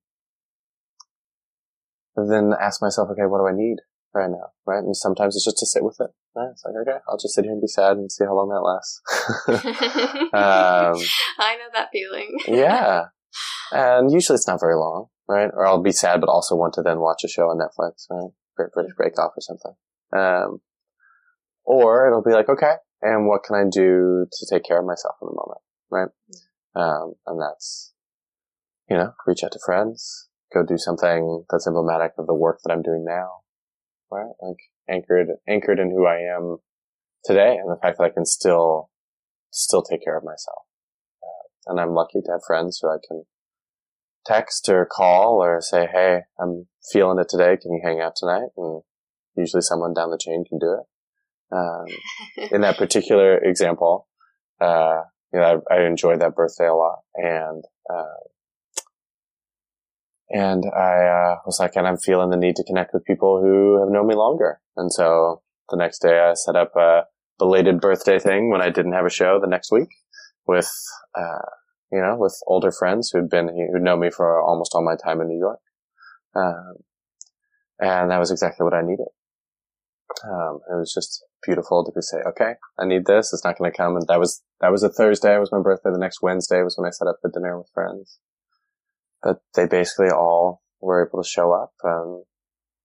then 2.14 2.52
ask 2.60 2.80
myself, 2.80 3.08
okay, 3.10 3.26
what 3.26 3.38
do 3.38 3.48
I 3.48 3.56
need 3.56 3.78
right 4.14 4.30
now? 4.30 4.52
Right. 4.66 4.82
And 4.82 4.96
sometimes 4.96 5.36
it's 5.36 5.44
just 5.44 5.58
to 5.58 5.66
sit 5.66 5.84
with 5.84 5.96
it. 6.00 6.10
Right? 6.34 6.48
It's 6.50 6.64
like, 6.64 6.74
okay, 6.82 6.98
I'll 7.08 7.18
just 7.18 7.34
sit 7.34 7.44
here 7.44 7.52
and 7.52 7.60
be 7.60 7.66
sad 7.66 7.96
and 7.96 8.10
see 8.10 8.24
how 8.24 8.34
long 8.34 8.48
that 8.48 8.62
lasts. 8.62 9.00
um, 10.32 10.96
I 11.38 11.56
know 11.56 11.68
that 11.74 11.88
feeling. 11.92 12.38
yeah. 12.48 13.04
And 13.72 14.12
usually 14.12 14.36
it's 14.36 14.48
not 14.48 14.60
very 14.60 14.76
long, 14.76 15.06
right? 15.28 15.50
Or 15.52 15.66
I'll 15.66 15.82
be 15.82 15.92
sad, 15.92 16.20
but 16.20 16.28
also 16.28 16.56
want 16.56 16.74
to 16.74 16.82
then 16.82 17.00
watch 17.00 17.22
a 17.24 17.28
show 17.28 17.44
on 17.44 17.58
Netflix, 17.58 18.06
right? 18.10 18.30
Great 18.56 18.72
British 18.72 18.92
Bake 18.98 19.18
Off 19.18 19.32
or 19.36 19.40
something. 19.40 19.72
Um, 20.14 20.60
or 21.64 22.06
it'll 22.06 22.22
be 22.22 22.32
like, 22.32 22.48
okay, 22.48 22.74
and 23.00 23.26
what 23.26 23.42
can 23.44 23.56
I 23.56 23.64
do 23.70 24.26
to 24.30 24.46
take 24.50 24.64
care 24.64 24.78
of 24.78 24.86
myself 24.86 25.16
in 25.22 25.28
the 25.28 25.34
moment, 25.34 25.60
right? 25.90 26.08
Um, 26.74 27.14
and 27.26 27.40
that's, 27.40 27.92
you 28.88 28.96
know, 28.96 29.14
reach 29.26 29.44
out 29.44 29.52
to 29.52 29.60
friends, 29.64 30.28
go 30.52 30.64
do 30.64 30.78
something 30.78 31.44
that's 31.50 31.66
emblematic 31.66 32.12
of 32.18 32.26
the 32.26 32.34
work 32.34 32.60
that 32.64 32.72
I'm 32.72 32.82
doing 32.82 33.04
now, 33.06 33.41
right? 34.12 34.32
Like 34.40 34.58
anchored, 34.88 35.28
anchored 35.48 35.78
in 35.78 35.90
who 35.90 36.06
I 36.06 36.18
am 36.18 36.58
today 37.24 37.56
and 37.56 37.70
the 37.70 37.78
fact 37.80 37.98
that 37.98 38.04
I 38.04 38.10
can 38.10 38.26
still, 38.26 38.90
still 39.50 39.82
take 39.82 40.04
care 40.04 40.16
of 40.16 40.24
myself. 40.24 40.62
Uh, 41.22 41.70
and 41.70 41.80
I'm 41.80 41.94
lucky 41.94 42.20
to 42.24 42.32
have 42.32 42.42
friends 42.46 42.78
who 42.80 42.88
I 42.88 42.98
can 43.06 43.24
text 44.26 44.68
or 44.68 44.86
call 44.86 45.42
or 45.42 45.60
say, 45.60 45.88
Hey, 45.92 46.20
I'm 46.38 46.66
feeling 46.92 47.18
it 47.18 47.28
today. 47.28 47.56
Can 47.60 47.72
you 47.72 47.80
hang 47.82 48.00
out 48.00 48.14
tonight? 48.16 48.50
And 48.56 48.82
usually 49.36 49.62
someone 49.62 49.94
down 49.94 50.10
the 50.10 50.18
chain 50.18 50.44
can 50.48 50.58
do 50.58 50.78
it. 50.78 51.56
Um, 51.56 52.48
in 52.50 52.60
that 52.62 52.78
particular 52.78 53.38
example, 53.38 54.08
uh, 54.60 55.02
you 55.32 55.40
know, 55.40 55.62
I, 55.70 55.74
I, 55.74 55.86
enjoyed 55.86 56.20
that 56.20 56.34
birthday 56.34 56.66
a 56.66 56.74
lot 56.74 57.00
and, 57.16 57.64
uh, 57.92 58.20
and 60.32 60.64
I 60.74 61.04
uh, 61.04 61.36
was 61.44 61.60
like, 61.60 61.76
and 61.76 61.86
I'm 61.86 61.98
feeling 61.98 62.30
the 62.30 62.38
need 62.38 62.56
to 62.56 62.64
connect 62.64 62.94
with 62.94 63.04
people 63.04 63.40
who 63.42 63.78
have 63.80 63.92
known 63.92 64.06
me 64.06 64.14
longer. 64.14 64.60
And 64.76 64.90
so 64.90 65.42
the 65.68 65.76
next 65.76 66.00
day 66.00 66.18
I 66.18 66.32
set 66.32 66.56
up 66.56 66.74
a 66.74 67.02
belated 67.38 67.82
birthday 67.82 68.18
thing 68.18 68.50
when 68.50 68.62
I 68.62 68.70
didn't 68.70 68.94
have 68.94 69.04
a 69.04 69.10
show 69.10 69.38
the 69.38 69.46
next 69.46 69.70
week 69.70 69.90
with, 70.46 70.72
uh, 71.14 71.44
you 71.92 72.00
know, 72.00 72.16
with 72.18 72.34
older 72.46 72.72
friends 72.72 73.10
who'd 73.10 73.28
been, 73.28 73.48
who'd 73.48 73.82
known 73.82 74.00
me 74.00 74.10
for 74.10 74.40
almost 74.40 74.72
all 74.74 74.82
my 74.82 74.96
time 74.96 75.20
in 75.20 75.28
New 75.28 75.38
York. 75.38 75.60
Um, 76.34 76.76
and 77.78 78.10
that 78.10 78.18
was 78.18 78.30
exactly 78.30 78.64
what 78.64 78.74
I 78.74 78.80
needed. 78.80 79.08
Um, 80.24 80.60
it 80.70 80.78
was 80.78 80.94
just 80.94 81.22
beautiful 81.44 81.84
to 81.84 81.92
be 81.92 82.00
say, 82.00 82.18
okay, 82.26 82.54
I 82.78 82.86
need 82.86 83.04
this. 83.04 83.34
It's 83.34 83.44
not 83.44 83.58
going 83.58 83.70
to 83.70 83.76
come. 83.76 83.96
And 83.96 84.06
that 84.08 84.18
was, 84.18 84.42
that 84.62 84.72
was 84.72 84.82
a 84.82 84.88
Thursday. 84.88 85.36
It 85.36 85.40
was 85.40 85.52
my 85.52 85.60
birthday. 85.60 85.90
The 85.92 85.98
next 85.98 86.22
Wednesday 86.22 86.62
was 86.62 86.78
when 86.78 86.86
I 86.86 86.90
set 86.90 87.08
up 87.08 87.16
the 87.22 87.28
dinner 87.28 87.58
with 87.58 87.68
friends 87.74 88.18
but 89.22 89.38
they 89.54 89.66
basically 89.66 90.10
all 90.10 90.62
were 90.80 91.06
able 91.06 91.22
to 91.22 91.28
show 91.28 91.52
up 91.52 91.72
and 91.82 92.24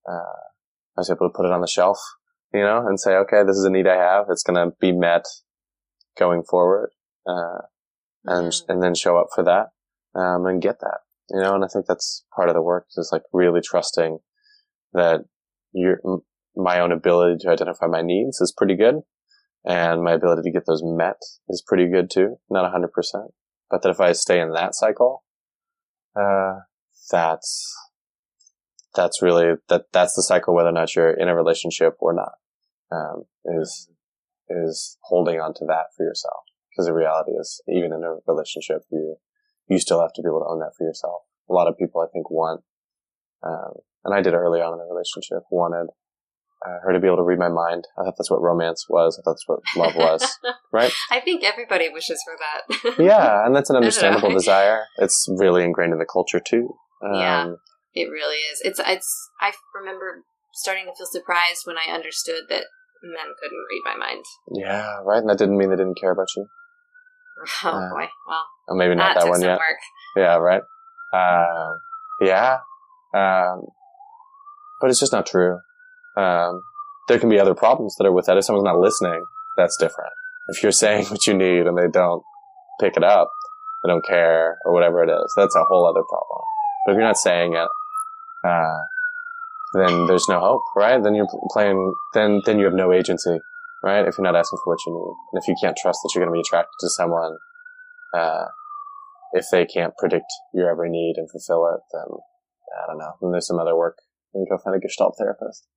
uh, 0.07 0.47
I 0.97 1.01
was 1.01 1.09
able 1.09 1.29
to 1.29 1.33
put 1.35 1.45
it 1.45 1.51
on 1.51 1.61
the 1.61 1.67
shelf, 1.67 1.99
you 2.53 2.61
know, 2.61 2.85
and 2.87 2.99
say, 2.99 3.11
okay, 3.15 3.43
this 3.45 3.55
is 3.55 3.65
a 3.65 3.69
need 3.69 3.87
I 3.87 3.97
have. 3.97 4.25
It's 4.29 4.43
going 4.43 4.55
to 4.57 4.75
be 4.79 4.91
met 4.91 5.25
going 6.17 6.43
forward, 6.49 6.89
uh, 7.27 7.61
and 8.25 8.51
mm-hmm. 8.51 8.71
and 8.71 8.81
then 8.81 8.95
show 8.95 9.17
up 9.17 9.27
for 9.33 9.43
that 9.43 9.67
um, 10.19 10.45
and 10.45 10.61
get 10.61 10.79
that, 10.79 10.99
you 11.29 11.39
know. 11.39 11.55
And 11.55 11.63
I 11.63 11.67
think 11.67 11.85
that's 11.85 12.25
part 12.35 12.49
of 12.49 12.55
the 12.55 12.61
work 12.61 12.87
is 12.97 13.09
like 13.11 13.23
really 13.31 13.61
trusting 13.61 14.19
that 14.93 15.21
your 15.73 15.99
my 16.55 16.79
own 16.79 16.91
ability 16.91 17.37
to 17.41 17.51
identify 17.51 17.85
my 17.85 18.01
needs 18.01 18.41
is 18.41 18.53
pretty 18.55 18.75
good, 18.75 18.95
and 19.63 20.03
my 20.03 20.13
ability 20.13 20.41
to 20.43 20.51
get 20.51 20.65
those 20.65 20.81
met 20.83 21.17
is 21.49 21.63
pretty 21.65 21.87
good 21.89 22.09
too. 22.09 22.37
Not 22.49 22.71
hundred 22.71 22.91
percent, 22.91 23.31
but 23.69 23.83
that 23.83 23.89
if 23.89 23.99
I 23.99 24.13
stay 24.13 24.39
in 24.39 24.51
that 24.53 24.73
cycle, 24.73 25.23
uh, 26.17 26.59
that's 27.11 27.75
that's 28.95 29.21
really 29.21 29.55
that 29.69 29.85
that's 29.93 30.13
the 30.15 30.23
cycle 30.23 30.55
whether 30.55 30.69
or 30.69 30.73
not 30.73 30.95
you're 30.95 31.11
in 31.11 31.29
a 31.29 31.35
relationship 31.35 31.95
or 31.99 32.13
not 32.13 32.33
um, 32.91 33.23
is 33.45 33.89
is 34.49 34.97
holding 35.03 35.39
on 35.39 35.53
to 35.53 35.65
that 35.65 35.87
for 35.95 36.03
yourself. 36.03 36.43
Because 36.71 36.87
the 36.87 36.93
reality 36.93 37.31
is 37.31 37.61
even 37.67 37.91
in 37.91 38.03
a 38.03 38.17
relationship 38.27 38.83
you 38.91 39.17
you 39.67 39.79
still 39.79 40.01
have 40.01 40.13
to 40.13 40.21
be 40.21 40.27
able 40.27 40.39
to 40.39 40.49
own 40.49 40.59
that 40.59 40.71
for 40.77 40.85
yourself. 40.85 41.21
A 41.49 41.53
lot 41.53 41.67
of 41.67 41.77
people 41.77 42.01
i 42.01 42.11
think 42.11 42.29
want 42.29 42.61
um, 43.43 43.73
and 44.03 44.13
i 44.13 44.21
did 44.21 44.33
early 44.33 44.61
on 44.61 44.73
in 44.73 44.79
a 44.79 44.93
relationship 44.93 45.43
wanted 45.51 45.87
uh, 46.65 46.79
her 46.83 46.93
to 46.93 46.99
be 46.99 47.07
able 47.07 47.17
to 47.17 47.23
read 47.23 47.39
my 47.39 47.49
mind. 47.49 47.85
I 47.97 48.03
thought 48.03 48.15
that's 48.17 48.31
what 48.31 48.41
romance 48.41 48.85
was. 48.89 49.17
I 49.17 49.21
thought 49.23 49.33
that's 49.33 49.47
what 49.47 49.59
love 49.75 49.95
was, 49.95 50.27
right? 50.73 50.91
I 51.11 51.19
think 51.19 51.43
everybody 51.43 51.89
wishes 51.89 52.19
for 52.25 52.35
that. 52.39 52.97
yeah, 53.03 53.45
and 53.45 53.55
that's 53.55 53.69
an 53.69 53.75
understandable 53.75 54.31
desire. 54.31 54.85
It's 54.97 55.27
really 55.37 55.63
ingrained 55.63 55.93
in 55.93 55.99
the 55.99 56.05
culture 56.11 56.39
too. 56.39 56.69
Um, 57.03 57.13
Yeah. 57.13 57.51
It 57.93 58.09
really 58.11 58.37
is. 58.51 58.61
It's 58.63 58.79
it's. 58.85 59.29
I 59.41 59.51
remember 59.73 60.23
starting 60.53 60.85
to 60.85 60.91
feel 60.95 61.07
surprised 61.09 61.61
when 61.65 61.77
I 61.77 61.91
understood 61.91 62.43
that 62.49 62.65
men 63.01 63.25
couldn't 63.41 63.65
read 63.71 63.81
my 63.85 63.95
mind. 63.95 64.23
yeah, 64.53 64.97
right. 65.03 65.17
And 65.19 65.29
that 65.29 65.37
didn't 65.39 65.57
mean 65.57 65.69
they 65.71 65.75
didn't 65.77 65.99
care 65.99 66.11
about 66.11 66.27
you. 66.35 66.45
Oh 67.63 67.69
Uh, 67.69 67.89
boy. 67.91 68.05
Well, 68.27 68.77
maybe 68.77 68.93
not 68.95 69.13
that, 69.15 69.23
that, 69.23 69.29
one 69.29 69.41
yet. 69.41 69.57
work. 69.57 69.77
Yeah, 70.15 70.35
right. 70.37 70.61
Um, 71.13 71.79
yeah. 72.21 72.57
Um, 73.15 73.61
but 74.81 74.89
it's 74.89 74.99
just 74.99 75.11
not 75.13 75.25
true. 75.25 75.59
Um, 76.17 76.61
there 77.07 77.19
can 77.19 77.29
be 77.29 77.39
other 77.39 77.53
problems 77.53 77.95
that 77.97 78.05
are 78.05 78.11
with 78.11 78.25
that. 78.25 78.37
If 78.37 78.45
someone's 78.45 78.65
not 78.65 78.79
listening, 78.79 79.23
that's 79.55 79.77
different. 79.77 80.11
If 80.49 80.63
you're 80.63 80.71
saying 80.83 81.05
what 81.07 81.25
you 81.27 81.33
need 81.33 81.67
and 81.67 81.77
they 81.77 81.87
don't 81.87 82.23
pick 82.79 82.97
it 82.97 83.03
up, 83.03 83.29
they 83.83 83.89
don't 83.89 84.05
care 84.05 84.57
or 84.65 84.73
whatever 84.73 85.03
it 85.03 85.09
is, 85.09 85.33
that's 85.37 85.55
a 85.55 85.63
whole 85.63 85.87
other 85.87 86.03
problem. 86.07 86.41
But 86.85 86.91
if 86.93 86.95
you're 86.95 87.07
not 87.07 87.17
saying 87.17 87.53
it, 87.53 87.69
uh, 88.47 88.79
then 89.73 90.07
there's 90.07 90.27
no 90.29 90.39
hope, 90.39 90.63
right? 90.75 91.01
Then 91.01 91.15
you're 91.15 91.27
playing, 91.51 91.93
then, 92.13 92.41
then 92.45 92.59
you 92.59 92.65
have 92.65 92.73
no 92.73 92.93
agency, 92.93 93.39
right? 93.83 94.07
If 94.07 94.17
you're 94.17 94.23
not 94.23 94.35
asking 94.35 94.59
for 94.63 94.73
what 94.73 94.79
you 94.87 94.93
need. 94.93 95.13
And 95.33 95.43
if 95.43 95.47
you 95.47 95.55
can't 95.61 95.77
trust 95.77 95.99
that 96.03 96.11
you're 96.15 96.23
going 96.23 96.33
to 96.33 96.37
be 96.37 96.45
attracted 96.47 96.73
to 96.79 96.89
someone, 96.89 97.37
uh, 98.17 98.45
if 99.33 99.45
they 99.51 99.65
can't 99.65 99.93
predict 99.97 100.31
your 100.53 100.69
every 100.69 100.89
need 100.89 101.15
and 101.17 101.29
fulfill 101.29 101.67
it, 101.75 101.81
then 101.91 102.17
I 102.81 102.87
don't 102.87 102.97
know. 102.97 103.13
Then 103.21 103.31
there's 103.31 103.47
some 103.47 103.59
other 103.59 103.75
work. 103.75 103.97
You 104.33 104.45
can 104.47 104.57
go 104.57 104.61
find 104.63 104.75
a 104.75 104.79
Gestalt 104.79 105.15
therapist. 105.17 105.67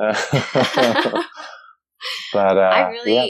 But 2.32 2.56
uh, 2.56 2.60
I 2.60 2.90
really. 2.90 3.14
yeah. 3.14 3.26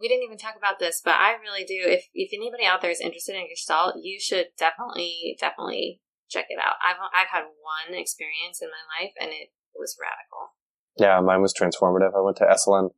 We 0.00 0.08
didn't 0.08 0.24
even 0.24 0.38
talk 0.38 0.56
about 0.56 0.80
this, 0.80 1.00
but 1.04 1.14
I 1.14 1.36
really 1.40 1.64
do. 1.64 1.78
If 1.78 2.08
if 2.12 2.30
anybody 2.32 2.64
out 2.64 2.82
there 2.82 2.90
is 2.90 3.00
interested 3.00 3.36
in 3.36 3.46
Gestalt, 3.48 3.94
you 4.02 4.18
should 4.18 4.46
definitely 4.58 5.36
definitely 5.38 6.00
check 6.28 6.46
it 6.48 6.58
out. 6.58 6.74
I've 6.82 6.96
I've 7.14 7.28
had 7.28 7.44
one 7.44 7.96
experience 7.96 8.60
in 8.60 8.68
my 8.68 8.82
life, 8.98 9.12
and 9.20 9.30
it 9.30 9.50
was 9.76 9.96
radical. 10.00 10.54
yeah, 10.98 11.20
mine 11.20 11.42
was 11.42 11.54
transformative. 11.54 12.16
I 12.16 12.20
went 12.20 12.38
to 12.38 12.44
Esalen 12.44 12.90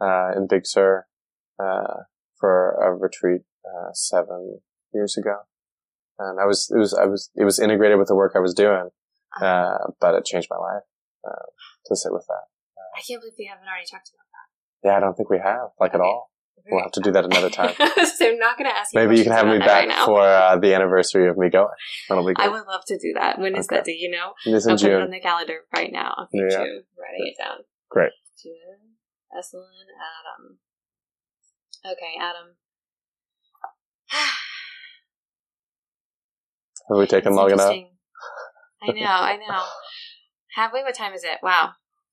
uh, 0.00 0.32
in 0.34 0.46
Big 0.46 0.66
Sur 0.66 1.06
uh, 1.58 2.04
for 2.38 2.72
a 2.82 2.94
retreat 2.94 3.42
uh, 3.66 3.92
seven 3.92 4.60
years 4.94 5.18
ago, 5.18 5.40
and 6.18 6.40
I 6.40 6.46
was 6.46 6.70
it 6.74 6.78
was 6.78 6.94
I 6.94 7.04
was 7.04 7.30
it 7.34 7.44
was 7.44 7.58
integrated 7.58 7.98
with 7.98 8.08
the 8.08 8.16
work 8.16 8.32
I 8.34 8.40
was 8.40 8.54
doing, 8.54 8.88
uh, 9.42 9.78
but 10.00 10.14
it 10.14 10.24
changed 10.24 10.48
my 10.50 10.56
life 10.56 10.84
uh, 11.26 11.46
to 11.86 11.96
sit 11.96 12.12
with 12.12 12.26
that. 12.28 12.44
I 12.96 13.00
can't 13.06 13.20
believe 13.20 13.34
we 13.38 13.46
haven't 13.46 13.66
already 13.66 13.86
talked 13.90 14.10
about 14.14 14.26
that. 14.30 14.88
Yeah, 14.88 14.96
I 14.96 15.00
don't 15.00 15.14
think 15.16 15.30
we 15.30 15.38
have 15.38 15.70
like 15.80 15.94
at 15.94 16.00
all. 16.00 16.30
that. 16.56 16.70
We'll 16.70 16.80
have 16.82 16.92
to 16.92 17.00
do 17.00 17.12
that 17.12 17.24
another 17.26 17.50
time. 17.50 17.74
so 18.16 18.26
I'm 18.28 18.38
not 18.38 18.56
going 18.56 18.70
to 18.70 18.74
ask 18.76 18.94
you. 18.94 19.00
Maybe 19.00 19.18
you 19.18 19.24
can 19.24 19.32
have 19.32 19.46
me 19.46 19.58
back 19.58 19.86
right 19.86 20.06
for 20.06 20.20
uh, 20.22 20.56
the 20.56 20.72
anniversary 20.72 21.28
of 21.28 21.36
me 21.36 21.50
going. 21.50 21.68
That'll 22.08 22.24
be 22.26 22.32
I 22.38 22.48
would 22.48 22.64
love 22.66 22.84
to 22.86 22.96
do 22.96 23.12
that. 23.20 23.38
When 23.38 23.54
is 23.54 23.66
Okay. 23.66 23.76
that? 23.76 23.84
Do 23.84 23.92
you 23.92 24.08
know? 24.10 24.32
This 24.46 24.66
I'll 24.66 24.72
in 24.74 24.78
put 24.80 24.90
it 24.90 25.02
on 25.02 25.10
the 25.10 25.20
calendar 25.20 25.58
right 25.74 25.92
now. 25.92 26.14
Okay, 26.32 26.38
Yeah. 26.48 26.64
June. 26.64 26.84
Writing 26.96 27.26
it 27.26 27.36
down. 27.42 27.58
Great. 27.90 28.12
June. 28.42 28.96
Esalen, 29.36 29.88
Adam. 30.00 30.58
Okay, 31.84 32.14
Adam. 32.18 32.56
Have 36.88 36.98
we 36.98 37.06
taken 37.06 37.32
It's 37.32 37.36
long 37.36 37.50
enough? 37.50 37.74
I 38.82 38.86
know, 38.92 39.04
I 39.06 39.36
know. 39.36 39.64
Have 40.54 40.72
we? 40.72 40.82
What 40.82 40.94
time 40.94 41.12
is 41.14 41.24
it? 41.24 41.38
Wow. 41.42 41.72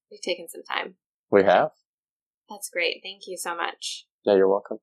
We've 0.10 0.22
taken 0.22 0.48
some 0.50 0.64
time. 0.64 0.96
We 1.30 1.44
have. 1.44 1.70
That's 2.50 2.70
great. 2.70 3.02
Thank 3.04 3.22
you 3.28 3.38
so 3.38 3.56
much. 3.56 4.08
Yeah, 4.26 4.36
you're 4.36 4.50
welcome. 4.50 4.80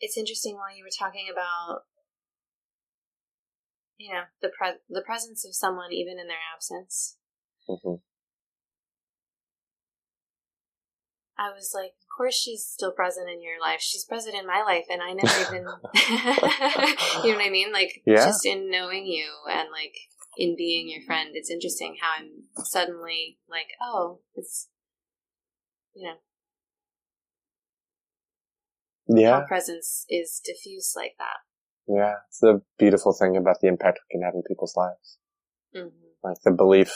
It's 0.00 0.18
interesting 0.18 0.56
while 0.56 0.76
you 0.76 0.84
were 0.84 0.90
talking 0.96 1.26
about, 1.32 1.82
you 3.98 4.12
know, 4.12 4.22
the 4.40 4.50
pre- 4.56 4.80
the 4.90 5.02
presence 5.02 5.44
of 5.46 5.54
someone 5.54 5.92
even 5.92 6.18
in 6.18 6.26
their 6.26 6.42
absence. 6.54 7.16
hmm 7.66 7.94
I 11.38 11.50
was 11.50 11.72
like, 11.74 11.92
of 11.98 12.16
course 12.16 12.34
she's 12.36 12.64
still 12.64 12.92
present 12.92 13.28
in 13.28 13.42
your 13.42 13.60
life. 13.60 13.80
She's 13.80 14.04
present 14.04 14.36
in 14.36 14.46
my 14.46 14.62
life, 14.62 14.84
and 14.90 15.00
I 15.02 15.12
never 15.12 15.32
even, 15.40 15.64
you 17.24 17.32
know 17.32 17.38
what 17.38 17.46
I 17.46 17.50
mean? 17.50 17.72
Like, 17.72 18.02
Yeah. 18.04 18.26
just 18.26 18.44
in 18.46 18.70
knowing 18.70 19.06
you 19.06 19.26
and 19.50 19.68
like 19.72 19.94
in 20.36 20.56
being 20.56 20.88
your 20.88 21.02
friend, 21.02 21.30
it's 21.34 21.50
interesting 21.50 21.96
how 22.00 22.12
I'm 22.18 22.44
suddenly 22.64 23.38
like, 23.48 23.68
oh, 23.82 24.20
it's, 24.34 24.68
you 25.94 26.08
know, 26.08 26.16
Yeah, 29.08 29.40
presence 29.46 30.04
is 30.08 30.40
diffuse 30.44 30.94
like 30.96 31.14
that. 31.18 31.38
yeah. 31.86 32.14
It's 32.28 32.38
the 32.40 32.62
beautiful 32.78 33.12
thing 33.12 33.36
about 33.36 33.56
the 33.60 33.68
impact 33.68 33.98
we 34.08 34.18
can 34.18 34.24
have 34.24 34.34
in 34.34 34.42
people's 34.46 34.76
lives. 34.76 35.18
hmm 35.74 35.88
Like 36.24 36.38
the 36.44 36.50
belief 36.52 36.92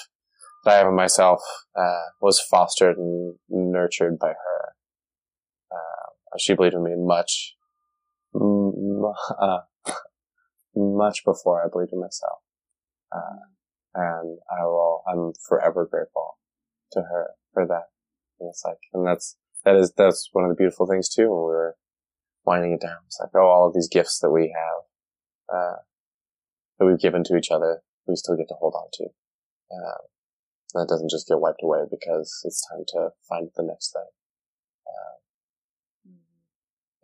that 0.64 0.74
I 0.74 0.78
have 0.78 0.88
in 0.88 0.94
myself 0.94 1.40
uh, 1.76 2.04
was 2.20 2.40
fostered 2.40 2.96
and 2.96 3.36
nurtured 3.50 4.18
by 4.18 4.28
her. 4.28 4.74
Uh, 5.70 6.38
she 6.38 6.54
believed 6.54 6.74
in 6.74 6.84
me 6.84 6.94
much, 6.96 7.54
m- 8.34 9.04
uh, 9.40 9.58
much 10.74 11.24
before 11.24 11.62
I 11.64 11.68
believed 11.70 11.92
in 11.92 12.00
myself. 12.00 12.38
Uh, 13.16 13.36
and 13.94 14.38
I 14.50 14.64
will, 14.64 15.02
I'm 15.08 15.32
forever 15.48 15.88
grateful 15.90 16.38
to 16.92 17.00
her 17.00 17.30
for 17.54 17.66
that. 17.66 17.84
And 18.40 18.50
it's 18.50 18.62
like, 18.64 18.78
and 18.92 19.06
that's, 19.06 19.36
that 19.64 19.76
is, 19.76 19.92
that's 19.96 20.28
one 20.32 20.44
of 20.44 20.50
the 20.50 20.56
beautiful 20.56 20.86
things 20.86 21.08
too 21.08 21.30
when 21.30 21.38
we 21.38 21.54
were 21.54 21.76
winding 22.44 22.72
it 22.72 22.80
down. 22.80 22.98
It's 23.06 23.18
like, 23.20 23.30
oh, 23.34 23.46
all 23.46 23.68
of 23.68 23.74
these 23.74 23.88
gifts 23.88 24.18
that 24.20 24.30
we 24.30 24.54
have, 24.54 25.56
uh, 25.56 25.76
that 26.78 26.86
we've 26.86 27.00
given 27.00 27.24
to 27.24 27.36
each 27.36 27.50
other, 27.50 27.80
we 28.06 28.16
still 28.16 28.36
get 28.36 28.48
to 28.48 28.54
hold 28.54 28.74
on 28.74 28.88
to. 28.92 29.04
Uh, 29.72 30.02
that 30.74 30.88
doesn't 30.88 31.10
just 31.10 31.26
get 31.26 31.40
wiped 31.40 31.62
away 31.62 31.80
because 31.90 32.42
it's 32.44 32.66
time 32.68 32.84
to 32.88 33.10
find 33.28 33.48
the 33.56 33.62
next 33.62 33.92
thing. 33.92 34.04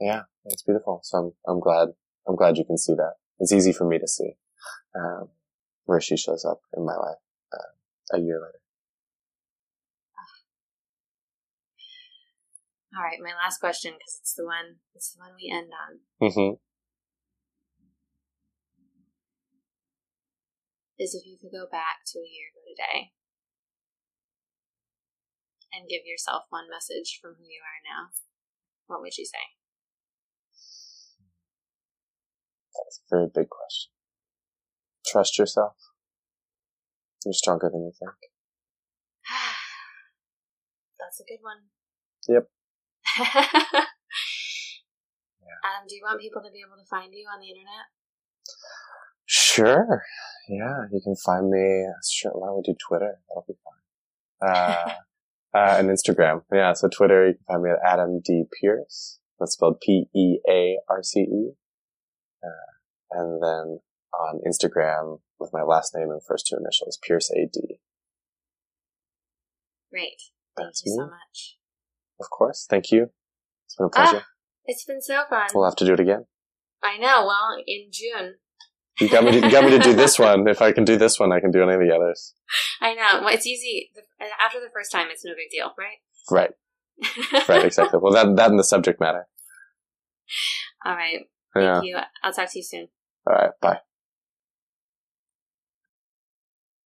Yeah, 0.03 0.23
it's 0.47 0.65
beautiful. 0.65 1.01
So 1.05 1.19
I'm, 1.19 1.33
I'm 1.47 1.61
glad, 1.61 1.91
I'm 2.27 2.35
glad 2.35 2.59
you 2.59 2.65
can 2.65 2.77
see 2.77 2.95
that. 2.95 3.15
It's 3.39 3.53
easy 3.53 3.73
for 3.73 3.87
me 3.87 4.01
to 4.01 4.09
see, 4.09 4.33
um, 4.97 5.29
where 5.85 6.01
she 6.01 6.17
shows 6.17 6.45
up 6.45 6.61
in 6.77 6.85
my 6.85 6.97
life, 6.97 7.23
uh, 7.53 8.17
a 8.17 8.21
year 8.21 8.41
later. 8.41 8.59
All 12.95 13.03
right, 13.03 13.19
my 13.25 13.33
last 13.33 13.59
question 13.59 13.97
because 13.97 14.21
it's 14.21 14.35
the 14.35 14.45
one, 14.45 14.85
it's 14.95 15.13
the 15.15 15.21
one 15.21 15.33
we 15.33 15.49
end 15.49 15.73
on. 15.73 16.05
Mm-hmm. 16.21 16.61
Is 21.01 21.17
if 21.17 21.25
you 21.25 21.39
could 21.41 21.57
go 21.57 21.65
back 21.73 22.05
to 22.13 22.19
a 22.21 22.29
year 22.29 22.53
ago 22.53 22.61
today 22.69 23.13
and 25.73 25.89
give 25.89 26.05
yourself 26.05 26.45
one 26.51 26.69
message 26.69 27.19
from 27.21 27.35
who 27.41 27.49
you 27.49 27.65
are 27.65 27.81
now, 27.81 28.13
what 28.87 29.01
would 29.01 29.17
you 29.17 29.25
say? 29.25 29.57
That's 32.77 33.01
a 33.01 33.09
very 33.09 33.29
big 33.33 33.49
question. 33.49 33.92
Trust 35.07 35.39
yourself. 35.39 35.75
You're 37.25 37.33
stronger 37.33 37.71
than 37.73 37.85
you 37.85 37.93
think. 37.99 38.17
That's 40.99 41.21
a 41.21 41.25
good 41.25 41.43
one. 41.43 41.69
Yep. 42.29 42.49
Um, 45.63 45.87
do 45.89 45.95
you 45.95 46.03
want 46.03 46.21
people 46.21 46.43
to 46.43 46.51
be 46.51 46.59
able 46.59 46.77
to 46.77 46.89
find 46.91 47.15
you 47.15 47.25
on 47.33 47.41
the 47.41 47.49
internet? 47.49 47.87
Sure. 49.27 50.03
Yeah, 50.49 50.87
you 50.91 51.01
can 51.01 51.15
find 51.15 51.51
me. 51.51 51.87
Sure, 52.11 52.33
why 52.35 52.51
would 52.51 52.65
we 52.67 52.73
do 52.73 52.77
Twitter? 52.89 53.19
That'll 53.29 53.45
be 53.47 53.55
fine. 53.63 54.51
Uh, 54.51 54.93
uh, 55.57 55.77
and 55.79 55.89
Instagram. 55.89 56.43
Yeah, 56.53 56.73
so 56.73 56.89
Twitter, 56.89 57.29
you 57.29 57.35
can 57.35 57.45
find 57.47 57.63
me 57.63 57.71
at 57.71 57.79
Adam 57.87 58.21
D. 58.25 58.45
Pearce. 58.61 59.21
That's 59.39 59.53
spelled 59.53 59.81
P-E-A-R-C-E. 59.81 61.53
Uh, 62.43 62.73
and 63.13 63.43
then 63.43 63.81
on 64.15 64.41
Instagram 64.47 65.21
with 65.39 65.51
my 65.53 65.63
last 65.63 65.95
name 65.95 66.11
and 66.11 66.21
first 66.27 66.47
two 66.47 66.57
initials, 66.57 66.99
Pearce 67.07 67.31
A.D. 67.31 67.81
Great. 69.91 70.21
Thank 70.57 70.69
That's 70.69 70.83
you 70.85 70.93
so 70.93 71.07
much. 71.07 71.59
Of 72.21 72.31
course. 72.31 72.67
Thank 72.69 72.91
you. 72.91 73.11
It's 73.67 73.77
been 73.77 73.87
a 73.87 73.91
pleasure. 73.91 74.23
Ah, 74.23 74.29
it's 74.65 74.85
been 74.85 75.01
so 75.01 75.23
fun. 75.29 75.49
We'll 75.55 75.65
have 75.65 75.77
to 75.77 75.85
do 75.85 75.95
it 75.95 76.01
again. 76.01 76.27
I 76.83 76.99
know. 76.99 77.27
Well, 77.27 77.63
in 77.67 77.89
June. 77.91 78.35
You 79.01 79.09
got 79.09 79.25
me 79.25 79.33
to, 79.33 79.47
you 79.47 79.51
got 79.51 79.65
me 79.65 79.71
to 79.71 79.79
do 79.79 79.93
this 79.95 80.19
one. 80.19 80.47
If 80.47 80.61
I 80.61 80.73
can 80.73 80.85
do 80.85 80.97
this 80.97 81.19
one, 81.19 81.33
I 81.33 81.41
can 81.41 81.51
do 81.51 81.63
any 81.63 81.75
of 81.75 81.81
the 81.81 81.95
others. 81.95 82.35
I 82.81 82.95
know. 82.95 83.21
Well, 83.25 83.35
it's 83.35 83.47
easy. 83.47 83.91
After 84.45 84.61
the 84.61 84.71
first 84.73 84.93
time, 84.93 85.09
it's 85.11 85.25
no 85.25 85.33
big 85.33 85.51
deal, 85.51 85.73
right? 85.79 85.99
Right. 86.31 86.51
Right. 87.49 87.65
Exactly. 87.65 87.99
Well, 88.01 88.13
that, 88.13 88.37
that 88.37 88.51
and 88.51 88.59
the 88.59 88.65
subject 88.65 89.01
matter. 89.01 89.27
All 90.85 90.95
right. 90.95 91.27
Yeah. 91.57 91.75
Thank 91.75 91.87
you. 91.87 91.99
I'll 92.23 92.33
talk 92.33 92.53
to 92.53 92.59
you 92.59 92.63
soon. 92.63 92.89
All 93.27 93.35
right. 93.35 93.51
Bye. 93.61 93.79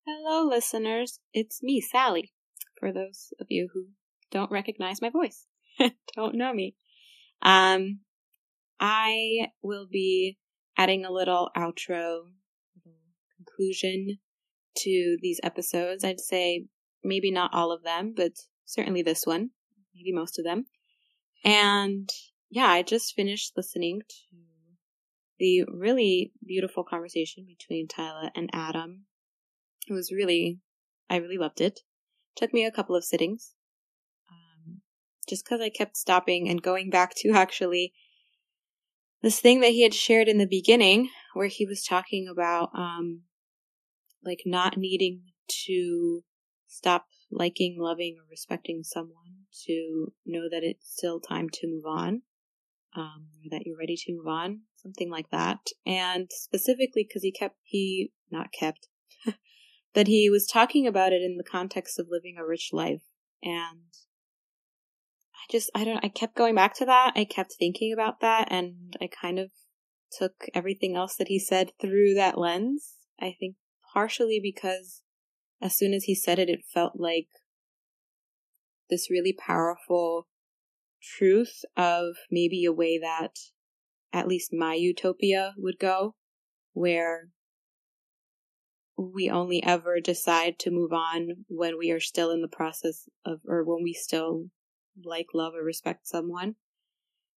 Hello, 0.08 0.46
listeners. 0.46 1.18
It's 1.34 1.64
me, 1.64 1.80
Sally. 1.80 2.32
For 2.78 2.92
those 2.92 3.34
of 3.40 3.48
you 3.50 3.68
who 3.74 3.86
don't 4.30 4.52
recognize 4.52 5.02
my 5.02 5.10
voice, 5.10 5.46
don't 6.14 6.36
know 6.36 6.52
me. 6.52 6.76
Um, 7.42 8.02
I 8.78 9.48
will 9.62 9.88
be 9.90 10.38
adding 10.78 11.04
a 11.04 11.10
little 11.10 11.50
outro, 11.56 12.20
conclusion 13.36 14.18
to 14.76 15.16
these 15.20 15.40
episodes. 15.42 16.04
I'd 16.04 16.20
say 16.20 16.66
maybe 17.02 17.32
not 17.32 17.52
all 17.52 17.72
of 17.72 17.82
them, 17.82 18.14
but 18.16 18.30
certainly 18.64 19.02
this 19.02 19.26
one, 19.26 19.50
maybe 19.92 20.12
most 20.12 20.38
of 20.38 20.44
them. 20.44 20.66
And 21.44 22.08
yeah, 22.48 22.68
I 22.68 22.82
just 22.82 23.16
finished 23.16 23.54
listening 23.56 24.02
to 24.08 24.36
the 25.40 25.64
really 25.64 26.30
beautiful 26.46 26.84
conversation 26.84 27.44
between 27.44 27.88
Tyla 27.88 28.30
and 28.36 28.48
Adam. 28.52 29.06
It 29.86 29.92
was 29.92 30.12
really, 30.12 30.60
I 31.08 31.16
really 31.16 31.38
loved 31.38 31.60
it. 31.60 31.80
Took 32.36 32.52
me 32.52 32.64
a 32.64 32.72
couple 32.72 32.96
of 32.96 33.04
sittings. 33.04 33.54
Um, 34.30 34.80
just 35.28 35.44
because 35.44 35.60
I 35.60 35.70
kept 35.70 35.96
stopping 35.96 36.48
and 36.48 36.62
going 36.62 36.90
back 36.90 37.14
to 37.18 37.30
actually 37.34 37.92
this 39.22 39.40
thing 39.40 39.60
that 39.60 39.70
he 39.70 39.82
had 39.82 39.94
shared 39.94 40.28
in 40.28 40.38
the 40.38 40.46
beginning 40.46 41.08
where 41.34 41.48
he 41.48 41.66
was 41.66 41.82
talking 41.82 42.28
about 42.28 42.70
um, 42.74 43.22
like 44.22 44.42
not 44.44 44.76
needing 44.76 45.22
to 45.66 46.22
stop 46.66 47.06
liking, 47.30 47.76
loving, 47.78 48.16
or 48.18 48.26
respecting 48.30 48.82
someone 48.82 49.46
to 49.64 50.12
know 50.24 50.48
that 50.50 50.62
it's 50.62 50.92
still 50.96 51.20
time 51.20 51.48
to 51.50 51.66
move 51.66 51.84
on, 51.86 52.22
um, 52.94 53.28
or 53.44 53.50
that 53.50 53.62
you're 53.64 53.78
ready 53.78 53.96
to 53.96 54.12
move 54.12 54.26
on, 54.26 54.60
something 54.76 55.10
like 55.10 55.30
that. 55.30 55.58
And 55.84 56.30
specifically 56.32 57.06
because 57.08 57.22
he 57.22 57.32
kept, 57.32 57.56
he, 57.62 58.12
not 58.30 58.52
kept, 58.52 58.88
that 59.96 60.06
he 60.08 60.28
was 60.28 60.46
talking 60.46 60.86
about 60.86 61.14
it 61.14 61.22
in 61.22 61.38
the 61.38 61.42
context 61.42 61.98
of 61.98 62.06
living 62.10 62.36
a 62.38 62.46
rich 62.46 62.68
life. 62.70 63.02
And 63.42 63.80
I 65.34 65.50
just, 65.50 65.70
I 65.74 65.84
don't, 65.84 66.04
I 66.04 66.08
kept 66.08 66.36
going 66.36 66.54
back 66.54 66.74
to 66.74 66.84
that. 66.84 67.14
I 67.16 67.24
kept 67.24 67.54
thinking 67.58 67.94
about 67.94 68.20
that 68.20 68.48
and 68.50 68.94
I 69.00 69.08
kind 69.08 69.38
of 69.38 69.50
took 70.12 70.44
everything 70.54 70.94
else 70.94 71.16
that 71.16 71.28
he 71.28 71.38
said 71.38 71.72
through 71.80 72.12
that 72.12 72.36
lens. 72.36 72.96
I 73.18 73.34
think 73.40 73.56
partially 73.94 74.38
because 74.40 75.00
as 75.62 75.74
soon 75.74 75.94
as 75.94 76.04
he 76.04 76.14
said 76.14 76.38
it, 76.38 76.50
it 76.50 76.60
felt 76.72 76.92
like 76.96 77.28
this 78.90 79.10
really 79.10 79.32
powerful 79.32 80.28
truth 81.02 81.64
of 81.74 82.16
maybe 82.30 82.66
a 82.66 82.72
way 82.72 82.98
that 82.98 83.36
at 84.12 84.28
least 84.28 84.52
my 84.52 84.74
utopia 84.74 85.54
would 85.56 85.78
go, 85.78 86.16
where 86.74 87.30
we 88.96 89.30
only 89.30 89.62
ever 89.62 90.00
decide 90.00 90.58
to 90.58 90.70
move 90.70 90.92
on 90.92 91.44
when 91.48 91.78
we 91.78 91.90
are 91.90 92.00
still 92.00 92.30
in 92.30 92.40
the 92.40 92.48
process 92.48 93.08
of, 93.24 93.40
or 93.46 93.64
when 93.64 93.82
we 93.82 93.92
still 93.92 94.46
like, 95.04 95.26
love, 95.34 95.54
or 95.54 95.62
respect 95.62 96.06
someone. 96.06 96.54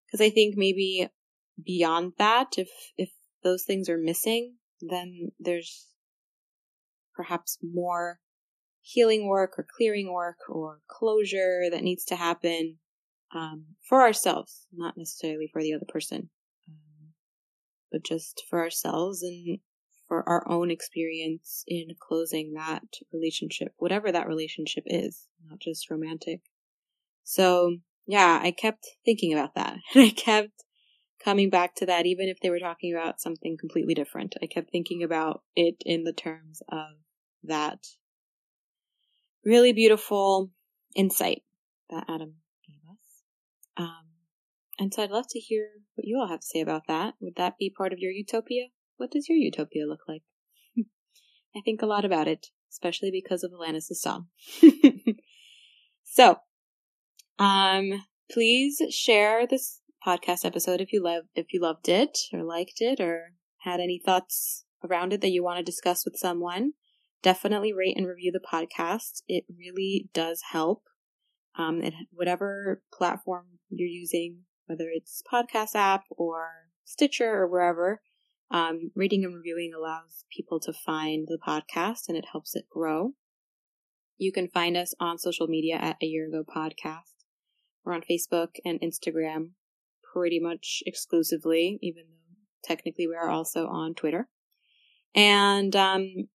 Because 0.05 0.25
I 0.25 0.29
think 0.29 0.55
maybe 0.57 1.09
beyond 1.63 2.13
that, 2.17 2.53
if, 2.57 2.69
if 2.97 3.09
those 3.43 3.63
things 3.63 3.89
are 3.89 3.97
missing, 3.97 4.55
then 4.81 5.31
there's 5.39 5.87
perhaps 7.15 7.57
more 7.61 8.19
healing 8.81 9.27
work 9.27 9.59
or 9.59 9.67
clearing 9.77 10.11
work 10.11 10.37
or 10.47 10.79
closure 10.87 11.63
that 11.69 11.83
needs 11.83 12.05
to 12.05 12.15
happen 12.15 12.77
um, 13.35 13.65
for 13.87 14.01
ourselves, 14.01 14.65
not 14.73 14.95
necessarily 14.97 15.49
for 15.51 15.61
the 15.61 15.73
other 15.73 15.85
person, 15.87 16.29
um, 16.67 17.13
but 17.91 18.03
just 18.03 18.43
for 18.49 18.59
ourselves 18.59 19.21
and 19.21 19.59
for 20.09 20.27
our 20.27 20.43
own 20.49 20.71
experience 20.71 21.63
in 21.67 21.95
closing 21.99 22.53
that 22.55 22.83
relationship, 23.13 23.73
whatever 23.77 24.11
that 24.11 24.27
relationship 24.27 24.83
is, 24.87 25.27
not 25.47 25.59
just 25.59 25.89
romantic. 25.89 26.41
So, 27.23 27.77
yeah, 28.07 28.39
I 28.41 28.51
kept 28.51 28.87
thinking 29.05 29.31
about 29.31 29.55
that. 29.55 29.77
And 29.93 30.03
I 30.07 30.09
kept 30.09 30.65
coming 31.23 31.49
back 31.49 31.75
to 31.75 31.85
that, 31.85 32.07
even 32.07 32.27
if 32.27 32.39
they 32.41 32.49
were 32.49 32.59
talking 32.59 32.93
about 32.93 33.21
something 33.21 33.55
completely 33.57 33.93
different. 33.93 34.35
I 34.41 34.47
kept 34.47 34.71
thinking 34.71 35.03
about 35.03 35.43
it 35.55 35.75
in 35.85 36.03
the 36.03 36.13
terms 36.13 36.61
of 36.69 36.87
that 37.43 37.85
really 39.45 39.73
beautiful 39.73 40.49
insight 40.95 41.43
that 41.91 42.05
Adam 42.09 42.35
gave 42.67 42.81
us. 42.89 43.23
Um, 43.77 44.05
and 44.79 44.93
so 44.93 45.03
I'd 45.03 45.11
love 45.11 45.27
to 45.29 45.39
hear 45.39 45.69
what 45.93 46.07
you 46.07 46.17
all 46.19 46.27
have 46.27 46.39
to 46.39 46.47
say 46.47 46.61
about 46.61 46.87
that. 46.87 47.13
Would 47.21 47.35
that 47.35 47.57
be 47.59 47.69
part 47.69 47.93
of 47.93 47.99
your 47.99 48.11
utopia? 48.11 48.69
What 48.99 49.11
does 49.11 49.27
your 49.29 49.37
utopia 49.37 49.87
look 49.87 50.01
like? 50.07 50.23
I 51.55 51.61
think 51.63 51.81
a 51.81 51.87
lot 51.87 52.05
about 52.05 52.27
it, 52.27 52.47
especially 52.71 53.11
because 53.11 53.43
of 53.43 53.51
Alanis' 53.51 53.95
song. 53.95 54.27
so, 56.03 56.37
um, 57.39 58.03
please 58.31 58.81
share 58.91 59.47
this 59.47 59.79
podcast 60.05 60.45
episode 60.45 60.81
if 60.81 60.93
you 60.93 61.03
love 61.03 61.23
if 61.35 61.47
you 61.51 61.59
loved 61.59 61.89
it 61.89 62.17
or 62.31 62.43
liked 62.43 62.79
it 62.81 62.99
or 62.99 63.33
had 63.63 63.79
any 63.79 63.99
thoughts 64.03 64.65
around 64.83 65.13
it 65.13 65.21
that 65.21 65.31
you 65.31 65.43
want 65.43 65.57
to 65.57 65.63
discuss 65.63 66.05
with 66.05 66.15
someone 66.15 66.73
definitely 67.21 67.73
rate 67.73 67.97
and 67.97 68.07
review 68.07 68.31
the 68.31 68.39
podcast. 68.39 69.21
It 69.27 69.45
really 69.49 70.09
does 70.13 70.41
help. 70.51 70.83
Um, 71.57 71.81
it, 71.81 71.93
whatever 72.11 72.81
platform 72.93 73.59
you're 73.69 73.87
using, 73.87 74.43
whether 74.67 74.85
it's 74.93 75.21
podcast 75.31 75.75
app 75.75 76.03
or 76.11 76.47
Stitcher 76.85 77.29
or 77.29 77.47
wherever, 77.47 78.01
um, 78.51 78.91
and 78.95 79.35
reviewing 79.35 79.71
allows 79.75 80.25
people 80.35 80.59
to 80.61 80.73
find 80.73 81.27
the 81.27 81.37
podcast 81.37 82.07
and 82.07 82.17
it 82.17 82.25
helps 82.31 82.55
it 82.55 82.65
grow. 82.69 83.13
You 84.17 84.31
can 84.31 84.47
find 84.47 84.75
us 84.75 84.93
on 84.99 85.17
social 85.17 85.47
media 85.47 85.75
at 85.75 85.97
A 86.01 86.05
Year 86.05 86.27
Ago 86.27 86.43
Podcast. 86.43 87.13
We're 87.83 87.93
on 87.93 88.03
Facebook 88.09 88.55
and 88.65 88.79
Instagram 88.81 89.51
pretty 90.13 90.39
much 90.39 90.83
exclusively, 90.85 91.79
even 91.81 92.03
though 92.09 92.35
technically 92.63 93.07
we 93.07 93.15
are 93.15 93.29
also 93.29 93.67
on 93.67 93.93
Twitter. 93.93 94.27
And 95.15 95.75
um, 95.75 96.27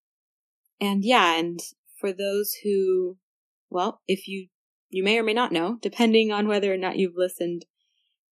and 0.81 1.05
yeah, 1.05 1.39
and 1.39 1.61
for 1.99 2.13
those 2.13 2.55
who, 2.63 3.17
well, 3.71 4.01
if 4.07 4.27
you, 4.29 4.49
you 4.91 5.03
may 5.03 5.19
or 5.19 5.23
may 5.23 5.33
not 5.33 5.53
know, 5.53 5.79
depending 5.81 6.31
on 6.31 6.49
whether 6.49 6.73
or 6.73 6.77
not 6.77 6.97
you've 6.97 7.17
listened, 7.17 7.65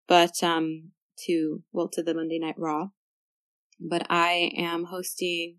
but, 0.07 0.43
um, 0.43 0.91
to, 1.25 1.63
well, 1.71 1.87
to 1.89 2.03
the 2.03 2.13
Monday 2.13 2.39
Night 2.39 2.55
Raw. 2.57 2.89
But 3.81 4.05
I 4.09 4.51
am 4.55 4.85
hosting 4.85 5.57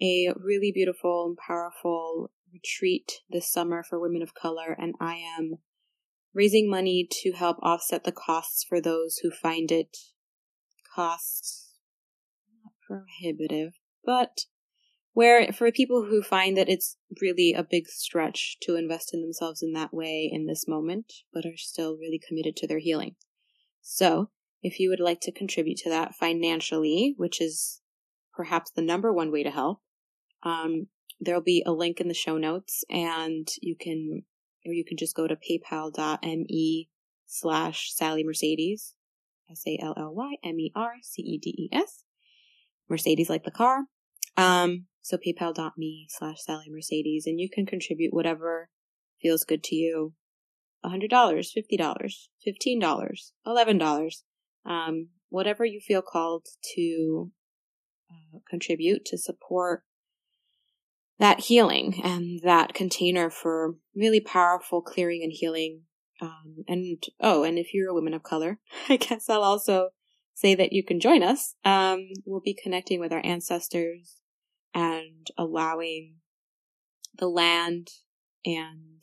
a 0.00 0.32
really 0.36 0.70
beautiful 0.72 1.26
and 1.26 1.36
powerful 1.36 2.30
retreat 2.52 3.20
this 3.28 3.50
summer 3.50 3.82
for 3.82 3.98
women 3.98 4.22
of 4.22 4.34
color, 4.34 4.76
and 4.78 4.94
I 5.00 5.16
am 5.16 5.56
raising 6.32 6.70
money 6.70 7.06
to 7.22 7.32
help 7.32 7.56
offset 7.60 8.04
the 8.04 8.12
costs 8.12 8.64
for 8.66 8.80
those 8.80 9.18
who 9.18 9.30
find 9.30 9.72
it 9.72 9.96
cost 10.94 11.74
prohibitive, 12.86 13.72
but 14.04 14.46
where 15.12 15.52
for 15.52 15.70
people 15.72 16.06
who 16.08 16.22
find 16.22 16.56
that 16.56 16.68
it's 16.68 16.96
really 17.20 17.52
a 17.52 17.66
big 17.68 17.88
stretch 17.88 18.56
to 18.62 18.76
invest 18.76 19.12
in 19.12 19.20
themselves 19.20 19.62
in 19.62 19.72
that 19.72 19.92
way 19.92 20.30
in 20.32 20.46
this 20.46 20.68
moment, 20.68 21.12
but 21.32 21.44
are 21.44 21.56
still 21.56 21.96
really 21.96 22.20
committed 22.24 22.56
to 22.56 22.68
their 22.68 22.78
healing. 22.78 23.16
So, 23.82 24.30
if 24.62 24.78
you 24.80 24.88
would 24.90 25.00
like 25.00 25.20
to 25.22 25.32
contribute 25.32 25.78
to 25.78 25.88
that 25.90 26.14
financially, 26.14 27.14
which 27.16 27.40
is 27.40 27.80
perhaps 28.34 28.70
the 28.70 28.82
number 28.82 29.12
one 29.12 29.32
way 29.32 29.42
to 29.42 29.50
help, 29.50 29.80
um, 30.42 30.88
there'll 31.20 31.40
be 31.40 31.62
a 31.66 31.72
link 31.72 32.00
in 32.00 32.06
the 32.08 32.14
show 32.14 32.38
notes 32.38 32.84
and 32.90 33.48
you 33.60 33.74
can, 33.78 34.22
or 34.64 34.72
you 34.72 34.84
can 34.84 34.96
just 34.96 35.16
go 35.16 35.26
to 35.26 35.36
paypal.me 35.36 36.88
slash 37.26 37.92
Sally 37.94 38.24
Mercedes, 38.24 38.94
S-A-L-L-Y-M-E-R-C-E-D-E-S, 39.50 42.04
Mercedes 42.88 43.28
like 43.28 43.44
the 43.44 43.50
car. 43.50 43.84
Um, 44.36 44.86
so 45.02 45.16
paypal.me 45.16 46.06
slash 46.10 46.36
Sally 46.40 46.66
Mercedes, 46.70 47.26
and 47.26 47.40
you 47.40 47.50
can 47.50 47.66
contribute 47.66 48.14
whatever 48.14 48.70
feels 49.20 49.42
good 49.44 49.64
to 49.64 49.74
you. 49.74 50.12
$100, 50.84 51.10
$50, 51.10 52.28
$15, 52.46 53.32
$11, 53.46 54.22
um, 54.68 55.08
whatever 55.30 55.64
you 55.64 55.80
feel 55.80 56.02
called 56.02 56.46
to 56.76 57.32
uh, 58.10 58.38
contribute 58.48 59.04
to 59.06 59.18
support 59.18 59.82
that 61.18 61.40
healing 61.40 62.00
and 62.04 62.40
that 62.44 62.74
container 62.74 63.28
for 63.28 63.74
really 63.96 64.20
powerful 64.20 64.80
clearing 64.80 65.22
and 65.22 65.32
healing. 65.32 65.82
Um, 66.20 66.64
and 66.68 67.02
oh, 67.20 67.42
and 67.42 67.58
if 67.58 67.74
you're 67.74 67.90
a 67.90 67.94
woman 67.94 68.14
of 68.14 68.22
color, 68.22 68.58
I 68.88 68.96
guess 68.96 69.28
I'll 69.28 69.42
also 69.42 69.90
say 70.34 70.54
that 70.54 70.72
you 70.72 70.84
can 70.84 71.00
join 71.00 71.22
us. 71.22 71.56
Um, 71.64 72.08
we'll 72.24 72.40
be 72.40 72.56
connecting 72.60 73.00
with 73.00 73.12
our 73.12 73.24
ancestors 73.24 74.20
and 74.74 75.26
allowing 75.36 76.16
the 77.18 77.28
land 77.28 77.88
and 78.44 79.02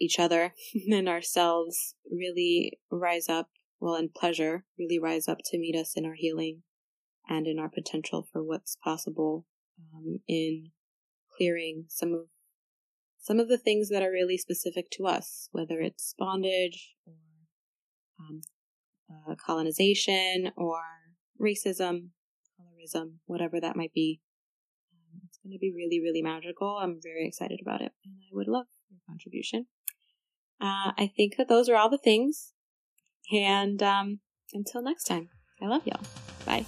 each 0.00 0.18
other 0.18 0.54
and 0.90 1.08
ourselves 1.08 1.94
really 2.10 2.78
rise 2.90 3.28
up, 3.28 3.48
well, 3.80 3.94
in 3.96 4.10
pleasure, 4.14 4.64
really 4.78 4.98
rise 4.98 5.28
up 5.28 5.38
to 5.46 5.58
meet 5.58 5.76
us 5.76 5.92
in 5.96 6.06
our 6.06 6.14
healing 6.14 6.62
and 7.28 7.46
in 7.46 7.58
our 7.58 7.68
potential 7.68 8.26
for 8.32 8.42
what's 8.42 8.76
possible 8.82 9.46
um, 9.94 10.20
in 10.26 10.70
clearing 11.36 11.84
some 11.88 12.12
of 12.12 12.20
some 13.18 13.40
of 13.40 13.48
the 13.48 13.58
things 13.58 13.88
that 13.88 14.04
are 14.04 14.10
really 14.12 14.38
specific 14.38 14.86
to 14.92 15.04
us, 15.04 15.48
whether 15.50 15.80
it's 15.80 16.14
bondage 16.16 16.94
or 17.04 17.14
um, 18.20 18.40
uh, 19.10 19.34
colonization 19.44 20.52
or 20.56 20.78
racism, 21.40 22.10
colorism, 22.56 23.14
whatever 23.26 23.60
that 23.60 23.74
might 23.74 23.92
be. 23.92 24.20
Um, 24.92 25.22
it's 25.26 25.38
going 25.42 25.52
to 25.52 25.58
be 25.58 25.72
really, 25.74 26.00
really 26.00 26.22
magical. 26.22 26.78
I'm 26.80 27.00
very 27.02 27.26
excited 27.26 27.58
about 27.60 27.80
it, 27.80 27.92
and 28.04 28.14
I 28.14 28.30
would 28.30 28.46
love 28.46 28.66
your 28.88 29.00
contribution. 29.08 29.66
Uh, 30.60 30.92
I 30.96 31.10
think 31.16 31.34
that 31.36 31.48
those 31.48 31.68
are 31.68 31.76
all 31.76 31.90
the 31.90 31.98
things. 31.98 32.52
And 33.32 33.82
um, 33.82 34.20
until 34.52 34.82
next 34.82 35.04
time, 35.04 35.30
I 35.60 35.66
love 35.66 35.86
y'all. 35.86 36.00
Bye. 36.44 36.66